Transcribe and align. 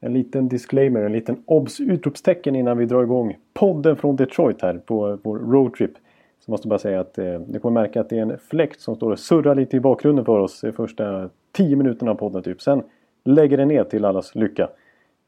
En 0.00 0.12
liten 0.12 0.48
disclaimer, 0.48 1.02
en 1.02 1.12
liten 1.12 1.42
obs 1.46 1.80
utropstecken 1.80 2.56
innan 2.56 2.78
vi 2.78 2.86
drar 2.86 3.02
igång 3.02 3.38
podden 3.54 3.96
från 3.96 4.16
Detroit 4.16 4.62
här 4.62 4.78
på 4.78 5.18
vår 5.22 5.38
roadtrip. 5.38 5.92
Så 6.40 6.50
måste 6.50 6.66
jag 6.66 6.70
bara 6.70 6.78
säga 6.78 7.00
att 7.00 7.18
eh, 7.18 7.40
ni 7.46 7.58
kommer 7.58 7.80
märka 7.80 8.00
att 8.00 8.08
det 8.08 8.18
är 8.18 8.22
en 8.22 8.38
fläkt 8.38 8.80
som 8.80 8.96
står 8.96 9.12
och 9.12 9.18
surrar 9.18 9.54
lite 9.54 9.76
i 9.76 9.80
bakgrunden 9.80 10.24
för 10.24 10.38
oss 10.38 10.60
de 10.60 10.72
första 10.72 11.30
10 11.52 11.76
minuterna 11.76 12.10
av 12.10 12.14
podden 12.14 12.42
typ. 12.42 12.60
Sen 12.60 12.82
lägger 13.24 13.56
den 13.56 13.68
ner 13.68 13.84
till 13.84 14.04
allas 14.04 14.34
lycka. 14.34 14.68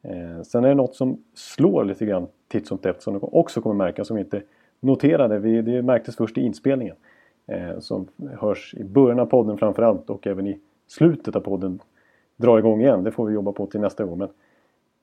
Eh, 0.02 0.42
sen 0.42 0.64
är 0.64 0.68
det 0.68 0.74
något 0.74 0.96
som 0.96 1.18
slår 1.34 1.84
lite 1.84 2.06
grann 2.06 2.26
titt 2.48 2.66
som 2.66 2.78
tätt 2.78 3.02
som 3.02 3.14
ni 3.14 3.20
också 3.22 3.60
kommer 3.60 3.74
märka 3.74 4.04
som 4.04 4.16
vi 4.16 4.22
inte 4.22 4.42
noterade. 4.80 5.38
Vi, 5.38 5.62
det 5.62 5.82
märktes 5.82 6.16
först 6.16 6.38
i 6.38 6.40
inspelningen. 6.40 6.96
Eh, 7.46 7.78
som 7.78 8.06
hörs 8.40 8.74
i 8.74 8.84
början 8.84 9.20
av 9.20 9.26
podden 9.26 9.58
framförallt 9.58 10.10
och 10.10 10.26
även 10.26 10.46
i 10.46 10.58
slutet 10.86 11.36
av 11.36 11.40
podden 11.40 11.80
drar 12.36 12.58
igång 12.58 12.80
igen. 12.80 13.04
Det 13.04 13.10
får 13.10 13.26
vi 13.26 13.34
jobba 13.34 13.52
på 13.52 13.66
till 13.66 13.80
nästa 13.80 14.04
gång. 14.04 14.18
Men 14.18 14.28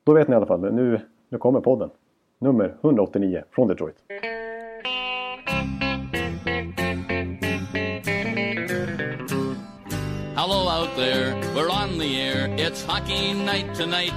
då 0.08 0.14
vet 0.14 0.28
ni 0.28 0.32
i 0.32 0.36
alla 0.36 0.46
fall. 0.46 0.60
Nu, 0.60 1.00
nu 1.28 1.38
kommer 1.38 1.60
podden. 1.60 1.90
Nummer 2.38 2.76
189 2.82 3.42
från 3.50 3.68
Detroit. 3.68 3.96
Hello 10.36 10.68
out 10.80 10.96
there, 10.96 11.34
we're 11.54 11.70
on 11.84 11.98
the 11.98 12.20
air. 12.20 12.48
It's 12.56 12.86
hockey 12.86 13.34
night 13.34 13.74
tonight. 13.74 14.14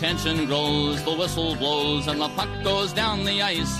Tension 0.00 0.46
grows, 0.46 1.04
the 1.04 1.16
whistle 1.16 1.56
blows, 1.58 2.08
and 2.08 2.20
the 2.20 2.28
puck 2.36 2.64
goes 2.64 2.92
down 2.94 3.24
the 3.24 3.42
ice. 3.42 3.76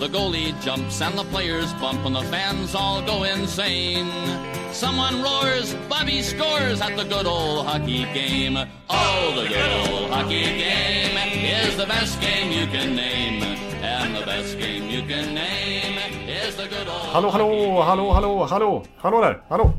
The 0.00 0.08
goalie 0.08 0.54
jumps 0.64 1.02
and 1.02 1.18
the 1.18 1.24
players 1.24 1.72
bump, 1.74 2.04
and 2.06 2.16
the 2.16 2.24
fans 2.30 2.74
all 2.74 3.02
go 3.02 3.24
insane. 3.24 4.53
Someone 4.74 5.22
roars, 5.22 5.72
Bobby 5.88 6.20
scores 6.20 6.80
at 6.80 6.96
the 6.96 7.04
good 7.04 7.26
old 7.26 7.64
hockey 7.64 8.06
game. 8.12 8.58
Oh, 8.90 9.32
the 9.36 9.48
good 9.48 9.70
old 9.70 10.10
hockey 10.10 10.42
game 10.42 11.16
is 11.46 11.76
the 11.76 11.86
best 11.86 12.20
game 12.20 12.50
you 12.50 12.66
can 12.66 12.96
name. 12.96 13.40
And 13.84 14.16
the 14.16 14.26
best 14.26 14.58
game 14.58 14.90
you 14.90 15.02
can 15.02 15.32
name 15.32 15.98
is 16.26 16.56
the 16.56 16.66
good 16.66 16.88
old 16.88 17.06
Hallå, 17.12 17.30
hallå, 17.30 17.82
hallå, 17.82 18.12
hallå, 18.12 18.44
hallå, 18.44 18.84
hallå 18.96 19.20
där, 19.20 19.42
hallå. 19.48 19.72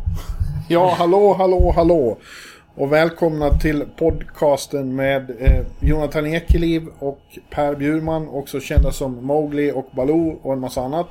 Ja, 0.70 0.96
hallå, 0.98 1.34
hallå, 1.34 1.74
hallå. 1.76 2.18
Och 2.76 2.94
välkomna 2.94 3.50
till 3.50 3.86
podcasten 3.96 4.96
med 4.96 5.30
eh, 5.40 5.66
Jonathan 5.80 6.26
Ekeliv 6.26 6.88
och 7.00 7.22
Per 7.50 7.76
Bjurman, 7.76 8.30
också 8.30 8.60
kända 8.60 8.92
som 8.92 9.26
Mowgli 9.26 9.72
och 9.72 9.90
Baloo 9.92 10.40
och 10.44 10.54
en 10.54 10.60
massa 10.60 10.82
annat. 10.82 11.08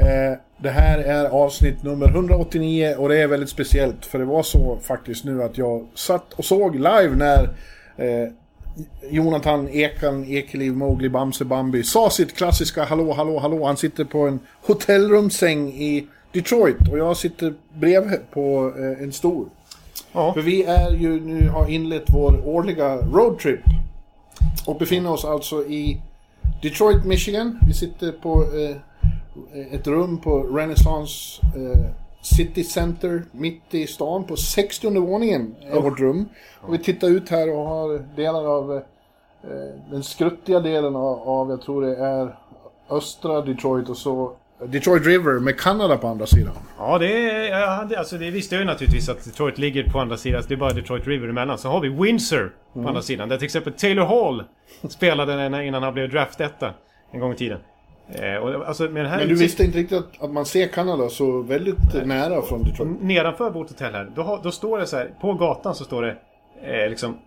Eh, 0.00 0.38
det 0.58 0.70
här 0.70 0.98
är 0.98 1.24
avsnitt 1.24 1.82
nummer 1.82 2.08
189 2.08 2.94
och 2.98 3.08
det 3.08 3.22
är 3.22 3.26
väldigt 3.26 3.48
speciellt 3.48 4.06
för 4.06 4.18
det 4.18 4.24
var 4.24 4.42
så 4.42 4.78
faktiskt 4.82 5.24
nu 5.24 5.42
att 5.42 5.58
jag 5.58 5.86
satt 5.94 6.32
och 6.32 6.44
såg 6.44 6.74
live 6.74 7.16
när 7.16 7.42
eh, 7.96 8.28
Jonathan 9.10 9.68
Ekan, 9.68 10.24
Ekeliv, 10.24 10.72
Mowgli, 10.72 11.08
Bamse, 11.08 11.44
Bambi 11.44 11.82
sa 11.82 12.10
sitt 12.10 12.36
klassiska 12.36 12.84
hallå, 12.84 13.12
hallå, 13.12 13.38
hallå. 13.38 13.66
Han 13.66 13.76
sitter 13.76 14.04
på 14.04 14.26
en 14.26 14.40
hotellrumssäng 14.66 15.68
i 15.68 16.06
Detroit 16.32 16.88
och 16.90 16.98
jag 16.98 17.16
sitter 17.16 17.54
bredvid 17.74 18.20
på 18.30 18.72
eh, 18.78 19.02
en 19.02 19.12
stol. 19.12 19.48
Ja. 20.12 20.34
För 20.34 20.40
vi 20.40 20.64
är 20.64 20.90
ju 20.90 21.20
nu 21.20 21.48
har 21.48 21.70
inlett 21.70 22.04
vår 22.08 22.48
årliga 22.48 22.96
roadtrip. 22.96 23.60
Och 24.66 24.78
befinner 24.78 25.12
oss 25.12 25.24
alltså 25.24 25.64
i 25.64 26.00
Detroit, 26.62 27.04
Michigan. 27.04 27.58
Vi 27.66 27.74
sitter 27.74 28.12
på 28.12 28.42
eh, 28.42 28.76
ett 29.70 29.86
rum 29.86 30.18
på 30.18 30.42
Renaissance 30.42 31.42
eh, 31.56 31.80
City 32.22 32.64
Center 32.64 33.22
mitt 33.32 33.62
i 33.74 33.86
stan 33.86 34.24
på 34.24 34.36
60 34.36 35.00
våningen 35.00 35.54
är 35.60 35.80
vårt 35.80 36.00
rum. 36.00 36.28
Och 36.60 36.74
vi 36.74 36.78
tittar 36.78 37.08
ut 37.08 37.28
här 37.28 37.52
och 37.52 37.64
har 37.64 38.16
delar 38.16 38.44
av 38.46 38.72
eh, 38.76 38.80
den 39.90 40.02
skruttiga 40.02 40.60
delen 40.60 40.96
av, 40.96 41.28
av, 41.28 41.50
jag 41.50 41.62
tror 41.62 41.82
det 41.82 41.96
är 41.96 42.36
östra 42.90 43.40
Detroit 43.40 43.88
och 43.88 43.96
så 43.96 44.32
Detroit 44.66 45.06
River 45.06 45.40
med 45.40 45.60
Kanada 45.60 45.96
på 45.96 46.08
andra 46.08 46.26
sidan. 46.26 46.52
Ja, 46.78 46.98
det, 46.98 47.30
är, 47.48 47.96
alltså, 47.98 48.18
det 48.18 48.30
visste 48.30 48.54
jag 48.54 48.60
ju 48.60 48.66
naturligtvis 48.66 49.08
att 49.08 49.24
Detroit 49.24 49.58
ligger 49.58 49.84
på 49.84 50.00
andra 50.00 50.16
sidan. 50.16 50.42
Det 50.48 50.54
är 50.54 50.58
bara 50.58 50.72
Detroit 50.72 51.06
River 51.06 51.28
emellan. 51.28 51.58
Så 51.58 51.68
har 51.68 51.80
vi 51.80 51.88
Windsor 51.88 52.52
på 52.72 52.78
Mm. 52.78 52.88
andra 52.88 53.02
sidan. 53.02 53.28
Där 53.28 53.36
till 53.36 53.44
exempel 53.44 53.72
Taylor 53.72 54.04
Hall 54.04 54.44
spelade 54.88 55.66
innan 55.66 55.82
han 55.82 55.94
blev 55.94 56.10
draftetta 56.10 56.74
en 57.12 57.20
gång 57.20 57.32
i 57.32 57.36
tiden. 57.36 57.58
Eh, 58.14 58.36
och, 58.36 58.68
alltså, 58.68 58.88
Men 58.88 59.28
du 59.28 59.34
visste 59.34 59.64
inte 59.64 59.78
riktigt 59.78 59.98
att, 59.98 60.24
att 60.24 60.32
man 60.32 60.46
ser 60.46 60.66
Kanada 60.66 61.08
så 61.08 61.42
väldigt 61.42 61.94
nära 62.04 62.42
från 62.42 62.64
Detroit? 62.64 63.02
Nedanför 63.02 63.50
vårt 63.50 63.68
hotell 63.68 63.92
här, 63.92 64.10
då, 64.14 64.40
då 64.42 64.50
står 64.50 64.78
det 64.78 64.86
så 64.86 64.96
här. 64.96 65.10
På 65.20 65.34
gatan 65.34 65.74
så 65.74 65.84
står 65.84 66.02
det 66.02 66.16
eh, 66.62 66.90
liksom 66.90 67.18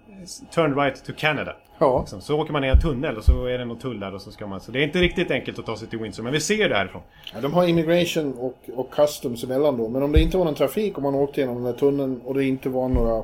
Turn 0.53 0.75
right 0.75 1.06
to 1.06 1.12
Canada. 1.18 1.56
Ja. 1.79 2.00
Liksom. 2.00 2.22
Så 2.22 2.40
åker 2.40 2.53
man 2.53 2.63
i 2.63 2.68
en 2.68 2.79
tunnel 2.79 3.18
och 3.18 3.23
så 3.23 3.46
är 3.46 3.57
det 3.57 3.66
någon 3.66 3.78
tull 3.78 4.00
där 4.00 4.16
och 4.16 4.22
så 4.22 4.31
ska 4.31 4.47
man... 4.47 4.62
Så 4.62 4.72
det 4.72 4.79
är 4.79 4.84
inte 4.84 5.00
riktigt 5.00 5.31
enkelt 5.31 5.59
att 5.59 5.66
ta 5.66 5.78
sig 5.78 5.88
till 5.88 6.00
Windsor. 6.00 6.23
Men 6.23 6.34
vi 6.34 6.40
ser 6.40 6.69
det 6.69 6.75
härifrån. 6.75 7.02
Ja, 7.34 7.41
de 7.41 7.53
har 7.53 7.67
immigration 7.67 8.34
och, 8.34 8.57
och 8.75 8.91
customs 8.91 9.44
emellan 9.44 9.78
då. 9.78 9.90
Men 9.90 10.03
om 10.03 10.12
det 10.12 10.22
inte 10.22 10.38
var 10.38 10.46
någon 10.46 10.56
trafik 10.56 10.97
om 10.97 11.03
man 11.03 11.16
åkte 11.16 11.41
genom 11.41 11.56
den 11.56 11.66
här 11.66 11.73
tunneln 11.73 12.22
och 12.25 12.34
det 12.34 12.44
inte 12.44 12.69
var 12.69 12.90
några, 12.90 13.23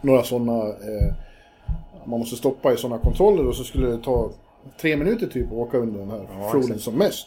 några 0.00 0.22
sådana... 0.22 0.68
Eh, 0.68 1.14
man 2.04 2.18
måste 2.18 2.36
stoppa 2.36 2.72
i 2.72 2.76
sådana 2.76 2.98
kontroller 2.98 3.46
och 3.46 3.54
så 3.54 3.64
skulle 3.64 3.86
det 3.86 3.98
ta 3.98 4.30
tre 4.80 4.96
minuter 4.96 5.26
typ 5.26 5.46
att 5.46 5.52
åka 5.52 5.78
under 5.78 6.00
den 6.00 6.10
här 6.10 6.50
floden 6.50 6.78
som 6.78 6.94
mest. 6.94 7.26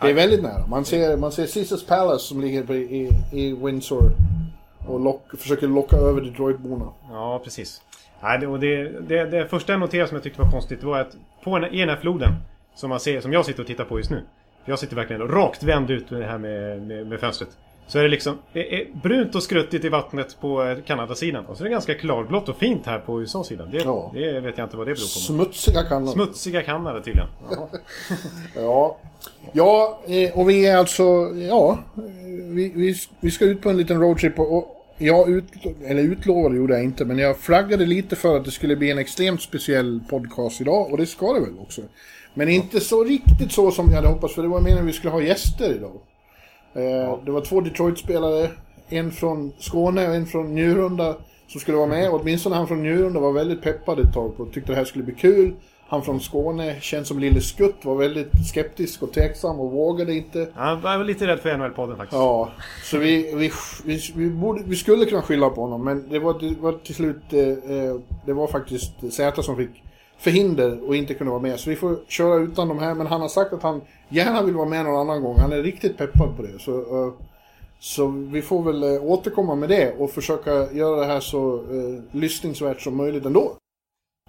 Det 0.00 0.10
är 0.10 0.14
väldigt 0.14 0.42
nära. 0.42 0.66
Man 0.66 0.84
ser, 0.84 1.16
man 1.16 1.32
ser 1.32 1.46
Caesars 1.46 1.86
Palace 1.86 2.24
som 2.24 2.40
ligger 2.40 2.72
i, 2.72 3.10
i 3.32 3.52
Windsor 3.52 4.10
och 4.88 5.00
lock, 5.00 5.22
försöker 5.38 5.68
locka 5.68 5.96
över 5.96 6.20
Detroitborna. 6.20 6.88
Ja, 7.10 7.40
precis. 7.44 7.82
Nej, 8.22 8.38
det, 8.38 8.58
det, 8.58 9.00
det, 9.00 9.24
det 9.24 9.46
första 9.48 9.72
jag 9.72 9.80
noterade 9.80 10.08
som 10.08 10.14
jag 10.16 10.22
tyckte 10.22 10.42
var 10.42 10.50
konstigt 10.50 10.82
var 10.82 11.00
att 11.00 11.16
på 11.44 11.50
en, 11.50 11.64
i 11.64 11.80
den 11.80 11.88
här 11.88 11.96
floden 11.96 12.34
som, 12.74 12.90
man 12.90 13.00
ser, 13.00 13.20
som 13.20 13.32
jag 13.32 13.46
sitter 13.46 13.60
och 13.60 13.66
tittar 13.66 13.84
på 13.84 13.98
just 13.98 14.10
nu. 14.10 14.22
För 14.64 14.72
jag 14.72 14.78
sitter 14.78 14.96
verkligen 14.96 15.28
rakt 15.28 15.62
vänd 15.62 15.90
ut 15.90 16.10
med 16.10 16.20
det 16.20 16.26
här 16.26 16.38
med, 16.38 16.82
med, 16.82 17.06
med 17.06 17.20
fönstret. 17.20 17.48
Så 17.92 17.98
är 17.98 18.02
det 18.02 18.08
liksom 18.08 18.38
det 18.52 18.74
är 18.74 18.86
brunt 19.02 19.34
och 19.34 19.42
skruttigt 19.42 19.84
i 19.84 19.88
vattnet 19.88 20.36
på 20.40 20.64
eh, 20.64 20.78
Kanadasidan. 20.86 21.46
Och 21.46 21.56
så 21.56 21.62
är 21.62 21.64
det 21.64 21.70
ganska 21.72 21.94
klarblått 21.94 22.48
och 22.48 22.56
fint 22.56 22.86
här 22.86 22.98
på 22.98 23.20
USA-sidan. 23.20 23.68
Det, 23.70 23.78
Ja. 23.78 24.10
det 24.14 24.40
vet 24.40 24.58
jag 24.58 24.66
inte 24.66 24.76
vad 24.76 24.86
det 24.86 24.94
beror 24.94 25.02
på. 25.02 25.20
Smutsiga 25.20 25.82
Kanada. 25.82 26.12
Smutsiga 26.12 26.62
Kanada 26.62 27.00
tydligen. 27.00 27.28
Ja, 28.56 28.98
ja 29.52 30.00
eh, 30.06 30.38
och 30.38 30.50
vi 30.50 30.66
är 30.66 30.76
alltså, 30.76 31.02
ja, 31.50 31.78
vi, 32.48 32.72
vi, 32.74 32.94
vi 33.20 33.30
ska 33.30 33.44
ut 33.44 33.62
på 33.62 33.70
en 33.70 33.76
liten 33.76 34.00
roadtrip 34.00 34.38
och, 34.38 34.78
jag 34.98 35.28
ut, 35.28 35.44
eller 35.84 36.02
utlovade 36.02 36.56
gjorde 36.56 36.74
jag 36.74 36.84
inte, 36.84 37.04
men 37.04 37.18
jag 37.18 37.38
flaggade 37.38 37.86
lite 37.86 38.16
för 38.16 38.36
att 38.36 38.44
det 38.44 38.50
skulle 38.50 38.76
bli 38.76 38.90
en 38.90 38.98
extremt 38.98 39.42
speciell 39.42 40.00
podcast 40.10 40.60
idag 40.60 40.90
och 40.92 40.98
det 40.98 41.06
ska 41.06 41.32
det 41.32 41.40
väl 41.40 41.58
också. 41.58 41.82
Men 42.34 42.48
inte 42.48 42.80
så 42.80 43.04
riktigt 43.04 43.52
så 43.52 43.70
som 43.70 43.88
vi 43.88 43.94
hade 43.94 44.08
hoppats, 44.08 44.34
för 44.34 44.42
det 44.42 44.48
var 44.48 44.60
meningen 44.60 44.82
att 44.82 44.88
vi 44.88 44.92
skulle 44.92 45.12
ha 45.12 45.22
gäster 45.22 45.74
idag. 45.74 46.00
Eh, 46.74 47.18
Det 47.24 47.30
var 47.30 47.40
två 47.40 47.60
Detroit-spelare, 47.60 48.50
en 48.88 49.10
från 49.10 49.52
Skåne 49.58 50.08
och 50.08 50.14
en 50.14 50.26
från 50.26 50.54
Njurunda 50.54 51.16
som 51.48 51.60
skulle 51.60 51.76
vara 51.76 51.86
med. 51.88 52.10
Åtminstone 52.10 52.56
han 52.56 52.66
från 52.68 52.82
Njurunda 52.82 53.20
var 53.20 53.32
väldigt 53.32 53.62
peppad 53.62 53.98
ett 53.98 54.12
tag 54.14 54.36
på 54.36 54.42
och 54.42 54.52
tyckte 54.52 54.72
det 54.72 54.76
här 54.76 54.84
skulle 54.84 55.04
bli 55.04 55.14
kul. 55.14 55.54
Han 55.88 56.02
från 56.02 56.20
Skåne, 56.20 56.80
känd 56.80 57.06
som 57.06 57.18
Lille 57.18 57.40
Skutt, 57.40 57.84
var 57.84 57.94
väldigt 57.94 58.30
skeptisk 58.50 59.02
och 59.02 59.12
tveksam 59.12 59.60
och 59.60 59.70
vågade 59.70 60.14
inte. 60.14 60.48
Jag 60.56 60.76
var 60.76 61.04
lite 61.04 61.26
rädd 61.26 61.38
för 61.40 61.50
NHL-podden 61.56 61.96
faktiskt. 61.96 62.12
Ja, 62.18 62.48
så 62.84 62.98
vi, 62.98 63.34
vi, 63.34 63.50
vi, 63.84 64.00
vi, 64.16 64.30
borde, 64.30 64.62
vi 64.66 64.76
skulle 64.76 65.04
kunna 65.04 65.22
skylla 65.22 65.50
på 65.50 65.60
honom, 65.60 65.84
men 65.84 66.08
det 66.08 66.18
var, 66.18 66.40
det 66.40 66.60
var 66.60 66.72
till 66.72 66.94
slut, 66.94 67.22
eh, 67.32 67.40
eh, 67.40 67.94
det 68.26 68.32
var 68.32 68.46
faktiskt 68.46 68.92
Zäta 69.12 69.42
som 69.42 69.56
fick 69.56 69.70
förhinder 70.18 70.88
och 70.88 70.96
inte 70.96 71.14
kunde 71.14 71.30
vara 71.30 71.42
med. 71.42 71.60
Så 71.60 71.70
vi 71.70 71.76
får 71.76 71.96
köra 72.08 72.34
utan 72.34 72.68
de 72.68 72.78
här, 72.78 72.94
men 72.94 73.06
han 73.06 73.20
har 73.20 73.28
sagt 73.28 73.52
att 73.52 73.62
han 73.62 73.80
gärna 74.12 74.42
vill 74.42 74.54
vara 74.54 74.68
med 74.68 74.84
någon 74.84 75.00
annan 75.00 75.22
gång. 75.22 75.38
Han 75.38 75.52
är 75.52 75.62
riktigt 75.62 75.98
peppad 75.98 76.36
på 76.36 76.42
det. 76.42 76.58
Så, 76.58 76.78
eh, 76.78 77.12
så 77.80 78.06
vi 78.06 78.42
får 78.42 78.62
väl 78.62 78.82
eh, 78.82 79.04
återkomma 79.04 79.54
med 79.54 79.68
det 79.68 79.92
och 79.98 80.10
försöka 80.10 80.72
göra 80.72 81.00
det 81.00 81.06
här 81.06 81.20
så 81.20 81.54
eh, 81.54 82.18
lyssningsvärt 82.18 82.80
som 82.80 82.96
möjligt 82.96 83.24
ändå. 83.24 83.56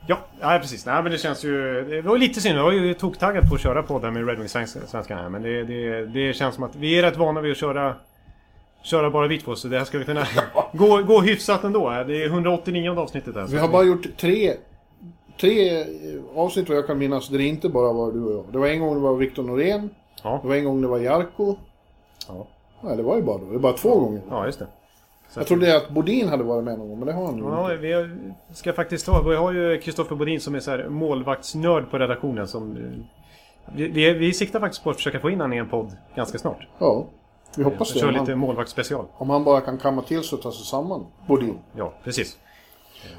Ja, 0.08 0.18
ja 0.42 0.60
precis. 0.62 0.86
Nej, 0.86 1.04
men 1.04 1.12
det 1.12 1.18
känns 1.18 1.46
ju... 1.46 1.86
Det 1.90 2.02
var 2.02 2.18
lite 2.18 2.42
synd. 2.42 2.58
Jag 2.58 2.64
var 2.64 2.72
ju 2.72 2.94
toktaggad 2.94 3.50
på 3.50 3.56
att 3.56 3.62
köra 3.62 3.84
på 3.84 4.00
där 4.00 4.12
med 4.12 4.28
Red 4.28 4.38
Wings 4.38 4.52
svenskarna 4.88 5.22
här. 5.22 5.30
Men 5.30 5.42
det, 5.42 5.64
det, 5.64 6.06
det 6.06 6.34
känns 6.34 6.56
som 6.56 6.64
att 6.64 6.76
vi 6.76 7.00
är 7.00 7.04
rätt 7.04 7.18
vana 7.18 7.42
vid 7.42 7.52
att 7.52 7.58
köra... 7.58 7.96
Köra 8.84 9.10
bara 9.10 9.28
vi 9.28 9.40
två, 9.40 9.56
så 9.56 9.68
det 9.68 9.78
här 9.78 9.86
ska 9.86 9.98
vi 9.98 10.06
kunna 10.06 10.28
gå, 10.74 11.04
gå 11.04 11.22
hyfsat 11.22 11.64
ändå. 11.64 11.90
Det 12.08 12.24
är 12.24 12.26
189 12.26 13.00
avsnittet 13.00 13.36
här. 13.36 13.48
Vi 13.48 13.58
har 13.58 13.68
bara 13.68 13.84
gjort 13.84 14.18
tre, 14.18 14.54
tre 15.42 15.82
eh, 15.82 15.86
avsnitt 16.36 16.70
vad 16.70 16.78
jag 16.78 16.88
kan 16.88 16.98
minnas 16.98 17.30
där 17.30 17.38
det 17.38 17.44
inte 17.44 17.70
bara 17.70 17.94
var 17.94 18.12
du 18.12 18.24
och 18.24 18.34
jag. 18.34 18.46
Det 18.52 18.58
var 18.58 18.68
en 18.68 18.80
gång 18.80 18.94
det 18.94 19.00
var 19.00 19.16
Viktor 19.16 19.44
Norén. 19.44 19.90
Ja. 20.24 20.40
Det 20.42 20.48
var 20.48 20.56
en 20.56 20.66
gång 20.66 20.82
det 20.82 20.88
var 20.88 21.00
Jarko. 21.00 21.56
Ja. 22.28 22.48
Nej, 22.82 22.98
det 22.98 23.04
var 23.04 23.16
ju 23.16 23.22
bara 23.22 23.38
då. 23.38 23.46
Det 23.46 23.52
var 23.52 23.60
bara 23.60 23.74
två 23.74 24.00
gånger. 24.00 24.22
Ja, 24.30 24.46
just 24.46 24.60
det. 24.60 24.68
Så 25.30 25.40
Jag 25.40 25.48
trodde 25.48 25.78
att 25.78 25.90
Bodin 25.90 26.28
hade 26.28 26.44
varit 26.44 26.64
med 26.64 26.78
någon 26.78 26.90
gång, 26.90 27.00
men 27.00 27.08
det 27.08 27.14
har 27.14 27.26
han 27.26 27.38
ju 27.38 27.44
Ja, 27.44 27.74
inte. 27.74 27.82
vi 28.48 28.54
ska 28.54 28.74
faktiskt 28.74 29.06
ta... 29.06 29.22
Vi 29.30 29.36
har 29.36 29.52
ju 29.52 29.78
Kristoffer 29.82 30.16
Bodin 30.16 30.40
som 30.42 30.56
är 30.56 30.60
så 30.60 30.72
här 30.72 30.90
målvaktsnörd 30.90 31.92
på 31.92 31.98
redaktionen 31.98 32.48
som... 32.48 32.78
Vi, 33.76 33.88
vi, 33.88 34.14
vi 34.14 34.34
siktar 34.34 34.60
faktiskt 34.60 34.84
på 34.84 34.90
att 34.90 34.96
försöka 34.96 35.20
få 35.20 35.30
in 35.30 35.42
honom 35.42 35.54
i 35.54 35.58
en 35.58 35.70
podd 35.70 35.92
ganska 36.16 36.38
snart. 36.38 36.68
Ja, 36.80 37.06
vi 37.58 37.64
hoppas 37.64 37.94
det. 37.94 38.00
Kör 38.00 38.08
Om 38.08 38.14
lite 38.14 38.36
målvaktsspecial. 38.36 39.06
om 39.18 39.30
han 39.30 39.44
bara 39.44 39.62
kan 39.62 39.78
kamma 39.78 40.02
till 40.02 40.24
sig 40.24 40.36
och 40.38 40.42
ta 40.44 40.52
sig 40.52 40.66
samman. 40.66 41.06
Bodin. 41.28 41.58
Ja, 41.76 41.94
precis. 42.04 42.38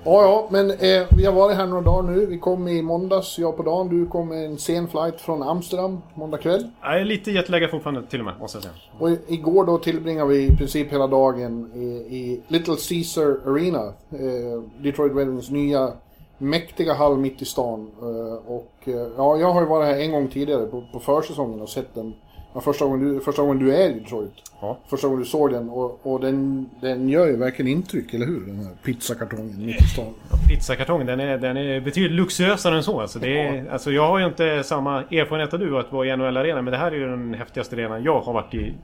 Ja, 0.05 0.23
ja, 0.23 0.49
men 0.51 0.71
eh, 0.71 1.07
vi 1.17 1.25
har 1.27 1.33
varit 1.33 1.57
här 1.57 1.67
några 1.67 1.83
dagar 1.83 2.11
nu. 2.11 2.27
Vi 2.27 2.39
kom 2.39 2.69
i 2.69 2.83
måndags, 2.83 3.39
jag 3.39 3.57
på 3.57 3.63
dagen. 3.63 3.89
Du 3.89 4.07
kom 4.07 4.29
med 4.29 4.45
en 4.47 4.59
sen 4.59 4.89
flight 4.89 5.21
från 5.21 5.43
Amsterdam, 5.43 6.01
måndag 6.15 6.39
kväll. 6.39 6.69
Jag 6.83 7.01
är 7.01 7.05
lite 7.05 7.31
jetlaggad 7.31 7.71
fortfarande 7.71 8.03
till 8.03 8.19
och 8.19 8.25
med, 8.25 8.35
måste 8.41 8.57
jag 8.57 8.63
säga. 8.63 8.75
Och 8.99 9.11
i- 9.11 9.19
igår 9.29 9.65
då 9.65 9.79
tillbringade 9.79 10.29
vi 10.29 10.47
i 10.47 10.57
princip 10.57 10.93
hela 10.93 11.07
dagen 11.07 11.71
i, 11.75 11.85
i 12.17 12.43
Little 12.49 12.77
Caesar 12.89 13.37
Arena. 13.47 13.85
Eh, 14.11 14.83
Detroit 14.83 15.17
Red 15.17 15.53
nya 15.53 15.93
mäktiga 16.39 16.95
hall 16.95 17.17
mitt 17.19 17.43
i 17.43 17.45
stan. 17.45 17.91
Eh, 18.03 18.53
och 18.53 18.73
eh, 18.85 19.07
ja, 19.17 19.37
jag 19.37 19.53
har 19.53 19.61
ju 19.61 19.67
varit 19.69 19.87
här 19.87 20.01
en 20.01 20.13
gång 20.13 20.29
tidigare 20.29 20.67
på, 20.67 20.85
på 20.93 20.99
försäsongen 21.01 21.61
och 21.63 21.69
sett 21.69 21.95
den. 21.95 22.13
Ja, 22.55 22.61
första, 22.61 22.85
gången 22.85 23.15
du, 23.15 23.21
första 23.21 23.43
gången 23.43 23.59
du 23.59 23.77
är 23.77 23.91
i 23.91 23.93
Detroit. 23.93 24.33
Ja. 24.61 24.79
Första 24.87 25.07
gången 25.07 25.23
du 25.23 25.29
såg 25.29 25.51
den. 25.51 25.69
Och, 25.69 26.07
och 26.07 26.21
den, 26.21 26.71
den 26.81 27.09
gör 27.09 27.27
ju 27.27 27.37
verkligen 27.37 27.73
intryck, 27.73 28.15
eller 28.15 28.27
hur? 28.27 28.41
Den 28.47 28.57
här 28.57 28.75
pizzakartongen 28.83 29.67
mitt 29.67 29.81
i 29.81 29.85
stan. 29.85 30.15
Pizzakartongen, 30.49 31.07
den 31.07 31.21
är, 31.21 31.39
den 31.39 31.57
är 31.57 31.81
betydligt 31.81 32.13
luxuösare 32.13 32.77
än 32.77 32.83
så. 32.83 33.01
Alltså, 33.01 33.19
det 33.19 33.39
är, 33.39 33.71
alltså, 33.71 33.91
jag 33.93 34.07
har 34.07 34.19
ju 34.19 34.27
inte 34.27 34.63
samma 34.65 35.03
erfarenhet 35.03 35.55
av 35.55 35.61
du 35.61 35.79
att 35.79 35.93
vara 35.93 36.07
i 36.07 36.17
NHL-arenan, 36.17 36.65
men 36.65 36.73
det 36.73 36.79
här 36.79 36.93
är 36.93 36.97
ju 36.97 37.11
den 37.11 37.35
häftigaste 37.35 37.77
arenan 37.77 38.03
jag 38.03 38.21
har 38.21 38.33
varit 38.33 38.55
i 38.55 38.75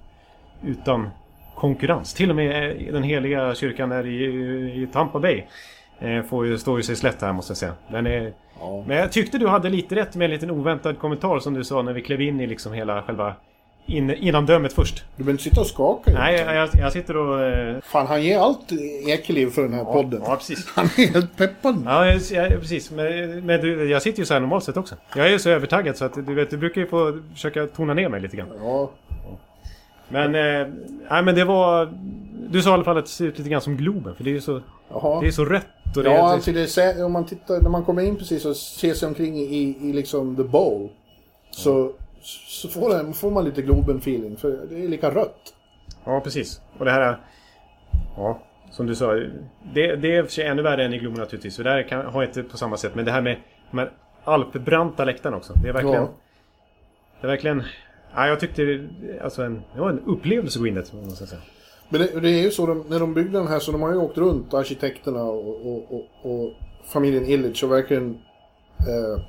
utan 0.67 1.09
konkurrens. 1.57 2.15
Till 2.15 2.31
och 2.31 2.37
med 2.37 2.71
eh, 2.71 2.93
den 2.93 3.03
heliga 3.03 3.55
kyrkan 3.55 3.89
där 3.89 4.07
i, 4.07 4.25
i 4.83 4.89
Tampa 4.93 5.19
Bay 5.19 5.43
eh, 5.99 6.23
får 6.23 6.47
ju, 6.47 6.59
står 6.59 6.77
ju 6.77 6.83
sig 6.83 6.97
slätt 6.97 7.23
här 7.23 7.33
måste 7.33 7.51
jag 7.51 7.59
säga. 7.59 7.73
Den 7.91 8.07
är, 8.07 8.33
Ja. 8.61 8.85
Men 8.87 8.97
jag 8.97 9.13
tyckte 9.13 9.39
du 9.39 9.49
hade 9.49 9.69
lite 9.69 9.95
rätt 9.95 10.17
med 10.17 10.25
en 10.25 10.31
liten 10.31 10.51
oväntad 10.51 10.99
kommentar 10.99 11.39
som 11.39 11.55
du 11.55 11.65
sa 11.65 11.83
när 11.83 11.93
vi 11.93 12.03
klev 12.03 12.21
in 12.21 12.41
i 12.41 12.47
liksom 12.47 12.73
hela 12.73 13.03
själva 13.03 13.35
in, 13.91 14.11
innandömet 14.11 14.73
först. 14.73 15.05
Du 15.17 15.23
behöver 15.25 15.33
inte 15.33 15.43
sitta 15.45 15.61
och 15.61 15.67
skaka. 15.67 16.11
Nej, 16.13 16.41
jag, 16.41 16.55
jag, 16.57 16.69
jag 16.79 16.93
sitter 16.93 17.17
och... 17.17 17.43
eh, 17.45 17.77
Fan, 17.83 18.07
han 18.07 18.23
ger 18.23 18.39
allt 18.39 18.73
Ekeliv 19.07 19.51
för 19.51 19.63
den 19.63 19.73
här 19.73 19.85
podden. 19.85 20.23
Ja, 20.25 20.37
precis. 20.37 20.67
Han 20.75 20.85
är 20.85 21.13
helt 21.13 21.37
peppad. 21.37 21.83
Ja, 21.87 22.07
jag, 22.07 22.21
jag, 22.31 22.61
precis. 22.61 22.91
Men, 22.91 23.07
men 23.47 23.61
du, 23.61 23.91
jag 23.91 24.03
sitter 24.03 24.19
ju 24.19 24.25
så 24.27 24.35
här 24.35 24.41
normalt 24.41 24.65
sett 24.65 24.77
också. 24.77 24.95
Jag 25.17 25.27
är 25.27 25.31
ju 25.31 25.39
så 25.39 25.51
övertaggad 25.51 25.97
så 25.97 26.05
att 26.05 26.15
du 26.27 26.35
vet, 26.35 26.51
du 26.51 26.57
brukar 26.57 26.81
ju 26.81 26.87
få 26.87 27.19
försöka 27.33 27.67
tona 27.67 27.95
ner 27.95 28.09
mig 28.09 28.21
lite 28.21 28.37
grann. 28.37 28.49
Ja, 28.63 28.91
Men, 30.09 30.35
eh, 30.35 30.67
nej 31.11 31.23
men 31.23 31.35
det 31.35 31.45
var... 31.45 31.93
Du 32.51 32.63
sa 32.63 32.71
i 32.71 32.73
alla 32.73 32.85
fall 32.85 32.99
att 32.99 33.05
det 33.05 33.11
ser 33.11 33.25
ut 33.25 33.39
lite 33.39 33.51
grann 33.51 33.61
som 33.61 33.77
Globen, 33.77 34.15
för 34.15 34.25
det 34.25 34.31
är 34.31 34.35
ju 34.35 34.41
så... 34.41 34.61
jaha. 34.91 35.21
Det 35.21 35.27
är 35.27 35.31
så 35.31 35.45
rött 35.45 35.67
och 35.97 36.03
det 36.03 36.11
Ja, 36.11 36.29
är... 36.29 36.33
alltså 36.33 36.53
det 36.53 36.79
är, 36.79 37.05
om 37.05 37.13
man 37.13 37.27
tittar, 37.27 37.61
när 37.61 37.71
man 37.71 37.85
kommer 37.85 38.03
in 38.03 38.17
precis 38.17 38.45
och 38.45 38.57
ser 38.57 38.95
sig 38.95 39.09
omkring 39.09 39.37
i, 39.39 39.77
i 39.83 39.93
liksom 39.93 40.37
the 40.37 40.43
bowl. 40.43 40.89
Så, 41.51 41.93
så 42.23 42.69
får, 42.69 43.05
det, 43.05 43.13
får 43.13 43.31
man 43.31 43.45
lite 43.45 43.63
Globen-feeling, 43.63 44.37
för 44.37 44.67
det 44.71 44.85
är 44.85 44.89
lika 44.89 45.11
rött. 45.15 45.55
Ja, 46.05 46.21
precis. 46.21 46.61
Och 46.79 46.85
det 46.85 46.91
här... 46.91 47.01
är- 47.01 47.19
Ja, 48.17 48.39
som 48.71 48.87
du 48.87 48.95
sa. 48.95 49.13
Det, 49.75 49.97
det 49.97 50.17
är 50.17 50.23
för 50.23 50.31
sig 50.31 50.47
ännu 50.47 50.63
värre 50.63 50.85
än 50.85 50.95
i 50.95 50.99
Globen 50.99 51.19
naturligtvis. 51.21 51.57
För 51.57 51.65
där 51.65 51.83
kan, 51.83 52.07
har 52.07 52.23
jag 52.23 52.29
inte 52.31 52.43
på 52.43 52.57
samma 52.57 52.77
sätt. 52.77 52.95
Men 52.95 53.05
det 53.05 53.11
här 53.11 53.21
med 53.23 53.37
de 53.71 53.79
här 53.79 53.93
alpbranta 54.25 55.05
läktarna 55.05 55.37
också. 55.37 55.53
Det 55.63 55.69
är 55.69 55.73
verkligen... 55.73 56.03
Ja. 56.03 56.11
Det 57.21 57.27
är 57.27 57.31
verkligen... 57.31 57.63
Ja, 58.15 58.27
jag 58.27 58.41
tyckte... 58.41 58.89
Alltså 59.23 59.43
en, 59.43 59.63
det 59.75 59.81
var 59.81 59.91
en 59.91 60.01
upplevelse 60.07 60.59
att 60.59 60.61
gå 60.63 60.67
in 60.67 60.75
måste 60.75 60.95
jag 61.23 61.29
säga. 61.29 61.41
Men 61.89 62.01
det, 62.01 62.21
det 62.21 62.29
är 62.29 62.43
ju 62.43 62.51
så, 62.51 62.67
de, 62.67 62.85
när 62.89 63.01
de 63.01 63.15
byggde 63.15 63.39
den 63.39 63.49
här 63.49 63.59
så 63.59 63.73
de 63.73 63.83
har 63.83 63.91
ju 63.93 63.97
åkt 63.99 64.19
runt, 64.19 64.55
arkitekterna 64.55 65.23
och, 65.23 65.67
och, 65.67 65.95
och, 65.95 66.07
och 66.23 66.53
familjen 66.85 67.25
Illich 67.27 67.65
och 67.65 67.73
verkligen 67.73 68.11
eh, 68.79 69.23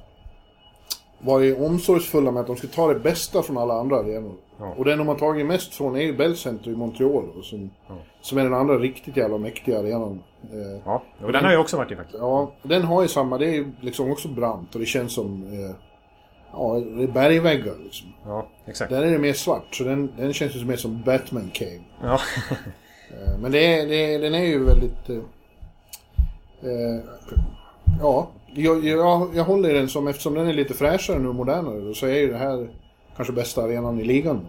varit 1.21 1.59
omsorgsfulla 1.59 2.31
med 2.31 2.41
att 2.41 2.47
de 2.47 2.55
ska 2.55 2.67
ta 2.67 2.93
det 2.93 2.99
bästa 2.99 3.41
från 3.41 3.57
alla 3.57 3.73
andra 3.73 3.95
arenor. 3.95 4.33
Ja. 4.59 4.73
Och 4.77 4.85
den 4.85 4.97
de 4.97 5.07
har 5.07 5.15
tagit 5.15 5.45
mest 5.45 5.73
från 5.73 5.95
är 5.95 6.01
ju 6.01 6.17
Bell 6.17 6.37
Center 6.37 6.71
i 6.71 6.75
Montreal 6.75 7.23
då, 7.35 7.41
som, 7.41 7.69
som 8.21 8.37
är 8.37 8.43
den 8.43 8.53
andra 8.53 8.77
riktigt 8.77 9.17
jävla 9.17 9.37
mäktiga 9.37 9.79
arenan. 9.79 10.23
Eh, 10.43 10.81
Ja, 10.85 11.03
och 11.23 11.31
den 11.31 11.45
har 11.45 11.51
jag 11.51 11.61
också 11.61 11.77
varit 11.77 11.91
i 11.91 11.95
faktiskt. 11.95 12.19
Ja, 12.19 12.51
den 12.63 12.83
har 12.83 13.01
ju 13.01 13.07
samma. 13.07 13.37
Det 13.37 13.45
är 13.45 13.53
ju 13.53 13.71
liksom 13.81 14.11
också 14.11 14.27
brant 14.27 14.73
och 14.73 14.79
det 14.79 14.85
känns 14.85 15.13
som... 15.13 15.43
Eh, 15.43 15.75
ja, 16.51 16.79
det 16.97 17.03
är 17.03 17.07
bergväggar 17.07 17.75
liksom. 17.83 18.07
Ja, 18.25 18.47
exakt. 18.65 18.91
Där 18.91 19.01
är 19.01 19.11
det 19.11 19.19
mer 19.19 19.33
svart, 19.33 19.75
så 19.75 19.83
den, 19.83 20.11
den 20.17 20.33
känns 20.33 20.55
ju 20.55 20.65
mer 20.65 20.75
som 20.75 21.01
Batman 21.05 21.51
Cave. 21.53 21.81
Ja. 22.01 22.19
Eh, 23.11 23.37
men 23.39 23.51
det 23.51 23.79
är, 23.79 23.87
det 23.87 24.13
är, 24.13 24.19
den 24.19 24.35
är 24.35 24.43
ju 24.43 24.63
väldigt... 24.63 25.09
Eh, 25.09 25.15
eh, 26.69 26.99
ja, 28.01 28.29
jag, 28.53 28.85
jag, 28.85 29.29
jag 29.35 29.43
håller 29.43 29.69
i 29.69 29.73
den 29.73 29.89
som, 29.89 30.07
eftersom 30.07 30.33
den 30.33 30.47
är 30.47 30.53
lite 30.53 30.73
fräschare 30.73 31.19
nu 31.19 31.27
och 31.27 31.35
modernare, 31.35 31.93
så 31.93 32.05
är 32.05 32.19
ju 32.19 32.31
det 32.31 32.37
här 32.37 32.69
kanske 33.15 33.33
bästa 33.33 33.63
arenan 33.63 33.99
i 33.99 34.03
ligan. 34.03 34.47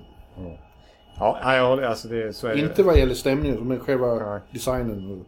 ja, 1.18 1.40
nej, 1.44 1.56
jag 1.56 1.68
håller... 1.68 1.82
Alltså 1.82 2.08
det, 2.08 2.32
så 2.32 2.46
är 2.46 2.54
det. 2.54 2.60
Inte 2.60 2.82
vad 2.82 2.98
gäller 2.98 3.14
stämningen, 3.14 3.68
men 3.68 3.80
själva 3.80 4.14
Nej. 4.14 4.40
designen. 4.50 5.24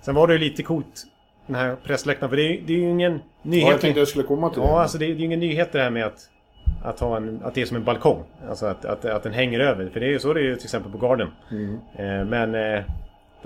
Sen 0.00 0.14
var 0.14 0.26
det 0.26 0.32
ju 0.32 0.38
lite 0.38 0.62
coolt, 0.62 1.04
den 1.46 1.56
här 1.56 1.76
pressläktaren. 1.84 2.30
För 2.30 2.36
det 2.36 2.42
är, 2.42 2.62
det 2.66 2.72
är 2.72 2.78
ju 2.78 2.90
ingen 2.90 3.20
nyhet. 3.42 3.66
Ja, 3.66 3.70
jag 3.70 3.80
tänkte 3.80 4.00
jag 4.00 4.08
skulle 4.08 4.24
komma 4.24 4.50
till 4.50 4.60
det. 4.60 4.66
Ja, 4.66 4.82
alltså 4.82 4.98
det 4.98 5.04
är 5.04 5.08
ju 5.08 5.24
ingen 5.24 5.40
nyhet 5.40 5.72
det 5.72 5.78
här 5.78 5.90
med 5.90 6.06
att, 6.06 6.20
att, 6.84 7.00
ha 7.00 7.16
en, 7.16 7.40
att 7.44 7.54
det 7.54 7.62
är 7.62 7.66
som 7.66 7.76
en 7.76 7.84
balkong. 7.84 8.22
Alltså 8.48 8.66
att, 8.66 8.84
att, 8.84 9.04
att 9.04 9.22
den 9.22 9.32
hänger 9.32 9.60
över. 9.60 9.88
För 9.88 10.00
det 10.00 10.06
är 10.06 10.10
ju 10.10 10.18
så 10.18 10.32
det 10.32 10.40
är 10.40 10.44
ju 10.44 10.56
till 10.56 10.64
exempel 10.64 10.92
på 10.92 10.98
Garden. 10.98 11.28
Mm. 11.50 11.78
Eh, 11.94 12.24
men 12.24 12.54
eh, 12.54 12.84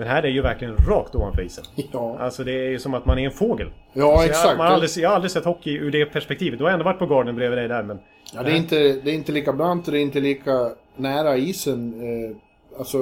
den 0.01 0.09
här 0.09 0.23
är 0.23 0.27
ju 0.27 0.41
verkligen 0.41 0.75
rakt 0.75 1.15
ovanför 1.15 1.41
isen. 1.41 1.63
Ja, 1.91 2.17
Alltså 2.19 2.43
det 2.43 2.51
är 2.51 2.69
ju 2.69 2.79
som 2.79 2.93
att 2.93 3.05
man 3.05 3.19
är 3.19 3.25
en 3.25 3.31
fågel. 3.31 3.69
ja 3.93 4.11
Alltså, 4.11 4.27
exakt. 4.29 4.47
Jag, 4.47 4.57
man 4.57 4.67
har 4.67 4.73
aldrig, 4.73 4.89
jag 4.95 5.09
har 5.09 5.15
aldrig 5.15 5.31
sett 5.31 5.45
hockey 5.45 5.71
ur 5.77 5.91
det 5.91 6.05
perspektivet. 6.05 6.59
Du 6.59 6.65
har 6.65 6.71
ändå 6.71 6.85
varit 6.85 6.99
på 6.99 7.05
Garden 7.05 7.35
bredvid 7.35 7.57
dig 7.57 7.67
där 7.67 7.83
men... 7.83 7.99
Ja, 8.33 8.43
det 8.43 8.51
är, 8.51 8.55
inte, 8.55 8.75
det 8.75 9.11
är 9.11 9.13
inte 9.13 9.31
lika 9.31 9.53
brant 9.53 9.87
och 9.87 9.93
det 9.93 9.99
är 9.99 10.01
inte 10.01 10.19
lika 10.19 10.69
nära 10.95 11.37
isen. 11.37 11.93
Eh, 12.01 12.37
alltså, 12.79 12.97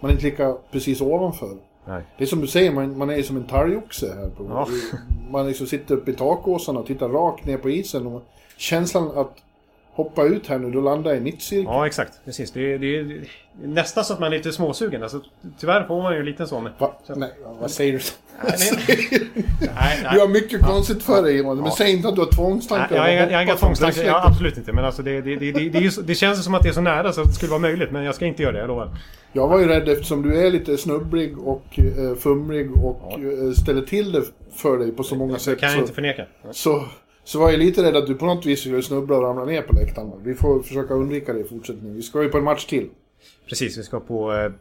man 0.00 0.10
är 0.10 0.14
inte 0.14 0.24
lika 0.24 0.56
precis 0.72 1.00
ovanför. 1.00 1.48
Nej. 1.84 2.02
Det 2.18 2.24
är 2.24 2.28
som 2.28 2.40
du 2.40 2.46
säger, 2.46 2.72
man, 2.72 2.98
man 2.98 3.10
är 3.10 3.16
ju 3.16 3.22
som 3.22 3.36
en 3.36 3.44
talgoxe 3.46 4.14
här. 4.14 4.28
På, 4.28 4.46
Ja. 4.48 4.68
Man 5.30 5.46
liksom 5.48 5.66
sitter 5.66 5.94
uppe 5.94 6.10
i 6.10 6.14
takåsarna 6.14 6.80
och 6.80 6.86
tittar 6.86 7.08
rakt 7.08 7.44
ner 7.46 7.56
på 7.56 7.70
isen. 7.70 8.06
Och 8.06 8.22
känslan 8.56 9.10
att 9.18 9.36
hoppa 9.94 10.22
ut 10.24 10.46
här 10.46 10.58
nu, 10.58 10.70
då 10.70 10.80
landar 10.80 11.10
jag 11.10 11.18
i 11.18 11.22
mittcirkeln. 11.22 11.74
Ja, 11.74 11.86
exakt. 11.86 12.12
Precis. 12.24 12.50
Det 12.50 12.72
är, 12.74 12.78
det 12.78 12.98
är, 12.98 13.04
det 13.04 13.14
är 13.64 13.68
nästan 13.68 14.04
så 14.04 14.12
att 14.12 14.20
man 14.20 14.32
är 14.32 14.36
lite 14.36 14.52
småsugen. 14.52 15.02
Alltså, 15.02 15.20
tyvärr 15.60 15.84
får 15.86 16.02
man 16.02 16.12
ju 16.14 16.18
en 16.20 16.24
liten 16.26 16.46
sån. 16.46 16.68
Va? 16.78 16.92
Nej, 17.16 17.30
vad 17.60 17.70
säger 17.70 17.92
du? 17.92 17.98
Nej, 18.44 20.00
nej, 20.02 20.08
Du 20.12 20.20
har 20.20 20.28
mycket 20.28 20.60
konstigt 20.60 21.02
för 21.02 21.22
dig, 21.22 21.36
Johan. 21.36 21.56
Men 21.56 21.66
Ja. 21.66 21.74
säg 21.78 21.92
inte 21.92 22.08
att 22.08 22.14
du 22.14 22.20
har 22.20 22.26
Nej, 22.26 22.36
tvångstankar. 22.36 22.96
jag 22.96 23.18
att 23.24 23.30
jag 23.30 23.38
har 23.38 23.42
inga 23.42 23.54
tvångstankar. 23.56 24.02
Ja, 24.04 24.24
absolut 24.26 24.56
inte. 24.56 24.72
Men 24.72 24.84
alltså 24.84 25.02
det, 25.02 25.20
det, 25.20 25.36
det, 25.36 25.52
det, 25.52 25.68
det, 25.68 25.90
så- 25.90 26.00
det 26.00 26.14
känns 26.14 26.44
som 26.44 26.54
att 26.54 26.62
det 26.62 26.68
är 26.68 26.72
så 26.72 26.80
nära 26.80 27.12
så 27.12 27.20
att 27.20 27.26
det 27.26 27.32
skulle 27.32 27.50
vara 27.50 27.60
möjligt. 27.60 27.90
Men 27.90 28.04
jag 28.04 28.14
ska 28.14 28.26
inte 28.26 28.42
göra 28.42 28.52
det, 28.52 28.58
jag 28.58 28.68
lovar. 28.68 28.90
Jag 29.32 29.48
var 29.48 29.58
ju 29.60 29.66
rädd 29.68 29.88
eftersom 29.88 30.22
du 30.22 30.46
är 30.46 30.50
lite 30.50 30.76
snubblig 30.78 31.38
och 31.38 31.64
eh, 31.78 32.16
fumlig 32.18 32.70
och 32.84 33.12
eh, 33.12 33.52
ställer 33.62 33.82
till 33.82 34.12
det 34.12 34.22
för 34.56 34.78
dig 34.78 34.92
på 34.92 35.02
så 35.02 35.14
många 35.14 35.32
Det 35.34 35.38
sätt. 35.40 35.60
kan 35.60 35.68
jag 35.68 35.76
så, 35.76 35.80
inte 35.82 35.92
förneka. 35.94 36.24
så, 36.50 36.84
så 37.24 37.38
var 37.38 37.50
jag 37.50 37.58
lite 37.58 37.82
rädd 37.82 37.96
att 37.96 38.06
du 38.06 38.14
på 38.14 38.26
något 38.26 38.46
vis 38.46 38.60
skulle 38.60 38.82
snubbla 38.82 39.16
och 39.16 39.22
ramla 39.22 39.44
ner 39.44 39.62
på 39.62 39.74
läktaren. 39.74 40.12
Vi 40.24 40.34
får 40.34 40.62
försöka 40.62 40.94
undvika 40.94 41.32
det 41.32 41.40
i 41.40 41.44
fortsättningen. 41.44 41.96
Vi 41.96 42.02
ska 42.02 42.22
ju 42.22 42.28
på 42.28 42.38
en 42.38 42.44
match 42.44 42.66
till. 42.66 42.88
Precis, 43.48 43.78
vi 43.78 43.82
ska 43.82 44.00
på 44.00 44.32
eh, 44.32 44.52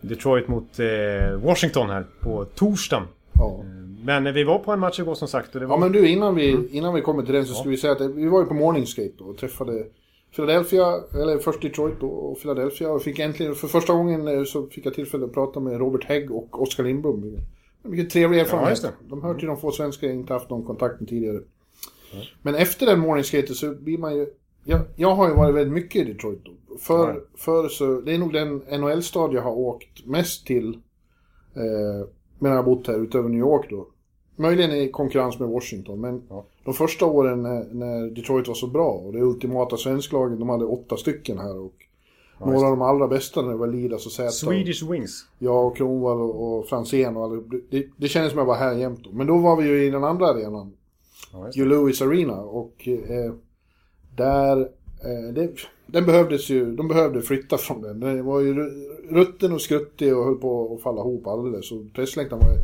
Detroit 0.00 0.48
mot 0.48 0.78
eh, 0.78 1.38
Washington 1.38 1.90
här 1.90 2.06
på 2.20 2.44
torsdagen. 2.44 3.06
Ja. 3.34 3.60
Men 4.04 4.26
eh, 4.26 4.32
vi 4.32 4.44
var 4.44 4.58
på 4.58 4.72
en 4.72 4.80
match 4.80 5.00
igår 5.00 5.14
som 5.14 5.28
sagt. 5.28 5.54
Och 5.54 5.60
det 5.60 5.66
var... 5.66 5.76
Ja 5.76 5.80
men 5.80 5.92
du, 5.92 6.08
innan 6.08 6.34
vi, 6.34 6.68
innan 6.70 6.94
vi 6.94 7.00
kommer 7.00 7.22
till 7.22 7.34
den 7.34 7.46
så 7.46 7.54
ska 7.54 7.68
vi 7.68 7.76
säga 7.76 7.92
att 7.92 8.00
vi 8.00 8.28
var 8.28 8.40
ju 8.40 8.46
på 8.46 8.54
morning 8.54 8.86
skate 8.86 9.12
då 9.18 9.24
och 9.24 9.36
träffade 9.36 9.86
Philadelphia, 10.36 11.00
eller 11.14 11.38
först 11.38 11.62
Detroit 11.62 12.00
då, 12.00 12.06
och 12.06 12.40
Philadelphia 12.40 12.90
och 12.90 13.02
fick 13.02 13.18
äntligen, 13.18 13.54
för 13.54 13.68
första 13.68 13.92
gången 13.92 14.46
så 14.46 14.66
fick 14.66 14.86
jag 14.86 14.94
tillfälle 14.94 15.24
att 15.24 15.32
prata 15.32 15.60
med 15.60 15.78
Robert 15.78 16.04
Hägg 16.04 16.30
och 16.30 16.62
Oskar 16.62 16.84
Lindblom. 16.84 17.36
Mycket 17.82 18.10
trevlig 18.10 18.40
erfarenhet. 18.40 18.82
det. 18.82 18.92
De 19.08 19.22
hör 19.22 19.34
till 19.34 19.46
de 19.46 19.56
få 19.56 19.70
svenskar 19.70 20.06
jag 20.06 20.16
inte 20.16 20.32
haft 20.32 20.50
någon 20.50 20.64
kontakt 20.64 21.00
med 21.00 21.08
tidigare. 21.08 21.40
Men 22.42 22.54
efter 22.54 22.86
den 22.86 23.00
morning 23.00 23.24
så 23.24 23.74
blir 23.74 23.98
man 23.98 24.16
ju, 24.16 24.26
jag, 24.64 24.80
jag 24.96 25.14
har 25.14 25.28
ju 25.28 25.34
varit 25.34 25.54
väldigt 25.54 25.72
mycket 25.74 26.08
i 26.08 26.12
Detroit 26.12 26.44
då. 26.44 26.78
För, 26.78 27.08
Ja. 27.14 27.20
för 27.36 27.68
så, 27.68 28.00
det 28.00 28.14
är 28.14 28.18
nog 28.18 28.32
den 28.32 28.56
NHL-stad 28.80 29.34
jag 29.34 29.42
har 29.42 29.52
åkt 29.58 30.06
mest 30.06 30.46
till 30.46 30.68
eh, 31.54 32.06
medan 32.38 32.56
jag 32.56 32.62
har 32.62 32.74
bott 32.74 32.86
här 32.86 33.02
utöver 33.02 33.28
New 33.28 33.40
York 33.40 33.66
då. 33.70 33.86
Möjligen 34.36 34.72
i 34.72 34.88
konkurrens 34.90 35.38
med 35.38 35.48
Washington, 35.48 36.00
men 36.00 36.22
Ja. 36.28 36.44
de 36.64 36.74
första 36.74 37.06
åren 37.06 37.42
när, 37.42 37.64
när 37.72 38.10
Detroit 38.10 38.48
var 38.48 38.54
så 38.54 38.66
bra 38.66 38.88
och 38.90 39.12
det 39.12 39.20
ultimata 39.22 39.76
svensklaget, 39.76 40.38
de 40.38 40.48
hade 40.48 40.64
åtta 40.64 40.96
stycken 40.96 41.38
här 41.38 41.58
och 41.58 41.72
några 42.40 42.58
av 42.66 42.70
de 42.70 42.82
allra 42.82 43.08
bästa 43.08 43.42
när 43.42 43.50
det 43.50 43.56
var 43.56 43.66
Lidas 43.66 44.06
och 44.06 44.12
Zäta. 44.12 44.30
Swedish 44.30 44.90
Wings. 44.90 45.26
Jag 45.38 45.66
och 45.66 45.76
Kronwall 45.76 46.20
och, 46.20 46.58
och 46.58 46.66
Franzén 46.66 47.16
och 47.16 47.24
alla, 47.24 47.42
det, 47.70 47.86
det 47.96 48.08
kändes 48.08 48.32
som 48.32 48.38
jag 48.38 48.46
var 48.46 48.54
här 48.54 48.72
jämt 48.74 49.00
då. 49.04 49.10
Men 49.12 49.26
då 49.26 49.38
var 49.38 49.56
vi 49.56 49.68
ju 49.68 49.84
i 49.84 49.90
den 49.90 50.04
andra 50.04 50.26
arenan, 50.26 50.72
Ja. 51.32 51.38
Hugh 51.54 51.66
Lewis 51.68 52.02
Arena 52.02 52.40
och 52.40 52.88
eh, 52.88 53.32
där, 54.16 54.60
eh, 54.60 55.34
det, 55.34 55.50
den 55.86 56.06
behövdes 56.06 56.48
ju, 56.50 56.76
de 56.76 56.88
behövde 56.88 57.22
flytta 57.22 57.58
från 57.58 57.82
den. 57.82 58.00
Den 58.00 58.24
var 58.24 58.40
ju 58.40 58.54
ru- 58.54 58.88
rutten 59.10 59.52
och 59.52 59.60
skruttig 59.60 60.16
och 60.16 60.24
höll 60.24 60.34
på 60.36 60.74
att 60.74 60.82
falla 60.82 61.00
ihop 61.00 61.26
alldeles. 61.26 61.72
Och 61.72 61.82
pressläktaren 61.94 62.42
var 62.42 62.56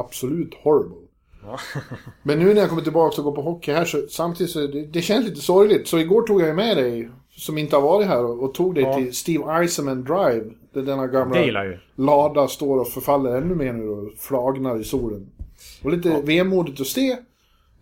absolut 0.00 0.54
horrible. 0.54 0.96
Ja. 1.44 1.58
Men 2.22 2.38
nu 2.38 2.44
när 2.54 2.60
jag 2.60 2.68
kommer 2.68 2.82
tillbaka 2.82 3.16
och 3.22 3.24
går 3.24 3.32
på 3.32 3.42
hockey 3.42 3.72
här 3.72 3.84
så 3.84 4.02
samtidigt 4.08 4.52
så 4.52 4.66
det, 4.66 4.82
det 4.86 5.02
känns 5.02 5.26
lite 5.28 5.40
sorgligt. 5.40 5.88
Så 5.88 5.98
igår 5.98 6.22
tog 6.22 6.40
jag 6.40 6.48
ju 6.48 6.54
med 6.54 6.76
dig, 6.76 7.10
som 7.30 7.58
inte 7.58 7.76
har 7.76 7.82
varit 7.82 8.06
här, 8.06 8.24
och, 8.24 8.42
och 8.42 8.54
tog 8.54 8.74
dig 8.74 8.84
Ja. 8.84 8.94
till 8.96 9.14
Steve 9.14 9.44
Eisenman 9.52 10.04
Drive. 10.04 10.44
Där 10.72 10.82
denna 10.82 11.06
gamla 11.06 11.36
lada 11.94 12.48
står 12.48 12.80
och 12.80 12.88
förfaller 12.88 13.36
ännu 13.36 13.54
mer 13.54 13.72
nu 13.72 13.88
och 13.88 14.12
flagnar 14.18 14.80
i 14.80 14.84
solen. 14.84 15.26
Och 15.84 15.90
lite 15.92 16.20
vemodigt 16.24 16.80
att 16.80 16.86
se. 16.86 17.16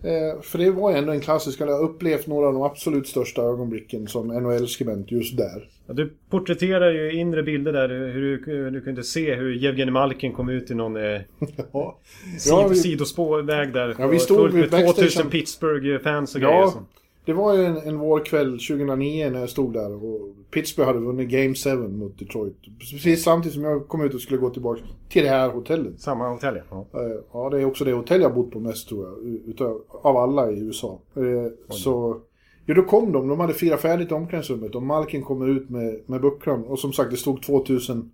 Eh, 0.04 0.40
för 0.42 0.58
det 0.58 0.70
var 0.70 0.92
ändå 0.92 1.12
en 1.12 1.20
klassisk, 1.20 1.60
jag 1.60 1.66
har 1.66 1.82
upplevt 1.82 2.26
några 2.26 2.46
av 2.46 2.52
de 2.54 2.62
absolut 2.62 3.08
största 3.08 3.42
ögonblicken 3.42 4.06
som 4.08 4.26
NHL-skribent 4.28 5.12
just 5.12 5.36
där. 5.36 5.68
Ja, 5.86 5.94
du 5.94 6.12
porträtterar 6.30 6.90
ju 6.92 7.12
inre 7.12 7.42
bilder 7.42 7.72
där 7.72 7.88
hur 7.88 8.38
du, 8.46 8.70
du 8.70 8.80
kunde 8.80 9.02
se 9.04 9.34
hur 9.34 9.54
Jevgenij 9.54 9.92
Malkin 9.92 10.32
kom 10.32 10.48
ut 10.48 10.70
i 10.70 10.74
någon 10.74 10.96
eh, 10.96 11.02
Ja, 11.72 11.98
Ja, 12.46 12.68
vi- 12.68 12.76
sidospårväg 12.76 13.72
där. 13.72 13.94
Ja, 13.98 14.06
vi 14.06 14.18
stod 14.18 14.36
fullt 14.38 14.54
med 14.54 14.70
backstage- 14.70 14.94
2000 14.94 15.30
Pittsburgh-fans 15.30 16.34
och 16.34 16.40
grejer. 16.40 16.54
Ja, 16.54 16.70
som- 16.70 16.86
det 17.24 17.32
var 17.32 17.54
ju 17.54 17.64
en, 17.64 17.76
en 17.76 17.98
vårkväll 17.98 18.50
2009 18.50 19.30
när 19.30 19.40
jag 19.40 19.50
stod 19.50 19.72
där 19.72 20.04
och 20.04 20.20
Pittsburgh 20.50 20.86
hade 20.86 21.00
vunnit 21.00 21.28
Game 21.28 21.54
7 21.54 21.88
mot 21.88 22.18
Detroit. 22.18 22.56
Precis 22.78 23.22
samtidigt 23.24 23.54
som 23.54 23.64
jag 23.64 23.88
kom 23.88 24.00
ut 24.02 24.14
och 24.14 24.20
skulle 24.20 24.38
gå 24.38 24.50
tillbaka 24.50 24.80
till 25.08 25.22
det 25.22 25.28
här 25.28 25.48
hotellet. 25.50 26.00
Samma 26.00 26.28
hotell 26.28 26.60
ja. 26.70 26.86
ja. 26.92 27.00
Eh, 27.00 27.20
Ja, 27.32 27.50
det 27.50 27.60
är 27.60 27.64
också 27.64 27.84
det 27.84 27.92
hotell 27.92 28.20
jag 28.20 28.34
bott 28.34 28.50
på 28.50 28.60
mest 28.60 28.88
tror 28.88 29.06
jag, 29.06 29.28
utav, 29.48 29.82
av 29.88 30.16
alla 30.16 30.50
i 30.50 30.60
USA. 30.60 31.00
Eh, 31.16 31.22
Så, 31.68 32.20
ja 32.66 32.74
då 32.74 32.82
kom 32.82 33.12
de, 33.12 33.28
de 33.28 33.40
hade 33.40 33.54
firat 33.54 33.80
färdigt 33.80 34.12
omklädningsrummet 34.12 34.74
och 34.74 34.82
Malkin 34.82 35.22
kommer 35.22 35.48
ut 35.48 35.70
med, 35.70 36.00
med 36.06 36.20
bucklan. 36.20 36.64
Och 36.64 36.78
som 36.78 36.92
sagt, 36.92 37.10
det 37.10 37.16
stod 37.16 37.42
2000 37.42 38.10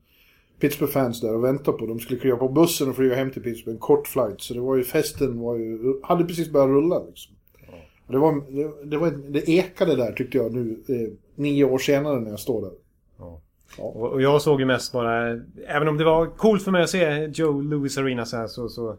Pittsburgh-fans 0.61 1.21
där 1.21 1.35
och 1.35 1.45
väntade 1.45 1.79
på. 1.79 1.87
De 1.87 1.99
skulle 2.01 2.21
kliva 2.21 2.37
på 2.37 2.49
bussen 2.49 2.89
och 2.89 2.97
flyga 2.97 3.15
hem 3.15 3.31
till 3.31 3.43
Pittsburgh, 3.43 3.75
en 3.75 3.81
kort 3.81 4.09
flight. 4.09 4.41
Så 4.41 4.55
det 4.55 4.61
var 4.61 4.77
ju, 4.77 4.85
festen 4.85 5.41
var 5.41 5.57
ju, 5.57 6.01
hade 6.03 6.25
precis 6.25 6.53
börjat 6.53 6.69
rulla 6.69 7.05
liksom. 7.05 7.35
Det, 8.11 8.19
var, 8.19 8.43
det, 8.87 8.97
var, 8.97 9.11
det 9.11 9.49
ekade 9.51 9.97
där 9.97 10.13
tyckte 10.13 10.39
jag 10.39 10.53
nu, 10.53 10.79
eh, 10.89 11.13
nio 11.35 11.65
år 11.65 11.79
senare 11.79 12.21
när 12.21 12.31
jag 12.31 12.41
står 12.41 12.63
där. 12.63 12.73
Och, 13.79 13.97
och 14.13 14.23
jag 14.23 14.43
såg 14.43 14.61
ju 14.61 14.67
mest 14.67 14.93
bara... 14.93 15.41
Även 15.67 15.89
om 15.89 15.97
det 15.97 16.05
var 16.05 16.27
coolt 16.27 16.63
för 16.63 16.71
mig 16.71 16.83
att 16.83 16.91
se 16.91 17.25
Joe 17.35 17.61
Louis 17.61 17.99
Arena 17.99 18.25
så 18.25 18.37
här 18.37 18.47
så... 18.47 18.69
så 18.69 18.97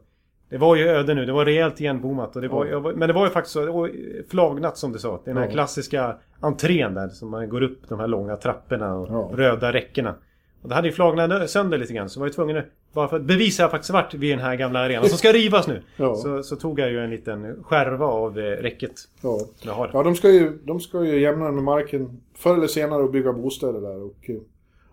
det 0.50 0.58
var 0.58 0.76
ju 0.76 0.88
öde 0.88 1.14
nu. 1.14 1.26
Det 1.26 1.32
var 1.32 1.46
rejält 1.46 1.82
igenbommat. 1.82 2.36
Och 2.36 2.42
det 2.42 2.48
var, 2.48 2.66
Ja. 2.66 2.80
men 2.96 3.08
det 3.08 3.14
var 3.14 3.26
ju 3.26 3.32
faktiskt 3.32 3.54
så... 3.54 3.90
Flagnat 4.30 4.78
som 4.78 4.92
du 4.92 5.00
sa. 5.00 5.22
Den 5.26 5.38
här 5.38 5.46
Ja. 5.46 5.52
klassiska 5.52 6.16
entrén 6.40 6.94
där. 6.94 7.08
Som 7.08 7.30
man 7.30 7.50
går 7.50 7.62
upp 7.64 7.80
de 7.90 8.00
här 8.00 8.08
långa 8.08 8.36
trapporna 8.36 8.96
och 8.96 9.08
Ja. 9.10 9.30
röda 9.34 9.74
räckena. 9.74 10.16
Och 10.62 10.70
det 10.70 10.76
hade 10.76 10.88
ju 10.88 10.94
flagnat 10.94 11.50
sönder 11.50 11.78
lite 11.78 11.94
grann. 11.94 12.10
Så 12.10 12.20
var 12.20 12.28
jag 12.28 12.36
tvungen 12.36 12.58
att... 12.58 12.66
Bara 12.94 13.08
för 13.08 13.16
att 13.16 13.24
bevisa 13.24 13.64
att 13.64 13.66
jag 13.66 13.72
faktiskt 13.72 13.94
varit 13.94 14.14
vid 14.14 14.32
den 14.32 14.40
här 14.40 14.56
gamla 14.56 14.80
arenan 14.80 15.10
som 15.10 15.18
ska 15.18 15.32
rivas 15.32 15.68
nu. 15.68 15.82
Ja. 15.98 16.16
Så, 16.16 16.44
så 16.44 16.56
tog 16.56 16.80
jag 16.80 16.92
ju 16.92 17.00
en 17.00 17.10
liten 17.10 17.64
skärva 17.64 18.06
av 18.06 18.40
eh, 18.40 18.44
räcket. 18.44 18.92
Ja. 19.22 19.40
Jag 19.62 19.74
har. 19.74 19.90
Ja, 19.94 20.04
de 20.04 20.16
ska 20.16 20.30
ju, 20.30 20.60
de 20.64 20.80
ska 20.80 21.06
ju 21.06 21.22
jämna 21.22 21.52
med 21.52 21.64
marken 21.64 22.22
förr 22.38 22.54
eller 22.54 22.68
senare 22.68 23.04
och 23.04 23.12
bygga 23.12 23.34
bostäder 23.34 23.82
där. 23.82 24.04
Och, 24.04 24.30
eh, 24.30 24.36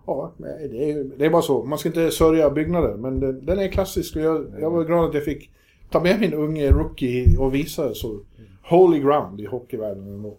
ja, 0.07 0.33
det 0.71 0.91
är, 0.91 1.05
det 1.19 1.27
är 1.27 1.31
bara 1.31 1.43
så. 1.43 1.65
Man 1.65 1.79
ska 1.79 1.89
inte 1.89 2.11
sörja 2.11 2.51
byggnader, 2.51 2.97
men 2.97 3.21
den, 3.21 3.47
den 3.47 3.59
är 3.59 3.69
klassisk 3.69 4.17
och 4.17 4.23
jag, 4.23 4.47
jag 4.61 4.71
var 4.71 4.85
glad 4.85 5.09
att 5.09 5.15
jag 5.15 5.25
fick 5.25 5.51
ta 5.91 6.01
med 6.01 6.21
min 6.21 6.35
unge 6.35 6.71
rookie 6.71 7.39
och 7.39 7.55
visa 7.55 7.95
så 7.95 8.21
holy 8.69 8.99
ground 8.99 9.41
i 9.41 9.47
hockeyvärlden 9.47 10.09
ändå. 10.09 10.39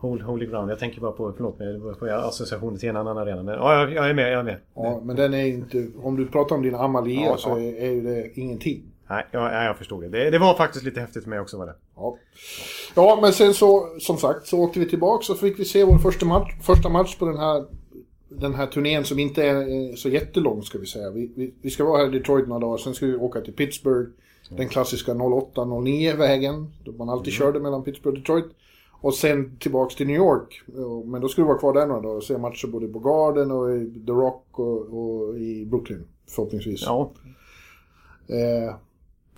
Holy, 0.00 0.22
holy 0.22 0.46
ground. 0.46 0.70
Jag 0.70 0.78
tänker 0.78 1.00
bara 1.00 1.12
på... 1.12 1.32
Förlåt 1.36 1.58
mig. 1.58 1.78
Var 1.78 2.08
associationer 2.08 2.78
till 2.78 2.88
en 2.88 2.96
annan 2.96 3.18
arena. 3.18 3.42
Men 3.42 3.54
ja, 3.54 3.80
jag, 3.80 3.92
jag 3.92 4.10
är 4.10 4.14
med. 4.14 4.32
Jag 4.32 4.40
är 4.40 4.44
med. 4.44 4.56
Ja, 4.74 5.00
men 5.04 5.16
den 5.16 5.34
är 5.34 5.46
inte, 5.46 5.86
om 6.02 6.16
du 6.16 6.26
pratar 6.26 6.56
om 6.56 6.62
din 6.62 6.74
Amalia 6.74 7.26
Ja, 7.26 7.36
så 7.36 7.48
ja. 7.48 7.58
är, 7.58 7.90
ju 7.90 8.00
det 8.00 8.38
ingenting. 8.38 8.82
Nej, 9.10 9.26
jag, 9.30 9.64
jag 9.64 9.78
förstod 9.78 10.02
det. 10.02 10.08
det. 10.08 10.30
Det 10.30 10.38
var 10.38 10.54
faktiskt 10.54 10.84
lite 10.84 11.00
häftigt 11.00 11.22
för 11.22 11.30
mig 11.30 11.40
också 11.40 11.58
var 11.58 11.66
det. 11.66 11.74
Ja. 11.96 12.16
ja, 12.94 13.18
men 13.22 13.32
sen 13.32 13.54
så, 13.54 13.88
som 14.00 14.16
sagt, 14.16 14.46
så 14.46 14.58
åkte 14.58 14.80
vi 14.80 14.88
tillbaka 14.88 15.24
så 15.24 15.34
fick 15.34 15.58
vi 15.58 15.64
se 15.64 15.84
vår 15.84 15.98
första 15.98 16.26
match, 16.26 16.52
första 16.62 16.88
match 16.88 17.16
på 17.16 17.26
den 17.26 17.38
här, 17.38 17.64
den 18.28 18.54
här 18.54 18.66
turnén 18.66 19.04
som 19.04 19.18
inte 19.18 19.44
är 19.44 19.56
eh, 19.56 19.94
så 19.94 20.08
jättelång 20.08 20.62
ska 20.62 20.78
vi 20.78 20.86
säga. 20.86 21.10
Vi, 21.10 21.32
vi, 21.36 21.54
vi 21.62 21.70
ska 21.70 21.84
vara 21.84 21.98
här 21.98 22.14
i 22.14 22.18
Detroit 22.18 22.48
några 22.48 22.60
dagar, 22.60 22.76
sen 22.76 22.94
ska 22.94 23.06
vi 23.06 23.16
åka 23.16 23.40
till 23.40 23.52
Pittsburgh. 23.52 24.10
Den 24.50 24.68
klassiska 24.68 25.14
08-09-vägen, 25.14 26.72
då 26.84 26.92
man 26.92 27.08
alltid 27.08 27.32
körde 27.32 27.60
mellan 27.60 27.84
Pittsburgh 27.84 28.14
och 28.14 28.18
Detroit. 28.18 28.46
Och 29.00 29.14
sen 29.14 29.56
tillbaks 29.58 29.94
till 29.94 30.06
New 30.06 30.16
York. 30.16 30.62
Men 31.04 31.20
då 31.20 31.28
skulle 31.28 31.44
vi 31.44 31.48
vara 31.48 31.58
kvar 31.58 31.72
där 31.72 31.86
några 31.86 32.00
dagar 32.00 32.16
och 32.16 32.24
se 32.24 32.38
matcher 32.38 32.66
både 32.66 32.88
på 32.88 32.98
Garden 32.98 33.50
och 33.50 33.76
i 33.76 34.02
The 34.06 34.12
Rock 34.12 34.58
och, 34.58 34.80
och 34.80 35.38
i 35.38 35.66
Brooklyn. 35.66 36.04
Förhoppningsvis. 36.26 36.82
Ja, 36.82 37.12
Eh, 38.28 38.74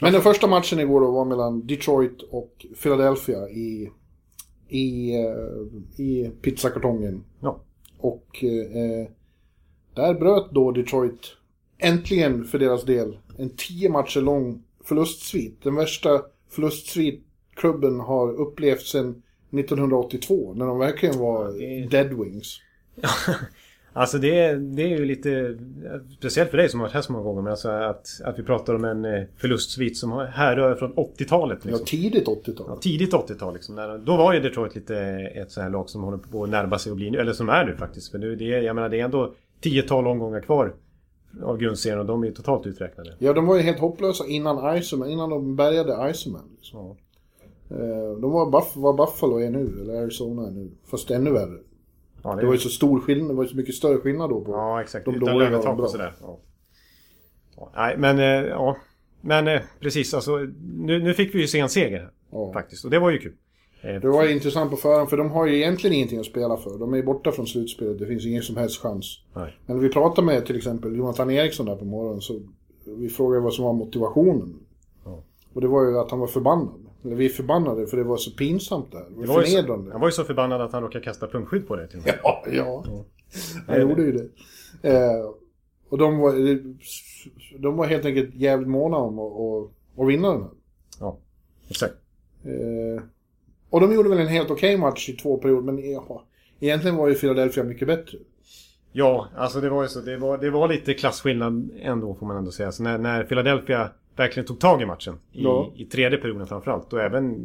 men 0.01 0.13
den 0.13 0.23
första 0.23 0.47
matchen 0.47 0.81
igår 0.81 1.01
då 1.01 1.11
var 1.11 1.25
mellan 1.25 1.67
Detroit 1.67 2.23
och 2.23 2.67
Philadelphia 2.83 3.49
i, 3.49 3.91
i, 4.69 5.15
eh, 5.15 6.05
i 6.05 6.31
pizzakartongen. 6.43 7.25
ja. 7.41 7.61
Och 7.99 8.45
eh, 8.45 9.09
där 9.95 10.15
bröt 10.15 10.51
då 10.51 10.73
Detroit 10.73 11.37
äntligen 11.79 12.45
för 12.45 12.59
deras 12.59 12.85
del 12.85 13.19
en 13.39 13.51
tio 13.57 13.89
matcher 13.89 14.21
lång 14.21 14.63
förlustsvit. 14.85 15.63
Den 15.63 15.75
värsta 15.75 16.23
förlustsvit 16.49 17.25
klubben 17.55 18.01
har 18.01 18.33
upplevt 18.33 18.83
sedan 18.83 19.23
1982 19.53 20.55
när 20.57 20.67
de 20.67 20.79
verkligen 20.79 21.19
var 21.19 21.53
det 21.59 21.65
är- 21.65 21.89
Dead 21.89 22.13
Wings. 22.25 22.61
Alltså 23.93 24.19
det 24.19 24.39
är, 24.41 24.57
det 24.57 24.83
är 24.83 24.89
ju 24.89 25.05
lite... 25.05 25.59
Speciellt 26.19 26.51
för 26.51 26.57
dig 26.57 26.69
som 26.69 26.81
har 26.81 26.87
varit 26.87 26.95
här 26.95 27.01
så 27.03 27.13
många 27.13 27.25
gånger. 27.25 27.43
Men 27.43 27.51
alltså 27.51 27.69
att, 27.69 28.07
att 28.25 28.39
vi 28.39 28.43
pratar 28.43 28.75
om 28.75 28.85
en 28.85 29.05
eh, 29.05 29.23
förlustsvit 29.37 29.97
som 29.97 30.13
härrör 30.33 30.75
från 30.75 30.95
80-talet. 30.95 31.59
Ja, 31.63 31.69
Liksom. 31.71 31.87
tidigt 31.87 32.27
80-tal. 32.29 32.67
Ja, 32.69 32.77
tidigt 32.77 33.13
80-tal 33.13 33.55
liksom. 33.55 34.03
Då 34.07 34.17
var 34.17 34.33
ju 34.33 34.41
Detroit 34.41 34.75
lite 34.75 34.97
ett 35.35 35.51
så 35.53 35.61
här 35.61 35.71
lag 35.71 35.91
som 35.91 36.03
håller 36.03 36.19
på 36.19 36.45
att 36.45 36.51
närma 36.51 36.79
sig 36.79 36.91
och 36.91 36.97
bli... 36.97 37.09
Eller 37.17 37.33
som 37.33 37.49
är 37.49 37.65
nu 37.65 37.77
faktiskt. 37.77 38.11
För 38.11 38.19
nu, 38.19 38.37
det 38.37 38.55
är, 38.55 38.61
jag 38.63 38.75
menar 38.77 38.89
det 38.89 39.01
är 39.01 39.05
ändå 39.05 39.33
10-12 39.63 40.07
omgångar 40.11 40.41
kvar 40.41 40.75
av 41.43 41.59
grundserien 41.59 41.99
och 42.01 42.07
de 42.07 42.23
är 42.23 42.27
ju 42.27 42.33
totalt 42.35 42.67
uträknade. 42.67 43.15
Ja, 43.19 43.33
de 43.33 43.47
var 43.47 43.57
ju 43.57 43.63
helt 43.63 43.79
hopplösa 43.81 44.27
innan 44.27 44.77
Iceman, 44.79 45.11
innan 45.11 45.31
de 45.31 45.57
bärgade 45.57 46.11
Iceman. 46.11 46.43
Liksom. 46.57 46.79
Ja. 46.81 46.97
Eh, 47.71 48.21
De 48.21 48.31
var 48.33 48.51
Buff, 48.51 48.73
vad 48.77 48.97
Buffalo 48.97 49.39
är 49.41 49.51
nu, 49.51 49.79
eller 49.83 50.03
Arizona 50.03 50.47
är 50.47 50.51
nu. 50.51 50.71
Fast 50.85 51.11
ännu 51.11 51.31
värre. 51.31 51.59
Ja, 52.23 52.35
Det 52.35 52.47
var 52.47 52.53
ju 52.53 52.59
så 52.59 52.69
stor 52.69 53.01
skillnad, 53.01 53.31
det 53.31 53.35
var 53.35 53.43
ju 53.43 53.49
så 53.49 53.57
mycket 53.57 53.75
större 53.75 53.97
skillnad 53.99 54.31
då 54.31 54.41
på. 54.41 54.53
Ja, 54.53 54.81
exakt. 54.83 55.05
De 55.05 55.15
Utan 55.15 55.29
dåliga 55.33 55.47
och 55.49 55.53
lönetak 55.53 55.77
bra. 55.77 55.85
och 55.85 55.91
sådär. 55.91 56.15
Ja. 56.21 56.39
Ja, 57.57 57.71
nej, 57.77 57.97
men 57.99 58.19
eh, 58.19 58.49
ja. 58.51 58.77
Men 59.21 59.49
eh, 59.49 59.61
precis, 59.81 60.15
alltså 60.15 60.37
nu, 60.77 61.03
nu 61.03 61.15
fick 61.15 61.35
vi 61.35 61.41
ju 61.41 61.47
se 61.47 61.59
en 61.59 61.69
seger 61.69 62.11
Ja. 62.31 62.53
faktiskt. 62.53 62.85
Och 62.85 62.91
det 62.91 62.99
var 62.99 63.11
ju 63.11 63.19
kul. 63.19 63.33
Det 63.83 64.09
var 64.09 64.29
intressant 64.33 64.71
på 64.71 64.77
förhand, 64.77 65.11
för 65.11 65.17
de 65.17 65.31
har 65.31 65.47
ju 65.47 65.57
egentligen 65.57 65.97
ingenting 65.97 66.19
att 66.19 66.27
spela 66.27 66.57
för. 66.57 66.79
De 66.79 66.95
är 66.95 67.03
borta 67.03 67.33
från 67.33 67.47
slutspelet, 67.47 67.99
det 67.99 68.07
finns 68.07 68.27
ingen 68.27 68.43
som 68.43 68.57
helst 68.57 68.81
chans. 68.83 69.19
nej. 69.35 69.57
Men 69.67 69.81
vi 69.81 69.89
pratade 69.89 70.27
med 70.27 70.47
till 70.47 70.57
exempel 70.57 70.97
Jonathan 70.97 71.31
Eriksson 71.31 71.67
där 71.67 71.77
på 71.77 71.85
morgonen 71.85 72.21
så 72.21 72.41
vi 72.99 73.09
frågade 73.09 73.41
vad 73.45 73.55
som 73.55 73.65
var 73.65 73.73
motivationen. 73.73 74.55
Ja. 75.05 75.23
Och 75.53 75.61
det 75.61 75.69
var 75.69 75.85
ju 75.85 75.99
att 75.99 76.11
han 76.11 76.21
var 76.21 76.27
förbannad. 76.27 76.87
Vi 77.03 77.25
är 77.25 77.29
förbannade 77.29 77.87
för 77.87 77.97
det 77.97 78.03
var 78.03 78.17
så 78.17 78.31
pinsamt 78.31 78.93
där. 78.93 79.05
Det 79.21 79.27
var, 79.27 79.41
ju 79.41 79.47
så, 79.47 79.53
förnedrande. 79.53 79.93
han 79.93 80.01
var 80.01 80.09
ju 80.09 80.13
så 80.13 80.25
förbannad 80.25 80.61
att 80.61 80.73
han 80.73 80.83
råkade 80.83 81.05
kasta 81.05 81.27
punktskydd 81.27 81.69
på 81.69 81.77
det 81.77 81.87
till 81.87 81.99
och 81.99 82.05
med. 82.05 82.19
Ja, 82.23 82.45
ja. 82.53 82.85
Han 83.67 83.81
gjorde 83.81 84.03
ju 84.03 84.13
det. 84.13 84.29
Eh, 84.89 85.31
och 85.89 85.99
de 85.99 86.19
var, 86.19 86.33
de 87.59 87.77
var 87.77 87.87
helt 87.87 88.05
enkelt 88.05 88.35
jävligt 88.35 88.69
måna 88.69 88.97
om 88.97 89.19
att, 89.19 89.33
att, 89.33 90.01
att 90.03 90.09
vinna 90.09 90.33
den 90.33 90.43
här. 90.43 90.51
Ja, 91.01 91.19
exakt. 91.69 91.95
Eh, 92.45 93.03
och 93.71 93.81
de 93.81 93.95
gjorde 93.95 94.09
väl 94.09 94.19
en 94.19 94.29
helt 94.29 94.51
okej 94.51 94.77
match 94.77 95.09
i 95.09 95.13
två 95.13 95.37
perioder, 95.37 95.73
men 95.73 95.91
ja, 95.91 96.25
egentligen 96.61 96.97
var 96.97 97.09
ju 97.09 97.15
Philadelphia 97.15 97.65
mycket 97.65 97.89
bättre. 97.89 98.19
Ja, 98.93 99.29
alltså 99.37 99.61
det 99.61 99.71
var 99.71 99.83
ju 99.83 99.89
så. 99.89 100.01
Det 100.01 100.17
var, 100.17 100.39
det 100.39 100.51
var 100.51 100.69
lite 100.69 100.95
klasskillnad 100.95 101.71
ändå 101.81 102.15
får 102.15 102.27
man 102.27 102.37
ändå 102.37 102.51
säga. 102.51 102.73
Så 102.73 102.83
när, 102.83 102.99
när 102.99 103.25
Philadelphia 103.25 103.91
verkligen 104.21 104.47
tog 104.47 104.61
tag 104.61 104.83
i 104.83 104.87
matchen. 104.87 105.15
I, 105.33 105.43
Ja. 105.43 105.73
i 105.77 105.85
tredje 105.85 106.19
perioden 106.19 106.47
framförallt. 106.47 106.93
Och 106.93 107.01
även 107.01 107.37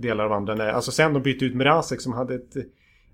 delar 0.00 0.24
av 0.24 0.32
andra. 0.32 0.54
När, 0.54 0.68
alltså 0.68 0.90
sen 0.90 1.12
de 1.14 1.22
bytte 1.22 1.44
ut 1.44 1.54
Mrazek 1.54 2.00
som 2.00 2.12
hade 2.12 2.34
ett, 2.34 2.56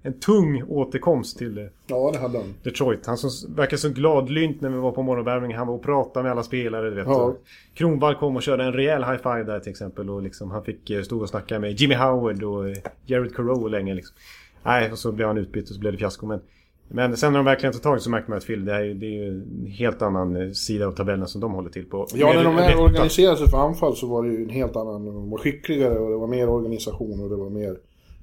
en 0.03 0.21
tung 0.21 0.63
återkomst 0.69 1.39
till 1.39 1.59
eh, 1.59 1.65
Ja, 1.87 2.11
det 2.13 2.19
hade 2.19 2.39
han. 2.39 2.55
Detroit. 2.63 3.07
Han 3.07 3.17
som 3.17 3.55
verkar 3.55 3.77
så 3.77 3.89
gladlynt 3.89 4.61
när 4.61 4.71
vi 4.71 4.77
var 4.79 4.93
på 4.93 5.03
morgonvärmningen. 5.03 5.59
Han 5.59 5.67
var 5.67 5.75
och 5.75 5.83
pratade 5.83 6.23
med 6.23 6.33
alla 6.33 6.43
spelare. 6.43 6.91
Du 6.91 6.97
vet. 6.97 7.07
Ja. 7.07 7.23
Och 7.25 7.37
Kronwall 7.75 8.15
kom 8.15 8.37
och 8.37 8.43
körde 8.43 8.65
en 8.65 8.73
rejäl 8.73 9.05
high 9.05 9.17
five 9.23 9.43
där 9.43 9.61
till 9.61 9.71
exempel. 9.71 10.11
Och 10.11 10.23
liksom, 10.23 10.51
han 10.51 10.65
fick 10.65 10.91
eh, 10.91 11.03
stå 11.03 11.21
och 11.21 11.29
snacka 11.29 11.59
med 11.59 11.81
Jimmy 11.81 11.95
Howard 11.95 12.43
och 12.43 12.69
eh, 12.69 12.77
Jared 13.07 13.35
Carew 13.37 13.71
länge. 13.71 13.95
Liksom. 13.95 14.17
Nej, 14.63 14.93
och 14.93 14.99
så 14.99 15.13
blev 15.13 15.29
han 15.29 15.39
utbytt 15.39 15.69
och 15.69 15.75
så 15.75 15.81
blev 15.81 15.93
det 15.93 15.99
fiasko. 15.99 16.27
Men, 16.27 16.41
men 16.89 17.17
sen 17.17 17.33
när 17.33 17.39
de 17.39 17.45
verkligen 17.45 17.73
tog 17.73 17.83
tag 17.83 18.01
så 18.01 18.11
märkte 18.11 18.31
man 18.31 18.39
att 18.39 18.47
Phil, 18.47 18.65
det 18.65 18.75
är, 18.75 18.81
ju- 18.85 18.95
det 18.95 19.07
är 19.07 19.11
ju 19.11 19.29
en 19.29 19.67
helt 19.67 20.03
annan 20.03 20.37
eh, 20.37 20.51
sida 20.51 20.87
av 20.87 20.93
tabellen 20.93 21.27
som 21.29 21.41
de 21.41 21.53
håller 21.53 21.71
till 21.71 21.85
på. 21.85 22.07
Ja, 22.15 22.27
Med 22.27 22.45
när 22.55 22.73
de 22.73 22.79
organiserade 22.83 23.37
sig 23.37 23.49
för 23.51 23.59
anfall 23.59 23.97
så 23.97 24.07
var 24.07 24.23
det 24.23 24.29
ju 24.29 24.43
en 24.43 24.49
helt 24.51 24.77
annan... 24.77 25.05
De 25.07 25.31
var 25.31 25.39
skickligare 25.39 25.99
och 25.99 26.11
det 26.11 26.17
var 26.17 26.27
mer 26.27 26.49
organisation 26.49 27.21
och 27.21 27.31
det 27.31 27.37
var 27.37 27.51
mer 27.51 27.77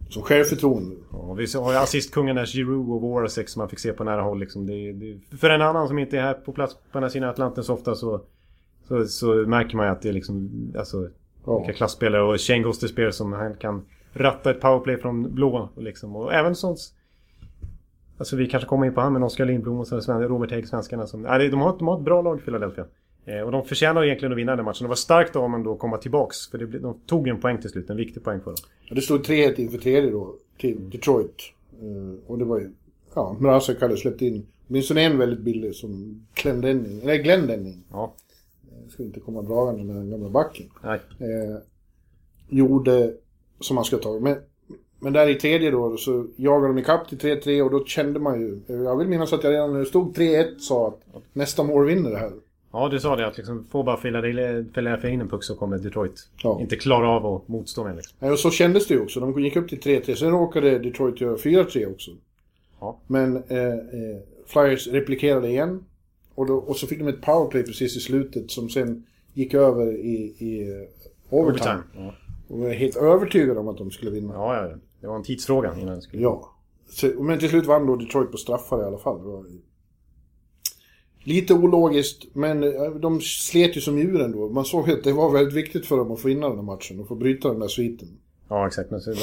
liksom, 0.04 0.24
självförtroende. 0.24 0.96
Ja, 1.12 1.34
vi 1.34 1.46
har 1.60 1.72
ju 1.72 1.78
assistkungen 1.78 2.36
där, 2.36 2.46
Giroud 2.46 2.90
och 2.90 3.02
Voracek 3.02 3.50
som 3.50 3.60
man 3.60 3.70
fick 3.70 3.80
se 3.80 3.94
på 3.94 4.04
nära 4.04 4.22
håll. 4.22 4.40
Liksom. 4.40 4.68
Det, 4.68 4.92
det, 4.92 5.38
för 5.38 5.50
en 5.50 5.62
annan 5.62 5.88
som 5.88 6.00
inte 6.00 6.18
är 6.18 6.22
här 6.22 6.34
på 6.34 6.52
plats 6.52 6.74
på 6.74 6.80
den 6.94 7.04
här 7.04 7.10
sidan 7.10 7.30
Atlanten 7.30 7.64
så 7.64 7.74
ofta 7.74 7.96
så, 7.96 8.22
så, 8.88 9.06
så 9.06 9.26
märker 9.34 9.78
man 9.78 9.86
ju 9.86 9.92
att 9.92 10.02
det 10.02 10.10
är 10.10 10.14
liksom... 10.14 10.50
Alltså, 10.78 11.10
Ja. 11.46 11.58
vilka 11.58 11.74
klasspelare 11.74 12.24
och 12.24 12.40
Shane 12.42 12.60
Gostisbehere 12.64 13.12
som 13.12 13.34
han 13.34 13.56
kan 13.56 13.86
ratta 14.14 14.52
ett 14.52 14.62
powerplay 14.62 14.98
från 14.98 15.36
blå. 15.36 15.70
Liksom. 15.78 16.16
Och 16.16 16.34
även 16.34 16.56
sånt... 16.56 16.80
Alltså 18.22 18.36
vi 18.36 18.48
kanske 18.48 18.70
kommer 18.70 18.86
in 18.86 18.94
på 18.94 19.02
han 19.02 19.14
med 19.14 19.24
Oskar 19.24 19.46
Lindblom 19.46 19.80
och 19.80 19.88
Robert 20.08 20.52
Hägg, 20.52 20.68
svenskarna 20.68 21.08
som... 21.08 21.22
Nej, 21.22 21.50
de, 21.50 21.62
har, 21.62 21.78
de 21.78 21.88
har 21.88 21.98
ett 21.98 22.04
bra 22.04 22.22
lag 22.22 22.46
Philadelphia. 22.46 22.86
Eh, 23.26 23.40
och 23.40 23.52
de 23.52 23.66
förtjänar 23.66 24.04
egentligen 24.04 24.32
att 24.32 24.38
vinna 24.38 24.56
den 24.56 24.66
matchen. 24.66 24.84
Det 24.84 24.88
var 24.88 24.96
starkt 24.96 25.36
av 25.36 25.42
dem 25.42 25.64
då 25.64 25.74
att 25.74 25.80
komma 25.80 25.98
tillbaks. 25.98 26.48
För 26.48 26.58
det, 26.58 26.66
de 26.66 27.00
tog 27.06 27.28
en 27.28 27.40
poäng 27.42 27.62
till 27.62 27.70
slut, 27.70 27.90
en 27.90 27.98
viktig 27.98 28.24
poäng 28.24 28.40
för 28.40 28.46
dem. 28.46 28.58
Ja, 28.86 28.96
det 28.96 29.02
stod 29.02 29.22
3-1 29.22 29.60
inför 29.60 29.78
tredje 29.78 30.12
då, 30.12 30.36
till 30.58 30.90
Detroit. 30.90 31.36
Eh, 31.82 32.30
och 32.32 32.38
det 32.38 32.46
var 32.46 32.60
ju, 32.60 32.72
ja, 33.16 33.38
Mrazek 33.40 33.82
hade 33.82 33.98
släppt 33.98 34.22
in 34.22 34.46
åtminstone 34.70 35.02
en 35.02 35.18
väldigt 35.18 35.40
billig 35.40 35.76
som 35.76 36.22
Glenn 36.34 36.62
Denning, 36.62 37.02
eller 37.02 37.16
Glenn 37.16 37.48
Denning. 37.48 37.84
Ja, 37.92 38.14
Jag 38.84 38.92
ska 38.92 39.04
inte 39.04 39.20
komma 39.20 39.42
dragande 39.42 39.84
med 39.84 39.96
den 39.96 40.10
gamla 40.10 40.30
backen. 40.30 40.66
nej. 40.84 41.00
Eh, 41.20 41.58
gjorde 42.50 43.14
som 43.60 43.76
man 43.76 43.86
ska 43.86 43.98
ta. 43.98 44.20
Men, 44.20 44.38
men 45.04 45.14
där 45.14 45.30
i 45.30 45.36
tredje 45.36 45.72
då 45.72 45.98
så 45.98 46.28
jagade 46.36 46.68
de 46.68 46.78
ikapp 46.80 47.10
till 47.10 47.18
3-3 47.18 47.62
och 47.62 47.72
då 47.72 47.86
kände 47.86 48.20
man 48.20 48.42
ju, 48.42 48.60
jag 48.68 48.98
vill 48.98 49.08
minnas 49.08 49.34
att 49.34 49.44
jag 49.44 49.54
redan 49.54 49.74
när 49.74 49.80
det 49.80 49.86
stod 49.86 50.18
3-1 50.18 50.58
sa 50.58 50.88
att 51.14 51.24
nästa 51.34 51.64
mål 51.64 51.86
vinner 51.86 52.10
det 52.12 52.18
här. 52.18 52.32
Ja, 52.74 52.90
du 52.90 53.00
sa 53.00 53.16
det 53.16 53.28
att 53.28 53.38
liksom, 53.38 53.66
får 53.72 53.84
bara 53.84 53.98
Philadelphia 53.98 55.10
in 55.10 55.22
en 55.22 55.28
puck 55.30 55.44
så 55.44 55.56
kommer 55.56 55.78
Detroit 55.78 56.28
Ja. 56.44 56.62
inte 56.62 56.76
klara 56.76 57.10
av 57.10 57.26
att 57.36 57.48
motstå 57.48 57.84
med. 57.84 57.96
Liksom. 57.96 58.18
Ja, 58.20 58.32
och 58.32 58.40
så 58.40 58.52
kändes 58.52 58.88
det 58.88 58.94
ju 58.94 59.02
också. 59.02 59.20
De 59.20 59.40
gick 59.40 59.56
upp 59.56 59.70
till 59.70 59.80
3-3. 59.80 60.16
Sen 60.16 60.32
råkade 60.32 60.80
Detroit 60.80 61.22
göra 61.22 61.36
4-3 61.36 61.92
också. 61.92 62.12
Ja. 62.80 63.00
Men 63.08 63.36
eh, 63.48 63.68
eh, 63.68 64.18
Flyers 64.46 64.88
replikerade 64.88 65.48
igen. 65.48 65.86
Och, 66.36 66.46
då, 66.46 66.56
och 66.56 66.76
så 66.76 66.88
fick 66.88 67.00
de 67.00 67.08
ett 67.08 67.22
powerplay 67.22 67.64
precis 67.64 67.98
i 67.98 68.00
slutet 68.00 68.52
som 68.52 68.70
sen 68.70 69.04
gick 69.34 69.54
över 69.54 69.92
i, 69.92 70.36
i 70.38 70.70
eh, 70.70 70.88
overtime. 71.30 71.82
Ja. 71.96 72.14
Och 72.48 72.70
är 72.70 72.74
helt 72.74 72.96
övertygad 72.96 73.58
om 73.58 73.68
att 73.68 73.78
de 73.78 73.92
skulle 73.92 74.12
vinna. 74.12 74.34
Ja, 74.34 74.56
ja. 74.70 74.76
Det 75.02 75.08
var 75.08 75.16
en 75.16 75.24
tidsfråga 75.24 75.76
innan 75.82 75.96
det 75.96 76.02
skulle... 76.02 76.22
Ja. 76.24 76.56
Men 77.20 77.40
till 77.40 77.50
slut 77.50 77.66
vann 77.66 77.86
då 77.88 77.96
Detroit 77.96 78.32
på 78.32 78.38
straffar 78.38 78.82
i 78.82 78.86
alla 78.86 78.98
fall. 78.98 79.20
Lite 81.24 81.54
ologiskt, 81.54 82.26
men 82.36 82.64
eh, 82.64 82.92
de 82.92 83.22
slet 83.22 83.78
ju 83.78 83.82
som 83.82 83.98
djuren 83.98 84.32
då. 84.32 84.50
Man 84.50 84.66
såg 84.66 84.90
att 84.92 85.04
det 85.04 85.12
var 85.14 85.32
väldigt 85.32 85.54
viktigt 85.54 85.86
för 85.86 85.98
dem 85.98 86.12
att 86.12 86.22
få 86.22 86.28
vinna 86.28 86.48
den 86.50 86.58
här 86.58 86.64
matchen 86.64 87.00
och 87.00 87.08
få 87.08 87.16
bryta 87.16 87.50
den 87.50 87.60
där 87.60 87.68
sviten. 87.68 88.08
Ja, 88.50 88.68
exakt. 88.68 88.92
Men 88.92 89.02
så 89.02 89.12
de, 89.12 89.18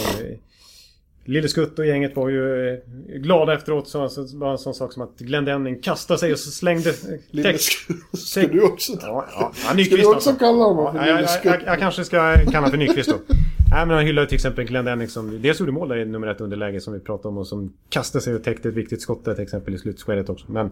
Lille 1.24 1.48
Skutt 1.48 1.78
och 1.78 1.86
gänget 1.86 2.16
var 2.16 2.28
ju 2.28 2.68
eh, 2.74 2.78
glada 3.20 3.54
efteråt. 3.54 3.88
Så, 3.88 4.08
så 4.08 4.36
bara 4.36 4.52
en 4.52 4.58
sån 4.58 4.74
sak 4.74 4.92
som 4.92 5.02
att 5.02 5.18
Glenn 5.18 5.44
Denning 5.44 5.80
kastade 5.82 6.20
sig 6.20 6.32
och 6.32 6.38
så 6.38 6.50
slängde... 6.50 6.90
eh, 6.90 6.94
Lille 7.30 7.52
text- 7.52 7.88
Sk- 7.88 8.16
Ska 8.16 8.46
du 8.46 8.62
också... 8.62 8.92
Ja, 9.00 9.26
ja. 9.34 9.52
ja 9.76 9.84
Ska 9.84 9.96
du 9.96 10.04
också 10.06 10.14
alltså. 10.14 10.32
kalla 10.34 10.64
honom 10.64 10.84
Ja, 10.84 10.92
för 10.92 10.98
jag, 10.98 11.06
Lille 11.06 11.20
jag, 11.20 11.30
Skutt? 11.30 11.44
jag, 11.44 11.62
jag 11.66 11.78
kanske 11.78 12.04
ska 12.04 12.16
kalla 12.36 12.56
honom 12.56 12.70
för 12.70 12.78
Nyqvist 12.78 13.10
då. 13.10 13.34
Nej, 13.78 13.86
men 13.86 13.96
han 13.96 14.06
hyllar 14.06 14.26
till 14.26 14.34
exempel 14.34 14.64
Glenn 14.64 14.84
Denning 14.84 15.08
som 15.08 15.42
dels 15.42 15.60
gjorde 15.60 15.72
mål 15.72 15.88
där 15.88 15.96
i 15.96 16.04
nummer 16.04 16.26
ett 16.26 16.40
underläge 16.40 16.80
som 16.80 16.92
vi 16.92 17.00
pratade 17.00 17.28
om 17.28 17.38
och 17.38 17.46
som 17.46 17.72
kastade 17.88 18.22
sig 18.22 18.34
och 18.34 18.44
täckte 18.44 18.68
ett 18.68 18.74
viktigt 18.74 19.02
skott 19.02 19.24
där 19.24 19.34
till 19.34 19.42
exempel 19.42 19.74
i 19.74 19.78
slutskedet 19.78 20.28
också. 20.28 20.52
Men 20.52 20.70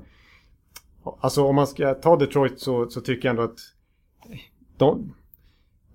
alltså 1.21 1.45
om 1.45 1.55
man 1.55 1.67
ska 1.67 1.95
ta 1.95 2.17
Detroit 2.17 2.61
så, 2.61 2.91
så 2.91 3.01
tycker 3.01 3.29
jag 3.29 3.31
ändå 3.31 3.43
att 3.43 3.59
de, 4.77 5.15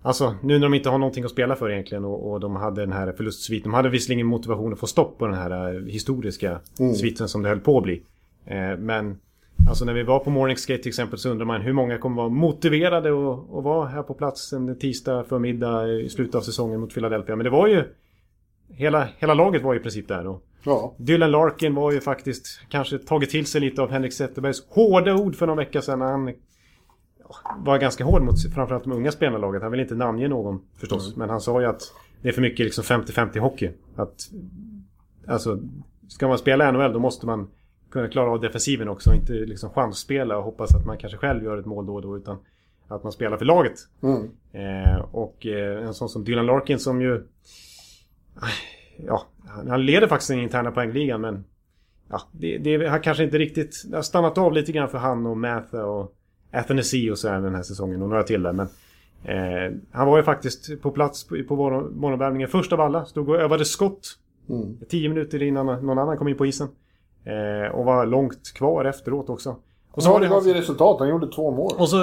Alltså 0.01 0.36
nu 0.44 0.53
när 0.53 0.60
de 0.60 0.74
inte 0.74 0.89
har 0.89 0.98
någonting 0.98 1.24
att 1.24 1.32
spela 1.32 1.56
för 1.56 1.72
egentligen 1.72 2.06
och, 2.06 2.32
och 2.32 2.39
de 2.39 2.56
hade 2.56 2.82
den 2.82 2.91
här 2.91 3.12
förlustsviten. 3.12 3.72
De 3.72 3.75
hade 3.75 3.89
visserligen 3.89 4.27
motivation 4.27 4.74
att 4.74 4.80
få 4.80 4.88
stopp 4.88 5.18
på 5.18 5.27
den 5.27 5.36
här 5.36 5.75
eh, 5.75 5.82
historiska 5.82 6.60
sviten 7.00 7.30
som 7.30 7.41
det 7.41 7.50
höll 7.50 7.60
på 7.60 7.77
att 7.77 7.84
bli. 7.84 8.03
Eh, 8.46 8.77
men 8.77 9.18
alltså 9.70 9.86
när 9.86 9.94
vi 9.94 10.03
var 10.03 10.20
på 10.20 10.30
Morning 10.30 10.58
Skate 10.58 10.84
till 10.84 10.89
exempel 10.89 11.20
så 11.20 11.30
undrar 11.30 11.46
man 11.46 11.62
hur 11.62 11.74
många 11.74 11.98
kommer 11.98 12.15
vara 12.15 12.30
motiverade 12.30 13.10
att 13.10 13.39
att 13.58 13.63
vara 13.63 13.88
här 13.88 14.03
på 14.03 14.13
plats 14.13 14.53
en 14.53 14.80
tisdag 14.80 15.24
förmiddag 15.24 15.88
i 15.88 16.10
slutet 16.10 16.36
av 16.36 16.41
säsongen 16.41 16.80
mot 16.80 16.94
Philadelphia. 16.94 17.36
Men 17.36 17.44
det 17.44 17.50
var 17.50 17.68
ju... 17.68 17.84
Hela, 18.70 19.08
hela 19.18 19.34
laget 19.34 19.63
var 19.63 19.74
ju 19.74 19.80
i 19.80 19.84
princip 19.84 20.08
där. 20.08 20.27
Och 20.27 20.44
Ja. 20.63 20.94
Dylan 20.98 21.32
Larkin 21.32 21.75
var 21.75 21.91
ju 21.91 22.01
faktiskt 22.01 22.62
kanske 22.70 22.98
tagit 22.98 23.30
till 23.30 23.46
sig 23.46 23.62
lite 23.62 23.82
av 23.82 23.91
Henrik 23.91 24.13
Zetterbergs 24.13 24.63
hårda 24.70 25.15
ord 25.15 25.36
för 25.36 25.48
någon 25.48 25.58
vecka 25.58 25.82
sedan. 25.82 26.00
när 26.00 26.08
Han 26.08 26.34
var 27.58 27.77
ganska 27.77 28.03
hård 28.03 28.22
mot 28.22 28.53
framförallt 28.53 28.84
de 28.84 28.94
unga 28.94 29.12
spelarna 29.12 29.38
i 29.38 29.41
laget. 29.41 29.62
Han 29.62 29.72
vill 29.72 29.80
inte 29.80 29.96
namnge 29.96 30.27
någon 30.27 30.62
förstås. 30.77 31.15
Men 31.15 31.30
han 31.30 31.41
sa 31.41 31.62
ju 31.62 31.68
att 31.68 31.82
det 32.22 32.30
är 32.30 32.34
för 32.34 32.41
mycket 32.41 32.63
liksom 32.65 32.84
50-50 32.84 33.39
hockey. 33.39 33.72
Att, 33.96 34.29
alltså, 35.27 35.59
ska 36.07 36.27
man 36.27 36.38
spela 36.38 36.72
NHL 36.72 36.94
då 36.94 37.00
måste 37.00 37.25
man 37.25 37.50
kunna 37.92 38.08
klara 38.08 38.32
av 38.32 38.42
defensiven 38.42 38.90
också. 38.90 39.10
Och 39.10 39.16
inte 39.16 39.34
liksom 39.34 39.70
chansspela 39.70 40.38
och 40.38 40.44
hoppas 40.44 40.75
att 40.75 40.86
man 40.86 40.98
kanske 40.98 41.18
själv 41.18 41.44
gör 41.44 41.58
ett 41.58 41.66
mål 41.66 41.86
då 41.86 41.96
och 41.96 42.01
då. 42.01 42.18
Utan 42.18 42.38
att 42.88 43.04
man 43.04 43.12
spelar 43.12 43.38
för 43.38 43.46
laget. 43.46 43.74
Mm. 44.04 44.30
Eh, 44.51 45.00
och 45.12 45.46
eh, 45.46 45.86
en 45.88 45.94
sån 45.94 46.10
som 46.10 46.24
Dylan 46.24 46.46
Larkin 46.46 46.80
som 46.80 47.01
ju... 47.01 47.24
Ja, 48.98 49.24
han, 49.68 49.86
leder 49.86 50.08
faktiskt 50.08 50.30
den 50.30 50.40
interna 50.40 50.72
poängligan 50.72 51.22
men... 51.22 51.44
Ja, 52.10 52.22
det, 52.32 52.58
det 52.58 52.88
har 52.88 53.04
kanske 53.04 53.24
inte 53.24 53.38
riktigt... 53.38 53.84
Det 53.90 53.96
har 53.96 54.04
stannat 54.04 54.38
av 54.38 54.54
lite 54.54 54.72
grann 54.72 54.90
för 54.90 54.98
han 54.98 55.25
och 55.25 55.38
Matha 55.38 55.86
och 55.86 56.16
Athanasi 56.51 57.12
och 57.12 57.18
så 57.18 57.30
här 57.30 57.42
den 57.42 57.56
här 57.56 57.64
säsongen 57.64 58.01
och 58.01 58.10
några 58.10 58.24
till 58.24 58.44
där 58.44 58.54
men... 58.54 58.68
Eh, 59.24 59.77
han 59.92 60.08
var 60.08 60.18
ju 60.18 60.24
faktiskt 60.24 60.82
på 60.82 60.92
plats 60.92 61.27
på, 61.27 61.44
på 61.48 61.56
morgon- 61.56 62.00
morgonvärmningen 62.00 62.48
först 62.48 62.74
av 62.74 62.82
alla. 62.82 63.06
Stod 63.06 63.30
och 63.30 63.36
övade 63.36 63.66
skott. 63.66 64.18
Mm. 64.50 64.77
Tio 64.90 65.10
minuter 65.10 65.44
innan 65.44 65.66
någon 65.66 65.98
annan 66.00 66.18
kom 66.18 66.27
in 66.27 66.38
på 66.38 66.46
isen. 66.46 66.68
Eh, 67.25 67.72
och 67.72 67.86
var 67.86 68.05
långt 68.05 68.53
kvar 68.53 68.86
efteråt 68.86 69.29
också. 69.29 69.55
Och 69.92 70.03
så 70.03 70.10
var 70.14 70.20
det 70.20 70.27
gav 70.27 70.48
ju 70.48 70.53
resultat. 70.53 71.00
Han 71.00 71.10
gjorde 71.10 71.27
två 71.31 71.51
mål. 71.51 71.74
och 71.77 71.90
så 71.90 71.98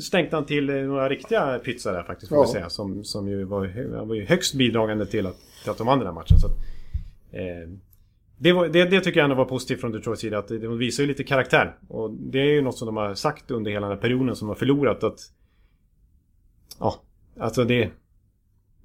stänkte 0.00 0.36
han 0.36 0.44
till 0.46 0.70
eh, 0.70 0.76
några 0.76 1.08
riktiga 1.08 1.58
pytsar 1.58 1.92
där 1.92 2.02
faktiskt 2.02 2.28
får 2.28 2.38
Ja. 2.38 2.46
säga. 2.52 2.68
Som, 2.70 3.04
som 3.04 3.28
ju 3.28 3.44
var, 3.44 3.94
han 3.98 4.08
var 4.08 4.14
ju 4.14 4.24
högst 4.24 4.54
bidragande 4.54 5.06
till 5.06 5.26
att, 5.26 5.36
till 5.62 5.70
att 5.70 5.78
de 5.78 5.86
vann 5.86 5.98
den 5.98 6.06
här 6.06 6.14
matchen. 6.14 6.38
Så 6.38 6.46
att, 6.46 6.52
eh, 7.32 7.70
det, 8.38 8.52
var, 8.52 8.68
det, 8.68 8.84
det 8.84 9.00
tycker 9.00 9.20
jag 9.20 9.24
ändå 9.24 9.36
var 9.36 9.44
positivt 9.44 9.80
från 9.80 9.92
Detroits 9.92 10.20
sida. 10.20 10.38
Att 10.38 10.48
de 10.48 10.78
visar 10.78 11.02
ju 11.02 11.06
lite 11.08 11.24
karaktär. 11.24 11.76
Och 11.88 12.10
det 12.10 12.38
är 12.40 12.44
ju 12.52 12.62
något 12.62 12.78
som 12.78 12.86
de 12.86 12.96
har 12.96 13.14
sagt 13.14 13.50
under 13.50 13.70
hela 13.70 13.86
den 13.88 13.96
här 13.96 14.02
perioden 14.02 14.36
som 14.36 14.46
de 14.46 14.50
har 14.50 14.58
förlorat. 14.58 15.04
Att, 15.04 15.20
ja, 16.80 16.94
alltså 17.40 17.64
det... 17.64 17.90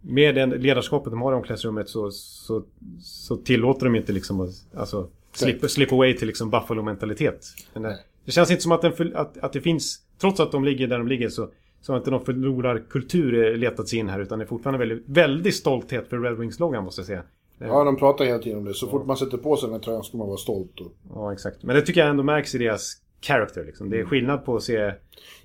Med 0.02 0.36
det 0.36 0.46
ledarskapet 0.46 1.12
de 1.12 1.22
har 1.22 1.32
i 1.34 1.36
omklädningsrummet 1.36 1.90
så, 1.90 2.12
så, 2.12 2.64
så 3.02 3.38
tillåter 3.38 3.86
de 3.86 3.96
inte 3.96 4.12
liksom 4.12 4.42
att 4.42 4.50
alltså, 4.78 5.08
slip, 5.38 5.72
slip 5.72 5.94
away 5.94 6.14
till 6.14 6.28
liksom 6.28 6.50
Buffalo-mentalitet. 6.50 7.46
Men 7.74 7.84
det, 8.26 8.32
känns 8.32 8.52
inte 8.52 8.64
som 8.64 8.72
att, 8.72 8.82
för- 8.82 9.16
att, 9.16 9.38
att 9.38 9.54
det 9.54 9.62
finns, 9.62 10.00
trots 10.22 10.40
att 10.40 10.52
de 10.52 10.66
ligger 10.66 10.88
där 10.88 10.98
de 10.98 11.08
ligger 11.08 11.30
så, 11.30 11.50
så 11.82 11.94
har 11.94 11.98
inte 11.98 12.12
någon 12.12 12.26
förlorarkultur 12.26 13.58
letat 13.58 13.88
sig 13.88 14.00
in 14.00 14.10
här 14.10 14.20
utan 14.20 14.40
det 14.40 14.46
är 14.46 14.48
fortfarande 14.48 14.80
väldigt, 14.80 15.04
väldigt 15.06 15.56
stolthet 15.56 16.10
för 16.10 16.20
Red 16.20 16.38
Wings-loggan 16.38 16.84
måste 16.84 17.02
jag 17.02 17.06
säga. 17.06 17.24
Ja, 17.60 17.84
de 17.84 17.98
pratar 17.98 18.26
hela 18.26 18.40
tiden 18.40 18.58
om 18.58 18.66
det. 18.66 18.74
Så 18.74 18.88
fort 18.88 19.06
man 19.06 19.18
sätter 19.18 19.38
på 19.38 19.56
sig 19.56 19.68
den 19.68 19.74
här 19.74 19.84
tröjan 19.84 20.04
ska 20.04 20.18
man 20.18 20.28
vara 20.28 20.38
stolt. 20.38 20.80
Och... 20.80 20.92
Ja, 21.14 21.34
exakt. 21.34 21.64
Men 21.64 21.76
det 21.76 21.82
tycker 21.82 22.00
jag 22.02 22.10
ändå 22.10 22.24
märks 22.24 22.56
i 22.56 22.58
deras 22.58 22.94
character 23.22 23.66
liksom. 23.66 23.90
Det 23.90 24.00
är 24.00 24.06
skillnad 24.06 24.46
på 24.46 24.56
att 24.56 24.64
se... 24.64 24.94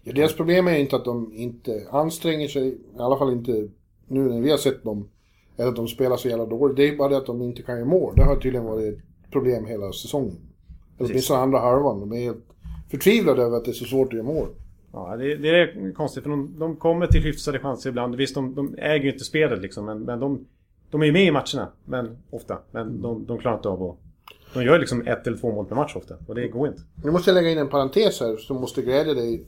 Ja, 0.03 0.13
deras 0.13 0.35
problem 0.35 0.69
är 0.69 0.77
inte 0.77 0.97
att 0.97 1.05
de 1.05 1.33
inte 1.35 1.87
anstränger 1.91 2.49
sig. 2.49 2.69
I 2.69 2.79
alla 2.99 3.19
fall 3.19 3.33
inte 3.33 3.69
nu 4.09 4.21
när 4.29 4.41
vi 4.41 4.51
har 4.51 4.59
sett 4.59 4.85
dem. 4.85 5.09
Eller 5.57 5.69
att 5.69 5.77
de 5.77 5.89
spelar 5.89 6.17
så 6.17 6.29
jävla 6.29 6.47
dåligt. 6.47 6.77
Det 6.77 6.89
är 6.89 6.97
bara 6.97 7.09
det 7.09 7.17
att 7.17 7.27
de 7.27 7.43
inte 7.43 7.63
kan 7.63 7.77
göra 7.77 7.87
mål. 7.87 8.15
Det 8.17 8.25
har 8.25 8.37
tydligen 8.37 8.67
varit 8.67 8.99
problem 9.33 9.67
hela 9.67 9.93
säsongen. 9.93 10.37
Eller 10.99 11.11
åtminstone 11.11 11.41
andra 11.41 11.59
halvan. 11.59 12.01
De 12.01 12.13
är 12.13 12.21
helt 12.21 12.45
förtvivlade 12.91 13.43
över 13.43 13.57
att 13.57 13.65
det 13.65 13.71
är 13.71 13.73
så 13.73 13.85
svårt 13.85 14.09
att 14.09 14.13
göra 14.13 14.27
mål. 14.27 14.49
Ja, 14.93 15.17
det, 15.17 15.37
det 15.37 15.49
är 15.49 15.93
konstigt 15.93 16.23
för 16.23 16.31
de, 16.31 16.55
de 16.59 16.77
kommer 16.77 17.07
till 17.07 17.23
hyfsade 17.23 17.59
chanser 17.59 17.91
ibland. 17.91 18.15
Visst, 18.15 18.35
de, 18.35 18.55
de 18.55 18.75
äger 18.79 19.05
ju 19.05 19.13
inte 19.13 19.25
spelet 19.25 19.63
liksom. 19.63 19.85
Men, 19.85 19.99
men 19.99 20.21
de, 20.21 20.47
de 20.91 21.03
är 21.03 21.07
ju 21.07 21.13
med 21.13 21.27
i 21.27 21.31
matcherna. 21.31 21.69
Men 21.85 22.17
ofta. 22.31 22.59
Men 22.71 23.03
de, 23.03 23.27
de 23.27 23.39
klarar 23.39 23.57
inte 23.57 23.69
av 23.69 23.83
att... 23.83 23.97
De 24.55 24.65
gör 24.65 24.79
liksom 24.79 25.07
ett 25.07 25.27
eller 25.27 25.37
två 25.37 25.53
mål 25.53 25.67
per 25.67 25.77
match 25.77 25.97
ofta. 25.97 26.15
Och 26.27 26.35
det 26.35 26.49
går 26.49 26.69
inte. 26.69 26.83
Nu 27.05 27.11
måste 27.11 27.31
jag 27.31 27.35
lägga 27.35 27.51
in 27.51 27.59
en 27.59 27.69
parentes 27.69 28.21
här 28.21 28.37
som 28.37 28.57
måste 28.57 28.83
glädja 28.83 29.15
dig. 29.15 29.45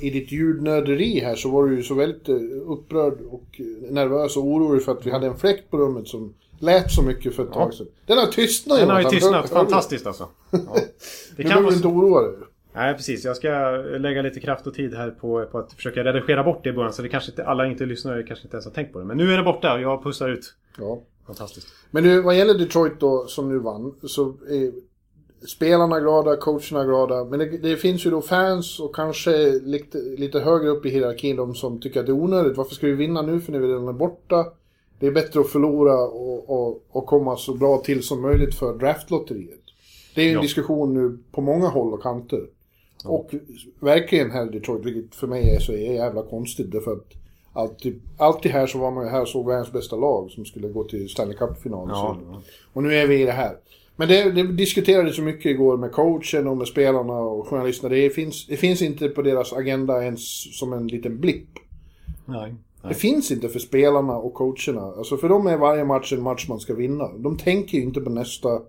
I 0.00 0.10
ditt 0.10 0.32
ljudnöderi 0.32 1.20
här 1.20 1.34
så 1.34 1.50
var 1.50 1.66
du 1.66 1.76
ju 1.76 1.82
så 1.82 1.94
väldigt 1.94 2.28
eh, 2.28 2.36
upprörd 2.66 3.18
och 3.30 3.60
nervös 3.90 4.36
och 4.36 4.44
orolig 4.44 4.82
för 4.82 4.92
att 4.92 5.06
vi 5.06 5.10
hade 5.10 5.26
en 5.26 5.36
fläkt 5.36 5.70
på 5.70 5.76
rummet 5.76 6.08
som 6.08 6.34
lät 6.58 6.90
så 6.90 7.02
mycket 7.02 7.34
för 7.34 7.42
ett 7.42 7.52
tag 7.52 7.74
sedan. 7.74 7.86
Den 8.06 8.18
har 8.18 8.26
tystnat 8.26 8.78
Den 8.78 8.90
har 8.90 9.00
ju 9.00 9.08
tystnat. 9.08 9.50
Fantastiskt 9.50 10.06
alltså. 10.06 10.28
Ja. 10.50 10.58
Det 11.36 11.42
kan 11.42 11.48
behöver 11.48 11.70
du 11.70 11.76
inte 11.76 11.88
oroa 11.88 12.22
dig. 12.22 12.38
Nej, 12.74 12.94
precis. 12.94 13.24
Jag 13.24 13.36
ska 13.36 13.48
lägga 13.98 14.22
lite 14.22 14.40
kraft 14.40 14.66
och 14.66 14.74
tid 14.74 14.94
här 14.94 15.10
på, 15.10 15.46
på 15.52 15.58
att 15.58 15.72
försöka 15.72 16.04
redigera 16.04 16.44
bort 16.44 16.64
det 16.64 16.70
i 16.70 16.72
början. 16.72 16.92
Så 16.92 17.02
det 17.02 17.08
kanske 17.08 17.30
inte, 17.30 17.44
alla 17.44 17.66
inte 17.66 17.86
lyssnare 17.86 18.22
kanske 18.22 18.44
inte 18.44 18.56
ens 18.56 18.64
har 18.64 18.72
tänkt 18.72 18.92
på 18.92 18.98
det. 18.98 19.04
Men 19.04 19.16
nu 19.16 19.32
är 19.32 19.36
det 19.36 19.42
borta 19.42 19.74
och 19.74 19.80
jag 19.80 20.02
pussar 20.02 20.28
ut. 20.28 20.54
Ja. 20.78 21.02
Fantastiskt. 21.26 21.68
Men 21.90 22.04
nu, 22.04 22.20
vad 22.20 22.36
gäller 22.36 22.54
Detroit 22.54 23.00
då, 23.00 23.26
som 23.26 23.48
nu 23.48 23.58
vann, 23.58 23.94
så 24.02 24.28
är 24.28 24.72
spelarna 25.46 26.00
glada, 26.00 26.36
coacherna 26.36 26.84
glada. 26.84 27.24
Men 27.24 27.38
det, 27.38 27.58
det 27.58 27.76
finns 27.76 28.06
ju 28.06 28.10
då 28.10 28.22
fans 28.22 28.80
och 28.80 28.94
kanske 28.94 29.60
lite, 29.60 29.98
lite 29.98 30.40
högre 30.40 30.68
upp 30.68 30.86
i 30.86 30.90
hierarkin 30.90 31.36
de 31.36 31.54
som 31.54 31.80
tycker 31.80 32.00
att 32.00 32.06
det 32.06 32.12
är 32.12 32.20
onödigt. 32.20 32.56
Varför 32.56 32.74
ska 32.74 32.86
vi 32.86 32.92
vinna 32.92 33.22
nu 33.22 33.40
för 33.40 33.52
när 33.52 33.58
vi 33.58 33.68
redan 33.68 33.88
är 33.88 33.92
borta? 33.92 34.46
Det 35.00 35.06
är 35.06 35.10
bättre 35.12 35.40
att 35.40 35.48
förlora 35.48 35.98
och, 36.00 36.50
och, 36.50 36.82
och 36.90 37.06
komma 37.06 37.36
så 37.36 37.54
bra 37.54 37.78
till 37.78 38.02
som 38.02 38.22
möjligt 38.22 38.54
för 38.54 38.78
draftlotteriet. 38.78 39.60
Det 40.14 40.22
är 40.22 40.26
en 40.28 40.32
Ja. 40.34 40.40
diskussion 40.40 40.94
nu 40.94 41.18
på 41.32 41.40
många 41.40 41.68
håll 41.68 41.92
och 41.92 42.02
kanter. 42.02 42.46
Och 43.04 43.30
verkligen 43.80 44.30
här 44.30 44.46
i 44.46 44.58
Detroit, 44.58 44.84
vilket 44.84 45.14
för 45.14 45.26
mig 45.26 45.50
är 45.50 45.60
så 45.60 45.72
är 45.72 45.92
jävla 45.94 46.22
konstigt. 46.22 46.70
Därför 46.72 46.92
att 46.92 47.06
alltid, 47.52 48.00
alltid 48.16 48.52
här 48.52 48.66
så 48.66 48.78
var 48.78 48.90
man 48.90 49.04
ju 49.04 49.10
här 49.10 49.22
och 49.22 49.28
såg 49.28 49.46
världens 49.46 49.72
bästa 49.72 49.96
lag 49.96 50.30
som 50.30 50.44
skulle 50.44 50.68
gå 50.68 50.84
till 50.84 51.08
Stanley 51.08 51.36
Cup-final. 51.36 51.88
Ja, 51.90 52.18
och 52.72 52.82
nu 52.82 52.94
är 52.94 53.06
vi 53.06 53.22
i 53.22 53.24
det 53.24 53.32
här. 53.32 53.56
Men 53.96 54.08
det, 54.08 54.30
det 54.30 54.42
diskuterades 54.52 55.16
så 55.16 55.22
mycket 55.22 55.46
igår 55.46 55.76
med 55.76 55.92
coachen 55.92 56.46
och 56.46 56.56
med 56.56 56.66
spelarna 56.68 57.12
och 57.12 57.48
journalisterna. 57.48 57.94
Det 57.94 58.10
finns, 58.10 58.46
det 58.46 58.56
finns 58.56 58.82
inte 58.82 59.08
på 59.08 59.22
deras 59.22 59.52
agenda 59.52 60.04
ens 60.04 60.58
som 60.58 60.72
en 60.72 60.88
liten 60.88 61.20
blipp. 61.20 61.48
Nej. 62.24 62.54
Det 62.88 62.94
finns 62.94 63.30
inte 63.30 63.48
för 63.48 63.58
spelarna 63.58 64.16
och 64.16 64.34
coacherna. 64.34 64.82
Alltså 64.82 65.16
för 65.16 65.28
dem 65.28 65.46
är 65.46 65.56
varje 65.56 65.84
match 65.84 66.12
en 66.12 66.22
match 66.22 66.48
man 66.48 66.60
ska 66.60 66.74
vinna. 66.74 67.08
De 67.18 67.36
tänker 67.36 67.78
ju 67.78 67.84
inte 67.84 68.00
på 68.00 68.10
nästa, 68.10 68.62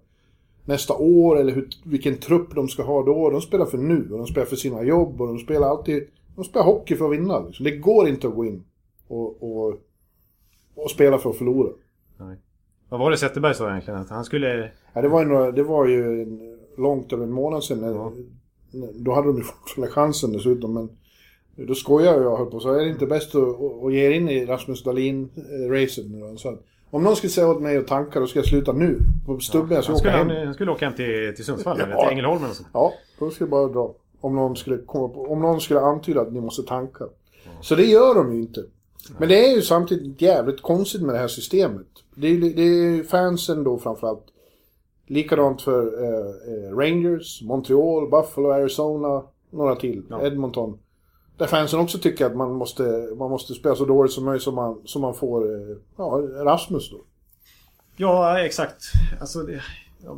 nästa 0.65 0.93
år 0.93 1.39
eller 1.39 1.53
hur, 1.53 1.69
vilken 1.83 2.17
trupp 2.17 2.55
de 2.55 2.67
ska 2.67 2.83
ha 2.83 3.03
då. 3.03 3.29
De 3.29 3.41
spelar 3.41 3.65
för 3.65 3.77
nu 3.77 4.09
och 4.11 4.17
de 4.17 4.27
spelar 4.27 4.45
för 4.47 4.55
sina 4.55 4.83
jobb 4.83 5.21
och 5.21 5.27
de 5.27 5.39
spelar 5.39 5.67
alltid... 5.67 6.07
De 6.35 6.43
spelar 6.43 6.65
hockey 6.65 6.95
för 6.95 7.05
att 7.05 7.11
vinna. 7.11 7.39
Liksom. 7.39 7.63
Det 7.63 7.77
går 7.77 8.07
inte 8.07 8.27
att 8.27 8.35
gå 8.35 8.45
in 8.45 8.63
och, 9.07 9.43
och, 9.43 9.75
och 10.75 10.91
spela 10.91 11.17
för 11.17 11.29
att 11.29 11.37
förlora. 11.37 11.69
Nej. 12.17 12.37
Vad 12.89 12.99
var 12.99 13.11
det 13.11 13.17
Zetterberg 13.17 13.55
sa 13.55 13.69
egentligen? 13.69 13.99
Att 13.99 14.09
han 14.09 14.25
skulle... 14.25 14.71
Ja, 14.93 15.01
det, 15.01 15.07
var 15.07 15.21
ju 15.21 15.27
några, 15.27 15.51
det 15.51 15.63
var 15.63 15.85
ju 15.85 16.25
långt 16.77 17.13
över 17.13 17.23
en 17.23 17.31
månad 17.31 17.63
sedan. 17.63 17.83
Ja. 17.83 18.11
Då 18.93 19.11
hade 19.11 19.27
de 19.27 19.37
ju 19.37 19.43
fortfarande 19.43 19.93
chansen 19.93 20.31
dessutom. 20.31 20.73
Men 20.73 20.89
då 21.65 21.75
skojar 21.75 22.21
jag 22.21 22.37
höll 22.37 22.51
på 22.51 22.59
så 22.59 22.73
är 22.73 22.83
det 22.83 22.89
inte 22.89 23.05
bäst 23.05 23.35
att, 23.35 23.43
att, 23.83 23.93
ge 23.93 23.99
er 24.05 24.11
in 24.11 24.29
i 24.29 24.45
Rasmus 24.45 24.83
Dahlin-racet 24.83 26.05
nu 26.11 26.19
då? 26.19 26.37
Så 26.37 26.49
att, 26.49 26.63
om 26.89 27.03
någon 27.03 27.15
skulle 27.15 27.31
säga 27.31 27.49
åt 27.49 27.61
mig 27.61 27.77
att 27.77 27.87
tanka 27.87 28.19
då 28.19 28.27
ska 28.27 28.39
jag 28.39 28.45
sluta 28.45 28.73
nu. 28.73 28.99
På 29.25 29.39
stubben 29.39 29.75
jag 29.75 29.83
ska 29.83 29.93
Han 29.93 29.99
åka 30.01 30.09
skulle, 30.09 30.33
hem. 30.35 30.45
han 30.45 30.53
skulle 30.53 30.71
åka 30.71 30.85
hem 30.85 30.95
till, 30.95 31.33
till 31.35 31.45
Sundsvall, 31.45 31.77
Ja. 31.79 31.85
eller 31.85 31.95
till 31.95 32.11
Ängelholm 32.11 32.43
eller 32.43 32.53
så. 32.53 32.63
Ja, 32.73 32.93
då 33.19 33.29
ska 33.29 33.43
jag 33.43 33.49
bara 33.49 33.67
dra. 33.67 33.93
Om 34.21 34.35
någon 34.35 34.55
skulle, 34.55 34.77
komma 34.77 35.07
på, 35.07 35.25
om 35.25 35.41
någon 35.41 35.61
skulle 35.61 35.79
antyda 35.79 36.21
att 36.21 36.33
ni 36.33 36.41
måste 36.41 36.63
tanka. 36.63 37.05
Så 37.61 37.75
det 37.75 37.85
gör 37.85 38.15
de 38.15 38.33
ju 38.35 38.39
inte. 38.41 38.63
Men 39.19 39.29
det 39.29 39.49
är 39.49 39.55
ju 39.55 39.61
samtidigt 39.61 40.21
jävligt 40.21 40.61
konstigt 40.61 41.01
med 41.01 41.15
det 41.15 41.19
här 41.19 41.27
systemet. 41.27 41.87
Det 42.15 42.27
är 42.27 42.31
ju 42.31 42.53
det 42.53 42.61
är 42.61 43.03
fansen 43.03 43.63
då 43.63 43.77
framförallt. 43.77 44.23
Likadant 45.07 45.61
för 45.61 46.03
eh, 46.03 46.19
eh, 46.19 46.77
Rangers, 46.77 47.41
Montreal, 47.41 48.09
Buffalo, 48.09 48.51
Arizona, 48.51 49.23
några 49.51 49.75
till. 49.75 50.03
Ja. 50.09 50.25
Edmonton. 50.27 50.77
Där 51.37 51.47
fansen 51.47 51.79
också 51.79 51.97
tycker 51.97 52.25
att 52.25 52.35
man 52.35 52.51
måste, 52.53 53.09
man 53.17 53.29
måste 53.29 53.53
spela 53.53 53.75
så 53.75 53.85
dåligt 53.85 54.11
som 54.11 54.25
möjligt 54.25 54.43
så 54.43 54.51
man, 54.51 54.81
så 54.85 54.99
man 54.99 55.13
får 55.13 55.45
eh, 55.55 55.77
ja, 55.97 56.21
Rasmus 56.43 56.91
då. 56.91 56.97
Ja, 57.97 58.39
exakt. 58.39 58.83
Alltså, 59.19 59.39
det, 59.39 59.61
ja. 60.03 60.17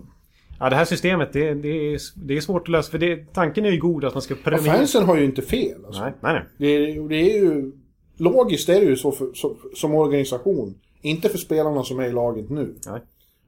ja, 0.60 0.70
det 0.70 0.76
här 0.76 0.86
systemet, 0.86 1.34
det, 1.34 1.54
det, 1.54 1.94
är, 1.94 2.00
det 2.16 2.38
är 2.38 2.42
svårt 2.42 2.62
att 2.62 2.68
lösa. 2.68 2.92
För 2.92 2.98
det, 2.98 3.34
tanken 3.34 3.66
är 3.66 3.72
ju 3.72 3.80
god 3.80 4.06
att 4.06 4.14
man 4.14 4.22
ska 4.22 4.34
Ja, 4.34 4.40
premiera... 4.44 4.78
fansen 4.78 5.04
har 5.04 5.18
ju 5.18 5.26
inte 5.26 5.42
fel. 5.42 5.86
Alltså. 5.86 6.02
Nej, 6.02 6.14
nej, 6.22 6.34
nej. 6.34 6.44
Det 6.58 6.68
är, 6.68 7.10
det 7.10 7.16
är 7.16 7.38
ju... 7.44 7.72
Logiskt 8.18 8.70
är 8.70 8.80
det 8.80 8.86
ju 8.86 8.96
så 8.96 9.12
för, 9.12 9.34
som, 9.34 9.58
som 9.76 9.96
organisation. 9.96 10.76
Inte 11.02 11.30
för 11.30 11.38
spelarna 11.38 11.84
som 11.84 12.00
är 12.00 12.06
i 12.06 12.12
laget 12.12 12.50
nu. 12.50 12.76
nej. 12.86 13.02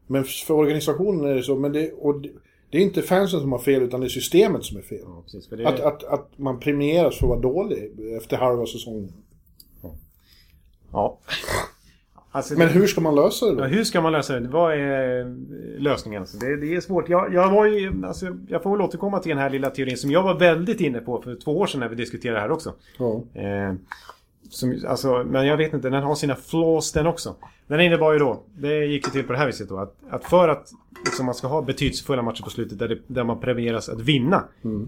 Men 0.08 0.24
för 0.24 0.54
organisationen 0.54 1.26
är 1.26 1.36
det 1.36 1.44
så. 1.44 1.56
Men 1.56 1.74
det, 1.74 1.92
och 1.92 2.16
det, 2.72 2.78
är 2.78 2.82
inte 2.82 3.02
fansen 3.02 3.40
som 3.40 3.52
har 3.52 3.60
fel 3.60 3.82
utan 3.84 4.00
det 4.00 4.08
är 4.08 4.10
systemet 4.10 4.64
som 4.66 4.78
är 4.78 4.82
fel. 4.82 5.00
Ja, 5.04 5.22
precis. 5.24 5.48
Det, 5.50 5.66
Att, 5.68 5.80
att, 5.80 6.04
att 6.04 6.30
man 6.36 6.60
premieras 6.60 7.18
för 7.18 7.26
att 7.26 7.30
vara 7.30 7.40
dålig 7.40 7.92
efter 8.18 8.38
halva 8.38 8.66
säsongen. 8.66 9.14
ja. 10.92 11.18
Alltså, 12.34 12.58
Men 12.58 12.68
hur 12.70 12.88
ska 12.88 13.02
man 13.02 13.16
lösa 13.16 13.46
det 13.46 13.52
Ja, 13.52 13.58
då? 13.58 13.64
hur 13.64 13.84
ska 13.84 14.02
man 14.02 14.12
lösa 14.12 14.40
det? 14.40 14.48
Vad 14.48 14.74
är 14.74 15.20
eh, 15.20 15.28
lösningen? 15.82 16.28
Så 16.28 16.38
det, 16.38 16.56
det 16.58 16.76
är 16.76 16.82
svårt. 16.82 17.10
Jag, 17.10 17.34
jag, 17.34 17.52
var 17.52 17.66
ju, 17.66 18.06
alltså, 18.06 18.38
jag 18.48 18.64
får 18.64 18.72
väl 18.72 18.82
återkomma 18.82 19.20
till 19.20 19.30
den 19.30 19.38
här 19.38 19.50
lilla 19.50 19.70
teorin 19.70 19.98
som 19.98 20.12
jag 20.12 20.24
var 20.24 20.40
väldigt 20.40 20.82
inne 20.82 21.00
på 21.00 21.22
för 21.22 21.36
två 21.36 21.58
år 21.58 21.68
sedan 21.68 21.80
när 21.80 21.90
vi 21.90 21.96
diskuterade 21.96 22.38
det 22.38 22.42
här 22.42 22.52
också. 22.52 22.74
Ja. 22.98 23.22
Eh, 23.34 23.74
som, 24.52 24.84
alltså, 24.88 25.24
men 25.24 25.48
jag 25.48 25.58
vet 25.58 25.74
inte, 25.74 25.90
den 25.90 26.04
har 26.04 26.16
sina 26.16 26.36
flaws 26.36 26.92
den 26.92 27.08
också. 27.08 27.36
Den 27.68 27.80
innebar 27.80 28.14
ju 28.14 28.20
då, 28.20 28.44
det 28.58 28.86
gick 28.86 29.08
ju 29.08 29.12
till 29.12 29.24
på 29.24 29.34
det 29.34 29.40
här 29.40 29.46
viset 29.46 29.70
då, 29.70 29.78
att, 29.78 29.96
att 30.10 30.26
för 30.26 30.50
att 30.50 30.70
liksom, 31.06 31.26
man 31.26 31.36
ska 31.36 31.48
ha 31.48 31.62
betydelsefulla 31.62 32.22
matcher 32.22 32.44
på 32.44 32.50
slutet 32.50 32.80
där, 32.80 32.88
det, 32.88 33.00
där 33.08 33.24
man 33.24 33.40
premieras 33.40 33.90
att 33.90 34.02
vinna 34.02 34.44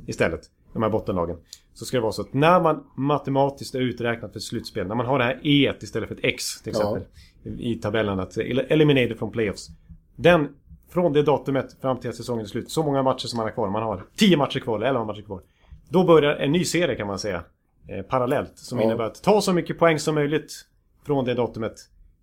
istället, 0.08 0.41
de 0.73 0.84
här 0.84 0.89
bottenlagen. 0.89 1.38
Så 1.73 1.86
ska 1.86 1.97
det 1.97 2.02
vara 2.02 2.12
så 2.12 2.21
att 2.21 2.34
när 2.34 2.62
man 2.62 2.84
matematiskt 2.95 3.76
är 3.76 3.80
uträknat 3.80 4.34
för 4.34 4.39
slutspel, 4.39 4.88
när 4.88 4.95
man 4.95 5.06
har 5.06 5.19
det 5.19 5.26
här 5.26 5.39
E 5.43 5.73
istället 5.82 6.10
för 6.10 6.15
ett 6.15 6.23
X 6.23 6.62
till 6.62 6.69
exempel. 6.69 7.04
I 7.43 7.76
tabellen 7.76 8.19
att 8.19 8.38
eliminated 8.38 9.17
från 9.17 9.32
playoffs. 9.32 9.67
Den, 10.15 10.47
från 10.89 11.13
det 11.13 11.23
datumet 11.23 11.82
fram 11.82 11.97
till 11.97 12.10
att 12.10 12.15
säsongen 12.15 12.45
är 12.45 12.49
slut, 12.49 12.71
så 12.71 12.84
många 12.84 13.04
matcher 13.04 13.28
som 13.28 13.38
man 13.38 13.45
har 13.45 13.52
kvar, 13.52 13.69
man 13.69 13.84
har 13.84 14.04
10 14.15 14.38
matcher 14.38 14.60
kvar 14.60 14.76
eller 14.76 14.88
11 14.88 15.06
matcher 15.06 15.21
kvar. 15.21 15.41
Då 15.89 16.04
börjar 16.04 16.36
en 16.36 16.52
ny 16.52 16.63
serie 16.63 16.95
kan 16.95 17.08
man 17.08 17.19
säga. 17.19 17.43
Eh, 17.88 18.02
parallellt. 18.02 18.52
Som 18.58 18.78
Ja. 18.80 18.84
innebär 18.86 19.04
att 19.04 19.24
ta 19.24 19.41
så 19.41 19.54
mycket 19.54 19.80
poäng 19.80 20.00
som 20.00 20.15
möjligt 20.15 20.65
från 21.06 21.26
det 21.26 21.34
datumet. 21.34 21.76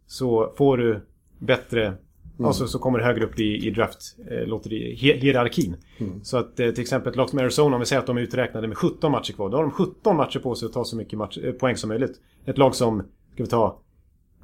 Så 0.07 0.53
får 0.57 0.77
du 0.77 1.01
bättre... 1.38 1.94
Alltså 2.44 2.66
så 2.66 2.79
kommer 2.79 2.99
du 2.99 3.05
högre 3.05 3.25
upp 3.25 3.40
i, 3.40 3.66
i 3.66 3.70
draft 3.70 4.16
eh, 4.31 4.70
hierarkin. 4.94 5.77
Så 6.23 6.37
att 6.37 6.61
eh, 6.61 6.70
till 6.70 6.81
exempel 6.83 7.11
ett 7.11 7.16
lag 7.16 7.31
som 7.31 7.38
Arizona, 7.38 7.77
om 7.77 7.81
vi 7.81 7.87
säger 7.87 8.01
att 8.01 8.07
de 8.07 8.16
är 8.16 8.20
uträknade 8.20 8.68
med 8.68 8.77
17 8.77 9.12
matcher 9.12 9.33
kvar. 9.33 9.51
Då 9.51 9.57
har 9.57 9.62
de 9.62 9.70
17 9.70 10.16
matcher 10.16 10.38
på 10.38 10.55
sig 10.55 10.66
att 10.66 10.73
ta 10.73 10.85
så 10.85 10.96
mycket 10.96 11.18
match, 11.18 11.38
eh, 11.38 11.53
poäng 11.53 11.77
som 11.77 11.88
möjligt. 11.88 12.20
Ett 12.46 12.59
lag 12.59 12.75
som, 12.75 13.03
ska 13.35 13.42
vi 13.42 13.49
ta... 13.49 13.79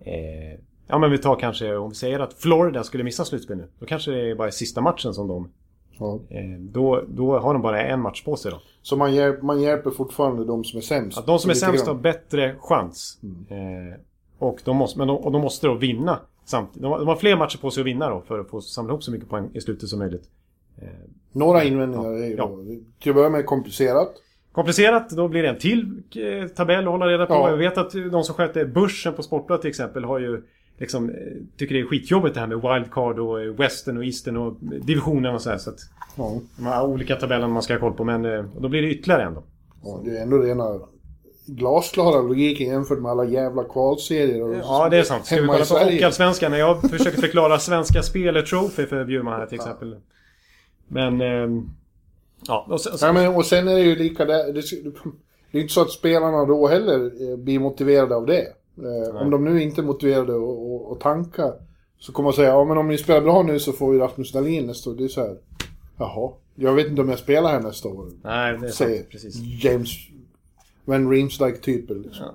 Eh, 0.00 0.60
ja 0.86 0.98
men 0.98 1.10
vi 1.10 1.18
tar 1.18 1.36
kanske, 1.40 1.76
om 1.76 1.88
vi 1.88 1.94
säger 1.94 2.18
att 2.20 2.34
Florida 2.34 2.84
skulle 2.84 3.04
missa 3.04 3.24
slutspel 3.24 3.56
nu. 3.56 3.68
Då 3.78 3.86
kanske 3.86 4.10
det 4.10 4.30
är 4.30 4.34
bara 4.34 4.50
sista 4.50 4.80
matchen 4.80 5.14
som 5.14 5.28
de... 5.28 5.48
Ja. 5.98 6.20
Eh, 6.28 6.60
då, 6.60 7.02
då 7.08 7.38
har 7.38 7.52
de 7.52 7.62
bara 7.62 7.82
en 7.82 8.00
match 8.00 8.24
på 8.24 8.36
sig 8.36 8.50
då. 8.50 8.60
Så 8.82 8.96
man, 8.96 9.14
hjälp, 9.14 9.42
man 9.42 9.60
hjälper 9.62 9.90
fortfarande 9.90 10.44
de 10.44 10.64
som 10.64 10.78
är 10.78 10.82
sämst. 10.82 11.18
Att 11.18 11.26
de 11.26 11.38
som 11.38 11.50
är 11.50 11.54
sämst 11.54 11.86
har 11.86 11.92
grann. 11.94 12.02
bättre 12.02 12.54
chans. 12.60 13.18
Eh, 13.48 14.00
och, 14.38 14.58
de 14.64 14.76
måste, 14.76 14.98
men 14.98 15.08
de, 15.08 15.16
och 15.16 15.32
de 15.32 15.40
måste 15.42 15.66
då 15.66 15.74
vinna 15.74 16.18
samtidigt. 16.44 16.82
De, 16.82 16.92
har- 16.92 16.98
de 16.98 17.08
har 17.08 17.16
fler 17.16 17.36
matcher 17.36 17.58
på 17.58 17.70
sig 17.70 17.80
att 17.80 17.86
vinna 17.86 18.10
då 18.10 18.20
för 18.20 18.38
att 18.38 18.50
få 18.50 18.60
samla 18.60 18.90
ihop 18.92 19.02
så 19.02 19.10
mycket 19.12 19.28
poäng 19.28 19.50
i 19.54 19.60
slutet 19.60 19.88
som 19.88 19.98
möjligt. 19.98 20.24
Några 21.32 21.64
invändningar 21.64 22.10
är 22.12 22.26
ju 22.26 22.36
Ja. 22.36 22.46
då, 22.46 22.64
till 23.00 23.10
att 23.10 23.16
börja 23.16 23.28
med 23.30 23.46
komplicerat. 23.46 24.08
Komplicerat, 24.52 25.10
då 25.10 25.28
blir 25.28 25.42
det 25.42 25.48
en 25.48 25.58
till 25.58 26.02
eh, 26.16 26.48
tabell 26.48 26.84
att 26.84 26.90
hålla 26.90 27.06
reda 27.06 27.26
på. 27.26 27.34
Ja. 27.34 27.50
Jag 27.50 27.56
vet 27.56 27.78
att 27.78 27.92
de 27.92 28.22
som 28.24 28.34
sköter 28.34 28.64
börsen 28.64 29.14
på 29.14 29.22
Sportbladet 29.22 29.62
till 29.62 29.68
exempel 29.68 30.04
har 30.04 30.18
ju 30.18 30.42
liksom, 30.78 31.10
eh, 31.10 31.16
tycker 31.56 31.74
det 31.74 31.80
är 31.80 31.84
skitjobbigt 31.86 32.34
det 32.34 32.40
här 32.40 32.46
med 32.46 32.60
wildcard 32.62 33.18
och 33.18 33.40
eh, 33.40 33.52
western 33.52 33.96
och 33.96 34.04
eastern 34.04 34.36
och 34.36 34.56
divisionen 34.60 35.34
och 35.34 35.42
så 35.42 35.50
här. 35.50 35.58
Så 35.58 35.70
att 35.70 35.78
Ja. 36.16 36.40
de 36.56 36.66
har 36.66 36.86
olika 36.86 37.16
tabeller 37.16 37.48
man 37.48 37.62
ska 37.62 37.74
ha 37.74 37.80
koll 37.80 37.92
på. 37.92 38.04
Men 38.04 38.24
eh, 38.24 38.44
då 38.60 38.68
blir 38.68 38.82
det 38.82 38.88
ytterligare 38.90 39.22
en 39.22 39.34
då. 39.34 39.42
Ja, 39.84 40.00
det 40.04 40.18
är 40.18 40.22
ändå 40.22 40.38
rena 40.38 40.80
glasklara 41.46 42.22
logiken 42.22 42.66
jämfört 42.66 42.98
med 42.98 43.10
alla 43.10 43.24
jävla 43.24 43.64
kvalserier. 43.64 44.42
Och 44.42 44.54
Ja, 44.54 44.88
det 44.88 44.96
är 44.98 45.02
sant. 45.02 45.26
Ska 45.26 45.40
vi 45.40 45.46
kolla 45.46 45.64
på. 45.64 45.74
Hockeyallsvenskan? 45.74 46.50
När 46.50 46.58
jag 46.58 46.80
försöker 46.90 47.20
förklara 47.20 47.58
Svenska 47.58 48.02
Spel 48.02 48.46
Trophy 48.46 48.86
för 48.86 49.04
Bjurman 49.04 49.40
här 49.40 49.46
till 49.46 49.54
exempel. 49.54 49.96
Men... 50.88 51.20
ehm, 51.20 51.68
ja, 52.46 52.66
och 52.70 52.80
sen, 52.80 52.92
Ja, 53.00 53.12
men, 53.12 53.34
och 53.34 53.46
sen 53.46 53.68
är 53.68 53.74
det 53.74 53.80
ju 53.80 53.96
lika 53.96 54.24
där. 54.24 54.52
Det, 54.52 54.62
det 55.50 55.58
är 55.58 55.62
inte 55.62 55.74
så 55.74 55.80
att 55.80 55.90
spelarna 55.90 56.44
då 56.44 56.66
heller 56.66 57.30
eh, 57.30 57.36
blir 57.36 57.58
motiverade 57.58 58.14
av 58.16 58.26
det. 58.26 58.46
Eh, 58.78 59.16
om 59.22 59.30
de 59.30 59.44
nu 59.44 59.62
inte 59.62 59.80
är 59.80 59.84
motiverade 59.84 60.32
att- 60.92 61.00
tanka 61.00 61.52
så 61.98 62.12
kommer 62.12 62.26
man 62.26 62.32
säga 62.32 62.48
ja 62.48 62.64
men 62.64 62.78
om 62.78 62.88
ni 62.88 62.98
spelar 62.98 63.20
bra 63.20 63.42
nu 63.42 63.58
så 63.58 63.72
får 63.72 63.92
vi 63.92 63.98
Rasmus 63.98 64.32
Dahlin 64.32 64.66
nästa 64.66 64.90
år. 64.90 64.94
Det 64.94 65.04
är 65.04 65.08
så 65.08 65.20
här. 65.20 65.36
Jaha, 65.98 66.32
jag 66.54 66.72
vet 66.72 66.86
inte 66.86 67.02
om 67.02 67.08
jag 67.08 67.18
spelar 67.18 67.50
här 67.52 67.60
nästa 67.60 67.88
år. 67.88 68.08
nej, 68.22 68.58
det 68.60 68.66
är 68.66 68.70
Säger 68.70 68.96
sant. 68.96 69.08
Precis. 69.10 69.36
James 69.64 69.90
Van 70.84 71.10
Riemsdyk-typer. 71.10 71.94
Liksom. 71.94 72.26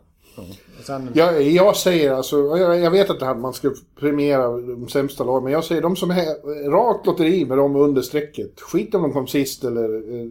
Och 0.80 0.86
sen, 0.86 1.10
Jag, 1.13 1.41
jag 1.41 1.75
säger 1.75 2.12
alltså, 2.12 2.38
jag, 2.58 2.80
jag 2.80 2.91
vet 2.91 3.10
att 3.10 3.19
det 3.19 3.25
här, 3.25 3.36
man 3.36 3.54
ska 3.54 3.71
premiera 3.99 4.58
de 4.58 4.88
sämsta 4.89 5.23
lagen, 5.23 5.43
men 5.43 5.54
jag 5.54 5.63
säger 5.63 5.82
de 5.82 5.95
som 5.95 6.12
är 6.12 6.69
rakt 6.71 7.06
lotteri 7.06 7.45
med 7.45 7.58
dem 7.58 7.75
under 7.75 8.01
strecket. 8.01 8.60
Skit 8.62 8.95
om 8.95 9.01
de 9.01 9.13
kom 9.13 9.27
sist 9.27 9.63
eller 9.63 10.19
eh, 10.21 10.27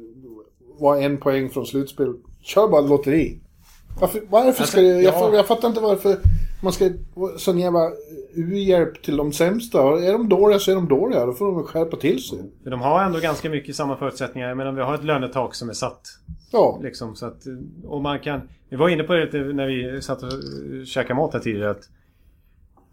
var 0.79 0.97
en 0.97 1.17
poäng 1.19 1.51
från 1.51 1.67
slutspel. 1.67 2.15
Kör 2.43 2.69
bara 2.69 2.81
lotteri. 2.81 3.39
Varför, 4.01 4.23
varför 4.29 4.65
ska 4.65 4.81
det, 4.81 4.87
jag, 4.87 5.15
ja. 5.15 5.35
jag 5.35 5.47
fattar 5.47 5.69
inte 5.69 5.81
varför 5.81 6.17
man 6.63 6.73
ska 6.73 6.91
sån 7.37 7.59
jävla 7.59 7.91
u-hjälp 8.35 9.03
till 9.03 9.17
de 9.17 9.33
sämsta. 9.33 9.79
Är 9.79 10.13
de 10.13 10.29
dåliga 10.29 10.59
så 10.59 10.71
är 10.71 10.75
de 10.75 10.89
dåliga, 10.89 11.27
då 11.27 11.33
får 11.33 11.47
de 11.47 11.65
skärpa 11.65 11.97
till 11.97 12.23
sig. 12.23 12.39
för 12.63 12.71
de 12.71 12.81
har 12.81 13.05
ändå 13.05 13.19
ganska 13.19 13.51
mycket 13.51 13.77
samma 13.77 13.97
förutsättningar. 13.97 14.55
Men 14.55 14.75
vi 14.75 14.83
har 14.83 14.95
ett 14.95 15.05
lönetak 15.05 15.55
som 15.55 15.69
är 15.69 15.73
satt. 15.73 16.03
Ja, 16.53 16.81
Liksom, 16.83 17.17
så 17.17 17.27
att, 17.27 17.43
och 17.85 18.03
man 18.03 18.19
kan... 18.19 18.41
Vi 18.69 18.77
var 18.77 18.89
inne 18.89 19.03
på 19.03 19.13
det 19.13 19.25
lite 19.25 19.39
när 19.39 19.67
vi 19.67 20.03
satt 20.03 20.23
och 20.23 20.33
käkade 20.87 21.15
mat 21.15 21.33
här 21.33 21.41
tidigare. 21.41 21.71
Att, 21.71 21.89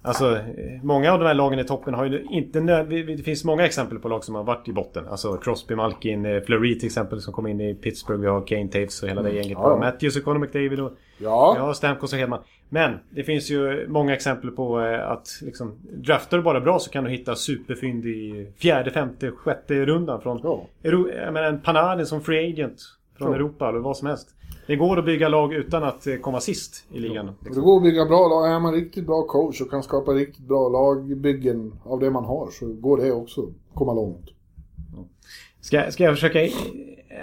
alltså, 0.08 0.40
många 0.84 1.14
av 1.14 1.20
de 1.20 1.26
här 1.26 1.34
lagen 1.34 1.60
i 1.60 1.64
toppen 1.64 1.94
har 1.94 2.06
ju 2.06 2.26
inte 2.30 2.60
Det 2.60 3.24
finns 3.24 3.44
många 3.44 3.66
exempel 3.66 4.00
på 4.00 4.08
lag 4.08 4.24
som 4.24 4.36
har 4.36 4.44
varit 4.44 4.68
i 4.68 4.74
botten. 4.74 5.08
Alltså 5.08 5.38
Crosby, 5.38 5.76
Malkin, 5.76 6.26
eh, 6.26 6.42
Fleury 6.42 6.80
till 6.80 6.86
exempel 6.86 7.22
som 7.22 7.34
kom 7.34 7.48
in 7.48 7.62
i 7.62 7.76
Pittsburgh. 7.76 8.22
Vi 8.22 8.28
har 8.28 8.48
Kane 8.48 8.68
Taves 8.68 9.04
och 9.04 9.10
hela 9.10 9.22
det 9.22 9.32
gänget. 9.32 9.58
Ja. 9.62 9.78
Matthews 9.78 10.18
och 10.18 10.24
Conor 10.24 10.40
McDavid 10.40 10.80
och... 10.80 10.92
ja. 11.18 11.56
Ja, 11.58 11.74
Stamkos 11.74 12.14
och 12.14 12.20
Hedman. 12.20 12.40
Men 12.70 13.00
det 13.10 13.24
finns 13.24 13.52
ju 13.52 13.88
många 13.90 14.14
exempel 14.14 14.52
på 14.52 14.82
eh, 14.82 15.12
att 15.12 15.28
liksom, 15.42 15.76
draftar 15.84 16.38
du 16.38 16.44
bara 16.44 16.62
bra 16.62 16.80
så 16.80 16.90
kan 16.90 17.04
du 17.04 17.10
hitta 17.10 17.36
superfynd 17.36 18.06
i 18.06 18.52
fjärde, 18.58 18.92
femte, 18.92 19.32
sjätte 19.32 19.86
rundan 19.86 20.22
från... 20.22 20.40
Ja. 20.44 20.66
Euro, 20.84 21.10
jag 21.10 21.34
menar 21.34 21.48
en 21.48 21.62
Panarin 21.62 22.06
som 22.06 22.22
free 22.22 22.54
agent 22.54 22.82
från 23.18 23.30
Ja. 23.30 23.36
Europa 23.36 23.70
eller 23.70 23.80
vad 23.80 23.98
som 23.98 24.08
helst. 24.08 24.30
Det 24.68 24.76
går 24.76 25.00
att 25.00 25.06
bygga 25.06 25.28
lag 25.30 25.54
utan 25.54 25.84
att 25.84 26.08
eh, 26.08 26.16
komma 26.16 26.40
sist 26.42 26.86
i 26.92 27.00
ligan. 27.00 27.30
Och 27.30 27.36
Det 27.40 27.46
Liksom. 27.46 27.64
går 27.64 27.78
att 27.78 27.84
bygga 27.84 28.06
bra 28.06 28.28
lag. 28.28 28.52
Är 28.52 28.60
man 28.60 28.74
riktigt 28.74 29.06
bra 29.06 29.24
coach 29.28 29.62
och 29.62 29.70
kan 29.72 29.84
skapa 29.84 30.12
riktigt 30.12 30.48
bra 30.48 30.70
lagbyggen 30.70 31.74
av 31.84 32.00
det 32.00 32.10
man 32.12 32.26
har 32.26 32.50
så 32.52 32.66
går 32.68 32.98
det 32.98 33.12
också 33.12 33.42
att 33.44 33.50
komma 33.74 33.94
långt. 33.94 34.26
Ska, 35.62 35.92
ska 35.92 36.04
jag 36.04 36.14
försöka... 36.14 36.40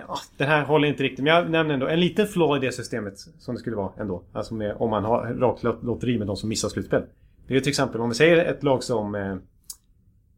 Ja, 0.09 0.18
det 0.37 0.44
här 0.44 0.64
håller 0.64 0.88
inte 0.88 1.02
riktigt. 1.02 1.24
Men 1.24 1.35
jag 1.35 1.50
nämner 1.50 1.74
ändå 1.74 1.87
en 1.87 2.00
liten 2.00 2.26
flaw 2.26 2.57
i 2.64 2.66
det 2.66 2.72
systemet. 2.72 3.18
Som 3.38 3.54
det 3.54 3.61
skulle 3.61 3.76
vara 3.76 3.90
ändå. 3.98 4.22
Alltså 4.33 4.54
med, 4.54 4.76
om 4.78 4.90
man 4.90 5.04
har 5.04 5.35
rakt 5.35 5.62
lot- 5.62 5.83
lotteri 5.85 6.18
med 6.18 6.26
de 6.26 6.37
som 6.37 6.48
missar 6.48 6.68
slutspel. 6.68 7.02
Det 7.46 7.57
är 7.57 7.61
till 7.61 7.68
exempel 7.70 8.00
om 8.00 8.09
vi 8.09 8.14
säger 8.14 8.44
ett 8.44 8.62
lag 8.62 8.83
som... 8.83 9.14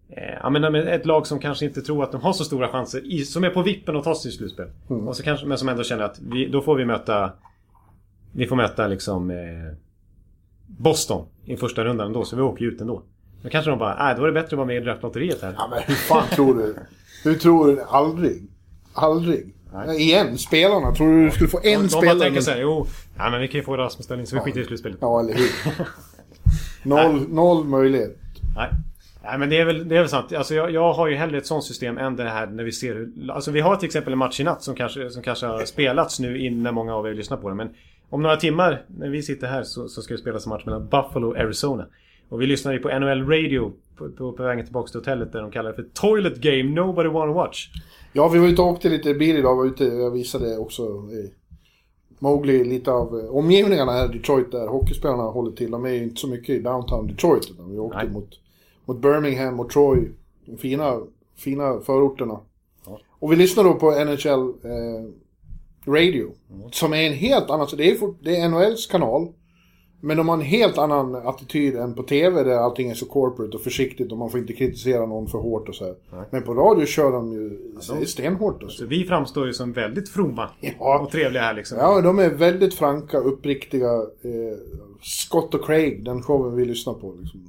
Eh, 0.08 0.34
ja, 0.42 0.50
men 0.50 0.74
ett 0.74 1.06
lag 1.06 1.26
som 1.26 1.38
kanske 1.38 1.64
inte 1.64 1.82
tror 1.82 2.04
att 2.04 2.12
de 2.12 2.20
har 2.20 2.32
så 2.32 2.44
stora 2.44 2.68
chanser. 2.68 3.12
I, 3.12 3.24
som 3.24 3.44
är 3.44 3.50
på 3.50 3.62
vippen 3.62 3.96
att 3.96 4.04
ta 4.04 4.14
sig 4.14 4.22
till 4.22 4.38
slutspel. 4.38 4.68
Och 4.88 5.16
så 5.16 5.22
kanske, 5.22 5.46
men 5.46 5.58
som 5.58 5.68
ändå 5.68 5.82
känner 5.82 6.04
att 6.04 6.18
vi, 6.20 6.46
då 6.46 6.62
får 6.62 6.76
vi 6.76 6.84
möta... 6.84 7.32
Vi 8.32 8.46
får 8.46 8.56
möta 8.56 8.86
liksom... 8.86 9.30
Eh, 9.30 9.36
Boston 10.66 11.26
i 11.44 11.56
första 11.56 11.84
rundan 11.84 12.06
ändå. 12.06 12.24
Så 12.24 12.36
vi 12.36 12.42
åker 12.42 12.64
ju 12.64 12.70
ut 12.70 12.80
ändå. 12.80 13.02
Då 13.42 13.48
kanske 13.48 13.70
de 13.70 13.78
bara, 13.78 14.04
nej 14.04 14.14
då 14.16 14.22
är 14.22 14.26
det 14.26 14.32
bättre 14.32 14.46
att 14.46 14.52
vara 14.52 14.66
med 14.66 14.76
i 14.76 14.80
draftlotteriet 14.80 15.42
här. 15.42 15.54
Ja, 15.58 15.68
men 15.70 15.82
hur 15.86 15.94
fan 15.94 16.28
tror 16.28 16.54
du? 16.54 16.76
Hur 17.24 17.34
tror 17.34 17.66
du? 17.66 17.82
Aldrig. 17.82 18.42
Aldrig. 18.92 19.54
Nej. 19.72 20.02
Igen, 20.02 20.38
spelarna. 20.38 20.94
Tror 20.94 21.12
du 21.12 21.24
du 21.24 21.30
skulle 21.30 21.50
få 21.50 21.60
en 21.62 21.72
de 21.72 21.78
bara 21.78 21.88
spelare? 21.88 22.18
tänker 22.18 22.40
såhär, 22.40 22.60
jo, 22.60 22.86
ja, 23.16 23.30
men 23.30 23.40
vi 23.40 23.48
kan 23.48 23.58
ju 23.58 23.64
få 23.64 23.76
Rasmus 23.76 24.06
Dahlin 24.06 24.26
så 24.26 24.36
vi 24.36 24.40
skiter 24.40 24.60
i 24.60 24.64
slutspelet. 24.64 24.98
Ja, 25.00 25.20
eller 25.20 25.34
hur? 25.34 25.50
Noll, 26.88 27.28
noll 27.28 27.64
möjlighet. 27.64 28.16
Nej. 28.56 28.70
Nej 29.26 29.38
men 29.38 29.50
det 29.50 29.60
är 29.60 29.64
väl, 29.64 29.88
det 29.88 29.96
är 29.96 30.00
väl 30.00 30.08
sant. 30.08 30.32
Alltså 30.32 30.54
jag, 30.54 30.70
jag 30.70 30.92
har 30.92 31.08
ju 31.08 31.14
hellre 31.14 31.38
ett 31.38 31.46
sånt 31.46 31.64
system 31.64 31.98
än 31.98 32.16
det 32.16 32.28
här 32.28 32.46
när 32.46 32.64
vi 32.64 32.72
ser 32.72 32.94
hur... 32.94 33.30
Alltså 33.30 33.50
vi 33.50 33.60
har 33.60 33.76
till 33.76 33.86
exempel 33.86 34.12
en 34.12 34.18
match 34.18 34.40
i 34.40 34.44
natt 34.44 34.62
som 34.62 34.74
kanske, 34.74 35.10
som 35.10 35.22
kanske 35.22 35.46
har 35.46 35.64
spelats 35.64 36.20
nu 36.20 36.38
innan 36.38 36.74
många 36.74 36.94
av 36.94 37.06
er 37.06 37.14
lyssnar 37.14 37.36
på 37.36 37.48
det. 37.48 37.54
Men 37.54 37.68
om 38.10 38.22
några 38.22 38.36
timmar 38.36 38.82
när 38.86 39.08
vi 39.08 39.22
sitter 39.22 39.46
här 39.46 39.62
så, 39.62 39.88
så 39.88 40.02
ska 40.02 40.14
det 40.14 40.20
spelas 40.20 40.46
en 40.46 40.50
match 40.50 40.64
mellan 40.64 40.88
Buffalo 40.88 41.28
och 41.28 41.36
Arizona. 41.36 41.86
Och 42.28 42.40
vi 42.40 42.46
lyssnar 42.46 42.72
ju 42.72 42.78
på 42.78 42.98
NHL 42.98 43.28
Radio 43.28 43.72
på, 43.96 44.08
på, 44.08 44.32
på 44.32 44.42
vägen 44.42 44.64
tillbaka 44.64 44.88
till 44.88 45.00
hotellet 45.00 45.32
där 45.32 45.42
de 45.42 45.50
kallar 45.50 45.70
det 45.70 45.76
för 45.76 45.86
Toilet 45.94 46.36
Game 46.36 46.62
Nobody 46.62 47.08
Wanna 47.08 47.32
Watch. 47.32 47.68
Ja, 48.12 48.28
vi 48.28 48.38
var 48.38 48.46
ute 48.46 48.62
och 48.62 48.68
åkte 48.68 48.88
lite 48.88 49.14
bil 49.14 49.36
idag. 49.36 49.56
Var 49.56 49.66
ute, 49.66 49.84
jag 49.84 50.10
visade 50.10 50.58
också 50.58 50.82
i 51.12 51.32
Mowgli 52.18 52.64
lite 52.64 52.90
av 52.90 53.20
eh, 53.20 53.36
omgivningarna 53.36 53.92
här 53.92 54.14
i 54.14 54.18
Detroit 54.18 54.52
där 54.52 54.66
hockeyspelarna 54.66 55.22
håller 55.22 55.52
till. 55.52 55.70
De 55.70 55.84
är 55.84 55.90
ju 55.90 56.02
inte 56.02 56.20
så 56.20 56.28
mycket 56.28 56.48
i 56.48 56.58
downtown 56.58 57.06
Detroit. 57.06 57.50
Utan 57.50 57.70
vi 57.70 57.78
åkte 57.78 57.98
Nej. 57.98 58.08
mot, 58.08 58.28
mot 58.86 59.02
Birmingham 59.02 59.60
och 59.60 59.70
Troy. 59.70 60.08
De 60.46 60.56
fina, 60.56 61.00
fina 61.36 61.80
förorterna. 61.80 62.40
Ja. 62.86 63.00
Och 63.18 63.32
vi 63.32 63.36
lyssnar 63.36 63.64
då 63.64 63.74
på 63.74 63.90
NHL 63.90 64.48
eh, 64.64 65.10
Radio. 65.92 66.30
Som 66.72 66.92
är 66.92 66.96
en 67.06 67.12
helt 67.12 67.50
annan... 67.50 67.66
så 67.66 67.76
Det 67.76 67.90
är, 67.90 67.94
fort- 67.94 68.18
det 68.22 68.36
är 68.36 68.48
NHLs 68.48 68.86
kanal. 68.86 69.28
Men 70.00 70.16
de 70.16 70.28
har 70.28 70.34
en 70.36 70.42
helt 70.42 70.78
annan 70.78 71.14
attityd 71.14 71.76
än 71.76 71.94
på 71.94 72.02
TV 72.02 72.42
där 72.42 72.56
allting 72.56 72.90
är 72.90 72.94
så 72.94 73.06
corporate 73.06 73.56
och 73.56 73.62
försiktigt 73.62 74.12
och 74.12 74.18
man 74.18 74.30
får 74.30 74.40
inte 74.40 74.52
kritisera 74.52 75.06
någon 75.06 75.26
för 75.26 75.38
hårt 75.38 75.68
och 75.68 75.74
så 75.74 75.84
här. 75.84 75.94
Men 76.30 76.42
på 76.42 76.54
radio 76.54 76.86
kör 76.86 77.12
de 77.12 77.32
ju 77.32 78.06
stenhårt. 78.06 78.62
Alltså. 78.62 78.78
Så 78.78 78.86
vi 78.86 79.04
framstår 79.04 79.46
ju 79.46 79.52
som 79.52 79.72
väldigt 79.72 80.08
fromma 80.08 80.50
Ja. 80.60 80.98
och 81.00 81.10
trevliga 81.10 81.42
här 81.42 81.54
liksom. 81.54 81.78
Ja, 81.78 82.00
de 82.00 82.18
är 82.18 82.30
väldigt 82.30 82.74
franka, 82.74 83.18
uppriktiga. 83.18 83.92
Eh, 84.22 84.58
Scott 85.02 85.54
och 85.54 85.64
Craig, 85.66 86.04
den 86.04 86.22
showen 86.22 86.56
vi 86.56 86.64
lyssnar 86.64 86.94
på. 86.94 87.14
Liksom. 87.20 87.40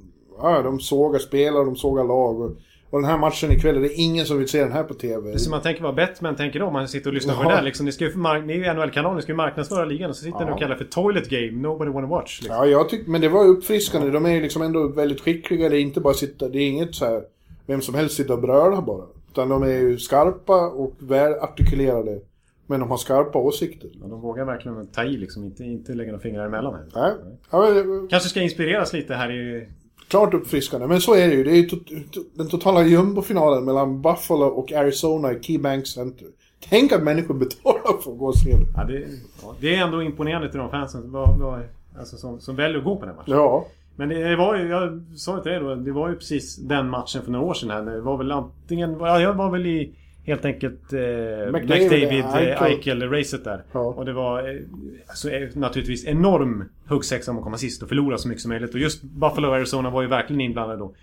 Ja, 0.42 0.62
de 0.62 0.80
sågar 0.80 1.18
spelare, 1.18 1.64
de 1.64 1.76
sågar 1.76 2.04
lag. 2.04 2.40
Och, 2.40 2.50
och 2.90 3.00
den 3.00 3.10
här 3.10 3.18
matchen 3.18 3.52
ikväll, 3.52 3.80
det 3.82 3.86
är 3.94 4.00
ingen 4.04 4.26
som 4.26 4.38
vill 4.38 4.48
se 4.48 4.60
den 4.60 4.72
här 4.72 4.82
på 4.84 4.94
TV. 4.94 5.38
Så 5.38 5.50
man 5.50 5.62
tänker 5.62 5.82
vad 5.82 5.94
Batman 5.94 6.36
tänker 6.36 6.62
om 6.62 6.72
man 6.72 6.88
sitter 6.88 7.10
och 7.10 7.14
lyssnar 7.14 7.34
på 7.34 7.42
Ja. 7.44 7.48
det 7.48 7.54
där 7.54 7.62
liksom. 7.62 7.86
Ni, 7.86 7.92
ska 7.92 8.04
ju, 8.04 8.16
ni 8.16 8.52
är 8.52 8.56
ju 8.56 8.74
NHL-kanalen, 8.74 9.16
ni 9.16 9.22
ska 9.22 9.32
ju 9.32 9.36
marknadsföra 9.36 9.84
ligan 9.84 10.10
och 10.10 10.16
så 10.16 10.24
sitter 10.24 10.44
ni 10.44 10.52
och 10.52 10.58
kallar 10.58 10.74
det 10.76 10.84
för 10.84 10.90
Toilet 10.90 11.28
Game 11.28 11.50
Nobody 11.52 11.90
Wanna 11.90 12.06
Watch. 12.06 12.40
Liksom. 12.40 12.56
Ja, 12.56 12.66
jag 12.66 12.88
tycker, 12.88 13.10
men 13.10 13.20
det 13.20 13.28
var 13.28 13.44
uppfriskande. 13.44 14.10
De 14.10 14.26
är 14.26 14.30
ju 14.30 14.40
liksom 14.42 14.62
ändå 14.62 14.88
väldigt 14.88 15.20
skickliga. 15.20 15.68
Det 15.68 15.76
är 15.78 15.80
inte 15.80 16.00
bara 16.00 16.14
sitta, 16.14 16.48
det 16.48 16.58
är 16.58 16.68
inget 16.68 16.94
så 16.94 17.04
här, 17.04 17.22
vem 17.66 17.80
som 17.80 17.94
helst 17.94 18.16
sitter 18.16 18.32
och 18.34 18.40
brölar 18.40 18.82
bara. 18.82 19.04
Utan 19.32 19.48
de 19.48 19.62
är 19.62 19.68
ju 19.68 19.98
skarpa 19.98 20.68
och 20.68 20.94
välartikulerade. 20.98 22.20
Men 22.66 22.80
de 22.80 22.90
har 22.90 22.96
skarpa 22.96 23.38
åsikter. 23.38 23.90
Ja, 24.02 24.06
de 24.06 24.20
vågar 24.20 24.44
verkligen 24.44 24.86
ta 24.86 25.04
i 25.04 25.16
liksom, 25.16 25.44
inte, 25.44 25.64
inte 25.64 25.94
lägga 25.94 26.10
några 26.12 26.22
fingrar 26.22 26.46
emellan 26.46 26.74
här. 26.74 26.84
Nej. 26.94 27.12
Ja, 27.50 27.70
men, 27.84 28.08
Kanske 28.08 28.28
ska 28.28 28.40
inspireras 28.40 28.92
lite 28.92 29.14
här 29.14 29.30
i... 29.30 29.68
klart 30.08 30.34
uppfriskande. 30.34 30.86
Men 30.86 31.00
så 31.00 31.14
är 31.14 31.28
det 31.28 31.34
ju. 31.34 31.44
Det 31.44 31.50
är 31.50 31.56
ju 31.56 31.68
to 31.68 31.76
to 32.12 32.20
den 32.34 32.48
totala 32.48 32.82
jumbofinalen 32.82 33.64
mellan 33.64 34.02
Buffalo 34.02 34.44
och 34.44 34.72
Arizona 34.72 35.32
i 35.32 35.42
KeyBank 35.42 35.86
Center. 35.86 36.26
Tänk 36.68 36.92
att 36.92 37.02
människor 37.02 37.34
betalar 37.34 38.02
för 38.02 38.12
att 38.12 38.18
gå 38.18 38.26
och 38.26 38.38
se 38.38 38.50
det. 38.50 38.66
Ja, 38.76 38.84
det, 38.84 39.04
ja, 39.42 39.54
det 39.60 39.74
är 39.74 39.84
ändå 39.84 40.02
imponerande 40.02 40.50
till 40.50 40.58
de 40.58 40.70
fansen 40.70 41.14
alltså, 41.98 42.16
som, 42.16 42.40
som 42.40 42.56
väljer 42.56 42.78
att 42.78 42.84
gå 42.84 42.96
på 42.96 43.06
den 43.06 43.16
matchen. 43.16 43.34
Ja. 43.34 43.66
Men 43.96 44.08
det, 44.08 44.28
det 44.28 44.36
var 44.36 44.56
ju, 44.56 44.68
jag 44.68 45.02
sa 45.16 45.36
ju 45.36 45.42
till 45.42 45.52
dig 45.52 45.60
då, 45.60 45.74
det 45.74 45.92
var 45.92 46.08
ju 46.08 46.14
precis 46.14 46.56
den 46.56 46.90
matchen 46.90 47.22
för 47.22 47.30
några 47.30 47.46
år 47.46 47.54
sedan 47.54 47.70
här. 47.70 47.82
Det 47.82 48.00
var 48.00 48.16
väl 48.16 48.32
antingen, 48.32 48.96
ja, 49.00 49.20
jag 49.20 49.34
var 49.34 49.50
väl 49.50 49.66
i 49.66 49.94
helt 50.28 50.44
enkelt 50.44 50.92
eh, 50.92 50.98
McDavid, 51.52 51.52
McDavid, 51.52 52.24
Eichel. 52.60 53.02
eh, 53.02 53.08
där. 53.44 53.64
Ja. 53.72 53.80
Och 53.80 54.04
det 54.04 54.12
var 54.12 54.48
eh, 54.48 54.60
alltså, 55.06 55.30
eh, 55.30 55.48
naturligtvis 55.54 56.06
enorm 56.06 56.64
huggsexa 56.86 57.30
om 57.30 57.38
att 57.38 57.44
komma 57.44 57.56
sist 57.56 57.82
och 57.82 57.88
förlora 57.88 58.18
så 58.18 58.28
mycket 58.28 58.42
som 58.42 58.48
möjligt. 58.48 58.74
Och 58.74 58.80
just 58.80 59.02
Buffalo 59.02 59.48
och 59.48 59.54
Arizona 59.54 59.90
var 59.90 60.02
ju 60.02 60.08
verkligen 60.08 60.40
inblandade 60.40 60.78
då. 60.78 60.94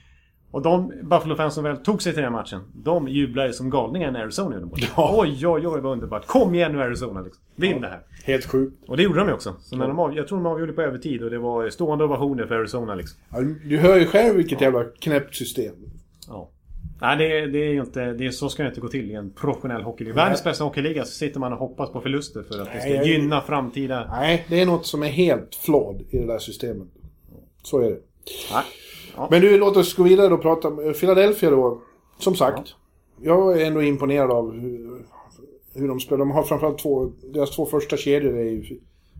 Och 0.51 0.61
de 0.61 0.93
Buffalo-fans 1.03 1.53
som 1.53 1.63
väl 1.63 1.77
tog 1.77 2.01
sig 2.01 2.13
till 2.13 2.23
den 2.23 2.33
här 2.33 2.39
matchen, 2.39 2.61
de 2.73 3.07
jublade 3.07 3.53
som 3.53 3.69
galningar 3.69 4.11
när 4.11 4.21
Arizona 4.21 4.55
gjorde 4.55 4.65
mål. 4.65 4.79
Ja. 4.97 5.15
Oj, 5.17 5.47
oj, 5.47 5.67
oj 5.67 5.81
vad 5.81 5.91
underbart. 5.91 6.25
Kom 6.27 6.55
igen 6.55 6.71
nu 6.71 6.81
Arizona 6.81 7.21
liksom. 7.21 7.43
Vinn 7.55 7.81
det 7.81 7.87
här. 7.87 7.99
Helt 8.23 8.45
sjukt. 8.45 8.83
Och 8.87 8.97
det 8.97 9.03
gjorde 9.03 9.19
de 9.19 9.27
ju 9.27 9.33
också. 9.33 9.55
Så 9.59 9.75
när 9.75 9.87
de 9.87 9.99
av, 9.99 10.15
jag 10.15 10.27
tror 10.27 10.37
de 10.37 10.45
avgjorde 10.45 10.73
på 10.73 10.81
övertid 10.81 11.23
och 11.23 11.29
det 11.29 11.37
var 11.37 11.69
stående 11.69 12.03
ovationer 12.03 12.45
för 12.45 12.55
Arizona 12.55 12.95
liksom. 12.95 13.19
Ja, 13.29 13.41
du 13.65 13.77
hör 13.77 13.97
ju 13.99 14.05
själv 14.05 14.37
vilket 14.37 14.61
jävla 14.61 14.83
knäppt 14.83 15.35
system. 15.35 15.75
Ja. 16.99 17.15
Nej, 17.15 17.17
det, 17.17 17.47
det 17.47 17.59
är 17.59 17.73
inte... 17.73 18.13
Det 18.13 18.25
är, 18.25 18.31
så 18.31 18.49
ska 18.49 18.63
det 18.63 18.69
inte 18.69 18.81
gå 18.81 18.87
till 18.87 19.11
i 19.11 19.13
en 19.13 19.31
professionell 19.31 19.81
hockeyliga. 19.83 20.15
Världens 20.15 20.43
bästa 20.43 20.63
hockeyliga 20.63 21.05
så 21.05 21.11
sitter 21.11 21.39
man 21.39 21.53
och 21.53 21.59
hoppas 21.59 21.89
på 21.91 22.01
förluster 22.01 22.43
för 22.43 22.61
att 22.61 22.73
det 22.73 22.79
ska 22.79 22.89
Nej, 22.89 22.97
jag- 22.97 23.07
gynna 23.07 23.41
framtida... 23.41 24.07
Nej, 24.11 24.45
det 24.49 24.61
är 24.61 24.65
något 24.65 24.85
som 24.85 25.03
är 25.03 25.07
helt 25.07 25.55
flawed 25.55 26.01
i 26.09 26.17
det 26.17 26.25
där 26.25 26.39
systemet. 26.39 26.87
Så 27.63 27.79
är 27.79 27.89
det. 27.89 27.99
Nej. 28.53 29.27
Men 29.31 29.41
du, 29.41 29.57
låt 29.57 29.77
oss 29.77 29.95
gå 29.95 30.03
vidare 30.03 30.33
och 30.33 30.41
prata 30.41 30.67
om 30.67 30.79
eh, 30.87 30.91
Philadelphia 30.91 31.49
då. 31.49 31.81
Som 32.19 32.35
sagt, 32.35 32.75
jag 33.21 33.61
är 33.61 33.65
ändå 33.65 33.81
imponerad 33.83 34.31
av 34.31 34.51
hur, 34.53 35.05
hur 35.73 35.87
de 35.87 35.99
spelar. 35.99 36.19
De 36.19 36.31
har 36.31 36.43
framförallt 36.43 36.77
två, 36.79 37.11
deras 37.33 37.51
två 37.55 37.65
första 37.65 37.97
kedjor 37.97 38.37
är 38.37 38.43
ju 38.43 38.63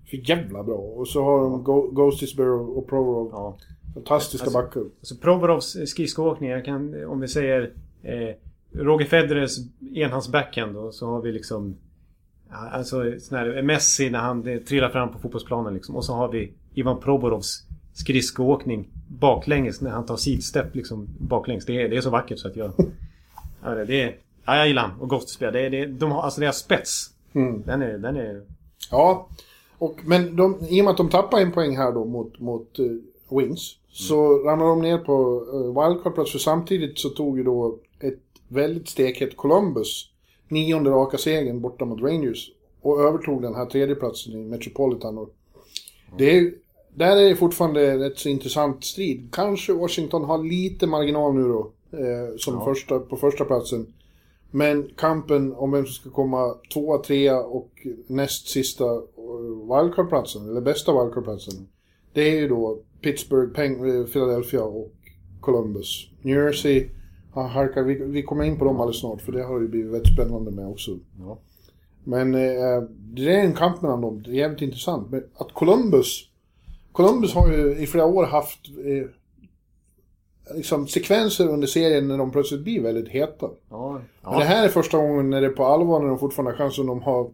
för, 0.10 0.30
jävla 0.30 0.64
bra. 0.64 0.76
Och 0.76 1.08
så 1.08 1.24
har 1.24 1.40
de 1.42 1.64
Go- 1.64 1.92
och 1.94 2.78
och 2.78 2.88
Provorov. 2.88 3.30
Ja. 3.32 3.58
Fantastiska 3.96 4.46
Alltså- 4.46 4.62
backar. 4.62 4.84
Så 5.02 5.16
Provorovs 5.16 5.78
skridskoåkning, 5.90 6.50
jag 6.50 6.66
kan... 6.66 7.06
Om 7.06 7.20
vi 7.20 7.28
säger... 7.28 7.72
Eh, 8.04 8.36
Roger 8.72 9.06
Federers 9.06 9.58
enhands 9.96 10.28
backhand 10.32 10.78
och 10.78 10.94
så 10.94 11.06
har 11.08 11.22
vi 11.22 11.32
liksom... 11.32 11.76
Alltså 12.72 13.20
sån 13.20 13.38
här 13.38 13.62
Messi 13.62 14.10
när 14.10 14.20
han 14.20 14.44
trillar 14.66 14.90
fram 14.90 15.12
på 15.14 15.20
fotbollsplanen 15.20 15.74
liksom. 15.74 15.96
Och 15.96 16.06
så 16.06 16.14
har 16.14 16.28
vi 16.32 16.52
Ivan 16.74 17.00
Provorovs 17.00 17.64
skridskoåkning 17.94 18.88
baklänges 19.08 19.82
när 19.82 19.92
han 19.92 20.06
tar 20.06 20.18
sidstep 20.18 20.76
liksom 20.76 21.08
baklänges. 21.20 21.66
Det 21.66 21.82
är, 21.82 21.90
det 21.90 21.98
är 21.98 22.02
så 22.02 22.10
vackert 22.10 22.40
så 22.40 22.48
att 22.48 22.56
jag... 22.56 22.72
Ja, 23.64 23.70
det- 23.76 24.02
är... 24.02 24.16
Ja, 24.46 24.58
jag 24.58 24.68
gillar 24.68 24.82
han. 24.82 25.00
Och 25.00 25.10
Ghostspel. 25.10 25.54
Det 25.54 25.60
är, 25.60 25.70
det 25.70 25.86
de 25.86 26.12
har, 26.12 26.22
alltså 26.22 26.42
deras 26.42 26.58
spets. 26.58 27.10
Mm. 27.34 27.64
Den 27.66 27.82
är... 27.82 27.98
Den 27.98 28.18
är 28.18 28.42
Ja, 28.92 29.28
och, 29.78 30.00
men 30.06 30.36
de, 30.36 30.58
i 30.70 30.82
och 30.82 30.86
med 30.86 30.92
att 30.92 30.98
de 30.98 31.10
tappar 31.10 31.40
en 31.40 31.52
poäng 31.52 31.78
här 31.78 31.92
då 31.92 32.06
mot, 32.06 32.40
mot 32.40 32.80
eh, 32.80 32.86
Wings. 33.30 33.78
Så 33.92 34.38
ramlar 34.38 34.66
de 34.66 34.82
ner 34.82 34.98
på 34.98 35.46
uh, 35.54 35.66
wildcard-plats. 35.66 36.32
För 36.32 36.40
samtidigt 36.40 37.00
så 37.00 37.10
tog 37.10 37.38
ju 37.38 37.44
då 37.44 37.78
ett 38.00 38.20
väldigt 38.48 38.90
stekhett 38.90 39.38
Columbus 39.38 40.10
nionde 40.48 40.90
raka 40.90 41.18
segern 41.18 41.62
borta 41.62 41.86
mot 41.86 42.02
Rangers. 42.02 42.52
Och 42.82 43.02
övertog 43.02 43.42
den 43.42 43.56
här 43.56 43.66
tredje 43.66 43.96
platsen 43.96 44.34
i 44.34 44.46
Metropolitan. 44.46 45.18
Och 45.18 45.30
det 46.18 46.38
är, 46.38 46.54
där 46.94 47.18
är 47.18 47.30
det 47.30 47.36
fortfarande 47.36 47.98
rätt 47.98 48.20
så 48.20 48.30
intressant 48.30 48.84
strid. 48.84 49.30
Kanske 49.32 49.74
Washington 49.74 50.24
har 50.24 50.38
lite 50.38 50.88
marginal 50.88 51.34
nu 51.34 51.44
då. 51.44 51.72
Eh, 51.92 52.38
som 52.38 52.66
första, 52.66 53.00
på 53.00 53.18
första 53.18 53.46
platsen. 53.46 53.94
Men 54.52 54.90
kampen 54.96 55.54
om 55.54 55.72
vem 55.72 55.86
som 55.86 55.94
ska 55.94 56.10
komma 56.10 56.56
tvåa, 56.74 56.98
trea 56.98 57.40
och 57.40 57.72
näst 58.08 58.48
sista 58.48 58.86
eh, 58.86 59.02
wildcard-platsen, 59.62 60.50
eller 60.50 60.62
bästa 60.62 60.92
wildcard-platsen. 60.92 61.68
Det 62.14 62.22
är 62.22 62.36
ju 62.36 62.48
då 62.48 62.80
Pittsburgh, 63.06 63.54
Peng, 63.54 63.90
eh, 63.90 64.06
Philadelphia 64.06 64.64
och 64.64 64.92
Columbus. 65.40 66.10
New 66.22 66.44
Jersey 66.44 66.90
har 67.32 67.48
halkat, 67.48 67.86
vi, 67.86 68.04
vi 68.04 68.24
kommer 68.24 68.44
in 68.44 68.60
på 68.60 68.66
dem 68.66 68.80
alldeles 68.80 69.00
snart 69.00 69.22
för 69.22 69.32
det 69.32 69.44
har 69.44 69.62
ju 69.62 69.68
blivit 69.68 69.92
väldigt 69.92 70.14
spännande 70.14 70.52
med 70.52 70.68
också. 70.68 70.98
Ja. 71.20 71.38
Men 72.04 72.36
eh, 72.36 72.82
det 72.90 73.36
är 73.36 73.44
en 73.44 73.54
kamp 73.54 73.82
mellan 73.82 74.02
dem, 74.02 74.24
det 74.24 74.30
är 74.30 74.34
jävligt 74.34 74.62
intressant. 74.62 75.12
Men 75.12 75.24
att 75.36 75.54
Columbus, 75.54 76.30
Columbus 76.92 77.34
har 77.34 77.52
ju 77.52 77.78
i 77.78 77.88
flera 77.88 78.06
år 78.06 78.26
haft 78.26 78.60
eh, 78.68 79.08
liksom 80.56 80.88
sekvenser 80.88 81.50
under 81.50 81.68
serien 81.68 82.08
när 82.08 82.18
de 82.18 82.32
plötsligt 82.32 82.64
blir 82.64 82.82
väldigt 82.82 83.08
heta. 83.08 83.50
Ja. 83.70 84.02
Men 84.24 84.40
det 84.40 84.46
här 84.46 84.66
är 84.66 84.70
första 84.70 84.98
gången 84.98 85.30
när 85.30 85.42
det 85.42 85.48
är 85.48 85.52
på 85.52 85.66
allvar 85.66 86.00
när 86.00 86.08
de 86.08 86.20
fortfarande 86.20 86.52
har 86.52 86.58
chansen. 86.58 86.86
De 86.86 87.02
har 87.02 87.30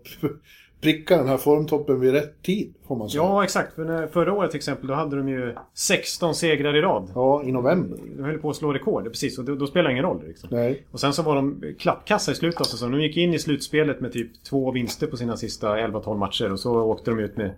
pricka 0.82 1.17
den 1.17 1.28
här 1.28 1.38
formtoppen 1.38 2.00
vid 2.00 2.12
rätt 2.12 2.41
tid, 2.44 2.74
får 2.88 2.96
man 2.96 3.10
säga. 3.10 3.24
Ja, 3.24 3.44
exakt. 3.44 3.74
För 3.76 3.86
när, 3.86 4.08
förra 4.08 4.34
året 4.34 4.52
till 4.52 4.58
exempel, 4.58 4.88
då 4.88 4.94
hade 4.94 5.17
de 5.17 5.30
ju 5.30 5.56
16 5.74 6.36
segrar 6.36 6.76
i 6.76 6.82
rad. 6.82 7.12
Ja, 7.15 7.44
i 7.44 7.52
november. 7.52 7.98
De 8.17 8.24
höll 8.24 8.38
på 8.38 8.50
att 8.50 8.56
slå 8.56 8.74
rekord, 8.74 9.04
precis. 9.04 9.38
Och 9.39 9.46
då, 9.46 9.56
då 9.56 9.67
spelar 9.67 9.84
det 9.89 9.91
ingen 9.91 10.04
roll. 10.06 10.24
Liksom. 10.28 10.50
Nej. 10.52 10.86
Och 10.91 11.00
sen 11.00 11.13
så 11.13 11.22
var 11.24 11.36
de 11.36 11.63
klappkassa 11.80 12.32
i 12.32 12.36
slutet 12.36 12.62
av 12.62 12.65
säsongen. 12.65 13.00
De 13.00 13.04
gick 13.06 13.17
in 13.17 13.34
i 13.34 13.39
slutspelet 13.39 14.02
med 14.02 14.12
typ 14.13 14.44
två 14.44 14.72
vinster 14.72 15.08
på 15.08 15.17
sina 15.17 15.38
sista 15.38 15.76
11-12 15.78 16.17
matcher. 16.17 16.52
Och 16.52 16.60
så 16.60 16.82
åkte 16.82 17.12
de 17.12 17.20
ut 17.20 17.38
med... 17.38 17.52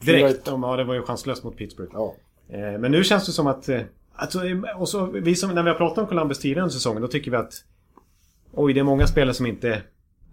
Direkt. 0.00 0.48
4-1. 0.48 0.58
Ja, 0.70 0.76
det 0.76 0.84
var 0.84 0.94
ju 0.94 1.02
chanslöst 1.02 1.44
mot 1.44 1.56
Pittsburgh. 1.56 1.90
Ja. 1.94 2.14
Eh, 2.48 2.78
Men 2.78 2.90
nu 2.92 3.04
känns 3.04 3.26
det 3.26 3.32
som 3.32 3.46
att... 3.46 3.68
eh, 3.68 3.80
Alltså, 4.20 4.40
och 4.76 4.88
så, 4.88 5.06
vi 5.06 5.34
som, 5.34 5.54
när 5.54 5.62
vi 5.62 5.68
har 5.68 5.76
pratat 5.76 5.98
om 5.98 6.06
Columbus 6.06 6.38
tidigare 6.38 6.60
under 6.62 6.72
säsongen, 6.72 7.02
då 7.02 7.08
tycker 7.08 7.30
vi 7.30 7.36
att... 7.36 7.52
Oj, 8.52 8.72
det 8.72 8.80
är 8.80 8.84
många 8.84 9.06
spelare 9.06 9.34
som 9.34 9.46
inte 9.46 9.82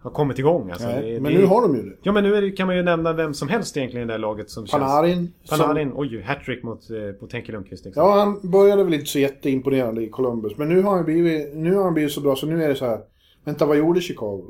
har 0.06 0.12
kommit 0.12 0.40
igång. 0.40 0.72
Alltså, 0.72 0.88
Nej. 0.88 1.14
det, 1.14 1.20
Men 1.20 1.34
det, 1.34 1.40
nu 1.40 1.46
har 1.46 1.62
de 1.62 1.76
ju 1.76 1.82
det. 1.84 1.96
Ja, 2.04 2.12
men 2.12 2.24
nu 2.24 2.42
det, 2.42 2.52
kan 2.52 2.68
man 2.68 2.76
ju 2.76 2.84
nämna 2.84 3.14
vem 3.14 3.34
som 3.34 3.48
helst 3.48 3.78
egentligen 3.78 4.04
i 4.04 4.08
det 4.08 4.14
här 4.14 4.20
laget 4.20 4.50
som 4.50 4.66
Panarin. 4.66 5.16
känns... 5.16 5.50
som- 5.50 5.60
Panarin. 5.60 5.92
Oj, 5.96 6.22
hattrick 6.22 6.64
mot, 6.64 6.90
eh, 6.90 7.22
mot 7.22 7.34
Henke 7.34 7.52
Lundqvist. 7.52 7.86
Liksom. 7.86 8.04
Ja, 8.04 8.20
han 8.20 8.52
började 8.52 8.84
väl 8.84 8.94
inte 8.94 9.06
så 9.06 9.20
jätteimponerande 9.20 10.02
i 10.04 10.10
Columbus. 10.10 10.58
Men 10.58 10.70
nu 10.70 10.82
har 10.82 10.96
han 10.96 11.06
blivit, 11.06 11.56
nu 11.56 11.76
har 11.76 11.84
han 11.84 11.94
blivit 11.94 12.12
så 12.12 12.22
bra 12.22 12.36
så 12.36 12.46
nu 12.48 12.64
är 12.64 12.68
det 12.70 12.76
så 12.76 12.86
här. 12.86 13.00
Vänta, 13.44 13.66
vad 13.66 13.78
gjorde 13.78 14.02
Chicago? 14.02 14.44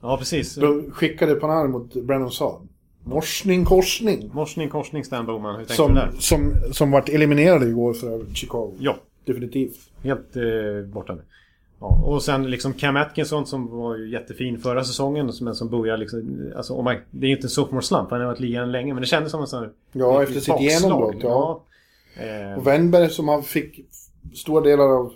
ja, 0.00 0.16
precis. 0.18 0.54
De 0.54 0.90
skickade 0.90 1.34
Panarin 1.34 1.70
mot 1.70 1.94
Brennan 1.94 2.30
Saad. 2.30 2.68
Morsning, 3.04 3.64
korsning. 3.64 4.30
Morsning, 4.34 4.68
korsning, 4.68 5.04
Stan 5.04 5.26
Bowman. 5.26 5.58
Hur 5.58 5.64
Som, 5.66 5.88
du 5.94 6.00
där? 6.00 6.10
som, 6.18 6.52
som 6.72 6.90
vart 6.90 7.08
eliminerade 7.08 7.66
igår 7.68 7.92
för 7.92 8.34
Chicago. 8.34 8.74
Ja, 8.78 8.96
Definitivt. 9.24 9.76
helt 10.02 10.36
eh, 10.36 10.42
borta 10.92 11.14
nu. 11.14 11.22
Ja, 11.80 12.00
och 12.04 12.22
sen 12.22 12.50
liksom 12.50 12.72
Cam 12.72 12.96
Atkinson 12.96 13.46
som 13.46 13.78
var 13.78 13.96
ju 13.96 14.10
jättefin 14.10 14.58
förra 14.58 14.84
säsongen 14.84 15.30
men 15.40 15.54
som 15.54 15.68
börjar 15.68 15.96
liksom... 15.96 16.52
Alltså, 16.56 16.74
om 16.74 16.84
man, 16.84 16.96
det 17.10 17.26
är 17.26 17.28
ju 17.28 17.34
inte 17.36 17.46
en 17.46 17.50
sophomore 17.50 17.84
slump, 17.84 18.10
han 18.10 18.20
har 18.20 18.26
varit 18.26 18.40
ligan 18.40 18.72
länge 18.72 18.94
men 18.94 19.00
det 19.00 19.06
kändes 19.06 19.30
som 19.32 19.40
en 19.40 19.46
sån... 19.46 19.68
Ja, 19.92 20.22
ett 20.22 20.28
efter 20.28 20.40
sitt 20.40 20.60
genombrott, 20.60 21.16
ja. 21.22 21.62
Eh, 22.16 22.58
Och 22.58 22.66
Wennberg 22.66 23.10
som 23.10 23.28
han 23.28 23.42
fick 23.42 23.80
stora 24.34 24.60
delar 24.64 24.84
av, 24.84 25.12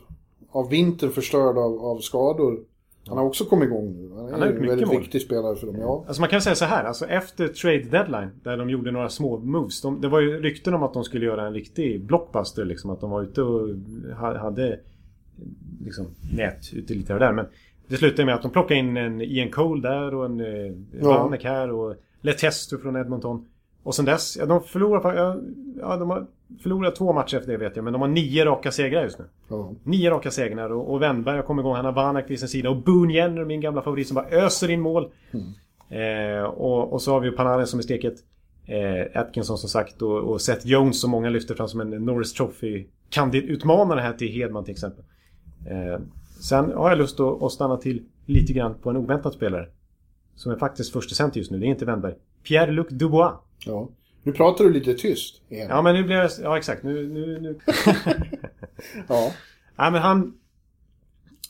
av 0.50 0.68
vintern 0.68 1.10
förstörd 1.10 1.58
av, 1.58 1.84
av 1.84 1.98
skador. 1.98 2.60
Han 3.08 3.18
har 3.18 3.24
också 3.24 3.44
kommit 3.44 3.66
igång 3.66 3.92
nu. 3.96 4.10
Han 4.16 4.26
är, 4.26 4.30
Han 4.38 4.48
gjort 4.48 4.58
en 4.60 4.66
väldigt 4.68 4.88
mål. 4.88 4.98
viktig 4.98 5.22
spelare 5.22 5.56
för 5.56 5.66
dem, 5.66 5.76
ja. 5.80 6.04
Alltså 6.06 6.20
man 6.22 6.28
kan 6.30 6.42
säga 6.42 6.54
så 6.54 6.64
här, 6.64 6.84
alltså 6.84 7.06
efter 7.06 7.48
trade 7.48 7.78
deadline 7.90 8.30
där 8.42 8.56
de 8.56 8.70
gjorde 8.70 8.90
några 8.90 9.08
små 9.08 9.38
moves. 9.38 9.80
De, 9.82 10.00
det 10.00 10.08
var 10.08 10.20
ju 10.20 10.40
rykten 10.42 10.74
om 10.74 10.82
att 10.82 10.94
de 10.94 11.04
skulle 11.04 11.26
göra 11.26 11.46
en 11.46 11.52
riktig 11.54 12.04
blockbuster 12.04 12.64
liksom. 12.64 12.90
Att 12.90 13.00
de 13.00 13.10
var 13.10 13.22
ute 13.22 13.42
och 13.42 13.68
ha, 14.20 14.38
hade 14.38 14.80
liksom 15.84 16.06
nät 16.36 16.72
ute 16.72 16.94
lite 16.94 17.12
här 17.12 17.20
och 17.20 17.26
där. 17.26 17.32
Men 17.32 17.46
det 17.88 17.96
slutade 17.96 18.26
med 18.26 18.34
att 18.34 18.42
de 18.42 18.50
plockade 18.50 18.80
in 18.80 18.96
en 18.96 19.20
Ian 19.20 19.50
Cole 19.50 19.88
där 19.88 20.14
och 20.14 20.24
en 20.24 20.40
eh. 20.40 20.72
Vanek 21.02 21.44
här 21.44 21.70
och 21.70 21.94
Letestu 22.20 22.78
från 22.78 22.96
Edmonton. 22.96 23.46
Och 23.82 23.94
sen 23.94 24.04
dess, 24.04 24.36
ja, 24.36 24.46
de 24.46 24.62
förlorar, 24.62 25.16
ja, 25.80 25.96
de 25.96 26.10
har 26.10 26.26
förlorat 26.62 26.96
två 26.96 27.12
matcher 27.12 27.36
efter 27.36 27.52
det 27.52 27.58
vet 27.58 27.76
jag. 27.76 27.84
Men 27.84 27.92
de 27.92 28.02
har 28.02 28.08
nio 28.08 28.44
raka 28.44 28.72
segrar 28.72 29.02
just 29.02 29.18
nu. 29.18 29.24
ja. 29.48 29.72
Nio 29.82 30.10
raka 30.10 30.30
segrar 30.30 30.72
och, 30.72 30.92
och 30.92 31.02
Wennberg 31.02 31.36
har 31.36 31.42
kommit 31.42 31.62
igång. 31.62 31.74
Han 31.74 31.84
har 31.84 31.92
Vanak 31.92 32.30
vid 32.30 32.38
sin 32.38 32.48
sida. 32.48 32.70
Och 32.70 32.76
Boone 32.76 33.14
Jenner, 33.14 33.44
min 33.44 33.60
gamla 33.60 33.82
favorit, 33.82 34.08
som 34.08 34.14
bara 34.14 34.28
öser 34.28 34.70
in 34.70 34.80
mål. 34.80 35.10
Eh, 35.88 36.44
och, 36.44 36.92
och 36.92 37.02
så 37.02 37.12
har 37.12 37.20
vi 37.20 37.28
ju 37.28 37.36
Panarin 37.36 37.66
som 37.66 37.78
är 37.78 37.82
steket. 37.82 38.14
Eh, 38.66 39.20
Atkinson 39.20 39.58
som 39.58 39.68
sagt 39.68 40.02
och, 40.02 40.18
och 40.18 40.40
Seth 40.40 40.66
Jones 40.66 41.00
som 41.00 41.10
många 41.10 41.30
lyfter 41.30 41.54
fram 41.54 41.68
som 41.68 41.80
en 41.80 41.90
Norris 41.90 42.32
Trophy 42.32 42.86
utmanare 43.32 44.00
här 44.00 44.12
till 44.12 44.28
Hedman 44.28 44.64
till 44.64 44.72
exempel. 44.72 45.04
Eh, 45.66 46.00
sen 46.40 46.72
har 46.72 46.88
jag 46.88 46.98
lust 46.98 47.20
att, 47.20 47.42
att 47.42 47.52
stanna 47.52 47.76
till 47.76 48.02
lite 48.26 48.52
grann 48.52 48.74
på 48.74 48.90
en 48.90 48.96
oväntad 48.96 49.32
spelare. 49.32 49.68
Som 50.34 50.52
är 50.52 50.56
faktiskt 50.56 50.92
första 50.92 51.14
center 51.14 51.38
just 51.38 51.50
nu. 51.50 51.58
Det 51.58 51.66
är 51.66 51.68
inte 51.68 51.84
Wennberg. 51.84 52.14
Pierre-Luc 52.44 52.86
Dubois. 52.90 53.32
ja. 53.66 53.88
Nu 54.24 54.32
pratar 54.32 54.64
du 54.64 54.72
lite 54.72 54.94
tyst 54.94 55.42
igen. 55.48 55.66
Ja 55.70 55.82
men 55.82 55.94
nu 55.94 56.04
blir 56.04 56.16
jag... 56.16 56.30
Ja 56.42 56.56
exakt. 56.58 56.82
Nu... 56.82 57.08
nu, 57.08 57.40
nu. 57.40 57.58
Ja. 59.08 59.32
Nej 59.76 59.90
men 59.92 60.02
han... 60.02 60.34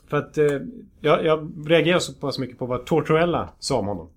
För 0.07 0.17
att 0.17 0.39
eh, 0.39 0.61
jag, 1.01 1.25
jag 1.25 1.53
reagerar 1.67 1.99
så 1.99 2.13
pass 2.13 2.39
mycket 2.39 2.59
på 2.59 2.67
vad 2.67 2.87
Tortorella 2.87 3.49
sa 3.59 3.79
om 3.79 3.87
honom. 3.87 4.09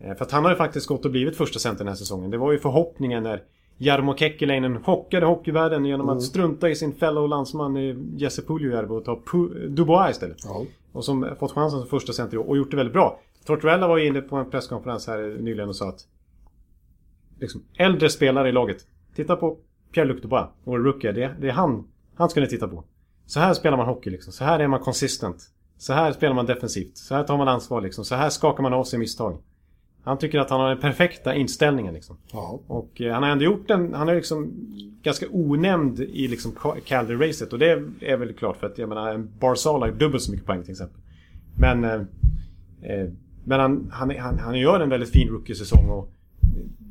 Eh, 0.00 0.14
för 0.14 0.24
att 0.24 0.30
han 0.30 0.44
har 0.44 0.50
ju 0.50 0.56
faktiskt 0.56 0.86
gått 0.86 1.04
och 1.04 1.10
blivit 1.10 1.36
första 1.36 1.58
center 1.58 1.78
den 1.78 1.88
här 1.88 1.94
säsongen. 1.94 2.30
Det 2.30 2.38
var 2.38 2.52
ju 2.52 2.58
förhoppningen 2.58 3.22
när 3.22 3.42
Jarmo 3.84 4.16
Kekkeläinen 4.16 4.82
chockade 4.82 5.26
hockeyvärlden 5.26 5.84
genom 5.84 6.08
att 6.08 6.22
strunta 6.22 6.68
i 6.70 6.74
sin 6.76 6.92
fellow 6.92 7.28
landsman 7.28 7.76
Jesse 8.16 8.42
Puljujärvi 8.42 8.94
och 8.94 9.04
ta 9.04 9.14
Pu- 9.26 9.68
Dubois 9.68 10.10
istället. 10.10 10.36
ja. 10.44 10.64
Och 10.92 11.04
som 11.04 11.28
fått 11.38 11.52
chansen 11.52 11.80
som 11.80 11.88
första 11.88 12.12
center 12.12 12.38
och 12.48 12.56
gjort 12.56 12.70
det 12.70 12.76
väldigt 12.76 12.92
bra. 12.92 13.20
Tortorella 13.46 13.88
var 13.88 13.98
ju 13.98 14.06
inne 14.06 14.20
på 14.20 14.36
en 14.36 14.50
presskonferens 14.50 15.06
här 15.06 15.36
nyligen 15.40 15.68
och 15.68 15.76
sa 15.76 15.88
att 15.88 16.00
liksom, 17.40 17.62
äldre 17.78 18.08
spelare 18.10 18.48
i 18.48 18.52
laget. 18.52 18.76
Titta 19.14 19.36
på 19.36 19.56
Pierre-Luc 19.94 20.20
Dubois, 20.22 20.46
vår 20.64 20.78
rookie. 20.78 21.12
Det, 21.12 21.34
det 21.40 21.48
är 21.48 21.52
han. 21.52 21.88
Han 22.14 22.28
ska 22.30 22.40
ni 22.40 22.46
titta 22.48 22.68
på. 22.68 22.84
Så 23.26 23.40
här 23.40 23.54
spelar 23.54 23.76
man 23.76 23.86
hockey 23.86 24.10
liksom. 24.10 24.32
Så 24.32 24.44
här 24.44 24.58
är 24.58 24.68
man 24.68 24.80
konsistent. 24.80 25.50
Så 25.78 25.92
här 25.92 26.12
spelar 26.12 26.34
man 26.34 26.46
defensivt. 26.46 26.96
Så 26.96 27.14
här 27.14 27.24
tar 27.24 27.36
man 27.38 27.48
ansvar 27.48 27.80
liksom. 27.80 28.04
Så 28.04 28.14
här 28.14 28.30
skakar 28.30 28.62
man 28.62 28.72
av 28.72 28.84
sig 28.84 28.98
misstag. 28.98 29.38
Han 30.04 30.18
tycker 30.18 30.38
att 30.38 30.50
han 30.50 30.60
har 30.60 30.68
den 30.68 30.80
perfekta 30.80 31.34
inställningen 31.34 31.94
liksom. 31.94 32.16
ja. 32.32 32.60
Och 32.66 33.00
eh, 33.00 33.12
han 33.12 33.22
har 33.22 33.30
ändå 33.30 33.44
gjort 33.44 33.70
en... 33.70 33.94
Han 33.94 34.08
är 34.08 34.14
liksom 34.14 34.52
ganska 35.02 35.26
onämnd 35.30 36.00
i 36.00 36.28
liksom 36.28 36.52
Calder-racet. 36.86 37.52
Och 37.52 37.58
det 37.58 37.82
är 38.00 38.16
väl 38.16 38.32
klart 38.32 38.56
för 38.56 38.66
att 38.66 38.78
jag 38.78 38.88
menar 38.88 39.14
en 39.14 39.30
Barzal 39.40 39.82
har 39.82 39.90
dubbelt 39.90 40.22
så 40.22 40.30
mycket 40.30 40.46
poäng 40.46 40.62
till 40.62 40.70
exempel. 40.70 41.00
Men... 41.58 41.84
Eh, 41.84 42.00
eh, 42.82 43.08
men 43.44 43.60
han, 43.60 43.90
han, 43.92 44.10
han, 44.18 44.38
han 44.38 44.58
gör 44.58 44.80
en 44.80 44.88
väldigt 44.88 45.10
fin 45.10 45.28
rookie-säsong 45.28 45.88
och... 45.88 46.10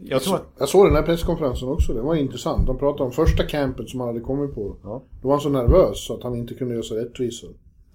Jag 0.04 0.22
tror 0.22 0.36
att... 0.36 0.48
Jag 0.60 0.70
såg 0.70 0.88
den 0.88 0.96
här 0.96 1.04
presskonferensen 1.04 1.68
också, 1.68 1.94
det 1.94 2.02
var 2.02 2.16
intressant. 2.16 2.68
De 2.68 2.78
pratade 2.78 3.04
om 3.04 3.12
första 3.12 3.44
campen 3.44 3.88
som 3.88 4.00
han 4.00 4.10
hade 4.10 4.20
kommit 4.20 4.56
på. 4.56 4.76
Ja. 4.84 5.04
Då 5.22 5.28
var 5.28 5.36
han 5.36 5.42
så 5.42 5.50
nervös 5.50 6.06
så 6.06 6.14
att 6.14 6.24
han 6.24 6.36
inte 6.36 6.54
kunde 6.54 6.74
göra 6.74 6.84
sig 6.84 6.98
rättvisa. 6.98 7.48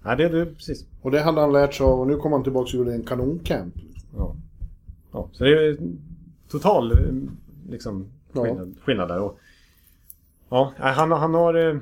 Ja, 0.03 0.15
det 0.15 0.23
är 0.23 0.29
det, 0.29 0.45
precis. 0.45 0.85
Och 1.01 1.11
det 1.11 1.21
hade 1.21 1.41
han 1.41 1.53
lärt 1.53 1.73
sig 1.73 1.85
av 1.85 1.99
och 1.99 2.07
nu 2.07 2.15
kom 2.15 2.31
han 2.31 2.43
tillbaka 2.43 2.63
och 2.63 2.73
gjorde 2.73 2.93
en 2.93 3.03
kanoncamp. 3.03 3.73
Ja. 4.17 4.35
Ja. 5.11 5.29
Så 5.31 5.43
det 5.43 5.49
är 5.67 5.77
total 6.51 6.91
eh, 6.91 6.97
liksom, 7.69 8.05
Ja. 8.33 8.43
skillnad, 8.43 8.75
skillnad 8.83 9.07
där. 9.07 9.19
Och, 9.19 9.39
ja, 10.49 10.73
han, 10.77 11.11
han 11.11 11.33
har... 11.33 11.69
eh, 11.69 11.77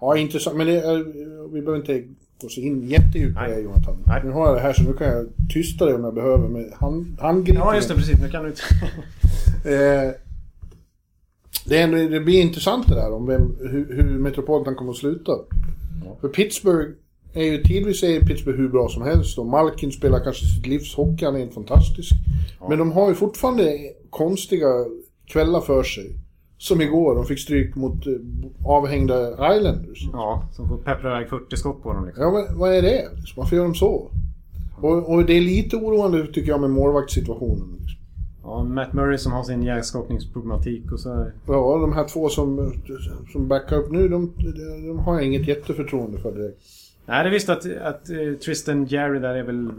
Ja, 0.00 0.16
intressant. 0.16 0.56
Men 0.56 0.66
det 0.66 0.76
är, 0.80 0.96
vi 1.52 1.60
behöver 1.62 1.76
inte 1.76 2.08
gå 2.42 2.48
så 2.48 2.60
in 2.60 2.88
jättedjupt 2.88 3.36
på 3.36 3.40
det 3.42 3.60
Jonathan. 3.60 3.96
Nej. 4.06 4.20
Nu 4.24 4.30
har 4.30 4.46
jag 4.46 4.56
det 4.56 4.60
här 4.60 4.72
så 4.72 4.82
nu 4.82 4.92
kan 4.92 5.06
jag 5.06 5.26
tysta 5.54 5.86
det 5.86 5.94
om 5.94 6.04
jag 6.04 6.14
behöver 6.14 6.48
med 6.48 6.72
hand, 6.72 7.16
handgripligen. 7.20 7.66
Ja, 7.66 7.74
just 7.74 7.88
det. 7.88 7.94
Precis. 7.94 8.20
Nu 8.20 8.28
kan 8.28 8.42
du 8.42 8.48
inte... 8.50 8.62
Eh, 9.64 10.10
det, 11.66 11.78
är, 11.78 11.84
ändå- 11.84 12.08
det 12.08 12.20
blir 12.20 12.40
intressant 12.42 12.88
det 12.88 12.94
där 12.94 13.12
om 13.12 13.26
vem, 13.26 13.56
hur, 13.60 13.94
hur 13.96 14.18
Metropolitan 14.18 14.74
kommer 14.74 14.90
att 14.90 14.96
sluta. 14.98 15.32
För 16.20 16.28
Pittsburgh 16.28 16.90
är 17.34 17.44
ju 17.44 17.62
tidvis 17.62 18.02
är 18.02 18.20
Pittsburgh 18.20 18.58
hur 18.58 18.68
bra 18.68 18.88
som 18.88 19.02
helst 19.02 19.38
och 19.38 19.46
Malkin 19.46 19.92
spelar 19.92 20.24
kanske 20.24 20.46
sitt 20.46 20.66
livs 20.66 20.94
hockey, 20.94 21.24
han 21.24 21.34
är 21.34 21.38
helt 21.38 21.54
fantastisk. 21.54 22.12
Men 22.68 22.78
de 22.78 22.92
har 22.92 23.08
ju 23.08 23.14
fortfarande 23.14 23.78
konstiga 24.10 24.68
kvällar 25.26 25.60
för 25.60 25.82
sig. 25.82 26.16
Som 26.58 26.80
igår, 26.80 27.14
de 27.14 27.24
fick 27.24 27.38
stryk 27.38 27.74
mot 27.74 28.06
eh, 28.06 28.12
avhängda 28.66 29.30
Islanders. 29.56 30.08
Ja, 30.12 30.48
som 30.52 30.68
får 30.68 30.76
peppra 30.76 31.16
iväg 31.16 31.28
40 31.28 31.56
skott 31.56 31.82
på 31.82 31.92
dem 31.92 32.06
liksom. 32.06 32.24
Ja, 32.24 32.30
men 32.30 32.58
vad 32.58 32.74
är 32.74 32.82
det? 32.82 33.08
Liksom? 33.16 33.34
Varför 33.36 33.56
gör 33.56 33.64
de 33.64 33.74
så? 33.74 34.10
Och, 34.80 35.10
och 35.12 35.24
det 35.24 35.32
är 35.32 35.40
lite 35.40 35.76
oroande 35.76 36.26
tycker 36.26 36.50
jag 36.50 36.60
med 36.60 36.70
målvaktssituationen. 36.70 37.78
Liksom. 37.80 38.00
Ja, 38.42 38.64
Matt 38.64 38.92
Murray 38.92 39.18
som 39.18 39.32
har 39.32 39.42
sin 39.42 39.62
hjärnskakningsproblematik 39.62 40.92
och 40.92 41.00
så... 41.00 41.14
här. 41.14 41.32
Ja, 41.46 41.78
de 41.80 41.92
här 41.92 42.08
två 42.08 42.28
som, 42.28 42.72
som 43.32 43.48
backar 43.48 43.76
upp 43.76 43.92
nu, 43.92 44.08
de, 44.08 44.32
de, 44.36 44.86
de 44.86 44.98
har 44.98 45.14
jag 45.14 45.24
inget 45.24 45.48
jätteförtroende 45.48 46.18
för 46.18 46.32
direkt. 46.32 46.62
Nej, 47.06 47.24
det 47.24 47.28
är 47.28 47.32
visst 47.32 47.48
att, 47.48 47.76
att 47.76 48.10
eh, 48.10 48.32
Tristan 48.44 48.84
Jerry 48.84 49.18
där 49.18 49.34
är 49.34 49.42
väl 49.42 49.70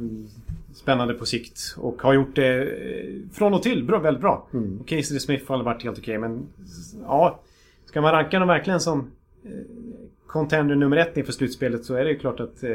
spännande 0.73 1.13
på 1.13 1.25
sikt. 1.25 1.75
Och 1.77 2.01
har 2.01 2.13
gjort 2.13 2.35
det 2.35 2.63
eh, 2.63 3.13
från 3.33 3.53
och 3.53 3.63
till 3.63 3.83
bra, 3.83 3.99
väldigt 3.99 4.21
bra. 4.21 4.47
Mm. 4.53 4.79
Och 4.79 4.87
Casey 4.87 5.19
Smith 5.19 5.51
har 5.51 5.63
varit 5.63 5.83
helt 5.83 5.97
okej, 5.97 6.17
men... 6.17 6.47
Ja, 7.01 7.39
ska 7.85 8.01
man 8.01 8.11
ranka 8.11 8.39
dem 8.39 8.47
verkligen 8.47 8.79
som 8.79 9.11
eh, 9.43 9.51
contender 10.27 10.75
nummer 10.75 10.97
ett 10.97 11.17
inför 11.17 11.31
slutspelet 11.31 11.85
så 11.85 11.95
är 11.95 12.05
det 12.05 12.11
ju 12.11 12.19
klart 12.19 12.39
att 12.39 12.63
eh, 12.63 12.69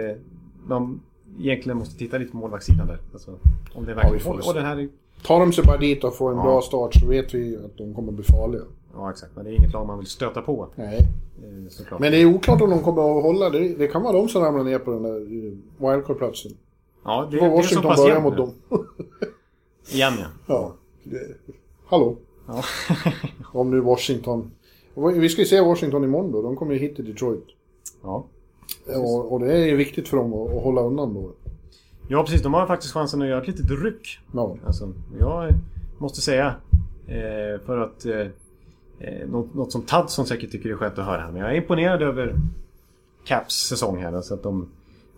de 0.68 1.00
egentligen 1.40 1.78
måste 1.78 1.98
titta 1.98 2.18
lite 2.18 2.30
på 2.30 2.36
målvaktssidan 2.36 2.86
där. 2.86 2.98
Alltså, 3.12 3.38
om 3.74 3.84
det 3.84 3.90
Ja, 3.90 3.96
verkligen 3.96 4.14
vi 4.14 4.20
får 4.20 4.48
och, 4.48 4.54
den 4.54 4.64
här 4.64 4.78
är, 4.78 4.88
Tar 5.26 5.40
de 5.40 5.52
sig 5.52 5.64
bara 5.64 5.76
dit 5.76 6.04
och 6.04 6.14
får 6.16 6.30
en 6.30 6.36
Ja. 6.36 6.42
bra 6.42 6.60
start 6.62 6.94
så 6.94 7.06
vet 7.06 7.34
vi 7.34 7.56
att 7.56 7.76
de 7.78 7.94
kommer 7.94 8.12
bli 8.12 8.24
farliga. 8.24 8.62
Ja, 8.94 9.10
exakt. 9.10 9.32
Men 9.36 9.44
det 9.44 9.50
är 9.50 9.54
inget 9.54 9.72
lag 9.72 9.86
man 9.86 9.98
vill 9.98 10.06
stöta 10.06 10.42
på. 10.42 10.68
Nej. 10.74 10.96
eh, 10.98 11.68
Såklart. 11.70 12.00
Men 12.00 12.12
det 12.12 12.18
är 12.22 12.26
oklart 12.34 12.60
om 12.62 12.70
de 12.70 12.80
kommer 12.82 13.16
att 13.18 13.22
hålla 13.22 13.50
det. 13.50 13.68
Det 13.74 13.86
kan 13.88 14.02
vara 14.02 14.12
de 14.12 14.28
som 14.28 14.42
ramlar 14.42 14.64
ner 14.64 14.78
på 14.78 14.90
den 14.90 15.02
där 15.02 15.20
eh, 15.20 15.52
wildcard-platsen. 15.78 16.52
ja, 17.04 17.28
det, 17.30 17.36
Det 17.36 17.40
var 17.40 17.48
det 17.48 17.52
är 17.54 17.56
så 17.56 17.56
Washington 17.56 17.90
pass 17.90 18.00
börjar 18.00 18.14
jämnt 18.14 18.24
mot 18.28 18.36
dem. 18.36 18.52
Igen 19.92 20.12
ja. 20.18 20.26
ja. 20.46 20.72
Det, 21.04 21.20
hallå. 21.86 22.16
ja. 22.46 22.62
Om 23.52 23.70
nu 23.70 23.80
Washington... 23.80 24.50
Vi 25.14 25.28
ska 25.28 25.42
ju 25.42 25.46
se 25.46 25.60
Washington 25.60 26.04
imorgon 26.04 26.32
då. 26.32 26.42
De 26.42 26.56
kommer 26.56 26.72
ju 26.72 26.78
hit 26.78 26.96
till 26.96 27.04
Detroit. 27.04 27.44
ja. 28.02 28.24
Och, 28.96 29.32
och 29.32 29.40
det 29.40 29.52
är 29.52 29.66
ju 29.66 29.76
viktigt 29.76 30.08
för 30.08 30.16
dem 30.16 30.34
att, 30.34 30.54
att 30.56 30.62
hålla 30.62 30.80
undan 30.80 31.14
då. 31.14 31.30
Ja 32.08 32.22
precis, 32.22 32.42
de 32.42 32.54
har 32.54 32.66
faktiskt 32.66 32.92
chansen 32.92 33.22
att 33.22 33.28
göra 33.28 33.42
ett 33.42 33.48
litet 33.48 33.70
ryck. 33.82 34.18
Ja. 34.32 34.56
Alltså, 34.66 34.92
jag 35.20 35.54
måste 35.98 36.20
säga 36.20 36.54
eh, 37.06 37.60
för 37.66 37.78
att 37.78 38.06
eh, 38.06 38.26
eh, 38.98 39.28
något, 39.28 39.54
något 39.54 39.72
som 39.72 39.82
Tadson 39.82 40.26
säkert 40.26 40.50
tycker 40.50 40.70
är 40.70 40.74
skönt 40.74 40.98
att 40.98 41.06
höra. 41.06 41.30
Men 41.30 41.40
jag 41.40 41.50
är 41.50 41.54
imponerad 41.54 42.02
över 42.02 42.34
Caps 43.24 43.54
säsong 43.54 44.02
här. 44.02 44.12
Alltså 44.12 44.34
att 44.34 44.42
de 44.42 44.68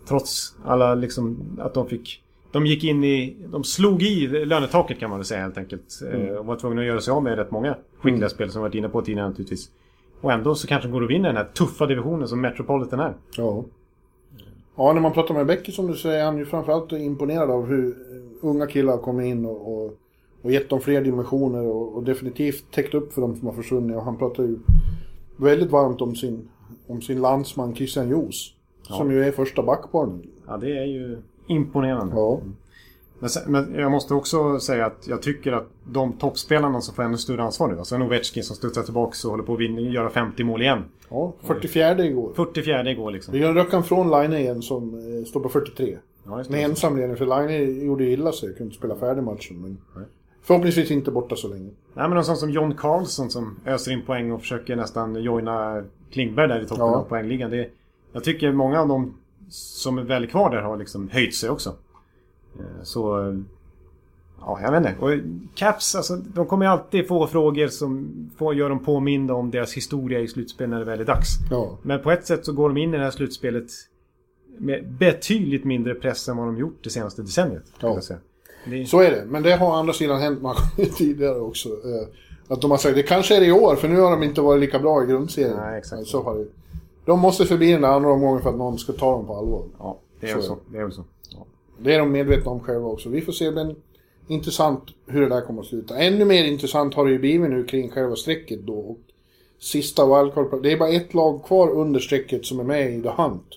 trots 0.07 0.55
alla 0.65 0.95
liksom 0.95 1.37
att 1.59 1.73
de 1.73 1.87
fick 1.87 2.23
de 2.51 2.65
gick 2.65 2.83
in 2.83 3.03
i... 3.03 3.37
De 3.51 3.63
slog 3.63 4.03
i 4.03 4.27
lönetaket 4.27 4.99
kan 4.99 5.09
man 5.09 5.19
väl 5.19 5.25
säga 5.25 5.41
helt 5.41 5.57
enkelt. 5.57 6.01
Mm. 6.13 6.37
Och 6.37 6.45
var 6.45 6.55
tvungna 6.55 6.81
att 6.81 6.87
göra 6.87 7.01
sig 7.01 7.11
av 7.11 7.23
med 7.23 7.35
rätt 7.35 7.51
många 7.51 7.77
skickliga 7.97 8.17
mm. 8.17 8.29
spel 8.29 8.51
som 8.51 8.61
vi 8.61 8.67
varit 8.67 8.75
inne 8.75 8.89
på 8.89 9.01
tidigare 9.01 9.27
naturligtvis. 9.27 9.69
Och 10.21 10.31
ändå 10.31 10.55
så 10.55 10.67
kanske 10.67 10.87
de 10.87 10.91
går 10.91 11.01
och 11.01 11.09
vinner 11.09 11.29
den 11.29 11.37
här 11.37 11.49
tuffa 11.53 11.85
divisionen 11.85 12.27
som 12.27 12.41
Metropolitan 12.41 12.99
är. 12.99 13.13
Ja. 13.37 13.63
Ja, 14.75 14.93
när 14.93 15.01
man 15.01 15.13
pratar 15.13 15.33
med 15.33 15.45
Becky 15.45 15.71
som 15.71 15.87
du 15.87 15.95
säger, 15.95 16.19
är 16.19 16.25
han 16.25 16.37
ju 16.37 16.45
framförallt 16.45 16.91
imponerad 16.91 17.51
av 17.51 17.65
hur 17.65 17.95
unga 18.41 18.67
killar 18.67 18.97
kommer 18.97 19.23
in 19.23 19.45
och, 19.45 19.73
och, 19.73 19.93
och 20.41 20.51
gett 20.51 20.69
dem 20.69 20.81
fler 20.81 21.01
dimensioner 21.01 21.63
och, 21.63 21.95
och, 21.95 22.03
definitivt 22.03 22.71
täckt 22.71 22.93
upp 22.93 23.13
för 23.13 23.21
dem 23.21 23.35
som 23.35 23.47
har 23.47 23.53
försvunnit. 23.53 23.97
Och 23.97 24.03
han 24.03 24.17
pratar 24.17 24.43
ju 24.43 24.59
väldigt 25.37 25.71
varmt 25.71 26.01
om 26.01 26.15
sin, 26.15 26.49
om 26.87 27.01
sin 27.01 27.21
landsman 27.21 27.75
Christian 27.75 28.09
Joos. 28.09 28.55
Ja. 28.89 28.95
Som 28.95 29.11
ju 29.11 29.23
är 29.23 29.31
första 29.31 29.63
backpar 29.63 30.05
nu. 30.05 30.29
Ja, 30.47 30.57
det 30.57 30.77
är 30.77 30.85
ju 30.85 31.17
imponerande. 31.47 32.15
Ja. 32.15 32.39
Men, 33.21 33.29
men, 33.47 33.79
jag 33.79 33.91
måste 33.91 34.13
också 34.13 34.59
säga 34.59 34.85
att 34.85 35.07
jag 35.07 35.21
tycker 35.21 35.51
att 35.51 35.67
de 35.83 36.13
toppspelarna 36.13 36.81
som 36.81 36.95
får 36.95 37.03
ännu 37.03 37.17
större 37.17 37.43
ansvar 37.43 37.67
nu. 37.67 37.77
Alltså 37.77 37.95
en 37.95 38.01
Ovechkin 38.01 38.43
som 38.43 38.55
studsar 38.55 38.83
tillbaka 38.83 39.27
och 39.27 39.31
håller 39.31 39.43
på 39.43 39.53
att 39.53 39.59
vinna, 39.59 39.81
göra 39.81 40.09
50 40.09 40.43
mål 40.43 40.61
igen. 40.61 40.83
Ja, 41.09 41.33
44 41.41 42.05
igår. 42.05 42.33
44 42.35 42.91
igår 42.91 43.11
liksom. 43.11 43.33
Det 43.33 43.43
en 43.43 43.53
rökan 43.53 43.83
från 43.83 44.11
Line 44.11 44.33
igen 44.33 44.61
som 44.61 44.93
eh, 44.93 45.25
står 45.25 45.39
på 45.39 45.49
43. 45.49 45.97
Ja, 46.23 46.37
just 46.37 46.49
det. 46.49 46.57
Med 46.57 46.65
ensam 46.65 46.97
ledning, 46.97 47.17
för 47.17 47.25
Line 47.25 47.85
gjorde 47.85 48.03
ju 48.03 48.11
illa 48.11 48.31
sig. 48.31 48.49
Kunde 48.49 48.63
inte 48.63 48.77
spela 48.77 48.95
färdig 48.95 49.23
matchen. 49.23 49.61
Men 49.61 49.77
Nej. 49.95 50.05
Förhoppningsvis 50.43 50.91
inte 50.91 51.11
borta 51.11 51.35
så 51.35 51.47
länge. 51.47 51.69
Nej 51.93 52.09
men 52.09 52.17
en 52.17 52.25
sån 52.25 52.37
som 52.37 52.49
John 52.49 52.75
Carlson 52.75 53.29
som 53.29 53.59
öser 53.65 53.91
in 53.91 54.01
poäng 54.05 54.31
och 54.31 54.41
försöker 54.41 54.75
nästan 54.75 55.23
joina 55.23 55.83
Klingberg 56.11 56.47
där 56.47 56.61
i 56.61 56.65
toppen 56.65 56.85
ja. 56.85 56.95
av 56.95 57.03
poängligan. 57.03 57.51
Det, 57.51 57.69
jag 58.11 58.23
tycker 58.23 58.51
många 58.51 58.81
av 58.81 58.87
dem 58.87 59.13
som 59.49 59.97
är 59.97 60.03
väl 60.03 60.27
kvar 60.27 60.49
där 60.49 60.61
har 60.61 60.77
liksom 60.77 61.09
höjt 61.09 61.35
sig 61.35 61.49
också. 61.49 61.73
Eh, 62.59 62.83
så... 62.83 63.35
Ja, 64.39 64.59
jag 64.61 64.71
vet 64.71 64.91
inte. 64.91 65.05
Och 65.05 65.11
Caps, 65.55 65.95
alltså, 65.95 66.15
de 66.15 66.45
kommer 66.45 66.65
alltid 66.65 67.07
få 67.07 67.27
frågor 67.27 67.67
som 67.67 68.09
får, 68.37 68.55
gör 68.55 68.69
dem 68.69 68.79
påminda 68.79 69.33
om 69.33 69.51
deras 69.51 69.73
historia 69.73 70.19
i 70.19 70.27
slutspel 70.27 70.69
när 70.69 70.79
det 70.79 70.85
väl 70.85 70.99
är 70.99 71.05
dags. 71.05 71.27
Ja. 71.51 71.77
Men 71.81 72.01
på 72.01 72.11
ett 72.11 72.25
sätt 72.25 72.45
så 72.45 72.53
går 72.53 72.69
de 72.69 72.77
in 72.77 72.93
i 72.93 72.97
det 72.97 73.03
här 73.03 73.11
slutspelet 73.11 73.65
med 74.57 74.91
betydligt 74.91 75.63
mindre 75.63 75.95
press 75.95 76.29
än 76.29 76.37
vad 76.37 76.47
de 76.47 76.57
gjort 76.57 76.83
det 76.83 76.89
senaste 76.89 77.21
decenniet. 77.21 77.63
Ja. 77.79 77.99
Det... 78.65 78.85
Så 78.85 78.99
är 78.99 79.11
det. 79.11 79.25
Men 79.25 79.43
det 79.43 79.51
har 79.51 79.67
å 79.67 79.71
andra 79.71 79.93
sidan 79.93 80.21
hänt 80.21 80.41
många 80.41 80.55
tidigare 80.97 81.39
också. 81.39 81.69
Eh, 81.69 82.07
att 82.47 82.61
de 82.61 82.71
har 82.71 82.77
sagt 82.77 82.95
det 82.95 83.03
kanske 83.03 83.35
är 83.35 83.39
det 83.39 83.45
i 83.45 83.51
år, 83.51 83.75
för 83.75 83.87
nu 83.87 83.99
har 83.99 84.11
de 84.11 84.23
inte 84.23 84.41
varit 84.41 84.59
lika 84.59 84.79
bra 84.79 85.03
i 85.03 85.07
grundserien. 85.07 85.57
Nej, 85.57 85.79
exakt. 85.79 86.07
Så 86.07 86.23
har 86.23 86.35
det. 86.35 86.45
De 87.05 87.19
måste 87.19 87.45
förbi 87.45 87.71
den 87.71 87.81
där 87.81 87.89
andra 87.89 88.09
omgången 88.09 88.41
för 88.41 88.49
att 88.49 88.57
någon 88.57 88.77
ska 88.77 88.93
ta 88.93 89.11
dem 89.11 89.25
på 89.25 89.35
allvar. 89.35 89.63
Ja, 89.79 89.99
det 90.19 90.29
är 90.29 90.35
väl 90.35 90.43
så. 90.43 90.57
Det 90.71 90.77
är 90.77 90.83
väl 90.83 90.91
så. 90.91 91.03
Det 91.83 91.93
är 91.93 91.99
de 91.99 92.11
medvetna 92.11 92.51
om 92.51 92.59
själva 92.59 92.87
också. 92.87 93.09
Vi 93.09 93.21
får 93.21 93.33
se, 93.33 93.51
men 93.51 93.75
intressant 94.27 94.83
hur 95.07 95.21
det 95.21 95.29
där 95.29 95.41
kommer 95.41 95.61
att 95.61 95.67
sluta. 95.67 95.97
Ännu 95.97 96.25
mer 96.25 96.43
intressant 96.43 96.93
har 96.93 97.05
det 97.05 97.11
ju 97.11 97.19
blivit 97.19 97.49
nu 97.49 97.63
kring 97.63 97.89
själva 97.89 98.15
strecket 98.15 98.59
då. 98.61 98.73
Och 98.73 98.99
sista 99.59 100.05
wildcard 100.05 100.63
Det 100.63 100.71
är 100.71 100.77
bara 100.77 100.89
ett 100.89 101.13
lag 101.13 101.43
kvar 101.43 101.69
under 101.69 101.99
strecket 101.99 102.45
som 102.45 102.59
är 102.59 102.63
med 102.63 102.93
i 102.93 103.01
The 103.01 103.09
Hunt. 103.09 103.47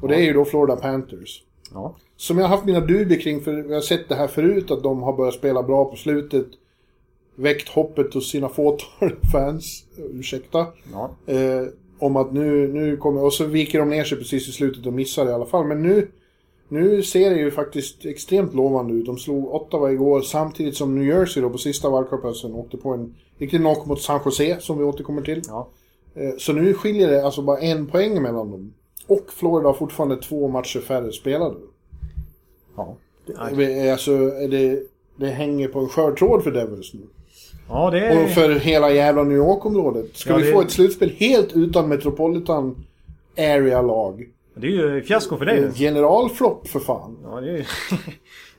Och 0.00 0.08
det 0.08 0.14
är 0.14 0.22
ju 0.22 0.32
då 0.32 0.44
Florida 0.44 0.76
Panthers. 0.76 1.42
Ja. 1.74 1.96
Som 2.16 2.38
jag 2.38 2.44
har 2.44 2.56
haft 2.56 2.66
mina 2.66 2.80
dubier 2.80 3.20
kring, 3.20 3.40
för 3.40 3.52
jag 3.52 3.74
har 3.74 3.80
sett 3.80 4.08
det 4.08 4.14
här 4.14 4.26
förut, 4.26 4.70
att 4.70 4.82
de 4.82 5.02
har 5.02 5.12
börjat 5.12 5.34
spela 5.34 5.62
bra 5.62 5.84
på 5.84 5.96
slutet. 5.96 6.46
Väckt 7.34 7.68
hoppet 7.68 8.14
hos 8.14 8.30
sina 8.30 8.48
fåtal 8.58 9.12
fans, 9.32 9.84
ursäkta. 10.12 10.66
Ja. 10.92 11.10
Eh, 11.26 11.66
om 11.98 12.16
att 12.16 12.32
nu, 12.32 12.68
nu 12.68 12.96
kommer, 12.96 13.24
och 13.24 13.32
så 13.32 13.44
viker 13.44 13.78
de 13.78 13.88
ner 13.88 14.04
sig 14.04 14.18
precis 14.18 14.48
i 14.48 14.52
slutet 14.52 14.86
och 14.86 14.92
missar 14.92 15.26
i 15.26 15.32
alla 15.32 15.46
fall. 15.46 15.66
Men 15.66 15.82
nu 15.82 16.08
nu 16.70 17.02
ser 17.02 17.30
det 17.30 17.36
ju 17.36 17.50
faktiskt 17.50 18.04
extremt 18.04 18.54
lovande 18.54 18.94
ut. 18.94 19.06
De 19.06 19.18
slog 19.18 19.54
Ottawa 19.54 19.90
igår 19.90 20.20
samtidigt 20.20 20.76
som 20.76 20.94
New 20.94 21.06
Jersey 21.06 21.42
då 21.42 21.50
på 21.50 21.58
sista 21.58 21.90
wildcard 21.90 22.54
åkte 22.54 22.76
på 22.76 22.90
en 22.90 23.14
riktig 23.38 23.58
knock 23.58 23.86
mot 23.86 24.02
San 24.02 24.20
Jose 24.24 24.60
som 24.60 24.78
vi 24.78 24.84
återkommer 24.84 25.22
till. 25.22 25.42
Ja. 25.46 25.68
Eh, 26.14 26.30
så 26.38 26.52
nu 26.52 26.74
skiljer 26.74 27.10
det 27.10 27.24
alltså 27.24 27.42
bara 27.42 27.58
en 27.58 27.86
poäng 27.86 28.22
mellan 28.22 28.50
dem. 28.50 28.72
Och 29.06 29.26
Florida 29.36 29.68
har 29.68 29.74
fortfarande 29.74 30.16
två 30.16 30.48
matcher 30.48 30.80
färre 30.80 31.12
spelade. 31.12 31.56
Ja. 32.76 32.96
Det, 33.26 33.90
alltså, 33.90 34.16
det, 34.28 34.82
det 35.16 35.26
hänger 35.26 35.68
på 35.68 35.78
en 35.78 35.88
skör 35.88 36.12
tråd 36.12 36.44
för 36.44 36.50
Devils 36.50 36.94
nu. 36.94 37.00
Ja, 37.68 37.90
det 37.90 38.06
är... 38.06 38.24
Och 38.24 38.30
för 38.30 38.50
hela 38.50 38.90
jävla 38.90 39.22
New 39.22 39.36
York-området. 39.36 40.16
Ska 40.16 40.30
ja, 40.30 40.36
vi 40.36 40.42
det... 40.42 40.52
få 40.52 40.60
ett 40.60 40.70
slutspel 40.70 41.10
helt 41.10 41.52
utan 41.52 41.88
Metropolitan 41.88 42.84
Area-lag? 43.36 44.28
Det 44.60 44.66
är 44.66 44.70
ju 44.70 45.02
fiasko 45.02 45.36
för 45.36 45.44
dig. 45.44 45.72
Generalflopp 45.74 46.68
för 46.68 46.80
fan. 46.80 47.18
Ja, 47.24 47.40
det 47.40 47.58
är... 47.58 47.66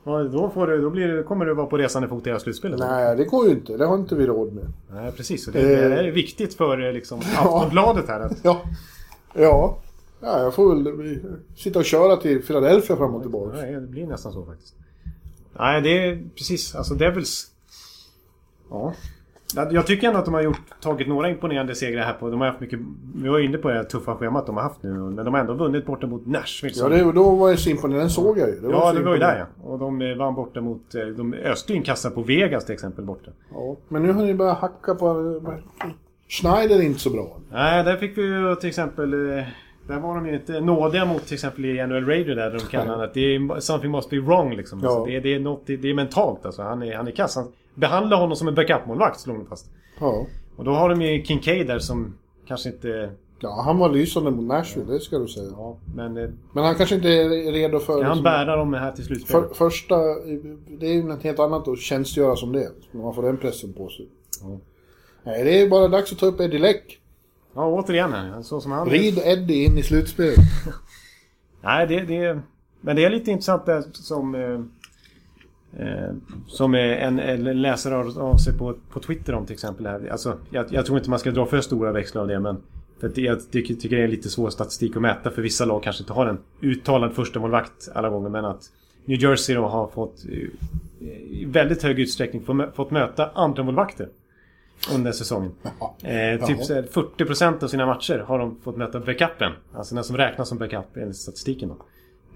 då, 0.29 0.49
får 0.49 0.67
du, 0.67 0.81
då 0.81 0.89
blir, 0.89 1.23
kommer 1.23 1.45
du 1.45 1.53
vara 1.53 1.67
på 1.67 1.77
resande 1.77 2.07
fot 2.07 2.27
i 2.27 2.29
hela 2.29 2.39
slutspelet. 2.39 2.79
Nej, 2.79 3.15
det 3.15 3.23
går 3.23 3.47
ju 3.47 3.51
inte. 3.51 3.77
Det 3.77 3.85
har 3.85 3.95
inte 3.95 4.15
vi 4.15 4.25
råd 4.25 4.53
med. 4.53 4.73
Nej, 4.91 5.11
precis. 5.11 5.47
Och 5.47 5.53
det, 5.53 5.61
det 5.61 5.99
är 5.99 6.11
viktigt 6.11 6.53
för 6.53 6.87
eh, 6.87 6.93
liksom, 6.93 7.19
Aftonbladet 7.37 8.07
här. 8.07 8.19
Att... 8.19 8.37
Ja. 8.43 8.61
ja. 9.33 9.77
Ja, 10.23 10.43
jag 10.43 10.53
får 10.53 10.75
väl 10.75 11.19
sitta 11.55 11.79
och 11.79 11.85
köra 11.85 12.17
till 12.17 12.41
Philadelphia 12.41 12.97
fram 12.97 13.15
och 13.15 13.21
tillbaka. 13.21 13.67
Ja, 13.67 13.79
det 13.79 13.87
blir 13.87 14.07
nästan 14.07 14.33
så 14.33 14.45
faktiskt. 14.45 14.75
Nej, 15.59 15.81
det 15.81 15.89
är 15.89 16.29
precis. 16.35 16.75
Alltså 16.75 16.93
Devils... 16.93 17.47
Ja. 18.69 18.93
Jag 19.55 19.87
tycker 19.87 20.07
ändå 20.07 20.19
att 20.19 20.25
de 20.25 20.33
har 20.33 20.41
gjort, 20.41 20.61
tagit 20.81 21.07
några 21.07 21.29
imponerande 21.29 21.75
segrar 21.75 22.03
här 22.03 22.13
på... 22.13 22.29
De 22.29 22.41
har 22.41 22.47
haft 22.47 22.59
mycket... 22.59 22.79
Vi 23.15 23.29
var 23.29 23.39
inne 23.39 23.57
på 23.57 23.69
det 23.69 23.83
tuffa 23.83 24.15
schemat 24.15 24.45
de 24.45 24.55
har 24.55 24.63
haft 24.63 24.83
nu. 24.83 24.89
Men 24.89 25.15
de 25.15 25.33
har 25.33 25.41
ändå 25.41 25.53
vunnit 25.53 25.85
borta 25.85 26.07
mot 26.07 26.25
Nashville. 26.25 26.75
Ja, 26.77 26.89
det, 26.89 27.11
då 27.11 27.35
var 27.35 27.51
det 27.51 27.57
så 27.57 27.69
imponerande. 27.69 28.03
Den 28.03 28.09
såg 28.09 28.37
jag 28.37 28.49
ju. 28.49 28.59
Det 28.59 28.69
ja, 28.71 28.93
det 28.93 29.03
var 29.03 29.13
ju 29.13 29.19
där 29.19 29.39
ja. 29.39 29.69
Och 29.71 29.79
de 29.79 30.01
eh, 30.01 30.17
vann 30.17 30.35
borta 30.35 30.61
mot... 30.61 30.95
Eh, 30.95 31.05
de 31.05 31.33
öste 31.33 31.73
in 31.73 31.83
kassar 31.83 32.09
på 32.09 32.21
Vegas 32.21 32.65
till 32.65 32.73
exempel 32.73 33.05
borta. 33.05 33.31
Ja, 33.53 33.75
men 33.87 34.03
nu 34.03 34.13
har 34.13 34.23
ni 34.23 34.33
börjat 34.33 34.57
hacka 34.57 34.95
på... 34.95 35.41
Schneider 36.29 36.75
är 36.75 36.81
inte 36.81 36.99
så 36.99 37.09
bra. 37.09 37.37
Nej, 37.51 37.83
där 37.83 37.97
fick 37.97 38.17
vi 38.17 38.21
ju 38.21 38.55
till 38.55 38.69
exempel... 38.69 39.37
Eh, 39.37 39.43
där 39.87 39.99
var 39.99 40.15
de 40.15 40.27
ju 40.27 40.33
inte 40.33 40.59
nådiga 40.59 41.05
mot 41.05 41.25
till 41.25 41.33
exempel 41.33 41.65
i 41.65 41.87
NHL 41.87 42.05
Radio 42.05 42.35
där 42.35 42.51
de 42.51 42.59
kallar 42.59 43.03
att 43.03 43.13
det 43.13 43.35
är 43.35 43.59
something 43.59 43.91
must 43.91 44.09
be 44.09 44.19
wrong 44.19 44.55
liksom. 44.55 44.79
Ja. 44.83 44.89
Alltså, 44.89 45.05
det, 45.05 45.15
är, 45.15 45.21
det, 45.21 45.35
är 45.35 45.39
något, 45.39 45.61
det, 45.65 45.77
det 45.77 45.89
är 45.89 45.93
mentalt 45.93 46.45
alltså. 46.45 46.61
Han 46.61 46.83
är, 46.83 46.95
han 46.95 47.07
är 47.07 47.11
kass. 47.11 47.35
Han 47.35 47.47
behandlar 47.75 48.17
honom 48.17 48.35
som 48.35 48.47
en 48.47 48.55
backupmålvakt 48.55 49.19
slog 49.19 49.37
de 49.37 49.45
fast. 49.45 49.71
Ja. 49.99 50.25
Och 50.55 50.65
då 50.65 50.71
har 50.71 50.89
de 50.89 51.01
ju 51.01 51.23
Kincaid 51.23 51.67
där 51.67 51.79
som 51.79 52.17
kanske 52.47 52.69
inte... 52.69 53.11
Ja, 53.39 53.61
han 53.65 53.77
var 53.77 53.89
lysande 53.89 54.31
mot 54.31 54.45
Nashville, 54.45 54.93
det 54.93 54.99
ska 54.99 55.17
du 55.17 55.27
säga. 55.27 55.49
Ja, 55.51 55.77
men... 55.95 56.17
Eh, 56.17 56.29
men 56.53 56.63
han 56.63 56.75
kanske 56.75 56.95
inte 56.95 57.09
är 57.09 57.51
redo 57.51 57.79
för... 57.79 57.93
Kan 57.93 58.03
han 58.03 58.17
liksom, 58.17 58.23
bära 58.23 58.55
dem 58.55 58.73
här 58.73 58.91
till 58.91 59.05
slutspelet? 59.05 59.47
För, 59.47 59.55
första... 59.55 59.95
Det 60.67 60.85
är 60.87 60.93
ju 60.93 61.03
något 61.03 61.23
helt 61.23 61.39
annat 61.39 61.67
att 61.67 61.79
tjänstgöra 61.79 62.35
som 62.35 62.51
det. 62.51 62.71
När 62.91 63.01
man 63.01 63.15
får 63.15 63.23
den 63.23 63.37
pressen 63.37 63.73
på 63.73 63.89
sig. 63.89 64.07
Ja. 64.41 64.57
Nej, 65.23 65.43
det 65.43 65.61
är 65.61 65.69
bara 65.69 65.87
dags 65.87 66.11
att 66.11 66.19
ta 66.19 66.25
upp 66.25 66.39
Eddie 66.39 66.59
Leck. 66.59 66.99
Ja, 67.55 67.65
återigen 67.65 68.13
här. 68.13 68.41
Så 68.41 68.61
som 68.61 68.71
han... 68.71 68.89
Rid 68.89 69.19
Eddie 69.25 69.65
in 69.65 69.77
i 69.77 69.83
slutspelet. 69.83 70.35
Nej, 71.61 71.87
det, 71.87 72.01
det... 72.01 72.39
Men 72.81 72.95
det 72.95 73.05
är 73.05 73.09
lite 73.09 73.31
intressant 73.31 73.65
det 73.65 73.83
som... 73.93 74.35
Eh, 75.77 76.03
eh, 76.03 76.13
som 76.47 76.75
en, 76.75 77.19
en 77.19 77.61
läsare 77.61 77.95
av 78.21 78.37
sig 78.37 78.57
på, 78.57 78.75
på 78.89 78.99
Twitter 78.99 79.33
om 79.33 79.45
till 79.45 79.53
exempel. 79.53 79.85
Här. 79.85 80.07
Alltså, 80.11 80.37
jag, 80.49 80.65
jag 80.69 80.85
tror 80.85 80.97
inte 80.97 81.09
man 81.09 81.19
ska 81.19 81.31
dra 81.31 81.45
för 81.45 81.61
stora 81.61 81.91
växlar 81.91 82.21
av 82.21 82.27
det 82.27 82.39
men 82.39 82.57
för 82.99 83.19
jag 83.19 83.51
tycker, 83.51 83.73
tycker 83.73 83.97
det 83.97 84.03
är 84.03 84.07
lite 84.07 84.29
svår 84.29 84.49
statistik 84.49 84.95
att 84.95 85.01
mäta 85.01 85.31
för 85.31 85.41
vissa 85.41 85.65
lag 85.65 85.83
kanske 85.83 86.03
inte 86.03 86.13
har 86.13 86.25
en 86.25 86.37
uttalad 86.61 87.13
första 87.13 87.39
målvakt 87.39 87.89
alla 87.93 88.09
gånger 88.09 88.29
men 88.29 88.45
att 88.45 88.71
New 89.05 89.21
Jersey 89.21 89.55
då 89.55 89.67
har 89.67 89.87
fått 89.87 90.25
i 91.29 91.45
väldigt 91.45 91.83
hög 91.83 91.99
utsträckning 91.99 92.43
fått 92.73 92.91
möta 92.91 93.29
andra 93.33 93.63
målvakter 93.63 94.07
under 94.95 95.11
säsongen. 95.11 95.51
Eh, 96.03 96.45
typ 96.45 96.59
40% 96.59 97.63
av 97.63 97.67
sina 97.67 97.85
matcher 97.85 98.19
har 98.19 98.39
de 98.39 98.59
fått 98.63 98.77
möta 98.77 98.99
backupen. 98.99 99.51
Alltså 99.73 99.95
den 99.95 100.03
som 100.03 100.17
räknas 100.17 100.49
som 100.49 100.57
backup 100.57 100.97
enligt 100.97 101.15
statistiken. 101.15 101.69
Då. 101.69 101.77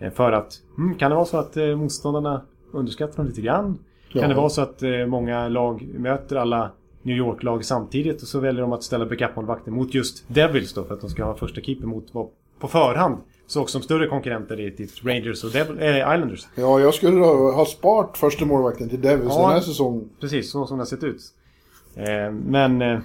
Eh, 0.06 0.12
för 0.12 0.32
att, 0.32 0.62
hmm, 0.76 0.96
kan 0.96 1.12
det 1.12 1.16
vara 1.16 1.26
så 1.26 1.38
att 1.38 1.58
eh, 1.58 1.76
motståndarna 1.76 2.42
underskattar 2.76 3.18
dem 3.18 3.28
lite 3.28 3.42
grann? 3.42 3.78
Ja. 4.10 4.22
Kan 4.22 4.30
det 4.30 4.36
vara 4.36 4.50
så 4.50 4.62
att 4.62 4.84
eh, 4.84 5.06
många 5.06 5.48
lag 5.48 5.88
möter 5.98 6.36
alla 6.36 6.72
New 7.02 7.18
York-lag 7.18 7.66
samtidigt 7.66 8.22
och 8.22 8.28
så 8.28 8.40
väljer 8.40 8.62
de 8.62 8.74
att 8.74 8.84
ställa 8.84 9.06
backup-målvakter 9.06 9.72
mot 9.72 9.94
just 9.94 10.24
Devils 10.28 10.74
då 10.74 10.84
för 10.84 10.94
att 10.94 11.02
de 11.02 11.10
ska 11.10 11.26
ha 11.26 11.36
första 11.36 11.62
keeper 11.62 11.88
mot 11.88 12.06
vad 12.12 12.28
på 12.60 12.68
förhand 12.68 13.18
såg 13.48 13.70
som 13.70 13.82
större 13.82 14.08
konkurrenter 14.08 14.60
i 14.60 14.72
typ 14.72 15.06
Rangers 15.06 15.44
och 15.44 15.52
Devil, 15.52 15.80
äh, 15.80 15.98
Islanders. 15.98 16.48
Ja, 16.56 16.80
jag 16.80 16.94
skulle 16.94 17.26
ha 17.26 17.66
sparat 17.66 18.18
första 18.18 18.46
målvakten 18.46 18.90
till 18.90 19.02
Devils 19.02 19.34
ja, 19.36 19.42
den 19.42 19.52
här 19.52 19.60
säsongen. 19.60 20.10
Precis, 20.20 20.52
så 20.52 20.66
som 20.68 20.78
det 20.78 20.82
har 20.82 20.86
sett 20.86 21.04
ut. 21.04 21.22
Eh, 21.96 22.32
men... 22.32 22.82
Eh, 22.82 23.00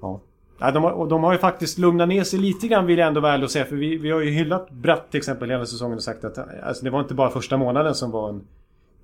ja. 0.00 0.20
Ja, 0.60 0.70
de, 0.70 0.82
har, 0.84 0.90
och 0.90 1.08
de 1.08 1.24
har 1.24 1.32
ju 1.32 1.38
faktiskt 1.38 1.78
lugnat 1.78 2.08
ner 2.08 2.24
sig 2.24 2.38
lite 2.38 2.68
grann 2.68 2.86
vill 2.86 2.98
jag 2.98 3.08
ändå 3.08 3.20
vara 3.20 3.32
ärlig 3.32 3.44
och 3.44 3.50
säga. 3.50 3.64
För 3.64 3.76
vi, 3.76 3.96
vi 3.96 4.10
har 4.10 4.20
ju 4.20 4.30
hyllat 4.30 4.70
Bratt 4.70 5.10
till 5.10 5.18
exempel 5.18 5.50
hela 5.50 5.66
säsongen 5.66 5.96
och 5.96 6.02
sagt 6.02 6.24
att 6.24 6.38
alltså, 6.62 6.84
det 6.84 6.90
var 6.90 7.00
inte 7.00 7.14
bara 7.14 7.30
första 7.30 7.56
månaden 7.56 7.94
som 7.94 8.10
var 8.10 8.28
en 8.28 8.40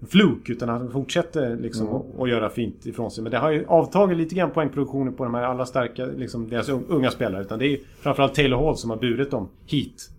fluk. 0.08 0.48
Utan 0.48 0.68
han 0.68 0.90
fortsätter 0.90 1.56
liksom 1.56 1.86
Mm. 1.86 1.96
att, 1.96 2.20
att 2.20 2.28
göra 2.28 2.50
fint 2.50 2.86
ifrån 2.86 3.10
sig. 3.10 3.22
Men 3.22 3.32
det 3.32 3.38
har 3.38 3.50
ju 3.50 3.64
avtagit 3.66 4.18
lite 4.18 4.34
grann 4.34 4.50
poängproduktionen 4.50 5.14
på 5.14 5.24
de 5.24 5.34
här 5.34 5.42
alla 5.42 5.66
starka, 5.66 6.06
liksom 6.06 6.48
deras 6.48 6.68
un- 6.68 6.84
unga 6.88 7.10
spelare. 7.10 7.42
Utan 7.42 7.58
det 7.58 7.66
är 7.66 7.78
framförallt 8.00 8.34
Taylor 8.34 8.64
Hall 8.64 8.76
som 8.76 8.90
har 8.90 8.96
burit 8.96 9.30
dem 9.30 9.48
hit. 9.66 10.10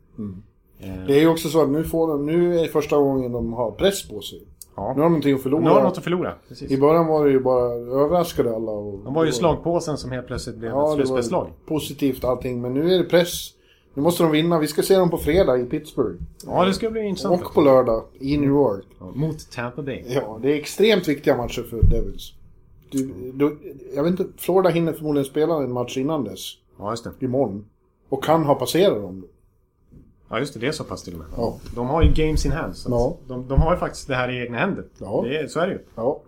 Det 1.08 1.14
är 1.18 1.20
ju 1.20 1.28
också 1.28 1.50
så 1.50 1.64
att 1.64 1.70
nu, 1.70 1.84
får 1.84 2.08
de, 2.08 2.26
nu 2.26 2.58
är 2.60 2.62
det 2.62 2.68
första 2.68 2.98
gången 2.98 3.32
de 3.32 3.54
har 3.54 3.72
press 3.72 4.10
på 4.10 4.22
sig. 4.22 4.42
Ja. 4.78 4.84
Nu 4.84 4.88
har 4.88 4.94
de 4.96 5.12
någonting 5.12 5.36
att 5.36 5.42
förlora. 5.44 5.62
Nu 5.64 5.70
har 5.70 5.76
de 5.78 5.84
något 5.84 5.98
att 5.98 6.04
förlora. 6.04 6.34
Precis. 6.48 6.72
I 6.72 6.78
början 6.78 7.08
var 7.08 7.26
det 7.26 7.32
ju 7.32 7.40
bara 7.40 7.74
överraskade 7.74 8.56
alla. 8.56 8.72
Och, 8.72 9.00
De 9.04 9.14
var 9.14 9.26
ju 9.26 9.32
slagpåsen 9.32 9.98
som 9.98 10.12
helt 10.12 10.28
plötsligt 10.28 10.56
blev 10.58 10.72
Ja, 10.72 10.90
ett 10.90 10.96
slutspelslag. 10.96 11.48
positivt 11.66 12.24
allting. 12.24 12.62
Men 12.62 12.74
nu 12.74 12.94
är 12.94 12.98
det 12.98 13.04
press. 13.04 13.54
Nu 13.94 14.02
måste 14.04 14.24
de 14.24 14.32
vinna. 14.32 14.60
Vi 14.60 14.68
ska 14.68 14.82
se 14.82 14.96
dem 14.98 15.10
på 15.10 15.18
fredag 15.18 15.58
i 15.58 15.64
Pittsburgh. 15.66 16.16
Ja, 16.46 16.66
det 16.66 16.74
ska 16.74 16.90
bli 16.90 17.02
intressant. 17.02 17.42
Och 17.46 17.54
på 17.54 17.62
lördag 17.62 18.04
i 18.20 18.38
New 18.38 18.50
York. 18.50 18.86
Ja, 19.00 19.12
Mot 19.16 19.52
Tampa 19.52 19.82
Bay. 19.82 20.04
Ja, 20.08 20.40
det 20.42 20.52
är 20.52 20.56
extremt 20.56 21.08
viktiga 21.08 21.38
matcher 21.38 21.62
för 21.70 21.82
Devils. 21.84 22.34
Du, 22.92 23.14
du, 23.34 23.58
jag 23.96 24.04
vet 24.04 24.12
inte, 24.12 24.26
Florida 24.38 24.70
hinner 24.70 24.94
förmodligen 24.94 25.26
spela 25.26 25.56
en 25.56 25.72
match 25.72 25.98
innan 25.98 26.24
dess. 26.24 26.54
Ja, 26.80 26.90
just 26.92 27.04
det. 27.04 27.26
Imorgon. 27.26 27.66
Och 28.10 28.24
kan 28.24 28.44
ha 28.44 28.56
passerat 28.56 29.02
dem. 29.02 29.26
Ja, 30.30 30.40
just 30.40 30.54
det. 30.54 30.60
Det 30.60 30.68
är 30.68 30.72
så 30.72 30.84
pass 30.84 31.04
till 31.04 31.14
och 31.14 31.20
med. 31.20 31.28
Ja. 31.38 31.60
De 31.76 31.88
har 31.88 32.04
ju 32.04 32.14
games 32.14 32.46
in 32.46 32.52
hand. 32.52 32.76
Så 32.76 32.90
Ja. 32.92 33.18
de, 33.28 33.48
de 33.48 33.62
har 33.62 33.74
ju 33.74 33.80
faktiskt 33.80 34.08
det 34.08 34.16
här 34.16 34.30
i 34.32 34.42
egna 34.44 34.58
händer. 34.58 34.86
Ja. 35.00 35.22
Det 35.28 35.38
är, 35.38 35.48
så 35.48 35.60
är 35.60 35.68
det 35.68 35.74
ju. 35.74 35.80
Ja. 35.96 36.22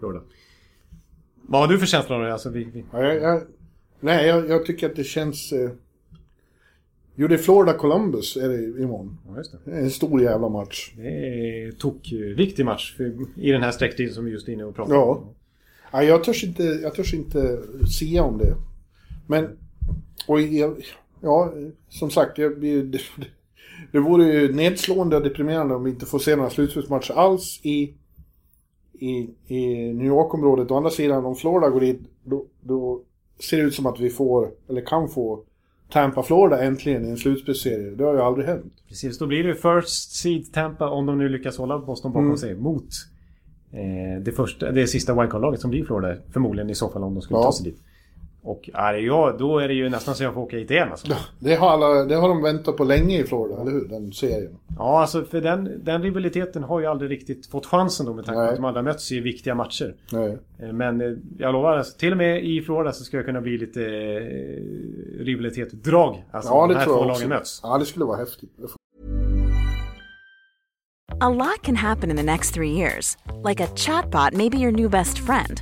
Vad 1.42 1.62
har 1.62 1.68
du 1.68 1.80
för 1.80 1.86
känslor 1.86 2.18
av 2.18 2.24
det? 2.26 2.34
Alltså, 2.34 2.50
vi, 2.50 2.64
vi... 2.64 2.86
ja 2.94 3.04
jag, 3.04 3.16
jag, 3.22 3.42
nej, 4.00 4.28
jag, 4.28 4.50
jag 4.50 4.66
tycker 4.66 4.90
att 4.90 4.96
det 4.96 5.04
känns... 5.04 5.52
Eh, 5.52 5.70
jo, 7.16 7.28
det 7.28 7.34
är 7.36 7.38
Florida 7.38 7.74
Columbus 7.78 8.36
är 8.38 8.50
det 8.50 8.82
imorgon. 8.84 9.18
Ja, 9.28 9.38
just 9.38 9.52
det. 9.52 9.58
Det 9.72 9.72
är 9.78 9.82
en 9.82 9.92
stor 9.92 10.22
jävla 10.22 10.50
match. 10.50 10.94
Det 10.98 11.08
är 11.08 11.72
tok 11.72 12.12
viktig 12.38 12.66
match 12.66 12.96
för, 12.98 13.14
i 13.36 13.52
den 13.52 13.62
här 13.64 13.72
sträcktiden 13.72 14.14
som 14.14 14.26
vi 14.26 14.32
just 14.32 14.48
är 14.48 14.52
inne 14.54 14.64
och 14.64 14.76
pratar 14.76 14.94
Ja. 14.94 15.04
om. 15.04 15.28
Ja, 15.92 16.04
jag, 16.04 16.24
törs 16.24 16.44
inte, 16.44 16.64
jag 16.64 16.94
törs 16.96 17.14
inte 17.14 17.60
sia 18.00 18.24
om 18.24 18.38
det. 18.38 18.56
Men, 19.28 19.58
och 20.28 20.42
jag, 20.42 20.76
ja, 21.22 21.54
som 21.90 22.10
sagt, 22.12 22.38
jag, 22.38 22.62
det, 22.62 23.00
det, 23.92 24.00
vore 24.00 24.24
ju 24.26 24.54
nedslående 24.54 25.16
och 25.18 25.24
deprimerande 25.24 25.76
om 25.76 25.84
vi 25.84 25.90
inte 25.90 26.06
får 26.06 26.20
se 26.20 26.36
några 26.36 26.50
slutspelsmatcher 26.50 27.14
alls 27.14 27.60
i, 27.64 27.94
i, 28.94 29.30
i 29.48 29.94
New 29.94 30.08
York-området. 30.08 30.72
Å 30.72 30.78
andra 30.78 30.90
sidan, 30.90 31.26
om 31.26 31.36
Florida 31.36 31.70
går 31.70 31.80
dit, 31.80 32.00
då, 32.24 32.46
då 32.62 33.02
ser 33.40 33.58
det 33.58 33.64
ut 33.64 33.74
som 33.76 33.86
att 33.86 34.00
vi 34.00 34.10
får, 34.10 34.50
eller 34.70 34.82
kan 34.82 35.10
få, 35.10 35.44
Tampa-Florida 35.92 36.64
äntligen 36.64 37.06
i 37.06 37.10
en 37.10 37.18
slutspelsserie. 37.18 37.90
Det 37.96 38.04
har 38.04 38.14
ju 38.14 38.22
aldrig 38.22 38.48
hänt. 38.48 38.74
Precis, 38.88 39.18
då 39.20 39.28
blir 39.28 39.44
det 39.44 39.56
first 39.56 40.12
seed 40.16 40.54
Tampa 40.54 40.90
om 40.90 41.06
de 41.06 41.18
nu 41.18 41.30
lyckas 41.30 41.58
hålla 41.58 41.80
Boston 41.80 42.12
bakom 42.12 42.26
Mm. 42.26 42.38
sig 42.38 42.56
mot 42.56 42.84
eh, 43.72 44.24
det, 44.24 44.32
första, 44.32 44.72
det 44.72 44.88
sista 44.88 45.14
wildcard-laget 45.14 45.60
som 45.62 45.70
blir 45.70 45.86
Florida. 45.86 46.16
Förmodligen 46.34 46.70
i 46.70 46.76
så 46.76 46.90
fall 46.90 47.04
om 47.04 47.14
de 47.16 47.22
skulle 47.22 47.40
Ja. 47.40 47.44
ta 47.44 47.52
sig 47.52 47.64
dit. 47.72 47.80
Och 48.42 48.70
är 48.74 48.94
det 48.94 49.00
jag, 49.00 49.38
då 49.38 49.60
är 49.60 49.68
det 49.68 49.74
ju 49.74 49.90
nästan 49.90 50.16
så 50.16 50.24
jag 50.24 50.34
får 50.34 50.42
åka 50.42 50.58
hit 50.58 50.72
igen 50.72 50.88
alltså. 50.92 51.08
Det 51.40 51.56
har, 51.56 51.70
alla, 51.70 52.06
det 52.06 52.16
har 52.16 52.30
de 52.30 52.42
väntat 52.42 52.78
på 52.78 52.84
länge 52.84 53.20
i 53.20 53.24
Florida, 53.24 53.62
eller 53.62 53.72
hur? 53.72 53.88
Den 53.88 54.12
serien. 54.12 54.58
Ja, 54.78 55.02
alltså 55.02 55.24
för 55.24 55.42
den, 55.42 55.84
den 55.84 56.02
rivaliteten 56.04 56.64
har 56.64 56.80
ju 56.80 56.86
aldrig 56.86 57.12
riktigt 57.12 57.48
fått 57.48 57.66
chansen 57.66 58.06
då 58.06 58.14
med 58.14 58.26
tanke 58.26 58.38
på 58.38 58.50
att 58.50 58.56
de 58.56 58.66
aldrig 58.66 58.84
mötts 58.86 59.12
i 59.12 59.20
viktiga 59.20 59.56
matcher. 59.56 59.96
Nej. 60.12 60.38
Eh, 60.60 60.74
Men 60.74 61.02
eh, 61.02 61.18
jag 61.38 61.54
lovar, 61.54 61.78
alltså, 61.78 61.98
till 61.98 62.12
och 62.12 62.18
med 62.18 62.46
i 62.46 62.62
Florida 62.62 62.92
så 62.92 63.04
ska 63.04 63.18
det 63.18 63.24
kunna 63.24 63.42
bli 63.42 63.58
lite 63.58 63.82
eh, 63.84 65.24
rivalitet-drag. 65.24 66.26
Alltså 66.32 66.52
Ja, 66.54 66.62
de 66.68 66.74
det 66.74 66.80
här 66.80 66.86
tror 66.86 66.96
två 66.96 67.02
jag 67.02 67.08
lagen 67.08 67.30
möts. 67.30 67.60
Ja, 67.64 67.78
det 67.78 67.86
skulle 67.86 68.06
vara 68.06 68.18
häftigt. 68.18 68.50
A 71.22 71.30
lot 71.30 71.62
can 71.64 71.76
happen 71.76 72.12
in 72.12 72.18
the 72.18 72.24
next 72.24 72.54
three 72.54 72.72
years. 72.72 73.18
Like 73.50 73.64
a 73.64 73.68
chatbot 73.76 74.34
may 74.34 74.50
be 74.50 74.58
your 74.58 74.72
new 74.72 74.90
best 74.90 75.20
friend. 75.20 75.62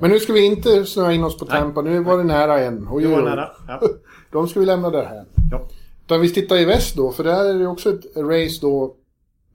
Men 0.00 0.10
nu 0.10 0.18
ska 0.20 0.32
vi 0.32 0.44
inte 0.44 0.84
snöa 0.86 1.12
in 1.12 1.24
oss 1.24 1.38
på 1.38 1.44
Tampa. 1.46 1.82
Nu 1.82 1.98
var 2.02 2.18
det 2.18 2.24
nära 2.24 2.60
igen. 2.60 2.88
Oj, 2.90 3.02
Det 3.02 3.08
var 3.08 3.22
nära. 3.22 3.50
Ja. 3.68 3.80
De 4.32 4.48
ska 4.48 4.60
vi 4.60 4.66
lämna 4.66 4.90
där 4.90 5.04
här. 5.04 5.24
Ja. 5.50 5.68
Utan 6.04 6.20
vi 6.20 6.30
tittar 6.30 6.56
i 6.56 6.64
väst 6.64 6.96
då, 6.96 7.12
för 7.12 7.24
där 7.24 7.44
är 7.44 7.58
det 7.58 7.66
också 7.66 7.90
ett 7.90 8.16
race 8.16 8.58
då. 8.60 8.96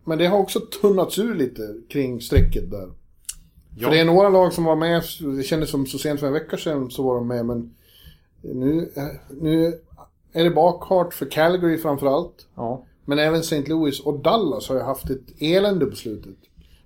Men 0.06 0.18
det 0.18 0.26
har 0.28 0.38
också 0.38 0.60
tunnats 0.60 1.20
ur 1.20 1.36
lite 1.36 1.62
kring 1.90 2.22
strecket 2.22 2.72
där. 2.72 2.90
Ja. 3.78 3.84
För 3.88 3.96
det 3.96 4.00
är 4.02 4.06
några 4.06 4.30
lag 4.30 4.54
som 4.54 4.64
var 4.64 4.76
med, 4.76 5.04
det 5.38 5.44
kändes 5.44 5.70
som 5.70 5.86
så 5.86 5.98
sent 5.98 6.20
som 6.20 6.28
en 6.28 6.34
vecka 6.34 6.58
sedan 6.58 6.92
så 6.92 7.04
var 7.04 7.16
de 7.16 7.28
med, 7.28 7.46
men 7.46 7.74
nu, 8.42 8.92
nu 9.30 9.80
är 10.34 10.44
det 10.44 10.50
bakhart 10.50 11.14
för 11.14 11.26
Calgary 11.26 11.78
framförallt. 11.78 12.48
ja. 12.56 12.84
Men 13.06 13.20
även 13.20 13.40
St. 13.40 13.64
Louis 13.68 14.00
och 14.00 14.20
Dallas 14.20 14.70
har 14.70 14.76
ju 14.76 14.82
haft 14.82 15.10
ett 15.10 15.42
elände 15.42 15.86
på 15.86 15.96
slutet. 15.96 16.36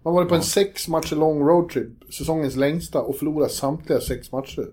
Man 0.04 0.14
var 0.14 0.26
på 0.26 0.36
en 0.36 0.42
sex 0.42 0.88
matcher 0.88 1.16
lång 1.16 1.48
roadtrip, 1.48 1.88
säsongens 2.14 2.56
längsta, 2.56 3.02
och 3.02 3.16
förlorat 3.16 3.52
samtliga 3.52 4.00
sex 4.00 4.32
matcher. 4.32 4.68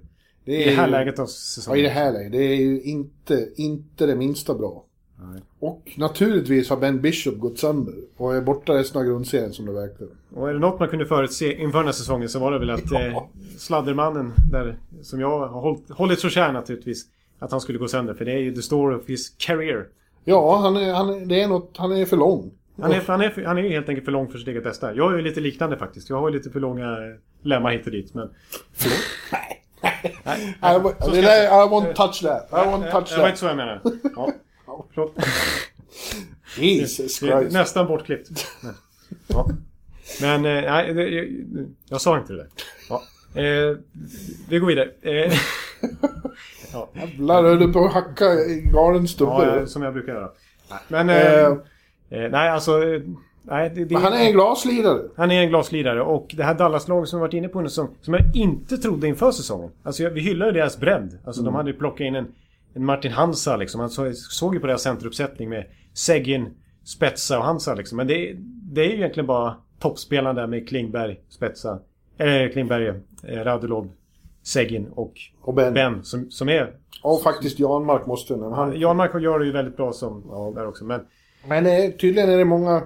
Det 0.45 0.53
I 0.53 0.63
är 0.63 0.67
det 0.71 0.77
här 0.77 0.87
ju- 0.87 0.91
läget 0.93 1.19
av 1.19 1.23
Ja, 1.23 1.27
säsongen. 1.29 1.81
i 1.81 1.83
det 1.83 1.89
här 1.89 2.13
läget. 2.13 2.33
Det 2.33 2.39
är 2.43 2.55
ju 2.57 2.83
inte, 2.83 3.49
inte 3.57 4.07
det 4.07 4.17
minsta 4.17 4.55
bra. 4.55 4.85
Nej. 5.33 5.43
Och 5.61 5.93
naturligtvis 5.97 6.71
har 6.71 6.77
Ben 6.77 7.01
Bishop 7.01 7.39
gått 7.39 7.59
sönder 7.59 7.95
och 8.17 8.35
är 8.35 8.41
borta 8.41 8.75
resten 8.75 9.01
av 9.01 9.07
grundserien 9.07 9.53
som 9.53 9.67
det 9.67 9.73
verkar. 9.73 10.07
Och 10.35 10.49
är 10.49 10.53
det 10.55 10.59
något 10.61 10.81
man 10.81 10.89
kunde 10.89 11.07
förutse 11.07 11.53
inför 11.63 11.79
den 11.79 11.87
här 11.87 11.93
säsongen 11.93 12.29
så 12.29 12.39
var 12.39 12.53
det 12.53 12.59
väl 12.59 12.71
att 12.71 12.93
eh, 12.93 13.23
sladdermannen 13.59 14.33
där, 14.53 14.79
som 15.03 15.21
jag 15.21 15.39
har 15.39 15.49
hållit, 15.61 15.91
hållit 15.91 16.21
så 16.21 16.29
kär 16.29 16.53
naturligtvis, 16.53 17.07
att 17.39 17.51
han 17.51 17.61
skulle 17.61 17.79
gå 17.79 17.89
sönder. 17.89 18.15
För 18.15 18.25
det 18.25 18.33
är 18.33 18.39
ju 18.39 18.55
the 18.55 18.63
story 18.63 18.97
of 18.97 19.09
his 19.09 19.29
career. 19.39 19.87
Ja, 20.25 20.57
han 20.57 20.77
är, 20.77 20.93
han 20.93 21.09
är, 21.09 21.27
det 21.27 21.41
är 21.43 21.49
något, 21.49 21.71
han 21.77 21.93
är 21.93 22.05
för 22.05 22.17
lång. 22.17 22.51
Han 22.83 22.93
är, 22.93 23.01
han, 23.07 23.21
är, 23.21 23.45
han 23.45 23.59
är 23.59 23.63
ju 23.63 23.69
helt 23.69 23.89
enkelt 23.89 24.05
för 24.05 24.13
lång 24.13 24.29
för 24.33 24.39
sitt 24.39 24.49
eget 24.49 24.65
bästa. 24.65 24.95
Jag 24.95 25.13
är 25.13 25.17
ju 25.17 25.23
lite 25.23 25.41
liknande 25.41 25.77
faktiskt. 25.77 26.11
Jag 26.11 26.21
har 26.21 26.29
ju 26.29 26.37
lite 26.37 26.51
för 26.51 26.61
långa 26.61 26.93
eh, 26.93 27.15
lemmar 27.43 27.71
hit 27.71 27.87
och 27.87 27.93
dit. 27.93 28.15
Men... 28.15 28.31
Nej. 30.25 30.57
I, 30.63 30.83
det 30.83 30.95
ska 31.01 31.11
där, 31.11 31.45
jag- 31.45 31.67
I 31.67 31.71
won't 31.71 31.93
touch 31.95 32.23
that. 32.23 32.49
I 32.53 32.55
won't 32.55 32.91
touch 32.91 33.11
Det 33.11 33.19
var 33.21 33.29
inte 33.29 33.31
that. 33.31 33.39
så 33.39 33.47
jag 33.47 33.57
menade. 33.57 33.81
Ja. 34.17 34.33
Förlåt. 34.95 35.15
Jesus 36.59 37.21
Det 37.21 37.29
är 37.29 37.41
Christ. 37.41 37.53
Nästan 37.55 37.87
bortklippt. 37.87 38.47
Ja. 39.27 39.49
Men 40.21 40.45
eh, 40.45 40.63
nej, 40.73 40.95
det- 40.95 41.09
jag, 41.09 41.27
jag 41.89 42.01
sa 42.01 42.19
inte 42.19 42.33
det 42.33 42.39
där. 42.39 42.49
Ja. 42.89 43.03
Eh, 43.43 43.77
vi 44.49 44.59
går 44.59 44.67
vidare. 44.67 44.91
Eh, 45.03 45.13
ja. 46.73 46.89
Jävlar, 46.95 47.43
höll 47.43 47.59
du 47.59 47.73
på 47.73 47.85
att 47.85 47.93
hacka 47.93 48.25
i 48.35 48.71
galen 48.75 49.09
stubbe? 49.09 49.57
Ja, 49.61 49.67
som 49.67 49.83
jag 49.83 49.93
brukar 49.95 50.13
göra. 50.15 50.31
Men... 50.89 51.11
Eh, 51.11 51.57
Eh, 52.11 52.31
nej, 52.31 52.49
alltså... 52.49 52.83
eh, 52.83 53.01
Nej, 53.51 53.73
det, 53.75 53.85
det, 53.85 53.95
han 53.95 54.13
är 54.13 54.27
en 54.27 54.33
glaslirare. 54.33 55.03
han 55.17 55.31
är 55.31 55.43
en 55.43 55.49
glaslirare 55.49 56.03
och 56.03 56.35
det 56.37 56.43
här 56.43 56.55
Dallas-laget 56.55 57.09
som 57.09 57.19
vi 57.19 57.21
varit 57.21 57.35
inne 57.35 57.49
på 57.49 57.61
nu 57.61 57.69
som, 57.69 57.89
som 58.01 58.15
jag 58.15 58.23
inte 58.35 58.79
trodde 58.79 59.09
inför 59.09 59.31
säsongen. 59.31 59.71
Alltså 59.83 60.03
jag, 60.03 60.11
vi 60.11 60.21
hyllar 60.21 60.47
ju 60.47 60.53
deras 60.53 60.79
bredd. 60.81 61.19
Alltså 61.25 61.43
de 61.43 61.55
hade 61.55 61.71
ju 61.71 61.77
plockat 61.77 62.01
in 62.01 62.15
en, 62.15 62.27
en 62.75 62.85
Martin 62.85 63.13
Hansa 63.13 63.57
liksom. 63.57 63.79
Man 63.79 63.91
så, 63.91 64.13
såg 64.13 64.55
ju 64.55 64.61
på 64.61 64.67
deras 64.67 64.83
centeruppsättning 64.83 65.49
med 65.49 65.65
Seguin, 65.95 66.51
Spetsa 66.85 67.39
och 67.39 67.45
Hansa 67.45 67.75
liksom. 67.75 67.97
Men 67.97 68.07
det, 68.07 68.35
det 68.73 68.81
är 68.81 68.89
ju 68.89 68.95
egentligen 68.95 69.27
bara 69.27 69.55
toppspelarna 69.79 70.41
där 70.41 70.47
med 70.47 70.69
Klingberg, 70.69 71.21
Spetsa, 71.29 71.79
eller 72.19 72.49
Klingberg, 72.49 72.89
eh, 73.23 73.45
Radulov, 73.45 73.89
Seguin 74.43 74.87
och 74.95 75.13
Och 75.41 75.55
Ben. 75.55 75.75
Ben 75.75 76.05
som, 76.05 76.31
som 76.31 76.49
är... 76.49 76.73
Och 77.03 77.23
faktiskt 77.23 77.59
Janmark 77.59 78.07
måste. 78.07 78.35
Han, 78.35 78.81
Jan 78.81 78.97
Marko 78.97 79.19
gör 79.19 79.39
det 79.39 79.45
ju 79.47 79.53
väldigt 79.53 79.77
bra 79.77 79.93
som... 79.93 80.23
Ja, 80.31 80.53
där 80.55 80.67
också. 80.69 80.85
Men 80.85 81.01
Men 81.49 81.67
eh, 81.67 81.91
tydligen 81.91 82.31
är 82.31 82.39
det 82.39 82.45
många... 82.45 82.83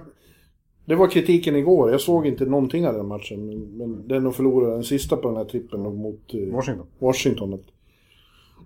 Det 0.85 0.95
var 0.95 1.07
kritiken 1.07 1.55
igår. 1.55 1.91
Jag 1.91 2.01
såg 2.01 2.27
inte 2.27 2.45
någonting 2.45 2.87
av 2.87 2.93
den 2.93 3.07
matchen. 3.07 3.47
Men, 3.47 3.59
men 3.59 4.07
den 4.07 4.27
att 4.27 4.35
förlora 4.35 4.73
den 4.73 4.83
sista 4.83 5.17
på 5.17 5.27
den 5.27 5.37
här 5.37 5.45
trippen 5.45 5.81
mot 5.81 6.33
eh, 6.33 6.53
Washington. 6.53 6.87
Washington. 6.99 7.53
Att 7.53 7.65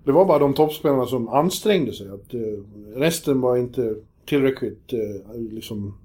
det 0.05 0.11
var 0.11 0.25
bara 0.25 0.39
de 0.39 0.53
toppspelarna 0.53 1.05
som 1.05 1.29
ansträngde 1.29 1.93
sig. 1.93 2.09
Att, 2.09 2.33
eh, 2.33 2.39
resten 2.95 3.41
var 3.41 3.57
inte 3.57 3.95
tillräckligt 4.25 4.93
eh, 4.93 5.39
liksom 5.51 5.97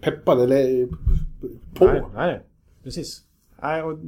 peppade 0.00 0.42
eller 0.42 0.88
på. 1.74 1.84
Nej, 1.84 2.02
nej. 2.14 2.40
Precis. 2.82 3.22
Nej, 3.62 3.82
och, 3.82 3.98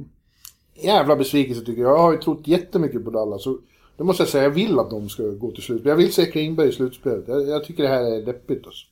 Jävla 0.75 1.15
besvikelse 1.15 1.65
tycker 1.65 1.81
jag. 1.81 1.91
Jag 1.91 1.97
har 1.97 2.11
ju 2.11 2.17
trott 2.17 2.47
jättemycket 2.47 3.03
på 3.05 3.09
Dallas. 3.11 3.47
Och 3.47 3.59
Det 3.97 4.03
måste 4.03 4.23
jag 4.23 4.29
säga, 4.29 4.43
jag 4.43 4.51
vill 4.51 4.79
att 4.79 4.89
de 4.89 5.09
ska 5.09 5.23
gå 5.23 5.51
till 5.51 5.63
slutspel. 5.63 5.89
Jag 5.89 5.95
vill 5.95 6.13
se 6.13 6.25
Klingberg 6.25 6.69
i 6.69 6.71
slutspelet. 6.71 7.27
Jag, 7.27 7.47
jag 7.47 7.63
tycker 7.63 7.83
det 7.83 7.89
här 7.89 8.15
är 8.17 8.25
deppigt 8.25 8.65
alltså. 8.65 8.85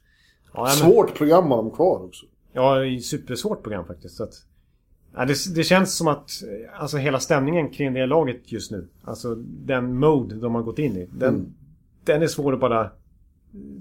Ja, 0.53 0.63
men- 0.63 0.71
Svårt 0.71 1.13
program 1.13 1.51
har 1.51 1.57
de 1.57 1.71
kvar 1.71 2.03
också. 2.05 2.25
Ja, 2.53 2.75
supersvårt 3.03 3.63
program 3.63 3.85
faktiskt. 3.85 4.15
Så 4.15 4.23
att, 4.23 4.33
ja, 5.15 5.25
det, 5.25 5.55
det 5.55 5.63
känns 5.63 5.97
som 5.97 6.07
att 6.07 6.29
alltså, 6.79 6.97
hela 6.97 7.19
stämningen 7.19 7.69
kring 7.69 7.93
det 7.93 8.05
laget 8.05 8.51
just 8.51 8.71
nu. 8.71 8.87
Alltså 9.03 9.35
den 9.45 9.95
mode 9.99 10.35
de 10.35 10.55
har 10.55 10.61
gått 10.61 10.79
in 10.79 10.97
i. 10.97 11.07
Den, 11.13 11.29
Mm. 11.35 11.53
den 12.03 12.21
är 12.21 12.27
svår 12.27 12.53
att 12.53 12.59
bara 12.59 12.89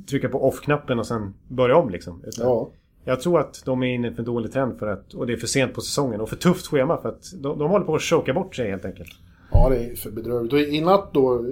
trycka 0.09 0.29
på 0.29 0.49
off-knappen 0.49 0.99
och 0.99 1.07
sen 1.07 1.35
börja 1.49 1.77
om 1.77 1.91
liksom. 1.91 2.23
Ja. 2.39 2.71
Jag 3.05 3.21
tror 3.21 3.41
att 3.41 3.63
de 3.65 3.83
är 3.83 3.95
inne 3.95 4.13
för 4.13 4.19
en 4.19 4.25
dålig 4.25 4.53
trend 4.53 4.79
för 4.79 4.87
att, 4.87 5.15
och 5.15 5.27
det 5.27 5.33
är 5.33 5.37
för 5.37 5.47
sent 5.47 5.75
på 5.75 5.81
säsongen 5.81 6.21
och 6.21 6.29
för 6.29 6.37
tufft 6.37 6.67
schema 6.67 6.97
för 7.03 7.09
att 7.09 7.33
de, 7.37 7.59
de 7.59 7.71
håller 7.71 7.85
på 7.87 7.95
att 7.95 8.03
choka 8.03 8.33
bort 8.35 8.57
sig 8.57 8.71
helt 8.71 8.85
enkelt. 8.85 9.11
Ja, 9.53 9.69
det 9.69 9.77
är 9.85 9.95
för 9.97 10.11
bedrövligt. 10.11 10.53
Och 10.53 10.59
i 10.61 10.81
natt 10.81 11.11
då, 11.13 11.45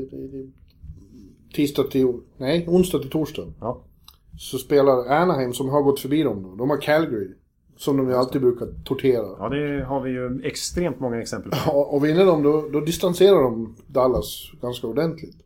tisdag 1.55 1.83
till... 1.91 2.13
Nej, 2.37 2.65
onsdag 2.69 2.99
till 2.99 3.11
torsdag. 3.11 3.53
Ja. 3.61 3.81
Så 4.39 4.59
spelar 4.59 5.09
Anaheim, 5.23 5.53
som 5.53 5.69
har 5.69 5.83
gått 5.83 6.01
förbi 6.01 6.23
dem 6.23 6.43
då. 6.43 6.55
De 6.55 6.71
har 6.71 6.77
Calgary. 6.77 7.29
Som 7.77 7.97
de 7.97 8.09
ju 8.09 8.15
alltid 8.15 8.41
brukar 8.41 8.67
tortera. 8.85 9.27
ja, 9.39 9.49
det 9.49 9.85
har 9.85 10.01
vi 10.01 10.11
ju 10.11 10.41
extremt 10.45 11.01
många 11.01 11.21
exempel 11.21 11.51
på. 11.51 11.57
Ja, 11.67 11.73
och 11.91 12.05
vinner 12.05 12.27
de 12.27 12.43
då, 12.43 12.69
då 12.73 12.81
distanserar 12.81 13.43
de 13.43 13.77
Dallas 13.87 14.51
ganska 14.63 14.87
ordentligt. 14.87 15.37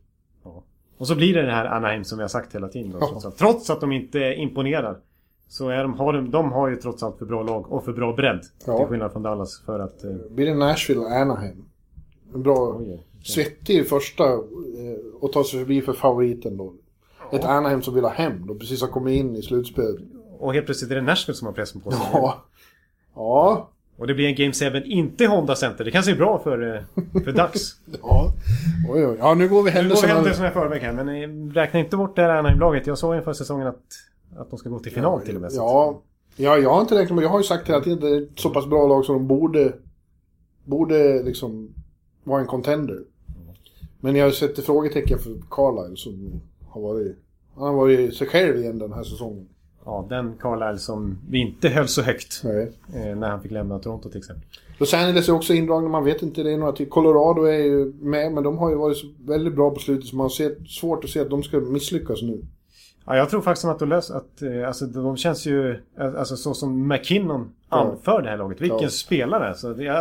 Och 0.97 1.07
så 1.07 1.15
blir 1.15 1.33
det 1.33 1.41
det 1.45 1.51
här 1.51 1.65
Anaheim 1.65 2.03
som 2.03 2.17
vi 2.17 2.21
har 2.23 2.29
sagt 2.29 2.55
hela 2.55 2.67
tiden. 2.67 2.91
Då, 2.91 2.97
Ja. 3.01 3.07
trots, 3.09 3.25
att, 3.25 3.37
trots 3.37 3.69
att 3.69 3.81
de 3.81 3.91
inte 3.91 4.19
imponerar. 4.19 4.97
Så 5.47 5.69
är 5.69 5.83
de, 5.83 5.93
har 5.93 6.13
de, 6.13 6.31
de 6.31 6.51
har 6.51 6.69
ju 6.69 6.75
trots 6.75 7.03
allt 7.03 7.17
för 7.17 7.25
bra 7.25 7.43
lag 7.43 7.71
och 7.71 7.85
för 7.85 7.93
bra 7.93 8.13
bredd. 8.13 8.41
Ja. 8.67 8.77
Till 8.77 8.87
skillnad 8.87 9.11
från 9.11 9.23
Dallas 9.23 9.61
för 9.65 9.79
att... 9.79 10.03
Eh, 10.03 10.11
Blir 10.31 10.45
det 10.45 10.53
Nashville 10.55 11.05
Anaheim? 11.05 11.65
En 12.33 12.43
bra... 12.43 12.81
Svettig 13.23 13.89
första 13.89 14.23
eh, 14.23 14.39
och 15.19 15.31
ta 15.31 15.43
sig 15.43 15.59
förbi 15.59 15.81
för 15.81 15.93
favoriten 15.93 16.57
då. 16.57 16.73
Ett 17.31 17.43
Anaheim 17.43 17.81
som 17.81 17.93
vill 17.93 18.03
ha 18.03 18.11
hem. 18.11 18.47
De 18.47 18.59
precis 18.59 18.81
har 18.81 18.87
kommit 18.87 19.19
in 19.19 19.35
i 19.35 19.41
slutspelet. 19.41 19.95
Och 20.39 20.53
helt 20.53 20.65
plötsligt 20.65 20.91
är 20.91 20.95
det 20.95 21.01
Nashville 21.01 21.35
som 21.35 21.45
har 21.45 21.53
pressen 21.53 21.81
på 21.81 21.91
sig. 21.91 21.99
Ja. 22.13 22.43
Ja. 23.15 23.69
Och 23.97 24.07
det 24.07 24.13
blir 24.13 24.27
en 24.27 24.35
Game 24.35 24.53
7, 24.81 24.83
inte 24.85 25.27
Honda 25.27 25.55
Center. 25.55 25.83
Det 25.85 25.91
kanske 25.91 26.11
är 26.11 26.15
bra 26.15 26.39
för, 26.43 26.75
eh, 26.75 27.03
för 27.23 27.31
Dax. 27.31 27.61
Ja. 28.01 28.33
Oj, 28.89 29.05
oj. 29.07 29.17
Ja, 29.19 29.33
nu 29.33 29.49
går 29.49 29.63
vi 29.63 29.69
Nu 29.69 29.75
går 29.75 29.81
händelserna... 29.81 30.13
händelserna 30.13 30.49
i 30.49 30.51
förväg 30.51 30.81
här, 30.81 30.93
men 30.93 31.09
eh, 31.09 31.53
räkna 31.53 31.79
inte 31.79 31.97
bort 31.97 32.15
det 32.15 32.21
här 32.21 32.29
Anaheim-laget. 32.29 32.87
Jag 32.87 32.97
sa 32.97 33.15
inför 33.15 33.33
säsongen 33.33 33.67
att, 33.67 33.83
att 34.37 34.49
de 34.49 34.59
ska 34.59 34.69
gå 34.69 34.79
till 34.79 34.91
final 34.91 35.21
till 35.21 35.35
och 35.35 35.41
med. 35.41 35.51
Ja, 35.53 36.01
ja, 36.35 36.57
jag 36.57 36.69
har 36.73 36.81
inte 36.81 36.95
räknat 36.95 37.15
med 37.15 37.23
Jag 37.23 37.29
har 37.29 37.39
ju 37.39 37.43
sagt 37.43 37.69
hela 37.69 37.81
tiden 37.81 37.97
att 37.97 38.01
det 38.01 38.09
är 38.17 38.21
ett 38.21 38.39
så 38.39 38.49
pass 38.49 38.65
bra 38.65 38.87
lag 38.87 39.05
som 39.05 39.15
de 39.15 39.27
borde... 39.27 39.73
Borde 40.65 41.23
liksom 41.23 41.73
vara 42.23 42.41
en 42.41 42.47
contender. 42.47 42.99
Men 43.99 44.15
jag 44.15 44.33
sätter 44.33 44.61
frågetecken 44.61 45.19
för 45.19 45.31
Carlisle 45.51 45.95
som 45.97 46.41
har 46.69 46.81
varit... 46.81 47.17
Han 47.55 47.63
har 47.67 47.73
varit 47.73 48.15
sig 48.15 48.27
själv 48.27 48.57
igen 48.57 48.79
den 48.79 48.93
här 48.93 49.03
säsongen. 49.03 49.47
ja, 49.85 50.05
den 50.09 50.33
Carlisle 50.39 50.77
som 50.77 51.17
vi 51.29 51.37
inte 51.39 51.69
höll 51.69 51.87
så 51.87 52.01
högt. 52.01 52.41
Eh, 52.93 53.15
när 53.17 53.29
han 53.29 53.41
fick 53.41 53.51
lämna 53.51 53.79
Toronto 53.79 54.09
till 54.09 54.17
exempel. 54.19 54.43
Los 54.77 54.93
Angeles 54.93 55.29
är 55.29 55.33
också 55.33 55.53
indragna, 55.53 55.89
man 55.89 56.03
vet 56.03 56.21
inte, 56.21 56.43
det 56.43 56.51
är 56.51 56.57
några 56.57 56.71
till. 56.71 56.89
Colorado 56.89 57.43
är 57.43 57.57
ju 57.57 57.93
med, 58.01 58.31
men 58.31 58.43
de 58.43 58.57
har 58.57 58.69
ju 58.69 58.75
varit 58.75 58.97
väldigt 59.25 59.55
bra 59.55 59.69
på 59.71 59.79
slutet 59.79 60.05
så 60.05 60.15
man 60.15 60.29
ser 60.29 60.55
svårt 60.67 61.03
att 61.03 61.09
se 61.09 61.19
att 61.19 61.29
de 61.29 61.43
ska 61.43 61.59
misslyckas 61.59 62.21
nu. 62.21 62.41
Ja, 63.05 63.17
jag 63.17 63.29
tror 63.29 63.41
faktiskt 63.41 63.65
att 63.65 63.79
de 63.79 63.89
löser 63.89 64.15
att... 64.15 64.41
Eh, 64.41 64.67
alltså, 64.67 64.85
de 64.85 65.17
känns 65.17 65.45
ju... 65.45 65.71
eh, 65.71 66.15
Alltså 66.17 66.35
så 66.35 66.53
som 66.53 66.87
McKinnon 66.87 67.49
anför 67.69 68.21
det 68.21 68.29
här 68.29 68.37
laget. 68.37 68.61
Vilken 68.61 68.79
Ja. 68.81 68.89
spelare! 68.89 69.55
Så 69.55 69.73
det, 69.73 69.85
är 69.87 69.93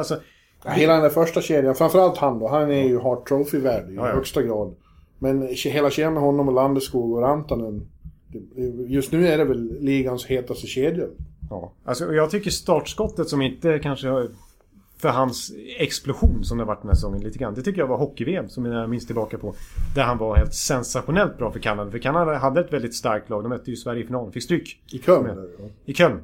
Hela 0.67 0.93
den 0.93 1.03
där 1.03 1.11
första 1.11 1.41
kedjan, 1.41 1.75
framförallt 1.75 2.17
han 2.19 2.39
då, 2.39 2.49
han 2.49 2.71
är 2.71 2.89
ju 2.89 2.99
Hart 3.01 3.29
Trophy-värd 3.29 3.91
i 3.91 3.95
Ja, 3.95 4.09
ja. 4.09 4.15
högsta 4.15 4.43
grad. 4.43 4.75
Men 5.19 5.49
hela 5.65 5.91
kedjan 5.91 6.13
med 6.15 6.23
honom 6.23 6.49
och 6.49 6.55
Landeskog 6.55 7.13
och 7.13 7.23
Rantanen, 7.23 7.87
just 8.87 9.13
nu 9.13 9.29
är 9.29 9.39
det 9.39 9.45
väl 9.45 9.77
ligans 9.81 10.27
hetaste 10.27 10.67
kedja. 10.67 11.05
ja. 11.51 11.73
alltså, 11.85 12.13
jag 12.13 12.31
tycker 12.31 12.51
startskottet 12.51 13.29
som 13.29 13.43
inte 13.43 13.79
kanske 13.79 14.09
har- 14.09 14.29
för 14.99 15.09
hans 15.09 15.53
explosion 15.79 16.45
som 16.45 16.59
det 16.59 16.65
har 16.65 16.69
varit 16.69 16.83
den 16.83 16.89
här 16.89 16.95
säsongen 16.95 17.21
lite 17.21 17.39
grann. 17.39 17.55
Det 17.55 17.63
tycker 17.63 17.81
jag 17.81 17.87
var 17.89 17.97
hockey-VM 17.99 18.49
som 18.49 18.65
jag 18.65 18.91
minns 18.91 19.07
tillbaka 19.07 19.39
på. 19.39 19.55
Där 19.95 20.03
han 20.03 20.19
var 20.19 20.37
helt 20.37 20.55
sensationellt 20.55 21.39
bra 21.39 21.51
för 21.53 21.59
Kanada. 21.61 21.91
För 21.91 21.99
Kanada 21.99 22.35
hade 22.39 22.61
ett 22.61 22.73
väldigt 22.73 22.95
starkt 22.95 23.31
lag. 23.31 23.45
De 23.45 23.49
mötte 23.49 23.71
ju 23.71 23.77
Sverige 23.77 24.03
i 24.03 24.07
finalen. 24.07 24.33
Fick 24.33 24.43
stryk. 24.43 24.83
I 24.93 24.99
Köln. 24.99 25.47
I 25.85 25.95
Köln. 25.95 26.21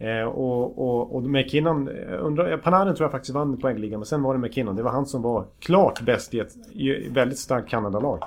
Eh, 0.00 0.22
och, 0.22 0.78
och, 0.78 1.16
och 1.16 1.22
McKinnon, 1.22 1.88
eh, 1.88 2.24
undrar, 2.26 2.56
Panarin 2.56 2.94
tror 2.94 3.04
jag 3.04 3.12
faktiskt 3.12 3.34
vann 3.34 3.58
poängligan, 3.58 4.00
men 4.00 4.06
sen 4.06 4.22
var 4.22 4.34
det 4.34 4.40
McKinnon. 4.40 4.76
Det 4.76 4.82
var 4.82 4.90
han 4.90 5.06
som 5.06 5.22
var 5.22 5.46
klart 5.58 6.00
bäst 6.00 6.34
i 6.34 6.38
ett 6.38 6.52
i 6.72 7.08
väldigt 7.08 7.38
starkt 7.38 7.68
Kanadalag. 7.68 8.22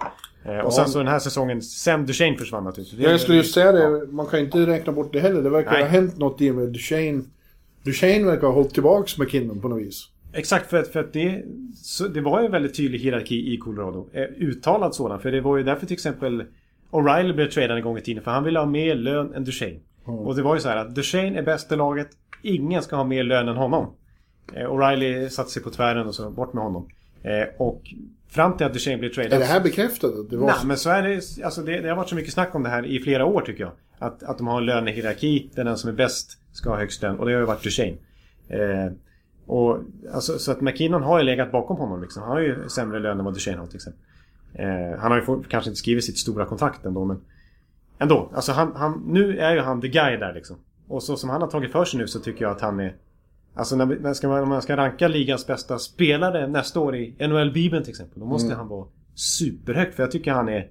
Eh, 0.46 0.58
och 0.58 0.74
sen 0.74 0.88
så 0.88 0.98
den 0.98 1.08
här 1.08 1.20
säsongen, 1.20 1.62
sen 1.62 2.06
Duchene 2.06 2.38
försvann 2.38 2.64
naturligtvis. 2.64 3.00
Jag 3.00 3.20
skulle 3.20 3.38
just 3.38 3.54
säga 3.54 3.72
det, 3.72 4.08
man 4.12 4.26
kan 4.26 4.40
ju 4.40 4.46
inte 4.46 4.58
räkna 4.58 4.94
bort 4.94 5.14
det 5.14 5.20
heller. 5.20 5.42
Det 5.42 5.50
verkar 5.50 5.72
Nej. 5.72 5.82
ha 5.82 5.88
hänt 5.88 6.18
något 6.18 6.42
i 6.42 6.52
och 6.52 6.56
med 6.56 6.70
Duchene. 6.70 7.24
Duchene 7.84 8.26
verkar 8.26 8.48
ha 8.48 8.54
hållit 8.54 8.74
tillbaks 8.74 9.18
McKinnon 9.18 9.62
på 9.62 9.68
något 9.68 9.82
vis. 9.82 10.10
Exakt, 10.34 10.70
för 10.70 10.78
att, 10.78 10.88
för 10.88 11.00
att 11.00 11.14
det, 11.14 11.44
så 11.76 12.08
det 12.08 12.22
var 12.22 12.40
ju 12.40 12.46
en 12.46 12.52
väldigt 12.52 12.78
tydlig 12.78 13.00
hierarki 13.00 13.54
i 13.54 13.58
Colorado. 13.58 14.10
Eh, 14.14 14.24
uttalad 14.24 14.96
sådan. 14.96 15.20
För 15.20 15.32
det 15.32 15.42
var 15.42 15.58
ju 15.58 15.64
därför 15.64 15.86
till 15.86 15.94
exempel 15.94 16.44
O'Reilly 16.92 17.34
blev 17.34 17.50
tradad 17.50 17.78
en 17.78 17.84
gång 17.84 17.98
i 17.98 18.02
tiden. 18.02 18.24
För 18.24 18.32
han 18.32 18.44
ville 18.44 18.60
ha 18.60 18.66
mer 18.66 18.96
lön 18.96 19.34
än 19.34 19.44
Duchene. 19.44 19.80
Och 20.06 20.36
det 20.36 20.42
var 20.42 20.56
ju 20.56 20.62
så 20.62 20.70
här 20.70 20.78
att 20.78 20.96
Duchene 20.96 21.40
är 21.40 21.44
bäst 21.44 21.72
i 21.72 21.76
laget. 21.76 22.08
Ingen 22.42 22.84
ska 22.84 22.96
ha 22.96 23.04
mer 23.04 23.24
lön 23.24 23.48
än 23.48 23.56
honom. 23.56 23.94
Eh, 24.54 24.72
O'Reilly 24.72 25.30
satte 25.30 25.50
sig 25.50 25.64
på 25.64 25.70
tvären 25.70 26.08
och 26.08 26.16
så 26.16 26.30
bort 26.30 26.54
med 26.54 26.64
honom. 26.64 26.88
Eh, 27.24 27.48
och 27.58 27.82
fram 28.30 28.58
till 28.58 28.66
att 28.66 28.74
Duchene 28.74 28.98
blev 28.98 29.10
tradad. 29.10 29.34
Är 29.34 29.40
det 29.40 29.46
här 29.46 29.60
bekräftat? 29.60 30.12
Det 30.30 30.38
var 30.38 30.48
Nej, 30.48 30.56
men 30.66 30.78
så 30.78 30.90
är 30.90 31.04
det. 31.04 31.44
Alltså 31.46 31.62
det, 31.62 31.80
det 31.80 31.90
har 31.90 31.96
varit 31.96 32.10
så 32.10 32.16
mycket 32.16 32.34
snack 32.34 32.56
om 32.56 32.64
det 32.64 32.70
här 32.70 32.86
i 32.86 33.00
flera 33.00 33.26
år 33.26 33.42
tycker 33.42 33.64
jag. 33.64 33.72
Att, 34.00 34.24
att 34.24 34.38
de 34.38 34.48
har 34.48 34.58
en 34.58 34.66
lönehierarki 34.66 35.50
där 35.56 35.64
den 35.64 35.78
som 35.78 35.90
är 35.90 35.94
bäst 35.94 36.38
ska 36.52 36.70
ha 36.70 36.78
högst 36.78 37.02
lön. 37.02 37.20
Och 37.20 37.26
det 37.26 37.34
har 37.34 37.40
ju 37.40 37.46
varit 37.46 37.64
Duchene. 37.64 37.98
Eh, 38.48 38.92
och, 39.46 39.80
alltså, 40.14 40.40
så 40.40 40.52
att 40.52 40.62
McKinnon 40.62 41.04
har 41.04 41.20
ju 41.20 41.26
legat 41.26 41.52
bakom 41.52 41.78
honom 41.78 42.02
liksom. 42.02 42.24
Han 42.24 42.32
har 42.32 42.40
ju 42.40 42.70
sämre 42.70 43.00
lön 43.00 43.20
än 43.20 43.26
vad 43.26 43.34
Duchene 43.34 43.58
har 43.58 43.68
till 43.68 43.76
exempel. 43.76 44.02
Eh, 44.54 45.00
han 45.00 45.12
har 45.12 45.18
ju 45.18 45.44
kanske 45.44 45.70
inte 45.70 45.80
skrivit 45.80 46.04
sitt 46.04 46.18
stora 46.18 46.46
kontrakt 46.46 46.86
ändå 46.86 47.06
men... 47.06 47.22
Ändå. 48.04 48.30
Alltså 48.34 48.52
han, 48.52 48.76
han, 48.76 49.04
nu 49.08 49.38
är 49.38 49.54
ju 49.54 49.60
han 49.60 49.82
the 49.82 49.88
guy 49.88 50.18
där 50.18 50.34
liksom. 50.34 50.56
Och 50.88 51.04
så 51.04 51.18
som 51.18 51.30
han 51.30 51.42
har 51.42 51.50
tagit 51.50 51.72
för 51.72 51.86
sig 51.86 52.00
nu 52.00 52.08
så 52.08 52.20
tycker 52.20 52.46
jag 52.46 52.52
att 52.52 52.62
han 52.62 52.80
är... 52.80 52.96
Alltså 53.56 53.76
när, 53.76 53.86
när 53.86 54.14
ska 54.14 54.28
man, 54.28 54.44
om 54.44 54.50
man 54.50 54.62
ska 54.62 54.78
ranka 54.78 55.08
ligans 55.08 55.48
bästa 55.48 55.80
spelare 55.80 56.48
nästa 56.48 56.80
år 56.80 56.96
i 56.96 57.16
NHL-bibeln 57.20 57.84
till 57.84 57.90
exempel. 57.90 58.20
Då 58.20 58.26
måste 58.26 58.56
han 58.56 58.68
vara 58.68 58.86
superhögt. 59.16 59.96
För 59.96 60.04
jag 60.04 60.12
tycker 60.12 60.32
han 60.32 60.50
är... 60.50 60.70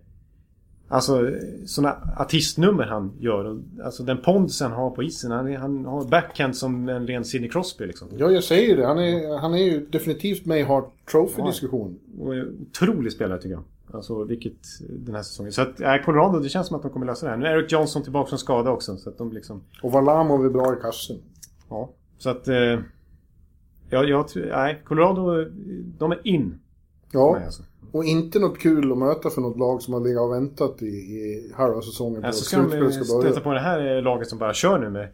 Alltså 0.89 1.31
sådana 1.67 1.97
artistnummer 2.17 2.85
han 2.85 3.13
gör. 3.21 3.45
Och, 3.45 3.61
alltså 3.85 4.03
den 4.03 4.19
pondus 4.19 4.61
han 4.61 4.73
har 4.73 4.91
på 4.91 5.03
isen. 5.03 5.31
Han, 5.31 5.49
är, 5.49 5.59
han 5.59 5.85
har 5.85 6.05
backhand 6.05 6.57
som 6.57 6.89
en 6.89 7.07
ren 7.07 7.25
Sidney 7.25 7.51
Crosby 7.51 7.87
liksom. 7.87 8.09
Ja, 8.17 8.31
jag 8.31 8.45
säger 8.45 8.77
det. 8.77 8.87
Han 8.87 8.99
är, 8.99 9.39
han 9.39 9.55
är 9.55 9.59
ju 9.59 9.87
definitivt 9.87 10.47
med 10.47 10.61
i 10.61 10.63
Hart 10.63 10.93
Trophy-diskussion. 11.13 11.99
Är 12.21 12.49
otrolig 12.63 13.13
spelare 13.13 13.39
tycker 13.39 13.55
jag. 13.55 13.65
Alltså 13.95 14.25
vilket 14.25 14.59
den 14.89 15.15
här 15.15 15.23
säsongen. 15.23 15.53
Så 15.53 15.63
att 15.63 15.81
äh, 15.81 15.97
Colorado, 16.05 16.39
det 16.39 16.49
känns 16.49 16.67
som 16.67 16.77
att 16.77 16.83
de 16.83 16.91
kommer 16.91 17.07
lösa 17.07 17.27
det 17.27 17.31
här. 17.31 17.39
Nu 17.39 17.47
är 17.47 17.59
Eric 17.59 17.73
Johnson 17.73 18.03
tillbaka 18.03 18.29
från 18.29 18.39
skada 18.39 18.71
också. 18.71 18.97
Så 18.97 19.11
att 19.11 19.19
de 19.19 19.33
liksom... 19.33 19.63
Och 19.83 19.93
Varlamov 19.93 20.45
är 20.45 20.51
bra 20.51 20.77
i 20.79 20.81
kassen. 20.81 21.17
Ja. 21.69 21.91
Så 22.19 22.31
att... 22.31 22.49
Eh, 22.49 22.81
ja, 23.91 24.05
jag 24.05 24.29
tror... 24.29 24.47
Nej, 24.47 24.83
Colorado, 24.85 25.45
de 25.99 26.13
är 26.13 26.27
in. 26.27 26.59
Ja, 27.13 27.41
alltså. 27.45 27.63
och 27.93 28.05
inte 28.05 28.39
något 28.39 28.59
kul 28.59 28.93
att 28.93 28.99
möta 28.99 29.31
för 29.31 29.41
något 29.41 29.59
lag 29.59 29.83
som 29.83 29.95
har 29.95 30.01
legat 30.01 30.23
och 30.23 30.33
väntat 30.33 30.83
i, 30.83 30.87
i 30.87 31.53
halva 31.55 31.83
säsongen 31.83 32.21
på 32.21 32.27
Alltså 32.27 32.59
att 32.61 32.69
ska 32.71 32.79
de 32.79 32.93
stöta 32.93 33.41
på 33.41 33.53
det 33.53 33.61
här 33.61 34.03
laget 34.03 34.29
som 34.29 34.39
bara 34.39 34.55
kör 34.55 34.79
nu 34.79 34.91
med... 34.91 35.09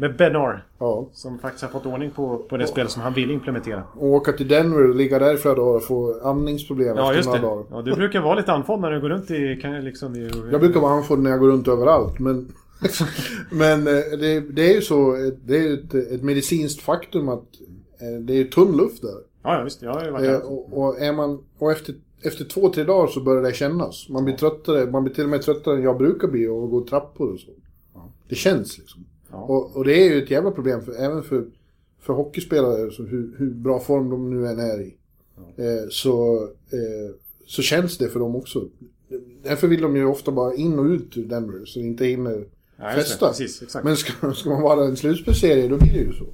Med 0.00 0.16
Benar. 0.16 0.64
Ja. 0.78 1.08
Som 1.12 1.38
faktiskt 1.38 1.62
har 1.62 1.70
fått 1.70 1.86
ordning 1.86 2.10
på, 2.10 2.38
på 2.48 2.56
det 2.56 2.66
spel 2.66 2.88
som 2.88 3.02
han 3.02 3.14
vill 3.14 3.30
implementera. 3.30 3.82
Och 3.94 4.06
åka 4.08 4.32
till 4.32 4.48
Denver 4.48 4.88
och 4.88 4.94
ligga 4.94 5.18
där 5.18 5.34
i 5.34 5.36
flera 5.36 5.54
dagar 5.54 5.76
och 5.76 5.84
få 5.84 6.20
andningsproblem 6.24 6.96
Ja, 6.96 7.02
efter 7.02 7.16
just 7.16 7.26
några 7.26 7.40
det. 7.40 7.46
dagar. 7.46 7.64
Ja, 7.70 7.82
du 7.82 7.94
brukar 7.94 8.20
vara 8.20 8.34
lite 8.34 8.52
andfådd 8.52 8.80
när 8.80 8.90
du 8.90 9.00
går 9.00 9.08
runt 9.08 9.30
i... 9.30 9.58
Kan, 9.62 9.84
liksom, 9.84 10.16
i 10.16 10.30
Jag 10.52 10.60
brukar 10.60 10.80
vara 10.80 10.92
andfådd 10.92 11.18
när 11.18 11.30
jag 11.30 11.40
går 11.40 11.48
runt 11.48 11.68
överallt, 11.68 12.18
men... 12.18 12.52
men 13.50 13.86
eh, 13.86 13.94
det, 14.20 14.40
det 14.40 14.70
är 14.70 14.74
ju 14.74 14.80
så, 14.80 15.30
det 15.44 15.58
är 15.58 15.74
ett, 15.74 15.94
ett 15.94 16.22
medicinskt 16.22 16.82
faktum 16.82 17.28
att 17.28 17.44
eh, 18.00 18.20
det 18.20 18.40
är 18.40 18.44
tunn 18.44 18.76
luft 18.76 19.02
där. 19.02 19.18
Ja, 19.42 19.58
ja, 19.58 19.64
visst. 19.64 19.82
Jag 19.82 19.94
har 19.94 20.04
ju 20.04 20.10
varit 20.10 20.24
där. 20.24 20.52
Och, 20.52 20.78
och, 20.82 21.00
är 21.00 21.12
man, 21.12 21.38
och 21.58 21.72
efter, 21.72 21.94
efter 22.22 22.44
två, 22.44 22.68
tre 22.68 22.84
dagar 22.84 23.06
så 23.06 23.20
börjar 23.20 23.42
det 23.42 23.52
kännas. 23.52 24.08
Man 24.08 24.24
blir 24.24 24.36
tröttare, 24.36 24.90
man 24.90 25.04
blir 25.04 25.14
till 25.14 25.24
och 25.24 25.30
med 25.30 25.42
tröttare 25.42 25.76
än 25.76 25.82
jag 25.82 25.98
brukar 25.98 26.28
bli 26.28 26.48
och 26.48 26.70
gå 26.70 26.86
trappor 26.86 27.32
och 27.32 27.40
så. 27.40 27.50
Det 28.28 28.34
känns 28.34 28.78
liksom. 28.78 29.04
Ja. 29.30 29.36
Och, 29.36 29.76
och 29.76 29.84
det 29.84 29.92
är 30.06 30.10
ju 30.14 30.22
ett 30.22 30.30
jävla 30.30 30.50
problem 30.50 30.82
för, 30.82 30.92
även 30.92 31.22
för, 31.22 31.44
för 32.00 32.12
hockeyspelare, 32.12 32.90
så 32.90 33.02
hur, 33.02 33.34
hur 33.38 33.50
bra 33.50 33.80
form 33.80 34.10
de 34.10 34.30
nu 34.30 34.46
än 34.48 34.58
är 34.58 34.80
i. 34.80 34.94
Eh, 35.56 35.88
så, 35.90 36.42
eh, 36.44 37.14
så 37.46 37.62
känns 37.62 37.98
det 37.98 38.08
för 38.08 38.20
dem 38.20 38.36
också. 38.36 38.64
Därför 39.42 39.68
vill 39.68 39.80
de 39.82 39.96
ju 39.96 40.04
ofta 40.04 40.30
bara 40.32 40.54
in 40.54 40.78
och 40.78 40.84
ut 40.84 41.16
ur 41.16 41.24
Denver, 41.24 41.64
så 41.64 41.78
de 41.78 41.84
inte 41.86 42.04
hinner 42.04 42.44
Ja. 42.82 42.90
Precis, 42.94 43.62
exakt. 43.62 43.84
Men 43.84 43.96
ska, 43.96 44.32
ska 44.32 44.50
man 44.50 44.62
vara 44.62 44.84
en 44.84 44.96
slutspelsserie, 44.96 45.68
då 45.68 45.76
blir 45.76 45.92
det 45.92 45.98
ju 45.98 46.12
så. 46.12 46.24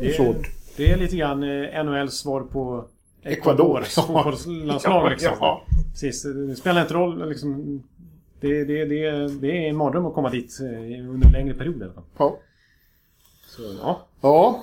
Det 0.00 0.06
är, 0.08 0.12
Svårt. 0.12 0.50
det 0.76 0.90
är 0.90 0.96
lite 0.96 1.16
grann 1.16 1.42
eh, 1.42 1.84
NHLs 1.84 2.14
svar 2.14 2.40
på 2.40 2.84
Ecuadors 3.22 3.94
Ja. 3.96 4.02
fotbollslandslag 4.02 5.04
Ja, 5.04 5.08
liksom. 5.10 5.32
ja. 5.40 5.64
precis. 5.92 6.22
Det 6.22 6.56
spelar 6.56 6.82
inte 6.82 6.94
roll 6.94 7.28
liksom. 7.28 7.82
Det, 8.40 8.64
det, 8.64 8.84
det, 8.84 9.28
det 9.40 9.64
är 9.64 9.68
en 9.68 9.76
mardröm 9.76 10.06
att 10.06 10.14
komma 10.14 10.30
dit 10.30 10.58
eh, 10.60 11.10
under 11.10 11.26
en 11.26 11.32
längre 11.32 11.54
period 11.54 11.80
i 11.80 11.84
alla 11.84 11.92
fall. 11.92 12.04
Ja. 12.18 12.38
Så, 13.46 13.62
ja. 13.82 14.06
Ja. 14.20 14.62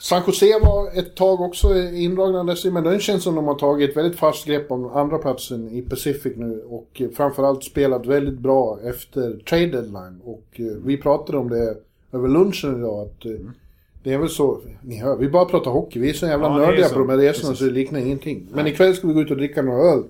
San 0.00 0.22
Jose 0.26 0.58
var 0.62 0.98
ett 0.98 1.14
tag 1.16 1.40
också 1.40 1.74
indragna 1.78 2.44
dess 2.44 2.64
men 2.64 2.84
det 2.84 3.00
känns 3.00 3.22
som 3.22 3.34
de 3.34 3.44
har 3.46 3.54
tagit 3.54 3.90
ett 3.90 3.96
väldigt 3.96 4.18
fast 4.18 4.46
grepp 4.46 4.70
om 4.70 4.86
andra 4.86 5.18
platsen 5.18 5.68
i 5.68 5.82
Pacific 5.82 6.32
nu 6.36 6.62
och 6.68 7.02
framförallt 7.16 7.64
spelat 7.64 8.06
väldigt 8.06 8.38
bra 8.38 8.78
efter 8.84 9.38
trade 9.48 9.66
deadline. 9.66 10.20
Och 10.24 10.46
eh, 10.52 10.64
vi 10.84 10.96
pratade 10.96 11.38
om 11.38 11.48
det 11.48 11.76
över 12.12 12.28
lunchen 12.28 12.78
idag 12.78 13.00
att 13.06 13.24
eh, 13.24 13.32
det 14.02 14.12
är 14.12 14.18
väl 14.18 14.28
så, 14.28 14.60
ni 14.82 14.96
hör, 14.98 15.16
vi 15.16 15.28
bara 15.28 15.44
pratar 15.44 15.70
hockey, 15.70 16.00
vi 16.00 16.10
är 16.10 16.14
så 16.14 16.26
jävla 16.26 16.46
Ja, 16.46 16.56
nördiga 16.56 16.88
så. 16.88 16.94
på 16.94 17.00
de 17.00 17.08
här 17.08 17.16
resorna 17.16 17.50
Precis. 17.50 17.58
så 17.58 17.64
det 17.64 17.70
liknar 17.70 18.00
ingenting. 18.00 18.48
Men 18.52 18.66
ikväll 18.66 18.94
ska 18.94 19.08
vi 19.08 19.14
gå 19.14 19.20
ut 19.20 19.30
och 19.30 19.36
dricka 19.36 19.62
några 19.62 19.92
öl. 19.92 20.04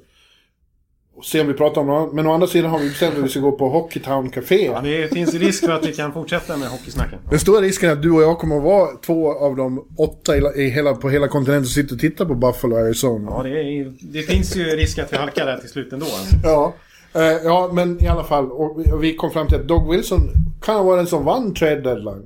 Och 1.18 1.24
se 1.24 1.40
om 1.40 1.46
vi 1.46 1.54
pratar 1.54 1.80
om 1.80 1.86
något. 1.86 2.12
Men 2.12 2.26
å 2.26 2.32
andra 2.32 2.46
sidan 2.46 2.70
har 2.70 2.78
vi 2.78 2.88
bestämt 2.88 3.18
att 3.18 3.24
vi 3.24 3.28
ska 3.28 3.40
gå 3.40 3.52
på 3.52 3.68
Hockeytown 3.68 4.30
Café. 4.30 4.64
Ja, 4.64 4.80
det 4.80 5.08
finns 5.08 5.34
risk 5.34 5.64
för 5.64 5.72
att 5.72 5.86
vi 5.86 5.92
kan 5.92 6.12
fortsätta 6.12 6.56
med 6.56 6.68
hockeysnacken. 6.68 7.18
Den 7.30 7.38
stora 7.38 7.60
risken 7.60 7.88
är 7.88 7.92
att 7.92 8.02
du 8.02 8.10
och 8.10 8.22
jag 8.22 8.38
kommer 8.38 8.56
att 8.56 8.62
vara 8.62 8.88
två 9.06 9.32
av 9.32 9.56
de 9.56 9.86
åtta 9.96 10.36
i, 10.36 10.68
hela, 10.68 10.94
på 10.94 11.10
hela 11.10 11.28
kontinenten 11.28 11.64
som 11.64 11.82
sitter 11.82 11.94
och 11.94 12.00
tittar 12.00 12.24
på 12.24 12.34
Buffalo 12.34 12.76
Arizona. 12.76 13.30
Ja, 13.30 13.42
det, 13.42 13.50
är, 13.50 13.94
det 14.00 14.22
finns 14.22 14.56
ju 14.56 14.64
risk 14.64 14.98
att 14.98 15.12
vi 15.12 15.16
halkar 15.16 15.46
där 15.46 15.58
till 15.58 15.68
slut 15.68 15.92
ändå. 15.92 16.06
Ja. 16.42 16.74
Eh, 17.14 17.22
ja, 17.22 17.70
men 17.72 18.04
i 18.04 18.08
alla 18.08 18.24
fall. 18.24 18.52
Och 18.52 19.02
vi, 19.02 19.14
kom 19.14 19.30
fram 19.30 19.46
till 19.46 19.56
att 19.56 19.68
Doug 19.68 19.90
Wilson 19.90 20.20
kan 20.62 20.76
ha 20.76 20.82
varit 20.82 20.98
den 20.98 21.06
som 21.06 21.24
vann 21.24 21.54
trade 21.54 21.80
deadline. 21.80 22.22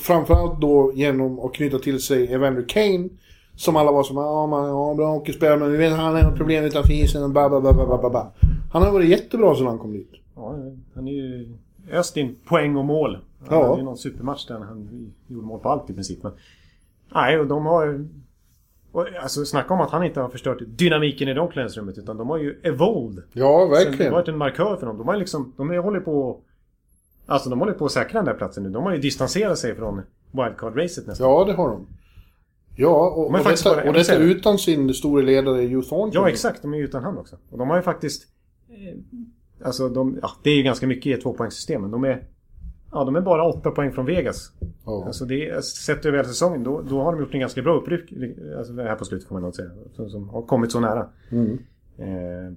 Framförallt 0.00 0.60
då 0.60 0.92
genom 0.94 1.38
att 1.40 1.54
knyta 1.54 1.78
till 1.78 2.00
sig 2.00 2.32
Evander 2.32 2.64
Kane. 2.68 3.08
Som 3.56 3.76
alla 3.76 3.92
var 3.92 4.02
som 4.02 4.16
ja, 4.16 4.46
man, 4.46 4.68
ja 4.68 4.94
bra 4.94 5.10
hockeyspelare 5.12 5.58
men 5.58 5.72
vi 5.72 5.76
vet 5.78 5.92
att 5.92 5.98
han 5.98 6.14
har 6.14 6.36
problem 6.36 6.64
utanför 6.64 6.92
isen. 6.92 7.32
Ba, 7.32 7.48
ba, 7.48 7.60
ba, 7.60 7.72
ba, 7.72 7.86
ba, 7.86 7.98
ba, 8.02 8.10
ba. 8.10 8.26
Han 8.72 8.82
har 8.82 8.92
varit 8.92 9.08
jättebra 9.08 9.54
sedan 9.54 9.66
han 9.66 9.78
kom 9.78 9.92
dit. 9.92 10.10
Ja, 10.36 10.54
han 10.94 11.08
är 11.08 11.12
ju 11.12 11.48
öst 11.92 12.16
in 12.16 12.36
poäng 12.48 12.76
och 12.76 12.84
mål. 12.84 13.18
Han 13.48 13.58
Ja. 13.58 13.66
hade 13.66 13.78
ju 13.78 13.84
någon 13.84 13.96
supermatch 13.98 14.46
där 14.46 14.58
han 14.58 15.12
gjorde 15.28 15.46
mål 15.46 15.60
på 15.60 15.68
allt 15.68 15.90
i 15.90 15.94
princip. 15.94 16.22
Men, 16.22 16.32
nej, 17.14 17.38
och 17.40 17.46
de 17.46 17.66
har 17.66 17.84
ju... 17.86 18.08
och, 18.92 19.06
Alltså 19.22 19.44
snacka 19.44 19.74
om 19.74 19.80
att 19.80 19.90
han 19.90 20.04
inte 20.04 20.20
har 20.20 20.28
förstört 20.28 20.58
dynamiken 20.66 21.28
i 21.28 21.34
det 21.34 21.40
omklädningsrummet. 21.40 21.98
Utan 21.98 22.16
de 22.16 22.28
har 22.28 22.38
ju 22.38 22.60
evolved. 22.62 23.22
Ja, 23.32 23.32
Sen, 23.32 23.70
det 23.70 23.76
har 23.78 23.84
verkligen. 23.84 24.12
varit 24.12 24.28
en 24.28 24.38
markör 24.38 24.76
för 24.76 24.86
dem. 24.86 24.98
De 24.98 25.08
har 25.08 25.16
liksom... 25.16 25.52
De 25.56 25.78
hållit 25.78 26.04
på... 26.04 26.36
Alltså 27.26 27.50
de 27.50 27.58
håller 27.60 27.72
på 27.72 27.84
att 27.84 27.92
säkra 27.92 28.18
den 28.18 28.24
där 28.24 28.34
platsen 28.34 28.62
nu. 28.62 28.70
De 28.70 28.84
har 28.84 28.92
ju 28.92 28.98
distanserat 28.98 29.58
sig 29.58 29.74
från 29.74 30.02
wildcard-racet 30.32 31.06
nästan. 31.06 31.30
Ja, 31.30 31.44
det 31.44 31.52
har 31.52 31.68
de. 31.68 31.86
Ja, 32.76 33.10
och, 33.10 33.32
Men 33.32 33.40
och 33.40 33.46
detta, 33.46 33.74
bara- 33.74 33.88
och 33.88 33.94
detta 33.94 34.16
utan 34.16 34.58
sin 34.58 34.94
store 34.94 35.22
ledare 35.22 35.62
Hugh 35.62 35.88
Thornton. 35.88 36.10
Ja, 36.12 36.28
exakt. 36.28 36.62
De 36.62 36.74
är 36.74 36.78
ju 36.78 36.84
utan 36.84 37.02
han 37.04 37.18
också. 37.18 37.36
Och 37.50 37.58
de 37.58 37.70
har 37.70 37.76
ju 37.76 37.82
faktiskt... 37.82 38.28
Eh, 38.68 39.66
alltså, 39.66 39.88
de, 39.88 40.18
ja, 40.22 40.30
det 40.42 40.50
är 40.50 40.56
ju 40.56 40.62
ganska 40.62 40.86
mycket 40.86 41.06
i 41.06 41.12
ett 41.12 41.22
tvåpoängssystem. 41.22 41.82
Men 41.82 41.90
de 41.90 42.04
är... 42.04 42.26
Ja, 42.92 43.04
de 43.04 43.16
är 43.16 43.20
bara 43.20 43.44
åtta 43.44 43.70
poäng 43.70 43.92
från 43.92 44.06
Vegas. 44.06 44.52
Ja. 44.84 45.04
Alltså 45.06 45.24
det 45.24 45.48
är, 45.48 45.60
sett 45.60 46.04
över 46.06 46.16
hela 46.18 46.28
säsongen, 46.28 46.64
då, 46.64 46.82
då 46.88 47.02
har 47.02 47.12
de 47.12 47.20
gjort 47.20 47.34
en 47.34 47.40
ganska 47.40 47.62
bra 47.62 47.74
uppryck. 47.80 48.12
Alltså 48.58 48.72
det 48.72 48.82
här 48.82 48.96
på 48.96 49.04
slutet 49.04 49.28
får 49.28 49.34
man 49.34 49.42
nog 49.42 49.54
säga. 49.54 49.70
Som, 49.92 50.10
som 50.10 50.28
har 50.28 50.42
kommit 50.42 50.72
så 50.72 50.80
nära. 50.80 51.08
Mm. 51.30 51.58
Eh, 51.98 52.52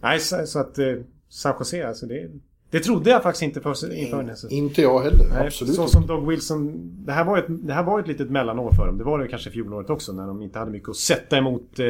nej, 0.00 0.20
så, 0.20 0.46
så 0.46 0.58
att 0.58 0.78
eh, 0.78 0.94
San 1.28 1.54
Jose, 1.58 1.88
alltså 1.88 2.06
det... 2.06 2.30
Det 2.74 2.80
trodde 2.80 3.10
jag 3.10 3.22
faktiskt 3.22 3.42
inte 3.42 3.60
för, 3.60 3.94
inför 3.94 4.22
här 4.22 4.34
säsongen. 4.34 4.56
Inte 4.56 4.82
jag 4.82 5.00
heller. 5.00 5.24
Nej, 5.30 5.46
Absolut 5.46 5.74
Så 5.74 5.88
som 5.88 6.06
Doug 6.06 6.28
Wilson. 6.28 6.72
Det 7.06 7.12
här, 7.12 7.24
var 7.24 7.38
ett, 7.38 7.44
det 7.48 7.72
här 7.72 7.82
var 7.82 8.00
ett 8.00 8.08
litet 8.08 8.30
mellanår 8.30 8.70
för 8.72 8.86
dem. 8.86 8.98
Det 8.98 9.04
var 9.04 9.18
det 9.18 9.28
kanske 9.28 9.50
fjolåret 9.50 9.90
också. 9.90 10.12
När 10.12 10.26
de 10.26 10.42
inte 10.42 10.58
hade 10.58 10.70
mycket 10.70 10.88
att 10.88 10.96
sätta 10.96 11.36
emot 11.36 11.78
eh, 11.78 11.86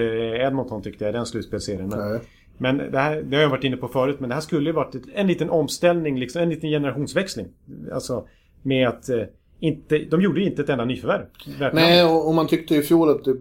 Edmonton 0.46 0.82
tyckte 0.82 1.04
jag. 1.04 1.10
i 1.10 1.16
Den 1.16 1.26
slutspelsserien. 1.26 1.88
Men, 1.88 2.20
men 2.58 2.92
det 2.92 2.98
här 2.98 3.22
det 3.22 3.36
har 3.36 3.42
jag 3.42 3.50
varit 3.50 3.64
inne 3.64 3.76
på 3.76 3.88
förut. 3.88 4.20
Men 4.20 4.28
det 4.28 4.34
här 4.34 4.42
skulle 4.42 4.70
ju 4.70 4.72
varit 4.72 4.94
ett, 4.94 5.02
en 5.14 5.26
liten 5.26 5.50
omställning. 5.50 6.18
Liksom, 6.18 6.42
en 6.42 6.48
liten 6.48 6.70
generationsväxling. 6.70 7.46
Alltså 7.92 8.26
med 8.62 8.88
att 8.88 9.08
eh, 9.08 9.22
inte... 9.60 9.98
De 9.98 10.22
gjorde 10.22 10.40
inte 10.40 10.62
ett 10.62 10.68
enda 10.68 10.84
nyförvärv. 10.84 11.24
Nej, 11.72 12.04
och, 12.04 12.28
och 12.28 12.34
man 12.34 12.46
tyckte 12.46 12.76
i 12.76 12.82
fjol 12.82 13.10
att 13.10 13.24
det, 13.24 13.36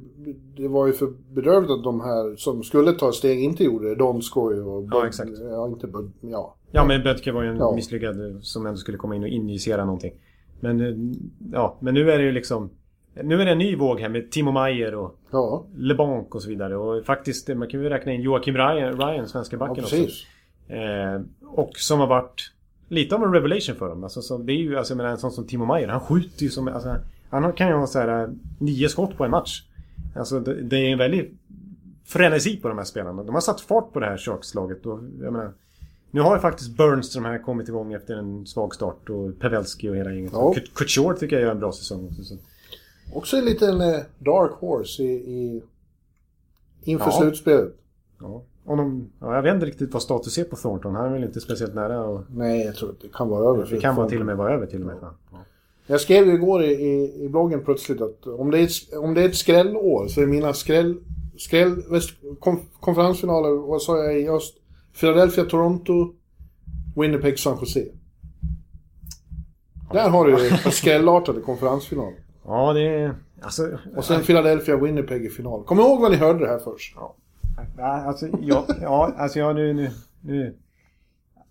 det 0.57 0.67
var 0.67 0.87
ju 0.87 0.93
för 0.93 1.13
bedrövligt 1.33 1.71
att 1.71 1.83
de 1.83 2.01
här 2.01 2.35
som 2.35 2.63
skulle 2.63 2.91
ta 2.91 3.11
steg 3.11 3.43
inte 3.43 3.63
gjorde 3.63 3.89
det. 3.89 3.95
Donskoj 3.95 4.61
och... 4.61 4.87
Ja, 4.91 5.07
exakt. 5.07 5.31
Ja, 5.51 5.67
inte 5.67 5.87
Bud, 5.87 6.11
ja. 6.21 6.55
Ja 6.76 6.86
men 6.86 7.03
Bödke 7.03 7.32
var 7.32 7.43
ju 7.43 7.49
en 7.49 7.57
Ja. 7.57 7.76
misslyckad 7.76 8.30
eh, 8.30 8.39
som 8.39 8.65
ändå 8.65 8.78
skulle 8.78 8.97
komma 8.97 9.15
in 9.15 9.24
och 9.24 9.30
injicera 9.30 9.86
någonting. 9.86 10.13
Men 10.59 10.82
eh, 10.82 10.95
ja, 11.51 11.78
men 11.80 11.93
nu 11.93 12.11
är 12.11 12.17
det 12.17 12.24
ju 12.24 12.32
liksom... 12.32 12.69
Nu 13.24 13.41
är 13.41 13.45
det 13.45 13.51
en 13.51 13.57
ny 13.57 13.76
våg 13.76 13.99
här 13.99 14.09
med 14.09 14.32
Timo 14.32 14.51
Meyer 14.51 14.95
och 14.95 15.19
Ja, 15.32 15.65
LeBanc 15.76 16.28
och 16.32 16.41
så 16.41 16.49
vidare. 16.49 16.76
Och 16.78 17.05
faktiskt, 17.05 17.47
man 17.47 17.67
kan 17.67 17.82
ju 17.84 17.89
räkna 17.89 18.11
in 18.13 18.21
Joakim 18.21 18.55
Ryan, 18.57 18.97
Ryan 18.97 19.28
svenska 19.28 19.55
ja 19.55 19.59
backen 19.59 19.84
också. 19.84 19.95
precis. 19.95 20.26
Eh, 20.67 21.21
och 21.41 21.71
som 21.78 21.99
har 21.99 22.07
varit 22.07 22.51
lite 22.88 23.15
av 23.15 23.24
en 23.24 23.34
revelation 23.34 23.76
för 23.76 23.89
dem. 23.89 24.03
Alltså, 24.03 24.21
så 24.21 24.38
det 24.38 24.53
är 24.53 24.57
ju, 24.57 24.78
alltså, 24.78 24.93
jag 24.93 24.97
menar, 24.97 25.09
en 25.11 25.17
sån 25.17 25.32
som 25.32 25.47
Timo 25.47 25.65
Meyer, 25.65 25.88
han 25.88 25.99
skjuter 25.99 26.43
ju 26.43 26.49
som... 26.49 26.67
Alltså, 26.67 26.95
han 27.30 27.53
kan 27.53 27.67
ju 27.67 27.74
ha 27.74 27.88
så 27.88 27.99
här, 27.99 28.24
eh, 28.24 28.30
nio 28.59 28.89
skott 28.89 29.17
på 29.17 29.24
en 29.26 29.32
match. 29.32 29.63
Alltså 30.15 30.39
det, 30.39 30.61
det 30.61 30.78
är 30.78 30.91
en 30.91 30.97
väldig 30.97 31.38
frenesi 32.05 32.57
på 32.57 32.67
de 32.67 32.78
här 32.78 32.86
spelarna. 32.86 33.24
De 33.24 33.34
har 33.34 33.41
satt 33.41 33.61
fart 33.61 33.93
på 33.93 33.99
det 33.99 34.05
här 34.05 34.17
Sharks-laget. 34.17 34.86
Och, 34.86 34.99
jag 35.21 35.34
menar, 35.34 35.51
nu 36.14 36.22
har 36.22 36.36
ju 36.36 36.41
faktiskt 36.41 36.78
Burns 36.78 37.14
de 37.14 37.26
här 37.26 37.38
kommit 37.43 37.68
igång 37.68 37.93
efter 37.93 38.16
en 38.16 38.45
svag 38.45 38.76
start. 38.76 39.09
Och 39.09 39.39
Pavelski 39.39 39.89
och 39.89 39.95
hela 39.95 40.11
gänget. 40.11 40.32
Ja. 40.34 40.55
Couture 40.74 41.18
tycker 41.18 41.36
jag 41.36 41.43
gör 41.43 41.51
en 41.51 41.59
bra 41.59 41.72
säsong 41.72 42.07
också. 42.11 42.24
Så. 42.24 42.36
Också 43.14 43.38
en 43.38 43.45
liten 43.45 43.82
eh, 43.82 43.99
dark 44.20 44.51
horse 44.51 45.03
i, 45.03 45.11
i, 45.14 45.64
inför 46.84 47.05
Ja. 47.05 47.11
slutspelet. 47.11 47.76
Ja. 48.22 48.43
Och 48.66 48.78
de, 48.78 49.09
ja, 49.20 49.36
jag 49.36 49.41
vet 49.41 49.53
inte 49.53 49.66
riktigt 49.66 49.93
vad 49.93 50.01
status 50.01 50.38
är 50.38 50.43
på 50.43 50.55
Thornton. 50.55 50.95
Han 50.95 51.05
är 51.05 51.14
väl 51.14 51.24
inte 51.24 51.41
speciellt 51.41 51.76
nära. 51.76 52.03
Och, 52.03 52.22
Nej, 52.36 52.66
jag 52.66 52.76
tror 52.76 52.89
att 52.89 53.01
det 53.01 53.14
kan 53.14 53.30
vara 53.30 53.49
över. 53.49 53.68
det 53.72 53.80
kan 53.80 53.95
vara 53.95 54.09
till 54.09 54.20
och 54.20 54.26
med 54.26 54.38
vara 54.38 54.53
över 54.53 54.66
till 54.66 54.82
och 54.82 54.88
med. 54.88 54.95
Ja. 55.01 55.14
Jag 55.88 56.01
skrev 56.01 56.26
ju 56.26 56.34
igår 56.34 56.64
i, 56.64 56.72
i, 56.74 57.24
i 57.26 57.30
bloggen 57.30 57.64
plötsligt 57.64 58.01
att 58.01 58.28
om 58.28 58.51
det 58.51 58.59
är 58.59 58.64
ett, 58.64 58.93
om 58.97 59.14
det 59.14 59.22
är 59.22 59.30
ett 59.30 59.36
skrällår 59.36 60.07
så 60.07 60.22
är 60.22 60.26
mina 60.26 60.53
skräll... 60.53 60.97
skräll 61.38 61.84
kom, 62.39 62.59
konferensfinaler, 62.80 63.49
vad 63.49 63.82
sa 63.82 63.97
jag 64.03 64.20
i 64.20 64.30
öst? 64.30 64.55
Philadelphia, 64.99 65.45
Toronto, 65.45 66.13
Winnipeg, 66.95 67.39
San 67.39 67.57
Jose. 67.59 67.85
Där 69.91 70.09
har 70.09 70.25
du 70.25 70.31
ju 70.43 70.49
skrällartade 70.71 71.41
konferensfinal. 71.41 72.13
Ja, 72.45 72.73
det 72.73 72.81
är... 72.87 73.15
Alltså... 73.41 73.77
Och 73.95 74.05
sen 74.05 74.21
Philadelphia, 74.21 74.77
Winnipeg 74.77 75.25
i 75.25 75.29
final. 75.29 75.63
Kom 75.63 75.79
ihåg 75.79 76.01
vad 76.01 76.11
ni 76.11 76.17
hörde 76.17 76.39
det 76.39 76.47
här 76.47 76.59
först. 76.59 76.95
Ja, 76.97 77.15
alltså, 78.07 78.27
ja, 78.41 78.65
ja, 78.81 79.13
alltså 79.17 79.39
ja, 79.39 79.53
nu... 79.53 79.73
nu, 79.73 79.89
nu. 80.21 80.55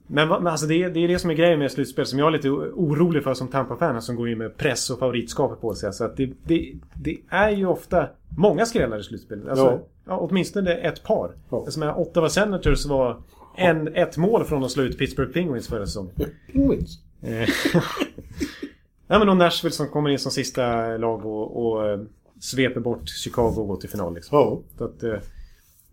Men, 0.06 0.28
men 0.28 0.46
alltså 0.46 0.66
det, 0.66 0.82
är- 0.82 0.90
det 0.90 1.00
är 1.04 1.08
det 1.08 1.18
som 1.18 1.30
är 1.30 1.34
grejen 1.34 1.58
med 1.58 1.72
slutspel 1.72 2.06
som 2.06 2.18
jag 2.18 2.28
är 2.28 2.32
lite 2.32 2.50
orolig 2.50 3.22
för 3.24 3.34
som 3.34 3.48
Tampa-fan 3.48 4.02
som 4.02 4.16
går 4.16 4.28
in 4.28 4.38
med 4.38 4.56
press 4.56 4.90
och 4.90 4.98
favoritskapet 4.98 5.60
på 5.60 5.74
sig. 5.74 5.86
Alltså 5.86 6.04
att 6.04 6.16
det, 6.16 6.32
det, 6.44 6.72
det 6.94 7.18
är 7.28 7.50
ju 7.50 7.66
ofta 7.66 8.08
många 8.38 8.66
skrällar 8.66 8.98
i 8.98 9.02
slutspelet. 9.02 9.48
Alltså, 9.48 9.64
Ja. 9.64 9.86
Ja. 10.06 10.16
åtminstone 10.18 10.74
ett 10.74 11.02
par. 11.02 11.34
Ja. 11.50 11.66
Men 11.78 11.88
Ottawa 11.90 12.28
Senators 12.28 12.86
var 12.86 13.16
en, 13.56 13.94
ett 13.94 14.16
mål 14.16 14.44
från 14.44 14.64
att 14.64 14.70
slå 14.70 14.82
ut 14.82 14.98
Pittsburgh 14.98 15.32
Penguins 15.32 15.68
förra 15.68 15.86
säsongen. 15.86 16.12
Penguins. 16.52 16.98
Eh, 17.22 17.48
ja 19.06 19.18
men 19.18 19.28
och 19.28 19.36
Nashville 19.36 19.72
som 19.72 19.88
kommer 19.88 20.10
in 20.10 20.18
som 20.18 20.32
sista 20.32 20.96
lag 20.96 21.26
och, 21.26 21.66
och 21.66 21.88
eh, 21.90 22.00
sveper 22.40 22.80
bort 22.80 23.08
Chicago 23.08 23.54
och 23.56 23.68
går 23.68 23.76
till 23.76 23.90
final 23.90 24.14
liksom. 24.14 24.38
Ja. 24.38 24.60
Så 24.78 24.84
att, 24.84 25.02
eh, 25.02 25.14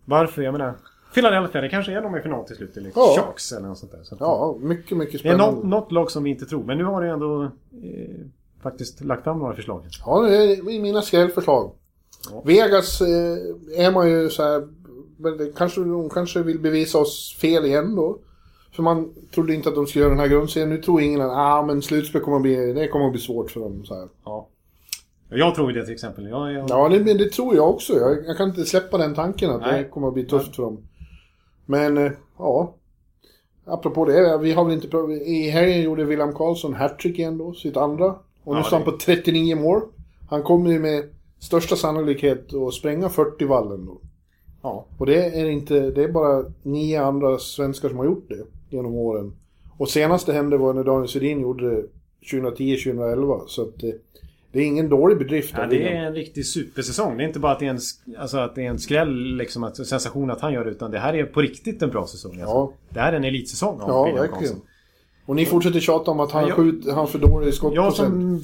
varför? 0.05 0.41
Jag 0.41 0.51
menar... 0.51 0.73
Philadelphia, 1.13 1.61
det 1.61 1.69
kanske 1.69 1.91
är 1.91 2.01
de 2.01 2.15
i 2.17 2.21
final 2.21 2.45
till 2.45 2.55
slut. 2.55 2.77
Eller 2.77 2.91
Ja. 2.95 3.15
Sharks 3.17 3.51
eller 3.51 3.67
något 3.67 3.77
sånt 3.77 3.91
där. 3.91 4.03
Så 4.03 4.15
att, 4.15 4.21
Ja, 4.21 4.57
mycket, 4.59 4.97
mycket 4.97 5.23
Det 5.23 5.29
är 5.29 5.33
spännande. 5.33 5.55
något, 5.55 5.65
något 5.65 5.91
lag 5.91 6.11
som 6.11 6.23
vi 6.23 6.29
inte 6.29 6.45
tror. 6.45 6.63
Men 6.63 6.77
nu 6.77 6.83
har 6.83 7.01
det 7.01 7.09
ändå 7.09 7.43
eh, 7.43 7.49
faktiskt 8.61 9.01
lagt 9.01 9.23
fram 9.23 9.39
några 9.39 9.55
förslag. 9.55 9.83
Ja, 10.05 10.21
det 10.21 10.35
är 10.35 10.81
mina 10.81 11.01
skrällförslag. 11.01 11.71
Ja. 12.31 12.41
Vegas 12.45 13.01
eh, 13.01 13.37
är 13.85 13.91
man 13.91 14.09
ju 14.09 14.29
så 14.29 14.43
här... 14.43 14.67
Men 15.17 15.53
kanske, 15.57 15.81
de 15.81 16.09
kanske 16.09 16.41
vill 16.41 16.59
bevisa 16.59 16.97
oss 16.97 17.37
fel 17.41 17.65
igen 17.65 17.95
då. 17.95 18.17
För 18.75 18.83
man 18.83 19.13
trodde 19.33 19.53
inte 19.53 19.69
att 19.69 19.75
de 19.75 19.87
skulle 19.87 20.03
göra 20.03 20.13
den 20.13 20.19
här 20.19 20.27
grundserien. 20.27 20.69
Nu 20.69 20.77
tror 20.77 21.01
ingen 21.01 21.21
att 21.21 21.31
ah, 21.31 21.63
men 21.65 21.81
slutspel 21.81 22.21
kommer 22.21 22.37
att 22.37 22.43
bli, 22.43 22.73
det 22.73 22.87
kommer 22.87 23.05
att 23.05 23.11
bli 23.11 23.21
svårt 23.21 23.51
för 23.51 23.59
dem. 23.59 23.85
Så 23.85 23.95
här. 23.95 24.07
Ja. 24.25 24.47
Jag 25.29 25.55
tror 25.55 25.71
det 25.71 25.85
till 25.85 25.93
exempel. 25.93 26.29
Jag, 26.29 26.53
jag, 26.53 26.69
Ja, 26.69 26.89
det, 26.89 27.13
det 27.13 27.29
tror 27.31 27.55
jag 27.55 27.69
också. 27.69 27.93
Jag, 27.93 28.17
jag 28.25 28.37
kan 28.37 28.49
inte 28.49 28.65
släppa 28.65 28.97
den 28.97 29.15
tanken 29.15 29.49
att 29.49 29.61
Nej. 29.61 29.83
det 29.83 29.89
kommer 29.89 30.07
att 30.07 30.13
bli 30.13 30.25
tufft 30.25 30.55
för 30.55 30.63
dem. 30.63 30.77
Men, 31.65 31.97
eh, 31.97 32.11
ja. 32.37 32.75
Apropå 33.65 34.05
det, 34.05 34.37
vi 34.37 34.51
har 34.51 34.65
väl 34.65 34.73
inte... 34.73 34.97
I 35.11 35.49
helgen 35.49 35.81
gjorde 35.81 36.03
William 36.03 36.33
Karlsson 36.33 36.73
hattrick 36.73 37.19
igen 37.19 37.37
då, 37.37 37.53
sitt 37.53 37.77
andra. 37.77 38.05
Och 38.43 38.53
nu 38.53 38.59
Ja, 38.59 38.63
står 38.63 38.77
han 38.77 38.85
på 38.85 38.97
39 38.97 39.55
mål. 39.55 39.81
Han 40.29 40.43
kommer 40.43 40.71
ju 40.71 40.79
med 40.79 41.03
största 41.39 41.75
sannolikhet 41.75 42.53
att 42.53 42.73
spränga 42.73 43.07
40-vallen 43.07 43.85
då. 43.85 43.97
ja. 44.61 44.85
Och 44.97 45.05
det 45.05 45.25
är 45.25 45.45
inte, 45.49 45.89
det 45.91 46.03
är 46.03 46.11
bara 46.11 46.45
nio 46.63 47.01
andra 47.03 47.37
svenskar 47.37 47.89
som 47.89 47.97
har 47.97 48.05
gjort 48.05 48.25
det 48.29 48.43
genom 48.69 48.95
åren. 48.95 49.33
Och 49.77 49.89
senast 49.89 50.25
det 50.25 50.33
hände 50.33 50.57
var 50.57 50.73
när 50.73 50.83
Daniel 50.83 51.07
Sedin 51.09 51.41
gjorde 51.41 51.69
det 51.75 51.83
2010-2011. 52.31 53.41
Så 53.47 53.61
att 53.61 53.83
eh, 53.83 53.89
Det 54.51 54.59
är 54.59 54.63
ingen 54.65 54.89
dålig 54.89 55.17
bedrift 55.17 55.53
Ja, 55.57 55.65
det 55.67 55.83
är 55.93 56.05
en 56.05 56.13
riktig 56.13 56.45
supersäsong. 56.45 57.17
Det 57.17 57.23
är 57.23 57.27
inte 57.27 57.39
bara 57.39 57.51
att 57.51 57.59
det 57.59 57.65
är 57.65 57.69
en, 57.69 57.79
alltså 58.19 58.37
att 58.37 58.55
det 58.55 58.65
är 58.65 58.69
en 58.69 58.79
skräll, 58.79 59.35
liksom, 59.37 59.63
att, 59.63 59.75
sensation 59.87 60.31
att 60.31 60.41
han 60.41 60.53
gör 60.53 60.65
det. 60.65 60.71
Utan 60.71 60.91
det 60.91 60.99
här 60.99 61.13
är 61.13 61.25
på 61.25 61.41
riktigt 61.41 61.81
en 61.81 61.89
bra 61.89 62.07
säsong. 62.07 62.31
Alltså. 62.31 62.45
Ja. 62.55 62.73
Det 62.89 62.99
här 62.99 63.13
är 63.13 63.17
en 63.17 63.23
elitsäsong 63.23 63.81
av 63.81 63.89
Ja, 63.89 64.15
verkligen. 64.15 64.55
Och 65.25 65.35
ni 65.35 65.45
fortsätter 65.45 65.79
tjata 65.79 66.11
om 66.11 66.19
att 66.19 66.31
han, 66.31 66.47
Ja, 66.47 66.55
skjut, 66.55 66.89
han 66.91 67.07
för 67.07 67.19
dålig 67.19 67.45
i 67.45 67.47
Jag 67.47 67.53
skottprocent. 67.55 67.95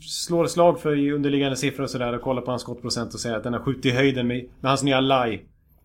slår 0.00 0.46
slag 0.46 0.80
för 0.80 1.12
underliggande 1.12 1.56
siffror 1.56 1.84
och 1.84 1.90
sådär 1.90 2.14
och 2.14 2.22
kollar 2.22 2.42
på 2.42 2.50
hans 2.50 2.62
skottprocent 2.62 3.14
och 3.14 3.20
säger 3.20 3.36
att 3.36 3.42
den 3.44 3.52
har 3.52 3.60
skjutit 3.60 3.84
i 3.86 3.90
höjden 3.90 4.26
med, 4.26 4.44
med 4.60 4.70
hans 4.70 4.82
nya 4.82 5.00
laj. 5.00 5.44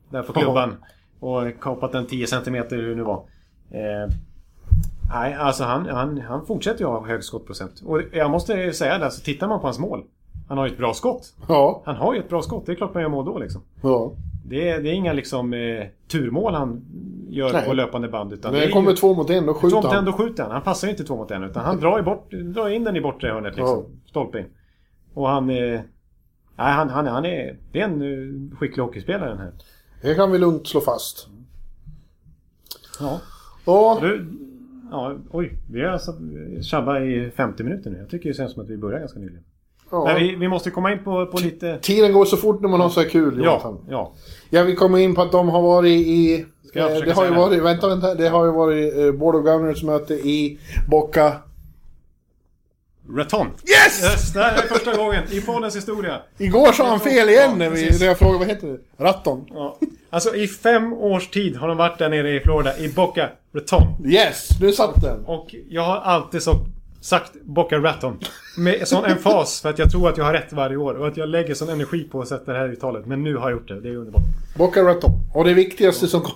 Där 0.09 0.23
på 0.23 0.33
klubban. 0.33 0.75
Och 1.19 1.59
kapat 1.61 1.91
den 1.91 2.05
10 2.05 2.27
cm 2.27 2.55
hur 2.69 2.89
det 2.89 2.95
nu 2.95 3.03
var. 3.03 3.23
Eh, 3.71 4.13
nej, 5.13 5.33
alltså 5.33 5.63
han, 5.63 5.85
han, 5.89 6.21
han 6.21 6.45
fortsätter 6.45 6.79
ju 6.79 6.85
ha 6.85 7.07
hög 7.07 7.23
skottprocent. 7.23 7.81
Och 7.85 8.01
jag 8.11 8.31
måste 8.31 8.53
ju 8.53 8.73
säga 8.73 8.97
det, 8.97 9.11
så 9.11 9.21
tittar 9.21 9.47
man 9.47 9.59
på 9.59 9.67
hans 9.67 9.79
mål. 9.79 10.03
Han 10.47 10.57
har 10.57 10.65
ju 10.65 10.71
ett 10.71 10.77
bra 10.77 10.93
skott. 10.93 11.33
Ja, 11.47 11.81
Han 11.85 11.95
har 11.95 12.13
ju 12.13 12.19
ett 12.19 12.29
bra 12.29 12.41
skott, 12.41 12.65
det 12.65 12.71
är 12.71 12.75
klart 12.75 12.93
man 12.93 13.03
gör 13.03 13.09
mål 13.09 13.25
då 13.25 13.39
liksom. 13.39 13.61
ja. 13.81 14.11
Det 14.45 14.69
är, 14.69 14.81
det 14.81 14.89
är 14.89 14.93
inga 14.93 15.13
liksom 15.13 15.53
eh, 15.53 15.85
turmål 16.11 16.53
han 16.53 16.85
gör 17.29 17.53
Nej. 17.53 17.67
på 17.67 17.73
löpande 17.73 18.07
band. 18.07 18.33
Utan 18.33 18.53
När 18.53 18.59
det 18.59 18.69
kommer 18.69 18.89
ju, 18.89 18.95
två 18.95 19.13
mot 19.13 19.29
en, 19.29 19.45
då 19.45 19.53
två 19.53 19.59
skjuter 19.59 19.75
mot 19.75 19.85
en, 19.85 19.91
han. 19.91 20.05
då 20.05 20.11
skjuter 20.11 20.43
han. 20.43 20.51
Han 20.51 20.61
passar 20.61 20.87
ju 20.87 20.91
inte 20.91 21.03
två 21.03 21.15
mot 21.15 21.31
en 21.31 21.43
utan 21.43 21.65
han 21.65 21.79
drar, 21.79 21.97
ju 21.97 22.03
bort, 22.03 22.31
drar 22.31 22.69
in 22.69 22.83
den 22.83 22.95
i 22.95 23.01
bortre 23.01 23.27
hörnet 23.27 23.55
liksom. 23.55 23.85
Stolpe 24.11 24.39
in. 24.39 24.45
Och 25.13 25.27
han... 25.29 25.49
Eh, 25.49 25.55
nej, 25.55 25.81
han, 26.73 26.89
han, 26.89 27.07
han 27.07 27.25
är... 27.25 27.57
Det 27.71 27.79
är 27.79 27.83
en 27.85 28.01
eh, 28.01 28.57
skicklig 28.57 28.83
hockeyspelare 28.83 29.29
den 29.29 29.37
här. 29.37 29.51
Det 30.01 30.15
kan 30.15 30.31
vi 30.31 30.37
lugnt 30.37 30.67
slå 30.67 30.81
fast. 30.81 31.27
Ja. 32.99 33.19
Ja, 33.65 33.97
Du, 34.01 34.27
ja, 34.91 35.15
oj. 35.31 35.57
Vi 35.71 35.81
har 35.81 35.87
alltså 35.89 36.13
tjabbat 36.61 37.01
i 37.01 37.31
50 37.35 37.63
minuter 37.63 37.89
nu. 37.89 37.97
Jag 37.97 38.09
tycker 38.09 38.29
det 38.29 38.35
känns 38.35 38.53
som 38.53 38.63
att 38.63 38.69
vi 38.69 38.77
börjar 38.77 38.99
ganska 38.99 39.19
nyligen. 39.19 39.43
ja. 39.91 40.03
Men 40.05 40.15
vi, 40.15 40.35
vi 40.35 40.47
måste 40.47 40.71
komma 40.71 40.91
in 40.91 41.03
på, 41.03 41.25
på 41.25 41.37
lite... 41.37 41.79
Tiden 41.81 42.13
går 42.13 42.25
så 42.25 42.37
fort 42.37 42.61
när 42.61 42.69
man 42.69 42.79
har 42.81 42.89
så 42.89 43.01
här 43.01 43.09
kul, 43.09 43.37
Ja, 43.37 43.45
Jonathan. 43.45 43.77
ja. 43.89 44.13
Ja, 44.49 44.63
vi 44.63 44.75
kommer 44.75 44.97
in 44.97 45.15
på 45.15 45.21
att 45.21 45.31
de 45.31 45.49
har 45.49 45.61
varit 45.61 46.07
i... 46.07 46.39
Eh, 46.75 46.87
det 47.05 47.11
har 47.11 47.25
ju 47.25 47.31
varit, 47.31 47.63
vänta, 47.63 47.87
vänta. 47.87 48.15
Det 48.15 48.27
har 48.29 48.45
ju 48.45 48.51
varit 48.51 48.97
eh, 48.97 49.11
Board 49.11 49.35
of 49.35 49.43
Governors 49.45 49.83
möte 49.83 50.13
i 50.13 50.59
Boca. 50.89 51.33
Raton. 53.09 53.47
Yes! 53.47 54.03
Yes! 54.03 54.33
Det 54.33 54.39
här 54.39 54.63
är 54.63 54.67
första 54.67 54.97
gången 54.97 55.23
i 55.31 55.41
poddens 55.41 55.75
historia. 55.75 56.21
Igår 56.37 56.71
sa 56.71 56.89
han 56.89 56.99
fel 56.99 57.29
igen 57.29 57.57
när, 57.57 57.69
vi, 57.69 57.99
när 57.99 58.05
jag 58.05 58.17
frågade 58.17 58.39
vad 58.39 58.47
heter 58.47 58.67
det? 58.67 59.03
Ratton. 59.03 59.45
Ja. 59.49 59.77
Alltså 60.09 60.35
i 60.35 60.47
fem 60.47 60.93
års 60.93 61.29
tid 61.29 61.55
har 61.55 61.67
de 61.67 61.77
varit 61.77 61.99
där 61.99 62.09
nere 62.09 62.35
i 62.35 62.39
Florida, 62.39 62.77
i 62.77 62.89
Boca 62.89 63.29
Raton. 63.55 63.83
Yes, 64.05 64.49
nu 64.61 64.71
satt 64.71 65.01
den. 65.01 65.25
Och 65.25 65.55
jag 65.69 65.81
har 65.81 65.97
alltid 65.97 66.41
så, 66.41 66.65
sagt 67.01 67.31
Boca 67.41 67.77
Raton. 67.77 68.19
Med 68.57 68.87
sån 68.87 69.05
emfas 69.05 69.61
för 69.61 69.69
att 69.69 69.79
jag 69.79 69.91
tror 69.91 70.09
att 70.09 70.17
jag 70.17 70.25
har 70.25 70.33
rätt 70.33 70.53
varje 70.53 70.77
år. 70.77 70.93
Och 70.93 71.07
att 71.07 71.17
jag 71.17 71.29
lägger 71.29 71.53
sån 71.53 71.69
energi 71.69 72.03
på 72.03 72.21
att 72.21 72.27
sätta 72.27 72.53
det 72.53 72.57
här 72.57 72.69
uttalet. 72.69 73.05
Men 73.05 73.23
nu 73.23 73.35
har 73.35 73.49
jag 73.49 73.59
gjort 73.59 73.67
det. 73.67 73.81
Det 73.81 73.89
är 73.89 73.95
underbart. 73.95 74.23
Boca 74.57 74.83
Raton. 74.83 75.11
Och 75.33 75.45
det 75.45 75.53
viktigaste 75.53 76.07
som 76.07 76.21
kom, 76.21 76.35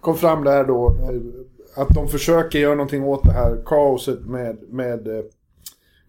kom 0.00 0.16
fram 0.16 0.44
där 0.44 0.64
då, 0.64 0.88
eh, 0.88 1.82
att 1.82 1.88
de 1.88 2.08
försöker 2.08 2.58
göra 2.58 2.74
någonting 2.74 3.04
åt 3.04 3.22
det 3.22 3.32
här 3.32 3.62
kaoset 3.66 4.20
med, 4.20 4.58
med 4.68 5.08
eh, 5.08 5.24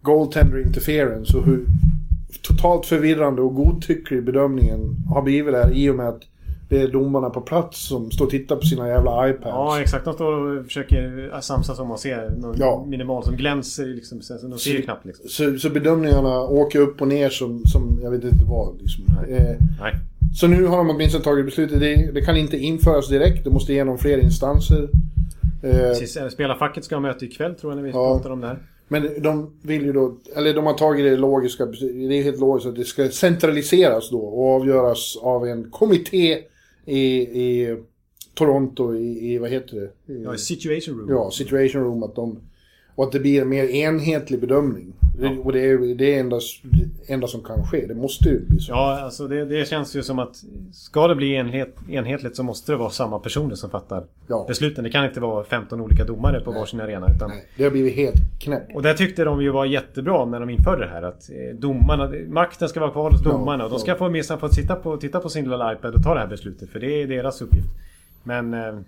goaltender 0.02 0.60
interference 0.62 1.38
och 1.38 1.46
hur 1.46 1.66
totalt 2.42 2.86
förvirrande 2.86 3.42
och 3.42 3.56
godtycklig 3.56 4.24
bedömningen 4.24 4.96
har 5.10 5.22
blivit 5.22 5.54
där 5.54 5.72
i 5.74 5.90
och 5.90 5.96
med 5.96 6.08
att 6.08 6.22
det 6.70 6.82
är 6.82 6.88
domarna 6.88 7.30
på 7.30 7.42
plats 7.42 7.88
som 7.88 8.12
står 8.12 8.26
och 8.26 8.32
tittar 8.32 8.56
på 8.56 8.62
sina 8.62 8.88
jävla 8.88 9.30
iPads. 9.30 9.46
Ja, 9.46 9.82
exakt. 9.82 10.06
De 10.06 10.14
står 10.14 10.34
och 10.60 10.66
försöker 10.66 11.32
samsas 11.42 11.80
om 11.80 11.92
att 11.92 12.00
se 12.00 12.18
någon 12.38 12.56
Ja. 12.58 12.86
minimal 12.88 13.24
som 13.24 13.36
glänser 13.36 13.86
liksom. 13.86 14.22
Så 14.22 14.34
de 14.48 14.60
ser 14.60 14.72
ju 14.72 14.82
knappt 14.82 15.06
liksom. 15.06 15.26
Så, 15.30 15.58
så 15.60 15.70
bedömningarna 15.70 16.40
åker 16.42 16.80
upp 16.80 17.02
och 17.02 17.08
ner 17.08 17.30
som, 17.30 17.62
som 17.66 18.00
jag 18.04 18.12
vet 18.12 18.24
inte 18.24 18.46
vad. 18.50 18.76
Liksom. 18.82 19.04
Eh, 19.30 19.56
Nej. 19.82 19.96
så 20.36 20.48
nu 20.48 20.66
har 20.66 20.78
de 20.78 20.90
åtminstone 20.90 21.24
tagit 21.24 21.46
beslutet. 21.46 21.80
Det, 21.80 22.12
det 22.14 22.22
kan 22.22 22.38
inte 22.38 22.58
införas 22.58 23.10
direkt. 23.10 23.44
Det 23.44 23.50
måste 23.50 23.74
igenom 23.74 23.98
fler 23.98 24.18
instanser. 24.18 24.90
Eh, 25.64 25.72
Precis. 25.78 26.18
eh, 26.18 26.28
Spelarfacket 26.28 26.86
ska 26.86 26.96
ha 26.96 27.02
möte 27.02 27.26
ikväll 27.26 27.56
tror 27.56 27.72
jag 27.72 27.76
när 27.78 27.84
vi 27.84 27.90
Ja. 27.90 27.94
pratar 28.18 28.30
om 28.30 28.42
det 28.42 28.48
här. 28.48 28.58
Men 28.92 29.22
de 29.22 29.54
vill 29.62 29.86
ju 29.86 29.94
då, 29.94 30.18
eller 30.36 30.54
de 30.54 30.66
har 30.66 30.74
tagit 30.74 31.06
det 31.06 31.18
logiska, 31.18 31.66
det 31.66 32.18
är 32.18 32.24
helt 32.24 32.40
logiskt 32.40 32.68
att 32.68 32.76
det 32.76 32.86
ska 32.86 33.10
centraliseras 33.10 34.10
då 34.10 34.20
och 34.20 34.56
avgöras 34.56 35.18
av 35.22 35.48
en 35.48 35.72
kommitté 35.72 36.38
i, 36.86 37.22
i 37.22 37.78
Toronto 38.34 38.96
i, 38.96 39.34
i, 39.34 39.38
vad 39.38 39.50
heter 39.50 39.76
det? 39.76 40.14
I, 40.14 40.24
Ja, 40.24 40.38
situation 40.38 40.98
room. 41.00 41.10
Ja, 41.10 41.32
situation 41.32 41.82
room. 41.82 42.04
Att 42.04 42.16
de, 42.16 42.40
och 42.96 43.04
att 43.04 43.12
det 43.12 43.20
blir 43.20 43.42
en 43.42 43.50
mer 43.50 43.66
enhetlig 43.66 44.40
bedömning. 44.40 44.94
Det, 45.20 45.28
och 45.28 45.54
det 45.54 45.60
är 45.60 45.96
det 45.96 46.16
är 46.16 46.20
enda, 46.20 46.40
enda 47.08 47.28
som 47.28 47.44
kan 47.44 47.64
ske. 47.64 47.86
Det 47.88 47.96
måste 47.96 48.30
ju 48.30 48.46
bli 48.48 48.60
så. 48.60 48.72
Ja, 48.72 49.00
alltså 49.00 49.28
det, 49.28 49.46
det 49.46 49.68
känns 49.68 49.96
ju 49.96 50.04
som 50.04 50.20
att 50.20 50.44
ska 50.74 51.08
det 51.08 51.16
bli 51.16 51.34
enhet, 51.36 51.76
enhetligt 51.90 52.36
så 52.36 52.44
måste 52.44 52.72
det 52.72 52.76
vara 52.76 52.90
samma 52.90 53.20
personer 53.20 53.56
som 53.56 53.70
fattar 53.70 54.04
Ja. 54.28 54.46
besluten. 54.48 54.84
Det 54.84 54.90
kan 54.90 55.06
inte 55.06 55.20
vara 55.20 55.44
15 55.44 55.82
olika 55.82 56.04
domare 56.04 56.40
på 56.42 56.52
varsin 56.52 56.82
arena. 56.82 57.08
Utan, 57.16 57.30
Nej, 57.30 57.46
det 57.58 57.64
har 57.64 57.72
blivit 57.72 57.96
helt 57.96 58.16
knäppt. 58.40 58.76
och 58.76 58.82
där 58.82 58.94
tyckte 58.94 59.24
de 59.24 59.42
ju 59.42 59.50
var 59.50 59.66
jättebra 59.66 60.26
när 60.26 60.40
de 60.40 60.50
införde 60.50 60.86
det 60.86 60.92
här. 60.92 61.02
Att 61.04 61.30
eh, 61.30 61.56
domarna, 61.60 62.12
makten 62.28 62.70
ska 62.70 62.80
vara 62.80 62.92
kvar 62.92 63.12
hos 63.12 63.24
domarna. 63.24 63.64
och 63.64 63.70
de 63.70 63.80
ska 63.80 63.92
ja. 63.92 63.98
få 63.98 64.10
minsann 64.10 64.40
få 64.40 64.50
sitta 64.50 64.76
på, 64.76 64.98
titta 64.98 65.20
på 65.20 65.30
sin 65.30 65.44
lilla 65.50 65.74
iPad 65.74 65.96
och 65.96 66.04
ta 66.04 66.14
det 66.14 66.20
här 66.20 66.28
beslutet. 66.28 66.70
För 66.70 66.80
det 66.80 67.02
är 67.02 67.08
deras 67.08 67.42
uppgift. 67.42 67.68
Men, 68.24 68.54
eh, 68.54 68.80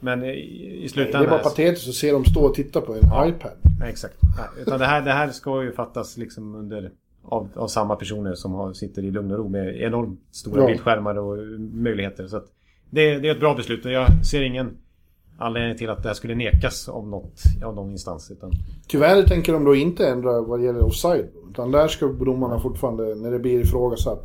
men 0.00 0.24
i, 0.24 0.28
i 0.28 0.80
Det 0.82 0.88
slutändan... 0.88 1.22
är 1.24 1.28
bara 1.30 1.38
patetiskt 1.40 1.88
att 1.88 1.94
se 1.94 2.12
dem 2.12 2.24
stå 2.24 2.40
och 2.40 2.54
titta 2.54 2.80
på 2.80 2.94
en 2.94 3.28
iPad. 3.28 3.50
Nej, 3.80 3.90
exakt. 3.90 4.14
Nej, 4.36 4.62
utan 4.62 4.78
det 4.78 4.86
här, 4.86 5.02
det 5.02 5.12
här 5.12 5.28
ska 5.28 5.62
ju 5.62 5.72
fattas 5.72 6.16
liksom 6.16 6.54
under... 6.54 6.90
Av, 7.28 7.48
av 7.54 7.68
samma 7.68 7.96
personer 7.96 8.34
som 8.34 8.52
har, 8.54 8.72
sitter 8.72 9.02
i 9.04 9.10
lugn 9.10 9.30
och 9.32 9.38
ro 9.38 9.48
med 9.48 9.76
enormt 9.82 10.20
stora 10.30 10.60
Ja. 10.60 10.66
bildskärmar 10.66 11.18
och 11.18 11.38
möjligheter. 11.58 12.26
Så 12.26 12.36
det, 12.90 13.18
det 13.18 13.28
är 13.28 13.32
ett 13.32 13.40
bra 13.40 13.54
beslut 13.54 13.84
och 13.84 13.90
jag 13.90 14.26
ser 14.26 14.42
ingen 14.42 14.76
anledning 15.38 15.78
till 15.78 15.90
att 15.90 16.02
det 16.02 16.08
här 16.08 16.14
skulle 16.14 16.34
nekas 16.34 16.88
av, 16.88 17.08
något, 17.08 17.42
av 17.64 17.74
någon 17.74 17.90
instans. 17.90 18.30
Utan, 18.30 18.52
Tyvärr 18.88 19.22
tänker 19.22 19.52
de 19.52 19.64
då 19.64 19.74
inte 19.74 20.08
ändra 20.08 20.40
vad 20.40 20.64
gäller 20.64 20.84
offside. 20.84 21.26
Utan 21.50 21.70
där 21.70 21.88
ska 21.88 22.06
domarna 22.06 22.60
fortfarande, 22.60 23.14
när 23.14 23.30
det 23.30 23.38
blir 23.38 23.60
ifrågasatt, 23.60 24.22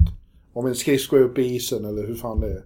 om 0.53 0.65
en 0.65 0.75
skridsko 0.75 1.15
är 1.15 1.21
uppe 1.21 1.41
i 1.41 1.55
isen 1.55 1.85
eller 1.85 2.07
hur 2.07 2.15
fan 2.15 2.39
det 2.39 2.47
är. 2.47 2.63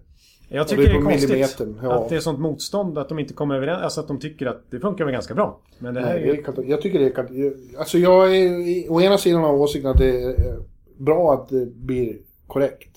Jag 0.48 0.68
tycker 0.68 0.82
det 0.82 0.88
det 0.88 0.94
är 0.94 0.98
är, 0.98 1.02
på 1.02 1.10
konstigt 1.10 1.76
ja. 1.82 1.94
att 1.94 2.08
det 2.08 2.16
är 2.16 2.20
sånt 2.20 2.38
motstånd 2.38 2.98
att 2.98 3.08
de 3.08 3.18
inte 3.18 3.34
kommer 3.34 3.54
överens. 3.54 3.82
Alltså 3.82 4.00
att 4.00 4.08
de 4.08 4.20
tycker 4.20 4.46
att 4.46 4.62
det 4.70 4.80
funkar 4.80 5.04
väl 5.04 5.12
ganska 5.12 5.34
bra. 5.34 5.60
Men 5.78 5.94
det 5.94 6.00
här 6.00 6.06
Nej, 6.06 6.16
är 6.16 6.26
det 6.26 6.62
ju... 6.62 6.66
är 6.66 6.70
jag 6.70 6.82
tycker 6.82 6.98
det 6.98 7.06
är 7.06 7.78
Alltså 7.78 7.98
jag 7.98 8.36
är 8.36 8.92
å 8.92 9.00
ena 9.00 9.18
sidan 9.18 9.44
av 9.44 9.60
åsikten 9.60 9.90
att 9.90 9.98
det 9.98 10.22
är 10.22 10.28
eh, 10.28 10.54
bra 10.96 11.34
att 11.34 11.48
det 11.48 11.66
blir 11.66 12.16
korrekt. 12.46 12.90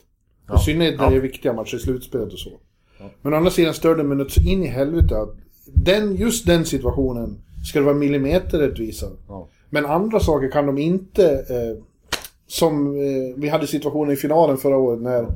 Ja. 0.48 0.56
I 0.56 0.60
synnerhet 0.60 0.98
när 0.98 1.04
Ja. 1.04 1.10
det 1.10 1.16
är 1.16 1.22
viktiga 1.22 1.54
matcher 1.54 1.76
i 1.76 1.80
slutspelet 1.80 2.34
och 2.34 2.40
så. 2.40 2.50
Men 3.22 3.34
å 3.34 3.38
andra 3.38 3.52
sidan 3.52 3.74
stör 3.74 3.96
det 3.96 4.04
mig 4.04 4.18
något 4.18 4.38
in 4.38 4.64
i 4.64 4.68
helvete 4.68 5.18
att 5.18 5.36
den, 5.66 6.16
just 6.16 6.46
den 6.46 6.66
situationen 6.66 7.42
ska 7.70 7.80
det 7.80 7.86
vara 7.86 7.96
millimeterrättvisa. 7.96 9.08
Ja. 9.28 9.48
Men 9.70 9.86
andra 9.86 10.20
saker 10.20 10.52
kan 10.52 10.66
de 10.66 10.78
inte... 10.78 11.32
Eh, 11.34 11.84
som 12.48 12.96
eh, 12.96 13.36
vi 13.36 13.50
hade 13.50 13.68
situationen 13.68 14.14
i 14.14 14.16
finalen 14.16 14.58
förra 14.58 14.78
året 14.78 15.02
när 15.02 15.28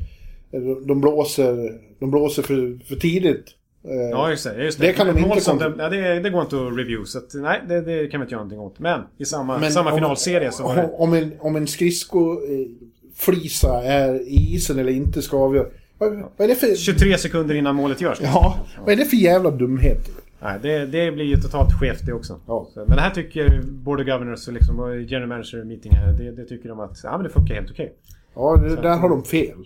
de 0.87 1.01
blåser, 1.01 1.79
de 1.99 2.11
blåser 2.11 2.43
för, 2.43 2.85
för 2.85 2.95
tidigt. 2.95 3.45
Eh, 3.85 4.09
Ja, 4.11 4.29
just 4.29 4.43
det. 4.43 4.63
Just 4.63 4.79
Det 4.79 4.93
kan 4.93 5.07
de 5.07 5.17
inte 5.17 5.41
som 5.41 5.59
kontro- 5.59 5.77
det, 5.77 5.83
ja, 5.83 5.89
det, 5.89 6.19
det 6.19 6.29
går 6.29 6.41
inte 6.41 6.55
att 6.55 6.77
review. 6.77 7.05
Så 7.05 7.17
att, 7.17 7.33
nej, 7.33 7.61
det, 7.67 7.81
det 7.81 8.07
kan 8.07 8.19
vi 8.19 8.23
inte 8.23 8.33
göra 8.33 8.43
någonting 8.43 8.59
åt. 8.59 8.79
Men 8.79 9.01
i 9.17 9.25
samma, 9.25 9.57
Men 9.57 9.71
samma 9.71 9.89
om- 9.91 9.97
finalserie 9.97 10.51
så 10.51 10.63
var 10.63 10.75
det... 10.75 10.89
Om 10.97 11.13
en, 11.13 11.31
om 11.39 11.55
en 11.55 11.67
skridsko 11.67 12.31
eh, 12.33 13.85
är 13.85 14.21
i 14.21 14.53
isen 14.55 14.79
eller 14.79 14.91
inte 14.91 15.21
ska 15.21 15.37
avgöra. 15.37 15.67
Vad, 15.97 16.11
vad 16.13 16.25
är 16.39 16.47
det 16.47 16.55
för... 16.55 16.75
23 16.75 17.17
sekunder 17.17 17.55
innan 17.55 17.75
målet 17.75 18.01
görs. 18.01 18.19
Ja, 18.21 18.57
vad 18.79 18.89
är 18.89 18.95
det 18.95 19.05
för 19.05 19.17
jävla 19.17 19.51
dumhet? 19.51 20.09
Nej, 20.41 20.59
det, 20.61 20.85
det 20.85 21.11
blir 21.11 21.25
ju 21.25 21.35
totalt 21.35 21.73
skevt 21.79 22.05
det 22.05 22.13
också. 22.13 22.39
Ja. 22.47 22.67
Så, 22.73 22.79
men 22.79 22.95
det 22.95 23.01
här 23.01 23.09
tycker 23.09 23.61
Board 23.71 23.99
of 23.99 24.05
Governors 24.05 24.47
och 24.47 24.53
liksom, 24.53 25.05
General 25.07 25.27
Manager 25.29 25.63
meeting 25.63 25.91
här. 25.95 26.13
Det, 26.13 26.31
det 26.31 26.45
tycker 26.45 26.69
de 26.69 26.79
att 26.79 26.99
ja, 27.03 27.11
men 27.17 27.23
det 27.23 27.29
funkar 27.29 27.55
helt 27.55 27.71
okej. 27.71 27.93
Ja, 28.35 28.55
det, 28.55 28.75
där 28.81 28.97
har 28.97 29.09
de 29.09 29.23
fel. 29.23 29.57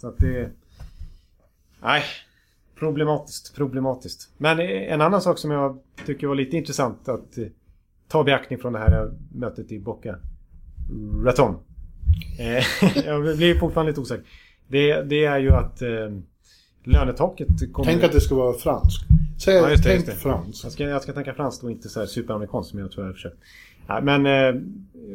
Så 0.00 0.08
att 0.08 0.18
det... 0.18 0.50
Nej. 1.82 2.02
Problematiskt. 2.78 3.54
Problematiskt. 3.54 4.30
Men 4.38 4.60
en 4.60 5.00
annan 5.00 5.22
sak 5.22 5.38
som 5.38 5.50
jag 5.50 5.78
tycker 6.06 6.26
var 6.26 6.34
lite 6.34 6.56
intressant 6.56 7.08
att 7.08 7.38
eh, 7.38 7.46
ta 8.08 8.24
beaktning 8.24 8.58
från 8.58 8.72
det 8.72 8.78
här 8.78 9.12
mötet 9.34 9.72
i 9.72 9.78
Boca 9.78 10.16
Raton. 11.24 11.54
Eh, 12.38 12.64
jag 13.06 13.36
blir 13.36 13.58
fortfarande 13.58 13.90
lite 13.92 14.00
osäker. 14.00 14.24
Det, 14.68 15.02
det 15.02 15.24
är 15.24 15.38
ju 15.38 15.50
att 15.50 15.82
eh, 15.82 15.88
lönetaket 16.84 17.72
kommer... 17.72 17.92
Tänk 17.92 18.04
att 18.04 18.12
det 18.12 18.20
ska 18.20 18.34
vara 18.34 18.58
fransk. 18.58 19.00
Säg, 19.44 19.54
Ja, 19.54 19.70
just 19.70 19.82
det, 19.82 19.88
tänk 19.88 20.06
just 20.06 20.16
det. 20.16 20.22
fransk. 20.22 20.64
Jag 20.64 20.72
ska, 20.72 20.84
jag 20.84 21.02
ska 21.02 21.12
tänka 21.12 21.34
franskt 21.34 21.64
och 21.64 21.70
inte 21.70 21.88
så 21.88 22.00
här 22.00 22.06
superamerikanskt 22.06 22.70
som 22.70 22.78
jag 22.78 22.92
tror 22.92 23.04
jag 23.04 23.08
har 23.08 23.14
försökt. 23.14 23.38
Nej, 23.88 24.02
men 24.02 24.26
eh, 24.26 24.62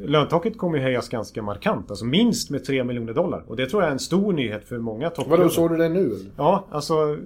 löntaket 0.10 0.58
kommer 0.58 0.78
ju 0.78 0.84
höjas 0.84 1.10
ganska 1.10 1.42
markant. 1.42 1.90
Alltså 1.90 2.06
minst 2.06 2.50
med 2.50 2.64
3 2.66 2.84
miljoner 2.84 3.14
dollar. 3.14 3.44
Och 3.48 3.56
det 3.56 3.66
tror 3.70 3.82
jag 3.82 3.88
är 3.88 3.94
en 3.94 4.00
stor 4.00 4.34
nyhet 4.34 4.64
för 4.66 4.78
många 4.78 5.10
toppklubbar. 5.10 5.38
Vadå, 5.38 5.50
såg 5.50 5.70
du 5.72 5.78
det 5.78 5.90
nu? 5.90 6.16
Ja, 6.38 6.66
alltså 6.72 7.18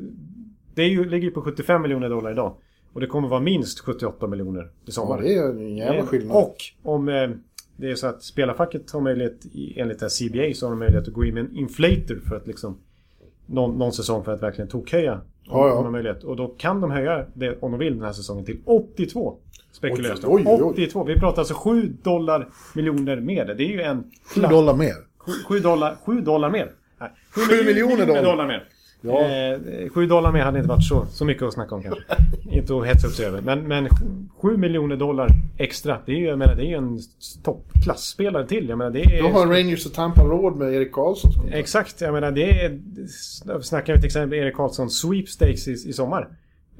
det 0.76 0.82
är 0.82 0.88
ju, 0.90 1.06
ligger 1.10 1.28
ju 1.28 1.32
på 1.34 1.42
75 1.42 1.82
miljoner 1.82 2.10
dollar 2.10 2.32
idag. 2.32 2.54
Och 2.94 3.02
det 3.02 3.08
kommer 3.08 3.28
vara 3.28 3.40
minst 3.40 3.80
78 3.80 4.28
miljoner 4.28 4.62
i 4.64 4.68
Ja, 4.86 4.92
sommar. 4.92 5.22
det 5.22 5.34
är 5.36 5.50
en 5.50 5.78
jävla 5.78 6.06
skillnad. 6.06 6.38
Och 6.38 6.56
om 6.84 7.10
eh, 7.10 7.30
det 7.78 7.92
är 7.92 7.96
så 7.96 8.08
att 8.08 8.24
spelarfacket 8.24 8.92
har 8.92 9.02
möjlighet, 9.02 9.46
enligt 9.76 10.00
det 10.00 10.06
här 10.06 10.30
CBA, 10.30 10.56
så 10.56 10.66
har 10.66 10.72
de 10.72 10.80
möjlighet 10.80 11.08
att 11.08 11.14
gå 11.14 11.26
in 11.26 11.34
med 11.34 11.46
en 11.46 11.56
inflator 11.58 12.20
för 12.30 12.36
att 12.36 12.48
liksom 12.48 12.78
någon, 13.46 13.78
någon 13.78 13.92
säsong 13.94 14.24
för 14.24 14.32
att 14.34 14.44
verkligen 14.44 14.68
tokhöja. 14.70 15.14
Om, 15.14 15.20
Ja, 15.44 15.68
ja. 15.68 15.72
om 15.72 15.78
de 15.78 15.84
har 15.86 15.92
möjlighet. 15.92 16.24
Och 16.24 16.36
då 16.36 16.48
kan 16.48 16.82
de 16.82 16.92
höja 16.92 17.26
det, 17.34 17.58
om 17.62 17.72
de 17.72 17.80
vill, 17.80 17.94
den 17.94 18.04
här 18.06 18.14
säsongen 18.14 18.46
till 18.46 18.58
82. 18.66 19.38
Spekuleras 19.78 20.22
det. 20.22 20.28
Oj, 20.28 20.44
oj, 20.46 20.62
oj. 20.64 20.64
82. 20.64 21.04
Vi 21.04 21.20
pratar 21.20 21.42
alltså 21.42 21.54
7 21.54 21.94
dollar 22.04 22.48
miljoner 22.76 23.16
mer. 23.16 23.46
Det 23.46 23.64
är 23.64 23.68
ju 23.68 23.82
en... 23.82 24.04
7 24.36 24.42
dollar 24.42 24.74
mer. 24.74 24.94
7 25.48 25.60
dollar, 25.60 25.98
7 26.06 26.22
dollar 26.22 26.50
mer. 26.50 26.72
Nej, 27.00 27.10
7 27.36 27.42
Sju 27.42 27.66
miljoner 27.66 28.24
dollar. 28.24 28.48
mer. 28.48 28.64
Ja. 29.02 29.22
Eh, 29.22 29.90
7 29.90 30.08
dollar 30.08 30.32
mer 30.32 30.42
hade 30.42 30.58
inte 30.58 30.70
varit 30.70 30.84
så, 30.84 31.06
så 31.06 31.26
mycket 31.26 31.44
att 31.44 31.54
snacka 31.54 31.76
om 31.76 31.84
kanske. 31.84 32.02
inte 32.52 32.76
att 32.78 32.88
hetsa 32.88 33.08
upp 33.08 33.14
sig 33.14 33.26
över. 33.26 33.42
Men, 33.42 33.68
men 33.68 33.88
7 34.42 34.58
miljoner 34.58 34.96
dollar 34.96 35.30
extra. 35.58 35.98
Det 36.06 36.12
är 36.12 36.16
ju, 36.16 36.26
jag 36.26 36.40
menar, 36.40 36.56
det 36.56 36.62
är 36.62 36.70
ju 36.70 36.76
en 36.76 37.00
toppklassspelare 37.44 38.48
till. 38.48 38.70
Jag 38.70 38.78
menar, 38.78 38.92
det 38.92 39.02
är... 39.02 39.22
Då 39.22 39.30
har 39.30 39.48
Rangers 39.48 39.86
och 39.86 39.94
Tampa 39.94 40.22
råd 40.24 40.56
med 40.56 40.74
Erik 40.74 40.92
kontrakt. 40.92 41.38
Exakt, 41.52 42.02
jag 42.02 42.14
menar 42.14 42.32
det 42.32 42.62
är... 42.62 42.80
Snackar 43.62 43.94
vi 43.94 44.00
till 44.00 44.06
exempel 44.06 44.40
Erik 44.40 44.56
Karlsson 44.56 44.90
sweepstakes 44.90 45.68
i, 45.68 45.72
i 45.72 45.94
sommar. 45.94 46.28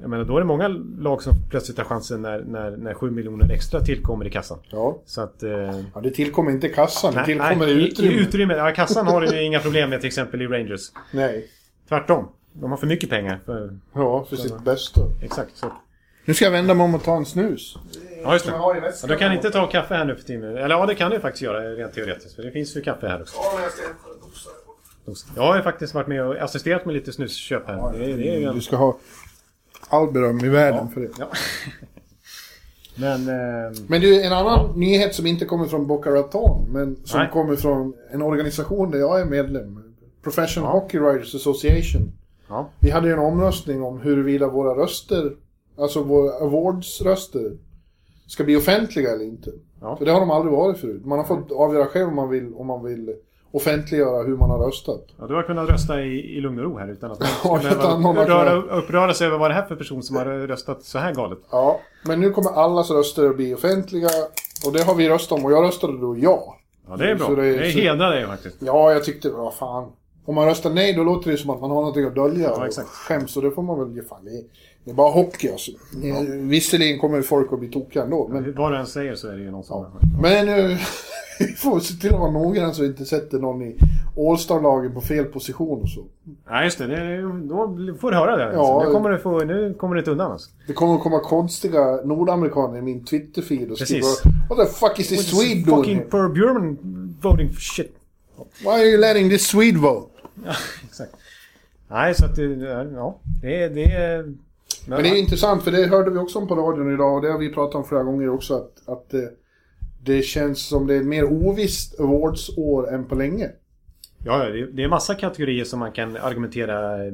Jag 0.00 0.10
menar 0.10 0.24
då 0.24 0.36
är 0.36 0.40
det 0.40 0.46
många 0.46 0.68
lag 0.98 1.22
som 1.22 1.32
plötsligt 1.50 1.78
har 1.78 1.84
chansen 1.84 2.22
när, 2.22 2.40
när, 2.40 2.70
när 2.70 2.94
7 2.94 3.10
miljoner 3.10 3.52
extra 3.52 3.80
tillkommer 3.80 4.26
i 4.26 4.30
kassan. 4.30 4.58
Ja. 4.70 4.98
Så 5.06 5.20
att... 5.20 5.42
Eh, 5.42 5.50
ja, 5.94 6.00
det 6.02 6.10
tillkommer 6.10 6.50
inte 6.50 6.68
kassan, 6.68 7.12
det 7.12 7.16
nej, 7.16 7.26
tillkommer 7.26 7.66
nej, 7.66 7.70
i 7.82 7.88
utrymme. 7.88 8.14
I, 8.14 8.18
utrymme. 8.20 8.54
Ja, 8.54 8.72
kassan 8.74 9.06
har 9.06 9.22
ju 9.22 9.42
inga 9.46 9.60
problem 9.60 9.90
med 9.90 10.00
till 10.00 10.06
exempel 10.08 10.42
i 10.42 10.46
Rangers. 10.46 10.80
Nej. 11.12 11.46
Tvärtom. 11.88 12.28
De 12.52 12.70
har 12.70 12.78
för 12.78 12.86
mycket 12.86 13.10
pengar. 13.10 13.40
För, 13.46 13.78
Ja, 13.94 14.24
för 14.28 14.36
sitt 14.36 14.60
bästa. 14.64 15.00
exakt. 15.22 15.56
Så. 15.56 15.72
Nu 16.24 16.34
ska 16.34 16.44
jag 16.44 16.52
vända 16.52 16.74
mig 16.74 16.84
om 16.84 16.94
och 16.94 17.02
ta 17.02 17.16
en 17.16 17.24
snus. 17.26 17.76
Ja, 18.22 18.32
just 18.32 18.44
det. 18.46 18.50
I 18.50 18.54
Ja, 18.54 19.06
du 19.08 19.16
kan 19.16 19.32
inte 19.32 19.50
ta 19.50 19.66
kaffe 19.66 19.94
här 19.94 20.04
nu 20.04 20.14
för 20.16 20.22
tiden. 20.22 20.56
Eller 20.56 20.68
ja, 20.74 20.86
det 20.86 20.94
kan 20.94 21.10
du 21.10 21.20
faktiskt 21.20 21.42
göra 21.42 21.60
rent 21.70 21.94
teoretiskt. 21.94 22.36
För 22.36 22.42
det 22.42 22.50
finns 22.50 22.76
ju 22.76 22.80
kaffe 22.80 23.08
här 23.08 23.20
också. 23.22 23.36
Ja, 23.36 23.52
men 23.54 23.62
jag 23.62 23.72
ska 23.72 23.82
hämta 23.82 24.04
en 24.14 24.20
dosa. 25.06 25.30
Jag 25.36 25.42
har 25.42 25.56
ju 25.56 25.62
faktiskt 25.62 25.94
varit 25.94 26.06
med 26.06 26.22
och 26.26 26.36
assisterat 26.36 26.84
med 26.84 26.94
lite 26.94 27.12
snusköp 27.12 27.66
här. 27.66 27.92
Det, 27.98 28.04
är- 28.04 28.16
det 28.16 28.28
är 28.34 28.38
ju 28.38 28.44
en... 28.44 28.54
Du 28.54 28.60
ska 28.60 28.76
ha 28.76 28.98
all 29.88 30.12
beröm 30.12 30.44
i 30.44 30.48
världen 30.48 30.88
för 30.88 31.00
det. 31.00 31.08
Ja. 31.18 31.26
Men... 32.96 33.28
Eh, 33.28 33.72
Men 33.86 34.00
du, 34.00 34.22
en 34.22 34.32
annan 34.32 34.80
nyhet 34.80 35.14
som 35.14 35.26
inte 35.26 35.44
kommer 35.44 35.66
från 35.66 35.86
Boca 35.86 36.10
Raton, 36.10 36.66
men 36.72 36.96
som 37.04 37.20
Nej. 37.20 37.30
kommer 37.32 37.56
från 37.56 37.94
en 38.10 38.22
organisation 38.22 38.90
där 38.90 38.98
jag 38.98 39.20
är 39.20 39.24
medlem. 39.24 39.82
Professional 40.22 40.68
Ja. 40.74 40.80
Hockey 40.80 40.98
Writers 40.98 41.34
Association. 41.34 42.12
ja. 42.48 42.68
Vi 42.80 42.90
hade 42.90 43.06
ju 43.06 43.12
en 43.12 43.18
omröstning 43.18 43.82
om 43.82 44.00
huruvida 44.00 44.48
våra 44.48 44.82
röster, 44.82 45.32
alltså 45.78 46.02
våra 46.02 46.32
awards-röster, 46.32 47.56
ska 48.26 48.44
bli 48.44 48.56
offentliga 48.56 49.10
eller 49.12 49.24
inte. 49.24 49.50
Ja. 49.80 49.96
För 49.96 50.04
det 50.04 50.10
har 50.12 50.20
de 50.20 50.30
aldrig 50.30 50.52
varit 50.52 50.78
förut. 50.78 51.04
Man 51.04 51.18
har 51.18 51.26
fått 51.26 51.52
avgöra 51.52 51.86
själv 51.86 52.08
om 52.08 52.16
man 52.16 52.28
vill, 52.30 52.54
om 52.54 52.66
man 52.66 52.84
vill 52.84 53.14
offentliggöra 53.50 54.22
hur 54.22 54.36
man 54.36 54.50
har 54.50 54.58
röstat. 54.58 55.04
Ja, 55.18 55.26
du 55.26 55.34
har 55.34 55.42
kunnat 55.42 55.68
rösta 55.68 56.02
i, 56.02 56.36
i 56.36 56.40
lugn 56.40 56.58
och 56.58 56.64
ro 56.64 56.78
här 56.78 56.88
utan 56.88 57.10
att 57.10 57.18
Ja, 57.44 57.60
utan 57.72 58.02
någon 58.02 58.16
har 58.16 58.78
uppröra, 58.78 59.14
sig 59.14 59.26
över 59.26 59.38
vad 59.38 59.50
det 59.50 59.54
är 59.54 59.62
för 59.62 59.76
person 59.76 60.02
som 60.02 60.16
har 60.16 60.24
röstat 60.24 60.82
så 60.82 60.98
här 60.98 61.14
galet. 61.14 61.38
Ja, 61.50 61.80
men 62.04 62.20
nu 62.20 62.30
kommer 62.30 62.50
allas 62.50 62.90
röster 62.90 63.30
att 63.30 63.36
bli 63.36 63.54
offentliga. 63.54 64.08
Och 64.66 64.72
det 64.72 64.82
har 64.82 64.94
vi 64.94 65.08
röstat 65.08 65.38
om 65.38 65.44
och 65.44 65.52
jag 65.52 65.64
röstade 65.64 65.98
då 66.00 66.18
ja. 66.18 66.56
Ja, 66.88 66.96
det 66.96 67.10
är 67.10 67.14
bra. 67.14 67.26
Så 67.26 67.34
Det, 67.34 67.56
det- 67.56 67.72
så- 67.72 67.78
hedrar 67.78 68.10
dig 68.10 68.26
faktiskt. 68.26 68.56
Ja, 68.60 68.92
jag 68.92 69.04
tyckte, 69.04 69.30
vad 69.30 69.54
fan. 69.54 69.92
Om 70.24 70.34
man 70.34 70.46
röstar 70.46 70.70
nej 70.70 70.94
då 70.94 71.04
låter 71.04 71.30
det 71.30 71.36
som 71.36 71.50
att 71.50 71.60
man 71.60 71.70
har 71.70 71.76
någonting 71.76 72.04
att 72.04 72.14
dölja. 72.14 72.48
Ja, 72.56 72.66
och. 72.66 72.86
Skäms, 72.86 73.36
och 73.36 73.42
det 73.42 73.50
får 73.50 73.62
man 73.62 73.78
väl 73.78 73.96
ge 73.96 74.02
fan. 74.02 74.26
Är, 74.26 74.42
det 74.88 74.92
är 74.92 74.94
bara 74.94 75.10
hockey 75.10 75.50
alltså. 75.50 75.70
Eh, 76.04 76.20
Visserligen 76.28 76.98
kommer 76.98 77.22
folk 77.22 77.52
att 77.52 77.58
bli 77.58 77.68
tokiga 77.68 78.02
ändå. 78.02 78.28
Men, 78.28 78.54
Vad 78.54 78.72
du 78.72 78.76
än 78.76 78.86
säger 78.86 79.14
så 79.14 79.28
är 79.28 79.36
det 79.36 79.42
ju 79.42 79.50
någon 79.50 79.64
som... 79.64 79.86
men 80.22 80.48
eh, 80.48 80.78
vi 81.38 81.46
får 81.46 81.80
se 81.80 81.94
till 81.94 82.14
att 82.14 82.20
vara 82.20 82.30
noggranna 82.30 82.74
så 82.74 82.82
vi 82.82 82.88
inte 82.88 83.04
sätter 83.04 83.38
någon 83.38 83.62
i 83.62 83.76
All-star-lagen 84.16 84.94
på 84.94 85.00
fel 85.00 85.24
position 85.24 85.82
och 85.82 85.88
så. 85.88 86.04
Nej, 86.50 86.64
just 86.64 86.78
det. 86.78 86.86
det 86.86 87.22
då 87.22 87.76
får 88.00 88.10
du 88.10 88.16
höra 88.16 88.36
det. 88.36 88.52
Ja. 88.52 88.84
nu, 88.86 88.92
kommer 88.92 89.10
du 89.10 89.18
få, 89.18 89.44
nu 89.44 89.74
kommer 89.74 89.94
du 89.94 90.00
inte 90.00 90.10
undan 90.10 90.32
alltså. 90.32 90.50
Det 90.66 90.72
kommer 90.72 90.98
komma 90.98 91.20
konstiga 91.20 92.00
nordamerikaner 92.04 92.78
i 92.78 92.82
min 92.82 93.04
Twitter-feed 93.04 93.70
och 93.70 93.78
skriva. 93.78 94.06
What 94.48 94.58
the 94.58 94.74
fuck 94.74 95.00
is 95.00 95.08
this 95.08 95.30
Swede 95.30 95.70
doing 95.70 95.76
Fucking 95.76 95.96
here? 95.96 96.08
Per 96.08 96.28
Bjurman 96.28 96.78
voting 97.20 97.52
for 97.52 97.60
shit. 97.60 97.96
Why 98.60 98.70
are 98.70 98.86
you 98.86 99.00
letting 99.00 99.30
this 99.30 99.46
Swede 99.46 99.78
vote? 99.78 100.10
Exakt. 100.84 101.12
Nej, 101.88 102.14
så 102.14 102.24
att 102.24 102.36
det... 102.36 102.42
Ja, 102.94 103.18
det 103.42 103.62
är... 103.62 103.70
Det 103.70 103.84
är 103.84 104.34
Men 104.88 105.02
det 105.02 105.08
är 105.08 105.16
intressant 105.16 105.62
för 105.62 105.70
det 105.70 105.86
hörde 105.86 106.10
vi 106.10 106.18
också 106.18 106.38
om 106.38 106.48
på 106.48 106.54
radion 106.54 106.94
idag 106.94 107.14
och 107.14 107.22
det 107.22 107.30
har 107.30 107.38
vi 107.38 107.52
pratat 107.52 107.74
om 107.74 107.84
flera 107.84 108.02
gånger 108.02 108.28
också 108.28 108.54
att, 108.54 108.88
att 108.88 109.10
det, 109.10 109.30
det 110.04 110.22
känns 110.22 110.68
som 110.68 110.86
det 110.86 110.94
är 110.94 111.02
mer 111.02 111.24
ovisst 111.24 112.00
awards-år 112.00 112.94
än 112.94 113.04
på 113.04 113.14
länge. 113.14 113.50
Ja, 114.24 114.44
det 114.72 114.82
är, 114.82 114.88
massa 114.88 115.14
kategorier 115.14 115.64
som 115.64 115.78
man 115.78 115.92
kan 115.92 116.16
argumentera 116.16 117.06
eh, 117.06 117.12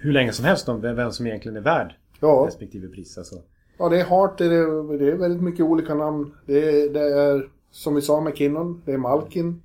hur 0.00 0.12
länge 0.12 0.32
som 0.32 0.44
helst 0.44 0.68
om 0.68 0.80
vem 0.80 0.96
vem 0.96 1.12
som 1.12 1.26
egentligen 1.26 1.56
är 1.56 1.60
värd 1.60 1.94
Ja, 2.20 2.44
respektive 2.46 2.88
pris. 2.88 3.18
Alltså. 3.18 3.34
ja 3.78 3.88
det 3.88 4.00
är 4.00 4.04
Hart, 4.04 4.38
det 4.38 4.44
är, 4.44 4.98
det 4.98 5.12
är 5.12 5.16
väldigt 5.16 5.42
mycket 5.42 5.64
olika 5.64 5.94
namn. 5.94 6.34
Det 6.46 6.58
är, 6.58 6.88
det 6.88 7.00
är 7.00 7.48
som 7.70 7.94
vi 7.94 8.02
sa 8.02 8.20
med 8.20 8.36
Kinnon, 8.36 8.82
det 8.84 8.92
är 8.92 8.98
Malkin. 8.98 9.62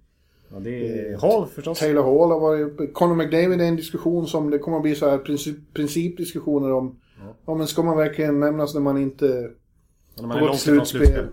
Ja, 0.54 0.60
det 0.60 1.00
är 1.00 1.18
Hall 1.18 1.48
förstås. 1.48 1.80
Taylor 1.80 2.04
Hall 2.04 2.32
har 2.32 2.40
varit. 2.40 2.94
Conor 2.94 3.16
McDavid 3.16 3.62
är 3.62 3.66
en 3.66 3.76
diskussion 3.76 4.28
som 4.28 4.50
det 4.50 4.60
kommer 4.60 4.78
att 4.78 4.84
bli 4.84 4.96
så 4.96 5.10
här 5.10 5.18
princip, 5.18 5.58
principdiskussioner 5.74 6.72
om. 6.72 7.00
Ja. 7.46 7.56
men 7.56 7.68
ska 7.68 7.84
man 7.84 7.98
verkligen 7.98 8.40
nämnas 8.40 8.74
när 8.74 8.82
man 8.82 8.98
inte 8.98 9.52
När 10.18 10.28
man 10.28 10.40
har 10.40 10.48
gått 10.48 10.60
slutspel? 10.60 11.02
slutspel. 11.02 11.26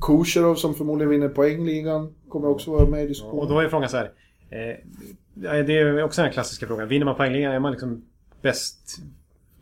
Kucherov 0.00 0.54
som 0.54 0.74
förmodligen 0.74 1.10
vinner 1.10 1.28
poängligan 1.28 2.14
kommer 2.28 2.48
också 2.48 2.70
vara 2.70 2.86
med 2.86 3.00
i 3.00 3.04
Och 3.04 3.08
diskussionen. 3.08 3.48
då 3.48 3.60
är 3.60 3.68
frågan 3.68 3.88
så 3.88 3.96
här. 3.96 4.10
Eh, 4.50 5.64
det 5.64 5.78
är 5.78 6.02
också 6.02 6.22
den 6.22 6.32
klassiska 6.32 6.66
frågan. 6.66 6.88
Vinner 6.88 7.04
man 7.04 7.16
poängligan 7.16 7.52
är 7.52 7.58
man 7.58 7.72
liksom 7.72 8.04
bäst. 8.42 8.98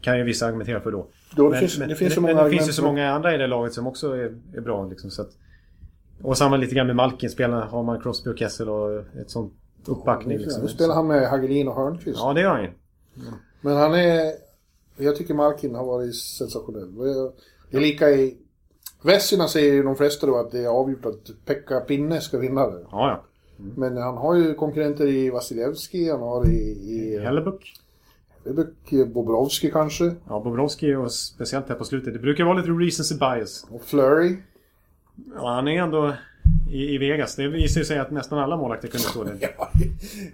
Kan 0.01 0.19
ju 0.19 0.25
vissa 0.25 0.47
argumentera 0.47 0.81
för 0.81 0.91
då. 0.93 1.07
Då, 1.37 1.51
det, 1.51 1.59
finns, 1.59 1.77
det 1.77 1.95
finns 1.95 2.15
så 2.15 2.21
många 2.21 2.35
men 2.35 2.45
det 2.45 2.51
finns 2.51 2.69
ju 2.69 2.73
så 2.73 2.85
många 2.85 3.11
andra 3.11 3.35
i 3.35 3.39
det 3.39 3.47
laget 3.47 3.73
som 3.73 3.87
också 3.87 4.13
är, 4.17 4.37
är 4.57 4.61
bra. 4.61 4.87
Liksom, 4.87 5.11
så 5.11 5.23
att, 5.23 5.31
och 6.23 6.39
samma 6.39 6.57
lite 6.57 6.75
grann 6.75 6.87
med 6.87 6.97
Malkin. 6.97 7.31
Spelarna 7.31 7.65
har 7.65 7.83
man 7.83 8.01
Crosby 8.01 8.31
och 8.31 8.39
Kessel 8.39 8.69
och 8.69 8.99
ett 8.99 9.31
sånt 9.31 9.53
uppbackning. 9.87 10.39
Liksom. 10.39 10.63
Nu 10.63 10.69
spelar 10.69 10.95
han 10.95 11.07
med 11.07 11.29
Hagelin 11.29 11.69
och 11.69 11.75
Hörnqvist. 11.75 12.19
Ja, 12.19 12.33
det 12.33 12.41
gör 12.41 12.51
han 12.51 12.63
ju. 12.63 12.71
Men 13.61 13.77
han 13.77 13.95
är... 13.95 14.33
Jag 14.97 15.17
tycker 15.17 15.35
Malkin 15.35 15.75
har 15.75 15.85
varit 15.85 16.17
sensationell. 16.17 16.95
Det 17.71 17.77
är 17.77 17.81
lika 17.81 18.11
i... 18.11 18.37
Vesina 19.03 19.49
säger 19.49 19.73
ju 19.73 19.83
de 19.83 19.97
flesta 19.97 20.27
då 20.27 20.37
att 20.37 20.51
det 20.51 20.65
är 20.65 20.69
avgjort 20.69 21.07
att 21.07 21.31
Pekka 21.45 21.81
Pinne 21.81 22.21
ska 22.21 22.39
vinna 22.39 22.71
det. 22.71 22.87
Ja, 22.91 23.09
ja. 23.09 23.25
Men 23.57 23.97
han 23.97 24.17
har 24.17 24.35
ju 24.35 24.55
konkurrenter 24.55 25.07
i 25.07 25.31
Vasilevski, 25.31 26.11
han 26.11 26.21
har 26.21 26.49
i... 26.49 26.59
i 26.95 27.21
Hellebuck. 27.25 27.75
Hellebuck, 28.45 29.13
Bobrovski 29.15 29.71
kanske. 29.71 30.15
Ja, 30.29 30.41
Bobrovski 30.41 30.95
och 30.95 31.13
speciellt 31.13 31.69
här 31.69 31.77
på 31.77 31.85
slutet. 31.85 32.13
Det 32.13 32.19
brukar 32.19 32.45
vara 32.45 32.57
lite 32.57 32.71
recency 32.71 33.15
bias. 33.15 33.67
Och 33.71 33.83
Flurry. 33.83 34.37
Ja, 35.35 35.55
han 35.55 35.69
är 35.69 35.83
ändå 35.83 36.15
i, 36.71 36.95
i 36.95 36.99
Vegas. 36.99 37.37
Det 37.37 37.49
visar 37.49 37.83
sig 37.83 37.99
att 37.99 38.11
nästan 38.11 38.39
alla 38.39 38.57
målvakter 38.57 38.89
kunde 38.89 39.05
stå 39.07 39.25
där. 39.25 39.37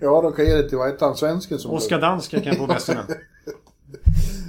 Ja, 0.00 0.22
de 0.22 0.32
kan 0.32 0.44
ge 0.44 0.54
det 0.56 0.68
till, 0.68 0.78
vad 0.78 0.90
heter 0.90 1.06
han, 1.06 1.16
svensken 1.16 1.58
som... 1.58 1.70
Oskar 1.70 2.00
Danska 2.00 2.40
kan 2.40 2.54
få 2.56 2.66
bästarna. 2.66 3.00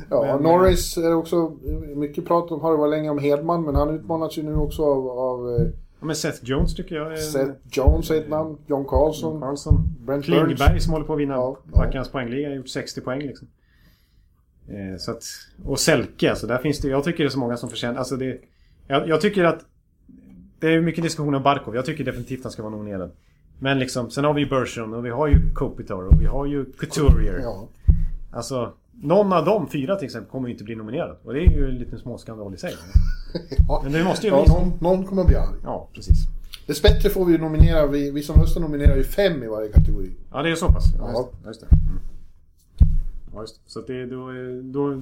Ja, 0.09 0.23
Men- 0.33 0.43
Norris 0.43 0.97
är 0.97 1.13
också 1.13 1.57
mycket 1.95 2.25
prat 2.27 2.51
om, 2.51 2.61
har 2.61 2.71
det 2.71 2.77
varit 2.77 2.91
länge 2.91 3.09
om 3.09 3.19
Hedman, 3.19 3.63
men 3.63 3.75
han 3.75 3.89
utmanas 3.95 4.37
ju 4.37 4.43
nu 4.43 4.55
också 4.55 4.83
av, 4.83 5.09
av 5.09 5.55
eh, 5.55 5.67
Ja, 5.99 6.05
men 6.05 6.15
Seth 6.15 6.39
Jones 6.43 6.75
tycker 6.75 6.95
jag 6.95 7.13
är... 7.13 7.17
Seth 7.17 7.51
Jones 7.71 8.11
är 8.11 8.15
ett 8.15 8.29
namn, 8.29 8.57
John 8.67 8.85
Carlson. 8.85 9.41
Karlsson. 9.41 9.75
Brent 10.05 10.25
Klingberg 10.25 10.79
som 10.79 10.93
håller 10.93 11.05
på 11.05 11.13
att 11.13 11.19
vinna 11.19 11.33
Ja, 11.33 11.57
ja. 11.73 11.79
Backarnas 11.79 12.09
poängliga. 12.09 12.49
har 12.49 12.55
gjort 12.55 12.69
60 12.69 13.01
poäng 13.01 13.19
liksom. 13.21 13.47
Eh, 14.67 14.97
så 14.99 15.11
att, 15.11 15.23
och 15.65 15.79
Selke, 15.79 16.29
alltså 16.29 16.47
där 16.47 16.57
finns 16.57 16.79
det... 16.79 16.87
Jag 16.87 17.03
tycker 17.03 17.23
det 17.23 17.27
är 17.27 17.29
så 17.29 17.39
många 17.39 17.57
som 17.57 17.69
förtjänar... 17.69 17.99
Alltså 17.99 18.15
det... 18.15 18.37
Jag, 18.87 19.07
jag 19.07 19.21
tycker 19.21 19.43
att... 19.43 19.65
Det 20.61 20.67
är 20.73 20.81
mycket 20.81 21.03
diskussion 21.03 21.35
om 21.35 21.43
Barkov. 21.43 21.75
Jag 21.75 21.85
tycker 21.85 22.03
definitivt 22.03 22.43
han 22.43 22.51
ska 22.51 22.61
vara 22.63 22.71
nominerad. 22.75 23.11
Men 23.59 23.79
liksom, 23.79 24.11
sen 24.11 24.23
har 24.25 24.33
vi 24.33 24.41
ju 24.41 24.49
Bergeron 24.49 24.93
och 24.93 25.05
vi 25.05 25.09
har 25.09 25.27
ju 25.27 25.53
Kopitar 25.53 25.95
och 25.95 26.21
vi 26.21 26.25
har 26.25 26.45
ju 26.45 26.65
Couturier. 26.65 27.39
Ja. 27.43 27.67
Alltså, 28.31 28.73
någon 29.03 29.33
av 29.33 29.45
de 29.45 29.69
fyra 29.69 29.95
till 29.95 30.05
exempel 30.05 30.31
kommer 30.31 30.47
ju 30.47 30.53
inte 30.53 30.63
bli 30.63 30.75
nominerad. 30.75 31.17
Och 31.23 31.33
det 31.33 31.39
är 31.39 31.51
ju 31.51 31.69
en 31.69 31.75
liten 31.75 31.99
småskandal 31.99 32.53
i 32.53 32.57
sig. 32.57 32.73
Ja. 33.67 33.81
Men 33.83 33.91
det 33.91 34.03
måste 34.03 34.27
ju 34.27 34.33
Ja, 34.33 34.45
någon, 34.47 34.73
någon 34.79 35.05
kommer 35.05 35.23
bli 35.23 35.35
arg. 35.35 35.55
Ja, 35.63 35.87
precis. 35.93 36.17
Dessbättre 36.67 37.09
får 37.09 37.25
vi 37.25 37.31
ju 37.31 37.37
nominera, 37.37 37.87
vi, 37.87 38.11
vi 38.11 38.23
som 38.23 38.41
röstar 38.41 38.61
nominerar 38.61 38.95
ju 38.95 39.03
fem 39.03 39.43
i 39.43 39.47
varje 39.47 39.69
kategori. 39.69 40.09
Ja, 40.31 40.41
det 40.43 40.51
är 40.51 40.55
så 40.55 40.67
pass. 40.67 40.85
Ja, 40.97 41.09
Ja. 41.13 41.29
just. 41.45 41.45
Just 41.47 41.61
det. 41.61 41.67
Mm. 41.75 41.99
Ja, 43.33 43.41
just. 43.41 43.71
Så 43.71 43.79
att 43.79 43.87
det, 43.87 44.05
då, 44.05 44.31
då, 44.63 44.97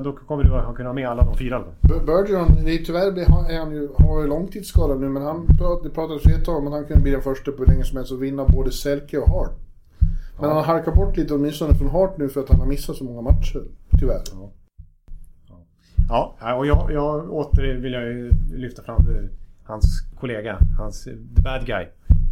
då, 0.00 0.12
kommer 0.12 0.44
du 0.44 0.54
att 0.54 0.76
kunna 0.76 0.88
ha 0.88 0.94
med 0.94 1.08
alla 1.08 1.24
de 1.24 1.36
fyra. 1.36 1.64
Bergeron, 2.06 2.64
det 2.64 2.74
är 2.74 2.78
tyvärr 2.78 3.18
är 3.50 3.58
han 3.58 3.72
ju, 3.72 3.88
har 3.98 4.20
ju 4.22 4.26
långtidsskadad 4.26 5.00
nu, 5.00 5.08
men 5.08 5.22
han 5.22 5.46
prat, 5.46 5.82
det 5.82 5.90
pratades 5.90 6.26
ju 6.26 6.32
ett 6.32 6.44
tag 6.44 6.56
om 6.56 6.66
att 6.66 6.72
han 6.72 6.84
kunde 6.84 7.02
bli 7.02 7.12
den 7.12 7.22
första 7.22 7.52
på 7.52 7.64
länge 7.64 7.84
som 7.84 7.96
helst 7.96 8.12
och 8.12 8.22
vinna 8.22 8.44
både 8.44 8.72
Selke 8.72 9.18
och 9.18 9.28
Hart. 9.28 9.52
Men 10.40 10.48
han 10.48 10.56
har 10.56 10.64
halkat 10.64 10.94
bort 10.94 11.16
lite 11.16 11.34
åtminstone 11.34 11.74
från 11.74 11.88
Hart 11.88 12.18
nu 12.18 12.28
för 12.28 12.40
att 12.40 12.48
han 12.48 12.60
har 12.60 12.66
missat 12.66 12.96
så 12.96 13.04
många 13.04 13.22
matcher. 13.22 13.62
Tyvärr. 14.00 14.22
Ja, 16.08 16.54
och 16.58 16.66
jag, 16.66 16.92
jag 16.92 17.32
åter 17.32 17.74
vill 17.74 17.92
jag 17.92 18.30
lyfta 18.58 18.82
fram 18.82 18.96
eh, 18.96 19.30
hans 19.64 19.84
kollega, 20.20 20.58
hans 20.78 21.04
the 21.04 21.42
bad 21.42 21.66
guy. 21.66 21.86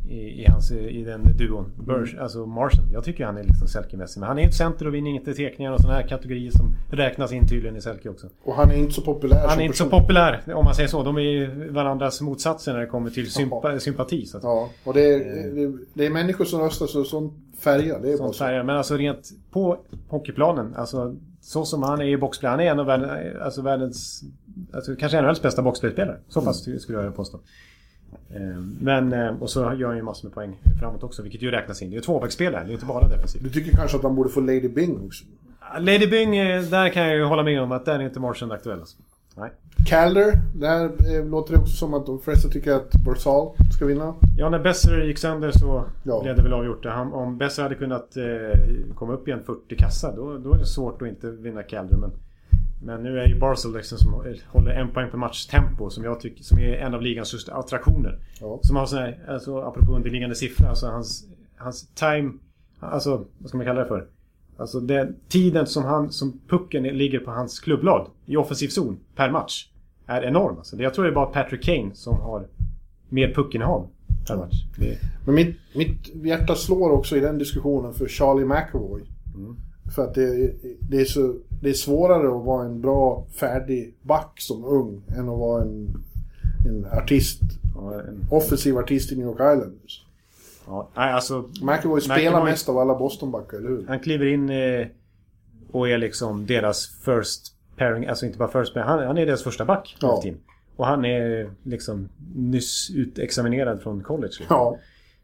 I, 0.09 0.43
i, 0.43 0.47
hans, 0.49 0.71
I 0.73 1.05
den 1.05 1.37
duon. 1.37 1.73
Burge, 1.87 2.23
alltså 2.23 2.47
Martian. 2.47 2.85
Jag 2.93 3.05
tycker 3.05 3.25
han 3.25 3.37
är 3.39 3.43
liksom 3.45 3.67
Selke-mässig. 3.69 4.21
Men 4.21 4.29
han 4.29 4.39
är 4.39 4.49
ett 4.49 4.55
center 4.55 4.87
och 4.87 4.95
vinner 4.95 5.11
inte 5.11 5.35
teckningar 5.35 5.73
och 5.73 5.81
sådana 5.81 5.99
här 5.99 6.09
kategorier 6.09 6.51
som 6.51 6.75
räknas 6.91 7.33
in 7.33 7.49
tydligen 7.49 7.77
i 7.77 7.81
Selke 7.81 8.09
också. 8.09 8.27
Och 8.45 8.55
han 8.55 8.71
är 8.71 8.75
inte 8.75 8.93
så 8.93 9.03
populär 9.03 9.47
Han 9.49 9.61
är 9.61 9.65
inte 9.65 9.79
så 9.79 9.85
person. 9.85 10.01
populär 10.01 10.43
om 10.55 10.65
man 10.65 10.75
säger 10.75 10.89
så. 10.89 11.03
De 11.03 11.17
är 11.17 11.21
ju 11.21 11.69
varandras 11.71 12.21
motsatser 12.21 12.73
när 12.73 12.81
det 12.81 12.87
kommer 12.87 13.11
till 13.11 13.31
sympa, 13.31 13.79
sympati. 13.81 14.27
Så 14.27 14.37
att, 14.37 14.43
Ja, 14.43 14.71
och 14.85 14.95
det 14.95 15.15
är, 15.15 15.19
det, 15.55 15.79
det 15.95 16.07
är 16.07 16.11
människor 16.11 16.45
som 16.45 16.61
röstar 16.61 16.87
så 16.87 17.05
sånt 17.05 17.33
färgar. 17.59 18.01
Det 18.03 18.13
är 18.13 18.17
Sånt 18.17 18.35
så. 18.35 18.45
färger. 18.45 18.63
Men 18.63 18.77
alltså 18.77 18.97
rent 18.97 19.31
på 19.51 19.79
hockeyplanen. 20.09 20.75
Alltså 20.77 21.15
så 21.41 21.65
som 21.65 21.83
han 21.83 22.01
är 22.01 22.05
i 22.05 22.17
boxplay. 22.17 22.51
Han 22.51 22.61
är 22.61 22.65
en 22.65 22.81
av 22.81 22.87
världens, 22.87 23.37
alltså 23.43 23.63
världens 23.63 24.23
alltså, 24.75 24.97
kanske 24.97 25.21
NHLs 25.23 25.43
bästa 25.43 25.63
boxplayspelare. 25.63 26.17
Så 26.29 26.41
pass 26.41 26.69
skulle 26.81 27.03
jag 27.03 27.17
påstå. 27.17 27.41
Eh, 28.35 28.41
Men, 28.81 29.13
eh, 29.13 29.43
och 29.43 29.51
så 29.51 29.61
gör 29.61 29.87
han 29.89 29.97
ju 29.97 30.03
massor 30.03 30.29
med 30.29 30.35
poäng 30.35 30.57
framåt 30.81 31.03
också. 31.03 31.23
Vilket 31.23 31.43
ju 31.43 31.51
räknas 31.51 31.83
in. 31.83 31.91
Det 31.91 31.95
är 31.95 31.97
ju 31.97 32.03
tvåvägsspelare. 32.03 32.65
Det 32.65 32.71
är 32.71 32.75
inte 32.75 32.87
bara 32.87 33.09
defensivt. 33.09 33.43
Du 33.43 33.51
tycker 33.51 33.77
kanske 33.77 33.97
att 33.97 34.03
han 34.03 34.15
borde 34.15 34.31
få 34.31 34.41
Lady 34.41 34.69
Bing 34.69 35.07
också? 35.07 35.25
Lady 35.79 36.07
Byng, 36.07 36.37
eh, 36.37 36.63
där 36.63 36.89
kan 36.89 37.03
jag 37.03 37.17
ju 37.17 37.25
hålla 37.25 37.43
med 37.43 37.63
om 37.63 37.73
att 37.73 37.85
där 37.85 37.95
är 37.99 38.03
inte 38.05 38.21
Martian 38.21 38.53
aktuell. 38.53 38.81
Alltså. 38.81 38.97
Nej. 39.37 39.51
Calder, 39.89 40.33
där 40.55 40.85
eh, 40.85 41.27
låter 41.27 41.53
det 41.55 41.61
också 41.61 41.77
som 41.77 41.95
att 41.95 42.07
de 42.07 42.21
flesta 42.21 42.49
tycker 42.49 42.73
att 42.73 42.93
Barzal 43.05 43.49
ska 43.77 43.87
vinna. 43.87 44.15
Ja, 44.39 44.49
när 44.49 44.59
Besser 44.59 45.05
gick 45.05 45.19
sönder 45.19 45.51
så 45.51 45.85
Ja. 46.05 46.21
blev 46.23 46.37
det 46.37 46.43
väl 46.43 46.53
avgjort. 46.53 46.85
Han, 46.85 47.13
om 47.13 47.39
Besser 47.39 47.63
hade 47.63 47.75
kunnat 47.75 48.17
eh, 48.17 48.61
komma 48.95 49.13
upp 49.13 49.29
i 49.29 49.31
en 49.31 49.43
40 49.43 49.77
kassa 49.77 50.17
då, 50.17 50.39
då 50.39 50.55
är 50.55 50.59
det 50.59 50.67
svårt 50.67 51.03
att 51.03 51.09
inte 51.09 51.31
vinna 51.31 51.63
Calder. 51.63 51.97
Men, 51.97 52.11
men 52.85 53.03
nu 53.03 53.21
är 53.21 53.27
ju 53.27 53.39
Barzal 53.39 53.77
liksom 53.77 53.99
som 53.99 54.25
håller 54.47 54.71
en 54.71 54.91
poäng 54.91 55.11
per 55.11 55.19
match 55.19 55.47
tempo 55.47 55.91
som 55.91 56.05
jag 56.05 56.21
tycker 56.21 56.45
som 56.45 56.59
är 56.59 56.75
en 56.75 56.95
av 56.95 57.03
ligans 57.03 57.29
största 57.29 57.55
attraktioner. 57.55 58.19
Ja. 58.41 58.61
Som 58.63 58.77
har 58.77 58.87
sån 58.87 58.99
här, 58.99 59.25
alltså 59.29 59.61
apropå 59.61 59.93
underliggande 59.93 60.35
siffra, 60.35 60.69
alltså 60.69 60.87
hans, 60.87 61.25
hans 61.57 61.89
time, 61.95 62.33
alltså 62.81 63.25
vad 63.39 63.49
ska 63.49 63.59
man 63.59 63.67
kalla 63.67 63.81
det 63.81 63.89
för? 63.89 64.07
Alltså 64.57 64.81
den 64.81 65.17
tiden 65.29 65.67
som, 65.67 65.85
han, 65.85 66.13
som 66.13 66.41
pucken 66.49 66.83
ligger 66.83 67.19
på 67.19 67.31
hans 67.31 67.61
klubbblad 67.61 68.07
i 68.27 68.37
offensiv 68.37 68.69
zon 68.69 68.99
per 69.17 69.31
match 69.31 69.69
är 70.07 70.23
enorm. 70.23 70.57
Alltså. 70.59 70.83
Jag 70.83 70.95
tror 70.95 71.05
det 71.05 71.11
är 71.11 71.15
bara 71.15 71.27
Patrick 71.27 71.65
Kane 71.65 71.91
som 71.95 72.21
har 72.21 72.47
mer 73.09 73.35
puckinnehav 73.35 73.89
per 74.27 74.37
match. 74.37 74.65
Det, 74.79 74.99
Men 75.27 75.35
mitt, 75.35 75.57
mitt 75.75 76.27
hjärta 76.27 76.55
slår 76.55 76.91
också 76.91 77.17
i 77.17 77.21
den 77.21 77.39
diskussionen 77.39 77.95
för 77.95 78.09
Charlie 78.09 78.45
McAvoy. 78.45 79.03
Mm. 79.35 79.57
För 79.95 80.05
att 80.05 80.15
det, 80.15 80.55
det, 80.91 81.01
är 81.01 81.05
så, 81.05 81.35
det 81.63 81.71
är 81.71 81.75
svårare 81.75 82.37
att 82.39 82.45
vara 82.45 82.65
en 82.65 82.81
bra, 82.81 83.25
färdig 83.35 83.95
back 84.03 84.33
som 84.41 84.65
ung 84.65 85.03
än 85.17 85.29
att 85.29 85.39
vara 85.39 85.63
en, 85.63 85.95
en 86.69 86.87
artist. 86.93 87.41
ja, 87.75 87.95
en, 87.95 88.27
Offensiv 88.31 88.79
artist 88.79 89.13
i 89.13 89.17
New 89.17 89.27
York 89.27 89.37
Islanders. 89.57 90.07
ja, 90.67 90.89
nej, 90.97 91.13
alltså, 91.13 91.45
McAvoy 91.63 92.01
spelar 92.01 92.41
McAvoy- 92.41 92.45
mest 92.45 92.69
av 92.69 92.79
alla 92.79 92.95
Bostonbackar, 92.95 93.57
eller 93.59 93.69
hur? 93.69 93.85
han 93.89 94.01
kliver 94.01 94.27
in 94.27 94.51
eh, 94.51 94.87
och 95.73 95.89
är 95.89 95.99
liksom 95.99 96.47
deras 96.47 96.87
first 97.05 97.55
pairing, 97.77 98.07
alltså 98.07 98.27
inte 98.27 98.39
bara 98.39 98.49
first 98.63 98.75
pairing, 98.75 98.89
han, 98.89 99.07
han 99.07 99.19
är 99.19 99.27
deras 99.27 99.43
första 99.43 99.65
back. 99.65 99.97
Ja. 100.01 100.23
Och 100.77 100.87
han 100.87 101.05
är 101.05 101.51
liksom 101.63 102.09
nyss 102.35 102.91
utexaminerad 102.95 103.83
från 103.83 104.03
college. 104.03 104.27
Liksom. 104.39 104.47
Ja, 104.51 104.79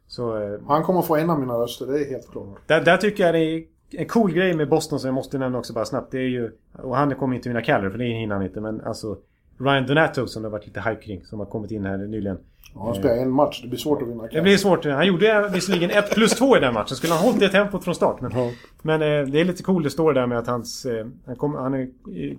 Så 0.09 0.43
eh, 0.43 0.59
han 0.66 0.82
kommer 0.82 1.03
få 1.03 1.16
en 1.16 1.30
av 1.30 1.41
mina 1.41 1.55
röster, 1.55 1.86
det 1.86 2.05
är 2.05 2.11
helt 2.11 2.30
klart. 2.32 2.59
Där, 2.66 2.80
där 2.84 2.97
tycker 2.97 3.24
jag 3.24 3.34
det 3.34 3.41
är 3.41 3.64
en 3.91 4.07
cool 4.07 4.32
grej 4.32 4.55
med 4.55 4.68
Boston 4.68 5.01
som 5.01 5.09
jag 5.09 5.14
måste 5.14 5.39
nämna 5.39 5.59
också 5.59 5.72
bara 5.72 5.84
snabbt. 5.84 6.12
Det 6.12 6.18
är 6.18 6.28
ju... 6.28 6.53
Och 6.72 6.97
han 6.97 7.14
kommer 7.14 7.36
inte 7.36 7.49
vinna 7.49 7.62
Calder 7.62 7.91
för 7.91 7.99
det 7.99 8.05
hinner 8.05 8.34
han 8.34 8.45
inte. 8.45 8.61
Men 8.61 8.80
alltså 8.80 9.18
Ryan 9.59 9.86
Donato 9.86 10.26
som 10.26 10.42
det 10.42 10.48
har 10.48 10.52
varit 10.52 10.66
lite 10.66 10.80
hype 10.80 11.02
kring. 11.02 11.24
Som 11.24 11.38
har 11.38 11.46
kommit 11.46 11.70
in 11.70 11.84
här 11.84 11.96
nyligen. 11.96 12.38
Ja, 12.74 12.84
han 12.84 12.94
spelar 12.94 13.16
en 13.16 13.30
match, 13.30 13.62
det 13.62 13.68
blir 13.68 13.78
svårt 13.78 14.02
att 14.02 14.09
vinna. 14.09 14.26
Det 14.32 14.40
blir 14.42 14.56
svårt. 14.56 14.84
Han 14.84 15.06
gjorde 15.06 15.50
visserligen 15.54 15.90
1 15.90 16.11
plus 16.14 16.30
2 16.34 16.56
i 16.56 16.61
den 16.61 16.74
matchen. 16.74 16.96
Skulle 16.96 17.12
han 17.12 17.22
hållit 17.24 17.40
det 17.40 17.48
tempot 17.48 17.84
från 17.84 17.94
start. 17.94 18.20
Men, 18.20 18.30
Ja. 18.34 18.50
men 18.82 19.02
eh, 19.02 19.26
det 19.32 19.40
är 19.40 19.44
lite 19.44 19.62
cool 19.62 19.82
det 19.82 19.90
står 19.90 20.12
där 20.12 20.26
med 20.26 20.38
att 20.38 20.46
hans... 20.46 20.86
Eh, 20.86 21.06
han 21.26 21.36
kom, 21.36 21.54
han 21.54 21.74
är, 21.74 21.88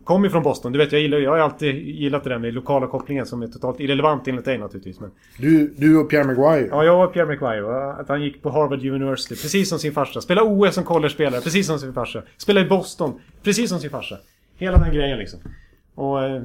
kom 0.04 0.24
ju 0.24 0.30
från 0.30 0.44
Boston. 0.44 0.72
Du 0.72 0.80
vet 0.80 0.92
jag 0.92 1.02
gillar 1.02 1.18
Jag 1.18 1.32
har 1.32 1.38
alltid 1.38 1.76
gillat 1.76 2.24
det 2.24 2.30
där 2.30 2.38
med 2.38 2.54
lokala 2.54 2.88
kopplingen 2.88 3.26
som 3.26 3.42
är 3.42 3.48
totalt 3.48 3.80
irrelevant 3.80 4.28
enligt 4.28 4.46
dig 4.46 4.58
naturligtvis. 4.58 5.00
Men, 5.00 5.12
Du, 5.40 5.74
du 5.78 5.98
och 5.98 6.10
Pierre 6.10 6.24
Maguire. 6.28 6.68
Ja, 6.72 6.84
jag 6.84 7.08
och 7.08 7.14
Pierre 7.14 7.28
McGuire. 7.28 7.62
va? 7.62 7.94
Att 7.94 8.10
han 8.10 8.22
gick 8.22 8.42
på 8.44 8.50
Harvard 8.50 8.86
University, 8.86 9.36
precis 9.36 9.70
som 9.70 9.80
sin 9.80 9.92
farsa. 9.94 10.22
Spelade 10.22 10.48
OS 10.50 10.76
som 10.76 10.84
college-spelare, 10.84 11.42
precis 11.42 11.68
som 11.68 11.80
sin 11.80 11.94
farsa. 11.94 12.24
Spelade 12.38 12.66
i 12.66 12.70
Boston, 12.70 13.14
precis 13.44 13.70
som 13.70 13.80
sin 13.80 13.90
farsa. 13.90 14.18
Hela 14.58 14.78
den 14.78 14.94
grejen 14.94 15.18
liksom. 15.20 15.40
Och 15.96 16.24
eh, 16.24 16.42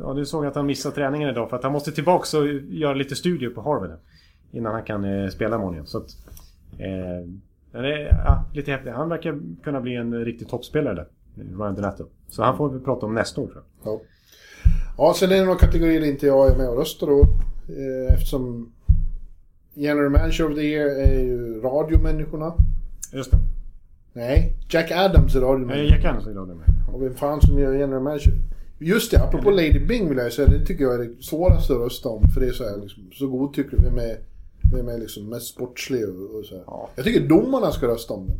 ja, 0.00 0.12
du 0.14 0.26
såg 0.26 0.46
att 0.46 0.54
han 0.54 0.66
missade 0.66 0.94
träningen 0.94 1.28
idag 1.28 1.50
för 1.50 1.56
att 1.56 1.62
han 1.62 1.72
måste 1.72 1.92
tillbaka 1.92 2.38
och 2.38 2.46
göra 2.46 2.94
lite 2.94 3.16
studier 3.16 3.50
på 3.50 3.62
Harvard. 3.62 3.98
Innan 4.52 4.72
han 4.72 4.82
kan 4.82 5.04
eh, 5.04 5.28
spela 5.28 5.56
imorgon 5.56 5.74
igen. 5.74 5.86
Så 5.86 5.98
att, 5.98 6.16
eh, 6.78 7.28
det 7.72 7.78
är 7.78 8.24
ja, 8.24 8.44
lite 8.54 8.70
häftigt. 8.70 8.92
Han 8.92 9.08
verkar 9.08 9.40
kunna 9.62 9.80
bli 9.80 9.96
en 9.96 10.24
riktig 10.24 10.48
toppspelare 10.48 10.94
där. 10.94 11.06
Ryan 11.34 11.74
Donato. 11.74 12.04
Så 12.28 12.42
han 12.42 12.56
får 12.56 12.70
vi 12.70 12.84
prata 12.84 13.06
om 13.06 13.14
nästa 13.14 13.40
år 13.40 13.46
tror 13.46 13.62
jag. 13.82 13.92
Ja. 13.92 14.00
ja, 14.98 15.14
sen 15.16 15.32
är 15.32 15.36
det 15.36 15.44
några 15.44 15.58
kategorier 15.58 16.00
där 16.00 16.08
inte 16.08 16.26
jag 16.26 16.52
är 16.52 16.56
med 16.56 16.68
och 16.68 16.78
röstar 16.78 17.06
då. 17.06 17.20
Eh, 17.68 18.14
eftersom 18.14 18.72
General 19.74 20.10
Manager 20.10 20.50
of 20.50 20.54
the 20.54 20.62
Year 20.62 20.88
är 20.88 21.22
ju 21.22 21.60
radiomänniskorna. 21.60 22.52
Just 23.12 23.30
det. 23.30 23.38
Nej, 24.12 24.56
Jack 24.68 24.90
Adams 24.90 25.34
är 25.34 25.40
Eh, 25.40 25.46
radiomänniska. 25.46 25.96
Jack 25.96 26.04
Andersson 26.04 26.32
idag 26.32 26.48
med. 26.48 26.94
Och 26.94 27.02
vem 27.02 27.14
fan 27.14 27.40
som 27.40 27.58
gör 27.58 27.72
General 27.72 28.02
Manager? 28.02 28.32
Just 28.82 29.10
det, 29.10 29.24
apropå 29.24 29.50
Lady 29.50 29.86
Bing 29.86 30.08
vill 30.08 30.18
jag 30.18 30.32
säga, 30.32 30.48
det 30.48 30.66
tycker 30.66 30.84
jag 30.84 30.94
är 30.94 30.98
det 30.98 31.22
svåraste 31.22 31.72
att 31.72 31.78
rösta 31.78 32.08
om. 32.08 32.30
För 32.30 32.40
det 32.40 32.46
är 32.46 32.52
så 32.52 32.64
här 32.64 32.76
liksom, 32.76 33.10
så 33.12 33.26
godtyckligt. 33.26 33.84
Vem 33.84 33.98
är, 33.98 34.18
vem 34.76 34.88
är 34.88 34.98
liksom 34.98 35.28
mest 35.28 35.46
sportslig 35.46 36.08
och, 36.08 36.38
och 36.38 36.44
så 36.44 36.54
här. 36.54 36.64
Ja. 36.66 36.90
Jag 36.96 37.04
tycker 37.04 37.28
domarna 37.28 37.72
ska 37.72 37.86
rösta 37.86 38.14
om 38.14 38.26
den. 38.26 38.36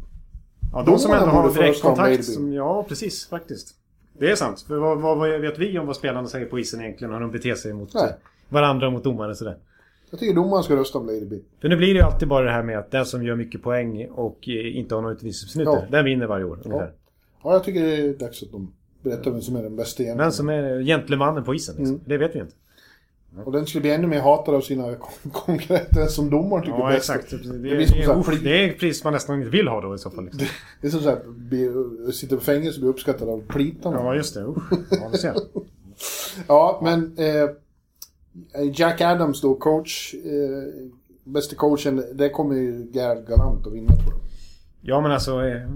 Ja, 0.72 0.82
de 0.86 0.98
som 0.98 1.12
ändå 1.12 1.26
har 1.26 1.54
direktkontakt. 1.54 2.24
Som, 2.24 2.52
ja, 2.52 2.84
precis. 2.88 3.28
Faktiskt. 3.28 3.74
Det 4.18 4.30
är 4.30 4.34
sant. 4.34 4.60
För 4.60 4.76
vad, 4.76 5.00
vad, 5.00 5.18
vad 5.18 5.40
vet 5.40 5.58
vi 5.58 5.78
om 5.78 5.86
vad 5.86 5.96
spelarna 5.96 6.28
säger 6.28 6.46
på 6.46 6.58
isen 6.58 6.80
egentligen? 6.80 7.12
Hur 7.12 7.20
de 7.20 7.30
beter 7.30 7.54
sig 7.54 7.72
mot 7.72 7.94
Nej. 7.94 8.14
varandra 8.48 8.86
och 8.86 8.92
mot 8.92 9.04
domare 9.04 9.34
sådär. 9.34 9.58
Jag 10.10 10.20
tycker 10.20 10.34
domarna 10.34 10.62
ska 10.62 10.76
rösta 10.76 10.98
om 10.98 11.06
Lady 11.06 11.24
Bing. 11.24 11.42
För 11.60 11.68
nu 11.68 11.76
blir 11.76 11.94
det 11.94 12.00
ju 12.00 12.04
alltid 12.04 12.28
bara 12.28 12.44
det 12.44 12.50
här 12.50 12.62
med 12.62 12.78
att 12.78 12.90
den 12.90 13.06
som 13.06 13.24
gör 13.24 13.36
mycket 13.36 13.62
poäng 13.62 14.08
och 14.10 14.48
eh, 14.48 14.76
inte 14.76 14.94
har 14.94 15.02
några 15.02 15.14
utvisningsminuter. 15.14 15.72
Ja. 15.72 15.86
Den 15.90 16.04
vinner 16.04 16.26
varje 16.26 16.44
år 16.44 16.58
ungefär. 16.64 16.92
Ja, 17.42 17.52
jag 17.52 17.64
tycker 17.64 17.82
det 17.82 17.96
är 17.96 18.14
dags 18.14 18.42
att 18.42 18.52
de 18.52 18.72
berättar 19.02 19.30
vem 19.30 19.40
som 19.42 19.56
är 19.56 19.62
den 19.62 19.76
bästa 19.76 20.02
egentligen. 20.02 20.24
Men 20.26 20.32
som 20.32 20.48
är 20.48 20.82
gentlemannen 20.82 21.44
på 21.44 21.54
isen. 21.54 21.74
Liksom. 21.78 22.00
Det 22.06 22.16
vet 22.18 22.34
vi 22.34 22.38
inte. 22.40 22.54
Och 23.44 23.52
den 23.52 23.66
skulle 23.66 23.80
bli 23.82 23.90
ännu 23.90 24.06
mer 24.06 24.20
hatad 24.20 24.54
av 24.54 24.60
sina 24.60 24.94
kon- 24.94 25.30
konkurrenter 25.32 26.06
som 26.06 26.30
domaren 26.30 26.64
tycker 26.64 26.78
Ja, 26.78 26.88
bäst. 26.88 27.10
exakt. 27.10 27.30
Det, 27.30 27.36
Det 27.36 27.52
det, 27.52 27.58
blir 27.76 27.86
som 27.86 27.98
är, 27.98 28.24
här 28.24 28.44
det 28.44 28.64
är 28.64 28.68
ett 28.70 28.78
pris 28.78 29.04
man 29.04 29.12
nästan 29.12 29.38
inte 29.38 29.50
vill 29.50 29.68
ha 29.68 29.80
då 29.80 29.94
i 29.94 29.98
så 29.98 30.10
fall. 30.10 30.24
Liksom. 30.24 30.46
Det 30.80 30.86
är 30.86 30.90
som 30.90 31.00
såhär, 31.00 31.18
bli- 31.28 32.12
sitta 32.12 32.36
på 32.36 32.42
fängelse 32.42 32.76
och 32.78 32.80
bli 32.80 32.90
uppskattad 32.90 33.28
av 33.28 33.42
plitarna. 33.48 33.96
Ja, 33.96 34.14
just 34.14 34.34
det. 34.34 34.44
Usch. 34.44 34.62
Ja, 34.90 35.08
du 35.12 35.18
ser. 35.18 35.34
Ja, 36.48 36.80
men 36.84 37.14
eh, 37.18 37.50
Jack 38.74 39.00
Adams 39.00 39.40
då, 39.40 39.54
coach, 39.54 40.14
eh, 40.14 40.90
bästa 41.24 41.56
coachen, 41.56 42.04
det 42.14 42.28
kommer 42.28 42.54
ju 42.54 42.88
Gerhard 42.92 43.26
Galant 43.26 43.66
att 43.66 43.72
vinna 43.72 43.88
tror 43.96 44.08
jag. 44.08 44.18
Ja 44.80 45.00
men 45.00 45.12
alltså... 45.12 45.44
eh, 45.46 45.68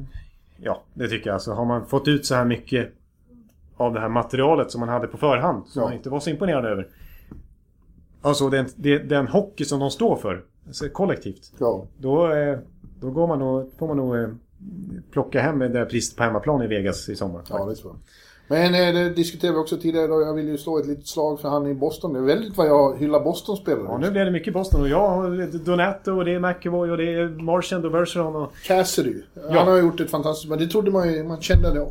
Ja, 0.61 0.83
det 0.95 1.09
tycker 1.09 1.27
jag. 1.27 1.35
Alltså, 1.35 1.53
har 1.53 1.65
man 1.65 1.87
fått 1.87 2.09
ut 2.09 2.27
så 2.27 2.35
här 2.35 2.45
mycket 2.45 2.93
av 3.77 3.95
det 3.95 4.01
här 4.01 4.09
materialet 4.09 4.71
som 4.71 4.81
man 4.81 4.89
hade 4.89 5.07
på 5.07 5.17
förhand. 5.17 5.67
Som 5.67 5.81
Ja. 5.83 5.87
man 5.89 5.97
inte 5.97 6.11
var 6.11 6.21
så 6.21 6.31
imponerad 6.31 6.65
över. 6.65 6.89
Alltså 8.23 8.49
den, 8.49 8.67
den 9.09 9.27
hockey 9.29 9.65
som 9.65 9.81
de 9.81 9.91
står 9.91 10.17
för. 10.17 10.45
Alltså, 10.67 10.89
kollektivt. 10.89 11.53
Ja, 11.59 11.85
Då, 11.99 12.33
eh, 12.33 12.59
då 13.01 13.11
går 13.11 13.27
man 13.27 13.39
nog, 13.39 13.71
får 13.79 13.87
man 13.87 13.97
nog 13.97 14.17
eh, 14.17 14.29
plocka 15.11 15.41
hem 15.41 15.59
det 15.59 15.69
där 15.69 15.85
priset 15.85 16.17
på 16.17 16.23
hemmaplan 16.23 16.63
i 16.63 16.67
Vegas 16.67 17.09
i 17.09 17.17
sommar. 17.17 17.43
ja 17.51 17.65
det 17.65 17.75
tror 17.75 17.93
jag. 17.93 18.01
Men 18.49 18.75
eh, 18.75 18.95
det 18.95 19.11
diskuterade 19.11 19.57
vi 19.59 19.63
också 19.63 19.77
tidigare 19.77 20.05
idag. 20.05 20.23
Jag 20.23 20.35
vill 20.35 20.49
ju 20.49 20.59
slå 20.59 20.79
ett 20.79 20.87
litet 20.87 21.07
slag 21.07 21.41
för 21.41 21.49
han 21.49 21.67
i 21.67 21.75
Boston. 21.75 22.13
Det 22.13 22.19
är 22.19 22.23
väldigt 22.23 22.57
vad 22.57 22.67
jag 22.67 22.99
hyllar 22.99 23.21
Boston-spelare. 23.21 23.85
Ja, 23.89 23.99
nu 23.99 24.11
blir 24.11 24.25
det 24.25 24.31
mycket 24.31 24.53
Boston 24.55 24.81
och 24.81 24.89
jag 24.89 25.39
Donato 25.65 26.13
och 26.13 26.25
det 26.25 26.35
är 26.35 26.41
McAvoy 26.41 26.91
och 26.91 26.97
det 26.97 27.15
är 27.15 27.29
Marchand 27.29 27.85
och 27.85 27.93
Bergeron 27.93 28.37
och... 28.37 28.53
Cassidy. 28.67 29.23
Han 29.51 29.69
har 29.69 29.77
gjort 29.79 30.01
ett 30.01 30.11
fantastiskt... 30.11 30.51
Men 30.51 30.59
det 30.59 30.67
trodde 30.67 30.91
man 30.91 31.13
ju... 31.13 31.23
Man 31.25 31.41
kände 31.41 31.75
det... 31.75 31.87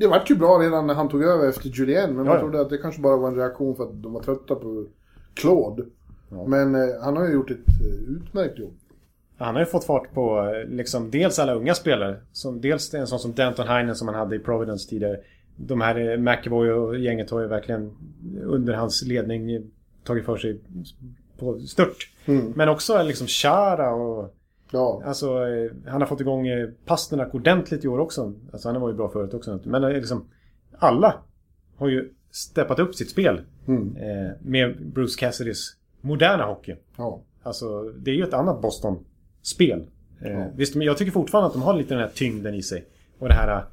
ja. 0.00 0.06
Det 0.06 0.10
vart 0.10 0.30
ju 0.30 0.34
bra 0.34 0.58
redan 0.58 0.86
när 0.86 0.94
han 0.94 1.08
tog 1.08 1.22
över 1.22 1.48
efter 1.48 1.68
Julien. 1.68 2.06
Men 2.06 2.16
man 2.16 2.26
Ja, 2.26 2.34
ja. 2.34 2.40
trodde 2.40 2.60
att 2.60 2.70
det 2.70 2.78
kanske 2.78 3.00
bara 3.00 3.16
var 3.16 3.28
en 3.28 3.36
reaktion 3.36 3.76
för 3.76 3.84
att 3.84 4.02
de 4.02 4.12
var 4.12 4.20
trötta 4.22 4.54
på 4.54 4.86
Claude. 5.34 5.82
Men 6.46 6.74
eh, 6.74 6.80
han 7.02 7.16
har 7.16 7.26
ju 7.26 7.32
gjort 7.32 7.50
ett 7.50 7.58
eh, 7.58 8.12
utmärkt 8.16 8.58
jobb. 8.58 8.72
Han 9.38 9.54
har 9.54 9.62
ju 9.62 9.66
fått 9.66 9.84
fart 9.84 10.14
på 10.14 10.38
eh, 10.38 10.68
liksom 10.68 11.10
dels 11.10 11.38
alla 11.38 11.54
unga 11.54 11.74
spelare. 11.74 12.16
Som, 12.32 12.60
dels 12.60 12.94
en 12.94 13.06
sån 13.06 13.18
som 13.18 13.32
Danton 13.32 13.66
Heinen 13.68 13.94
som 13.94 14.08
han 14.08 14.16
hade 14.16 14.36
i 14.36 14.38
Providence 14.38 14.88
tidigare. 14.88 15.16
De 15.56 15.80
här 15.80 16.10
eh, 16.10 16.18
McAvoy 16.18 16.70
och 16.70 16.98
gänget 16.98 17.30
har 17.30 17.40
ju 17.40 17.46
verkligen 17.46 17.90
under 18.44 18.74
hans 18.74 19.02
ledning 19.02 19.70
tagit 20.04 20.24
för 20.24 20.36
sig 20.36 20.60
på 21.38 21.58
stört. 21.58 22.10
Men 22.54 22.68
också 22.68 23.02
liksom 23.02 23.26
Chara 23.26 23.94
och... 23.94 24.34
Ja. 24.72 25.02
Alltså, 25.04 25.26
eh, 25.48 25.70
han 25.86 26.00
har 26.00 26.08
fått 26.08 26.20
igång 26.20 26.46
eh, 26.46 26.68
Pasternak 26.86 27.34
ordentligt 27.34 27.84
i 27.84 27.88
år 27.88 27.98
också. 27.98 28.32
Alltså 28.52 28.68
han 28.68 28.80
var 28.80 28.88
ju 28.90 28.94
bra 28.96 29.08
förut 29.08 29.34
också. 29.34 29.60
Men 29.64 29.84
eh, 29.84 29.90
liksom... 29.90 30.24
Alla 30.78 31.14
har 31.76 31.88
ju 31.88 32.12
steppat 32.30 32.78
upp 32.78 32.94
sitt 32.94 33.10
spel. 33.10 33.40
Mm. 33.68 33.96
Eh, 33.96 34.30
med 34.42 34.86
Bruce 34.92 35.20
Cassidys 35.20 35.76
moderna 36.00 36.44
hockey. 36.44 36.76
Ja. 36.96 37.20
Alltså, 37.42 37.82
det 37.82 38.10
är 38.10 38.14
ju 38.14 38.24
ett 38.24 38.34
annat 38.34 38.62
Boston-spel. 38.62 39.80
Eh, 40.20 40.30
Ja. 40.32 40.46
Visst, 40.56 40.74
men 40.74 40.86
jag 40.86 40.96
tycker 40.98 41.12
fortfarande 41.12 41.46
att 41.46 41.52
de 41.52 41.62
har 41.62 41.74
lite 41.74 41.94
den 41.94 42.02
här 42.02 42.10
tyngden 42.14 42.54
i 42.54 42.62
sig. 42.62 42.84
Och 43.18 43.28
det 43.28 43.34
här 43.34 43.64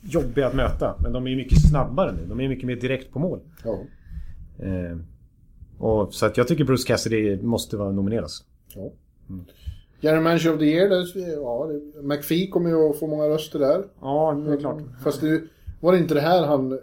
jobbiga 0.00 0.46
att 0.46 0.54
möta. 0.54 0.94
Men 1.02 1.12
de 1.12 1.26
är 1.26 1.30
ju 1.30 1.36
mycket 1.36 1.68
snabbare 1.70 2.12
nu. 2.12 2.26
De 2.28 2.40
är 2.40 2.48
mycket 2.48 2.66
mer 2.66 2.76
direkt 2.76 3.12
på 3.12 3.18
mål. 3.18 3.40
Ja. 3.64 3.78
Eh, 4.66 4.98
och, 5.78 6.14
så 6.14 6.26
att 6.26 6.36
jag 6.36 6.48
tycker 6.48 6.64
Bruce 6.64 6.86
Cassidy 6.88 7.42
måste 7.42 7.76
vara 7.76 7.92
nomineras. 7.92 8.44
ja. 8.74 8.90
General 10.02 10.22
Manager 10.22 10.52
of 10.52 10.58
the 10.58 10.64
Year, 10.64 10.88
där, 10.88 11.06
ja, 11.42 11.70
McPhee 12.02 12.46
kommer 12.46 12.70
ju 12.70 12.90
att 12.90 12.98
få 12.98 13.06
många 13.06 13.24
röster 13.24 13.58
där. 13.58 13.84
Ja, 14.00 14.42
det 14.46 14.52
är 14.52 14.56
klart. 14.56 14.78
Fast 15.04 15.20
det 15.20 15.42
var 15.80 15.92
det 15.92 15.98
inte 15.98 16.14
det 16.14 16.20
här 16.20 16.46
han 16.46 16.72
eh, 16.72 16.78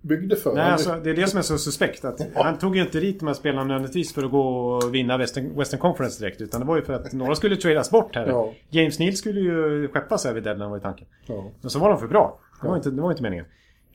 byggde 0.00 0.36
för. 0.36 0.54
Nej, 0.54 0.72
alltså, 0.72 1.00
det 1.04 1.10
är 1.10 1.14
det 1.14 1.26
som 1.26 1.38
är 1.38 1.42
så 1.42 1.58
suspekt. 1.58 2.04
Att 2.04 2.20
han 2.34 2.58
tog 2.58 2.76
ju 2.76 2.82
inte 2.82 3.00
dit 3.00 3.18
de 3.20 3.26
här 3.26 3.34
spelarna 3.34 3.64
nödvändigtvis 3.64 4.14
för 4.14 4.24
att 4.24 4.30
gå 4.30 4.72
och 4.72 4.94
vinna 4.94 5.18
Western, 5.18 5.58
Western 5.58 5.80
Conference 5.80 6.24
direkt. 6.24 6.40
Utan 6.40 6.60
det 6.60 6.66
var 6.66 6.76
ju 6.76 6.82
för 6.82 6.92
att 6.92 7.12
några 7.12 7.34
skulle 7.34 7.56
tradas 7.56 7.90
bort 7.90 8.16
här. 8.16 8.26
Ja. 8.26 8.52
James 8.70 8.98
Neal 8.98 9.12
skulle 9.12 9.40
ju 9.40 9.88
skeppas 9.88 10.24
här 10.24 10.34
vid 10.34 10.42
deadline 10.42 10.70
var 10.70 10.76
ju 10.76 10.82
tanken. 10.82 11.06
Ja. 11.26 11.50
Men 11.60 11.70
så 11.70 11.78
var 11.78 11.88
de 11.90 11.98
för 11.98 12.06
bra. 12.06 12.40
Det 12.62 12.68
var 12.68 12.76
inte, 12.76 12.90
det 12.90 13.02
var 13.02 13.10
inte 13.10 13.22
meningen. 13.22 13.44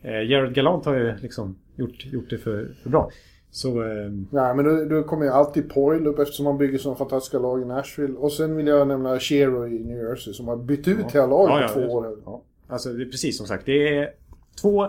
Eh, 0.02 0.32
Jared 0.32 0.54
Gallant 0.54 0.86
har 0.86 0.94
ju 0.94 1.18
liksom 1.18 1.56
gjort, 1.76 2.06
gjort 2.06 2.30
det 2.30 2.38
för, 2.38 2.76
för 2.84 2.90
bra. 2.90 3.12
Så... 3.56 3.82
Eh, 3.84 4.12
Nej, 4.30 4.56
men 4.56 4.66
då, 4.66 4.86
då 4.86 5.04
kommer 5.04 5.26
ju 5.26 5.32
alltid 5.32 5.70
Poyle 5.74 6.10
upp 6.10 6.20
eftersom 6.20 6.46
han 6.46 6.58
bygger 6.58 6.78
sådana 6.78 6.98
fantastiska 6.98 7.40
lag 7.40 7.62
i 7.62 7.66
Nashville. 7.66 8.14
Och 8.18 8.32
sen 8.32 8.56
vill 8.56 8.68
jag 8.68 8.88
nämna 8.88 9.20
Shero 9.20 9.68
i 9.68 9.80
New 9.84 9.98
Jersey 9.98 10.34
som 10.34 10.48
har 10.48 10.58
bytt 10.58 10.88
ut 10.88 11.12
hela 11.12 11.26
laget 11.28 11.56
Ja, 11.56 11.62
ja, 11.62 11.68
på 11.68 11.74
två 11.74 11.94
år. 11.94 12.18
ja. 12.26 12.42
Alltså 12.68 12.90
det 12.94 13.04
är 13.04 13.06
precis 13.06 13.38
som 13.38 13.48
sagt. 13.48 13.66
Det 13.66 13.98
är 13.98 14.14
två... 14.62 14.88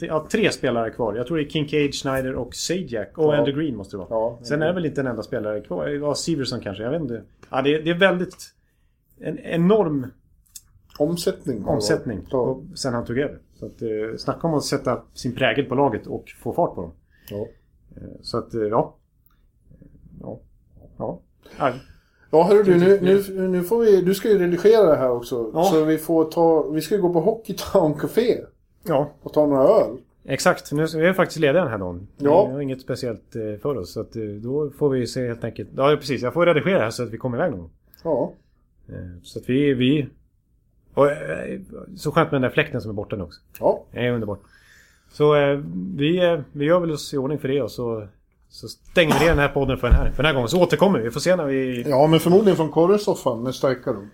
Ja, 0.00 0.26
tre 0.30 0.50
spelare 0.52 0.90
kvar. 0.90 1.14
Jag 1.14 1.26
tror 1.26 1.36
det 1.36 1.42
är 1.42 1.48
Kincaid, 1.48 1.94
Schneider 1.94 2.34
och 2.34 2.54
Sajak. 2.54 3.18
Och 3.18 3.24
Ja. 3.24 3.36
Andrew 3.36 3.62
Green 3.62 3.76
måste 3.76 3.96
det 3.96 3.98
vara. 3.98 4.08
Ja, 4.10 4.38
Sen 4.42 4.62
är 4.62 4.66
det 4.66 4.72
väl 4.72 4.86
inte 4.86 5.00
en 5.00 5.06
enda 5.06 5.22
spelare 5.22 5.60
kvar. 5.60 5.86
Ja, 5.88 6.14
Severson 6.14 6.60
kanske. 6.60 6.82
Jag 6.82 6.90
vet 6.90 7.00
inte. 7.00 7.22
Ja, 7.50 7.62
det, 7.62 7.74
är, 7.74 7.82
det 7.82 7.90
är 7.90 7.98
väldigt... 7.98 8.36
En 9.20 9.38
enorm 9.38 10.06
Omsättning. 10.98 11.64
omsättning. 11.64 12.20
Ja. 12.30 12.38
och, 12.38 12.62
sen 12.78 12.94
han 12.94 13.04
tog 13.04 13.18
över. 13.18 13.38
Så 13.54 13.66
att, 13.66 13.82
eh, 13.82 13.88
snacka 14.18 14.46
om 14.46 14.54
att 14.54 14.64
sätta 14.64 15.02
sin 15.14 15.34
prägel 15.34 15.64
på 15.64 15.74
laget 15.74 16.06
och 16.06 16.24
få 16.42 16.52
fart 16.52 16.74
på 16.74 16.80
dem. 16.82 16.92
Ja. 17.30 17.46
Eh, 18.00 18.08
Så 18.22 18.38
att, 18.38 18.54
eh, 18.54 18.60
ja. 18.62 18.94
Ja. 20.20 20.40
Ja. 20.98 21.20
ja. 21.58 21.72
Ja, 22.30 22.42
hörru 22.42 22.62
du, 22.62 22.76
nu, 22.78 22.98
nu, 23.02 23.48
nu 23.48 23.62
får 23.62 23.78
vi... 23.78 24.00
Du 24.00 24.14
ska 24.14 24.28
ju 24.28 24.38
redigera 24.38 24.86
det 24.90 24.96
här 24.96 25.10
också. 25.10 25.50
Ja. 25.54 25.64
Så 25.64 25.84
vi 25.84 25.98
får 25.98 26.24
ta... 26.24 26.62
Vi 26.62 26.80
ska 26.80 26.94
ju 26.94 27.00
gå 27.02 27.12
på 27.12 27.20
Hockeytown 27.20 27.94
Café 27.94 28.38
ja. 28.82 29.10
och 29.22 29.32
ta 29.32 29.46
några 29.46 29.62
öl. 29.68 29.96
Exakt, 30.24 30.72
nu 30.72 30.82
är 30.82 31.06
vi 31.08 31.14
faktiskt 31.14 31.40
lediga 31.40 31.62
den 31.62 31.70
här 31.70 31.78
dagen. 31.78 32.08
Ja. 32.16 32.46
Vi 32.46 32.52
har 32.52 32.60
inget 32.60 32.80
speciellt 32.80 33.36
eh, 33.36 33.60
för 33.62 33.76
oss. 33.78 33.92
Så 33.92 34.00
att, 34.00 34.16
eh, 34.16 34.22
då 34.22 34.70
får 34.70 34.90
vi 34.90 35.06
se 35.06 35.26
helt 35.26 35.44
enkelt. 35.44 35.68
Ja 35.76 35.96
precis, 36.00 36.22
jag 36.22 36.34
får 36.34 36.46
redigera 36.46 36.78
här 36.78 36.90
så 36.90 37.02
att 37.02 37.10
vi 37.10 37.18
kommer 37.18 37.38
iväg 37.38 37.50
någon. 37.50 37.70
Ja. 38.04 38.32
Eh, 38.88 38.94
Så 39.22 39.38
att 39.38 39.48
vi... 39.48 39.74
vi 39.74 40.08
och, 40.94 41.10
eh, 41.10 41.60
så 41.96 42.12
skönt 42.12 42.30
med 42.30 42.40
den 42.40 42.42
där 42.42 42.54
fläkten 42.54 42.80
som 42.80 42.90
är 42.90 42.94
borta 42.94 43.16
nu 43.16 43.22
också. 43.22 43.40
Ja. 43.60 43.84
Det 43.92 43.98
är 43.98 44.12
underbart. 44.12 44.40
Så 45.12 45.36
eh, 45.36 45.60
vi, 45.96 46.24
eh, 46.24 46.40
vi 46.52 46.64
gör 46.64 46.80
väl 46.80 46.90
oss 46.90 47.14
i 47.14 47.16
ordning 47.16 47.38
för 47.38 47.48
det 47.48 47.62
och 47.62 47.70
så, 47.70 48.08
så 48.48 48.68
stänger 48.68 49.14
vi 49.14 49.20
ner 49.20 49.28
den 49.28 49.38
här 49.38 49.48
podden 49.48 49.78
för 49.78 49.86
den 49.86 49.96
här, 49.96 50.10
för 50.10 50.16
den 50.16 50.26
här 50.26 50.34
gången. 50.34 50.48
Så 50.48 50.62
återkommer 50.62 50.98
vi. 50.98 51.04
Vi 51.04 51.10
får 51.10 51.20
se 51.20 51.36
när 51.36 51.44
vi... 51.44 51.84
Ja, 51.88 52.06
men 52.06 52.20
förmodligen 52.20 52.56
från 52.56 52.70
korresoffan 52.70 53.42
med 53.42 53.54
starka 53.54 53.90
rum. 53.90 54.08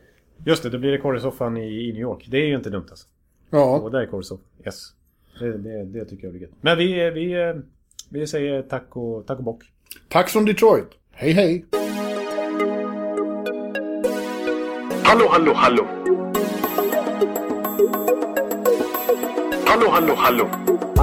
Just 0.46 0.62
det, 0.62 0.70
då 0.70 0.78
blir 0.78 0.92
det 0.92 0.98
korrsoffan 0.98 1.56
i, 1.56 1.88
i 1.88 1.92
New 1.92 2.02
York. 2.02 2.26
Det 2.30 2.36
är 2.36 2.46
ju 2.46 2.54
inte 2.56 2.70
dumt 2.70 2.86
alltså. 2.90 3.06
Ja. 3.50 3.78
Och 3.78 3.90
där 3.90 4.00
är 4.00 4.06
korrsoffan. 4.06 4.44
Yes. 4.66 4.92
Det, 5.38 5.58
det, 5.58 5.84
det 5.84 6.04
tycker 6.04 6.24
jag 6.24 6.32
blir 6.32 6.42
gött. 6.42 6.50
Men 6.60 6.78
vi, 6.78 7.10
vi, 7.10 7.32
eh, 7.32 7.54
vi 8.08 8.26
säger 8.26 8.62
tack 8.62 8.96
och, 8.96 9.26
tack 9.26 9.38
och 9.38 9.44
bock. 9.44 9.62
Tack 10.08 10.28
från 10.28 10.44
Detroit. 10.44 10.88
Hej, 11.12 11.32
hej. 11.32 11.64
Hallå, 15.02 15.28
hallå, 15.30 15.52
hallå. 15.54 15.86
Hallå, 19.66 19.88
hallå, 19.90 20.14
hallå. 20.16 20.73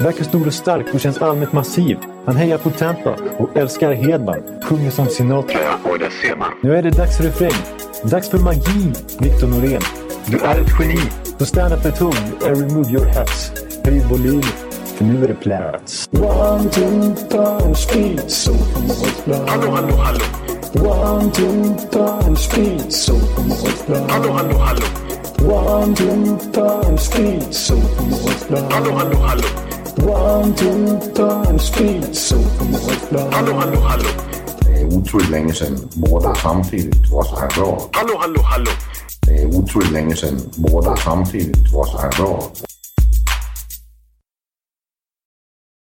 Verkar 0.00 0.24
stor 0.24 0.46
och 0.46 0.54
stark 0.54 0.94
och 0.94 1.00
känns 1.00 1.18
allmänt 1.18 1.52
massiv. 1.52 1.98
Han 2.26 2.36
hejar 2.36 2.58
på 2.58 2.70
Tampa 2.70 3.16
och 3.38 3.56
älskar 3.56 3.92
Hedman. 3.92 4.42
Sjunger 4.62 4.90
som 4.90 5.06
Sinatra. 5.06 5.58
Ja, 5.62 5.90
och 5.90 5.98
där 5.98 6.10
ser 6.10 6.36
man. 6.36 6.48
Nu 6.62 6.76
är 6.76 6.82
det 6.82 6.90
dags 6.90 7.16
för 7.16 7.24
refräng. 7.24 7.62
Dags 8.04 8.28
för 8.28 8.38
magi, 8.38 8.92
Victor 9.20 9.46
Norén. 9.46 9.82
Du 10.26 10.38
är 10.38 10.60
ett 10.60 10.70
geni. 10.80 11.00
Så 11.38 11.46
stand 11.46 11.72
up 11.74 11.86
at 11.86 11.98
home 11.98 12.16
and 12.46 12.56
remove 12.56 12.90
your 12.90 13.06
hats. 13.06 13.52
Höj 13.84 13.98
volym, 14.10 14.42
för 14.96 15.04
nu 15.04 15.24
är 15.24 15.28
det 15.28 15.34
plats. 15.34 16.08
One, 16.12 16.70
two, 16.70 17.14
time, 17.30 17.74
speed, 17.74 18.30
so 18.30 18.52
Hallå, 19.46 19.70
hallå, 19.70 19.96
hallå. 19.96 20.24
One, 20.74 21.30
two, 21.32 21.74
time, 21.90 22.36
speed, 22.36 22.92
so 22.92 23.14
Hallå, 24.08 24.32
hallå, 24.32 24.58
hallå. 24.58 24.82
One, 25.54 25.94
two, 25.94 26.38
time, 26.52 26.98
speed, 26.98 27.54
so 27.54 27.74
Hallå, 28.70 28.92
hallå, 28.92 29.16
hallå. 29.16 29.42
One, 30.02 30.54
two, 30.54 30.98
time, 31.14 31.58
speed, 31.58 32.14
so 32.14 32.36
Hallå, 33.32 33.52
hallå, 33.52 33.80
hallå. 33.80 34.08
Det 34.60 34.80
är 34.80 34.86
otroligt 34.86 35.30
länge 35.30 35.52
sedan 35.52 35.78
båda 35.94 36.34
samtidigt 36.34 37.10
var 37.10 37.22
så 37.24 37.36
här 37.40 37.48
bra. 37.48 37.88
Hallå, 37.92 38.14
hallå, 38.18 38.40
hallå. 38.42 38.70
Det 39.26 39.42
är 39.42 39.46
otroligt 39.46 39.92
länge 39.92 40.16
sedan 40.16 40.40
båda 40.56 40.96
samtidigt 40.96 41.72
var 41.72 41.84
så 41.84 41.98
här 41.98 42.10
bra. 42.10 42.42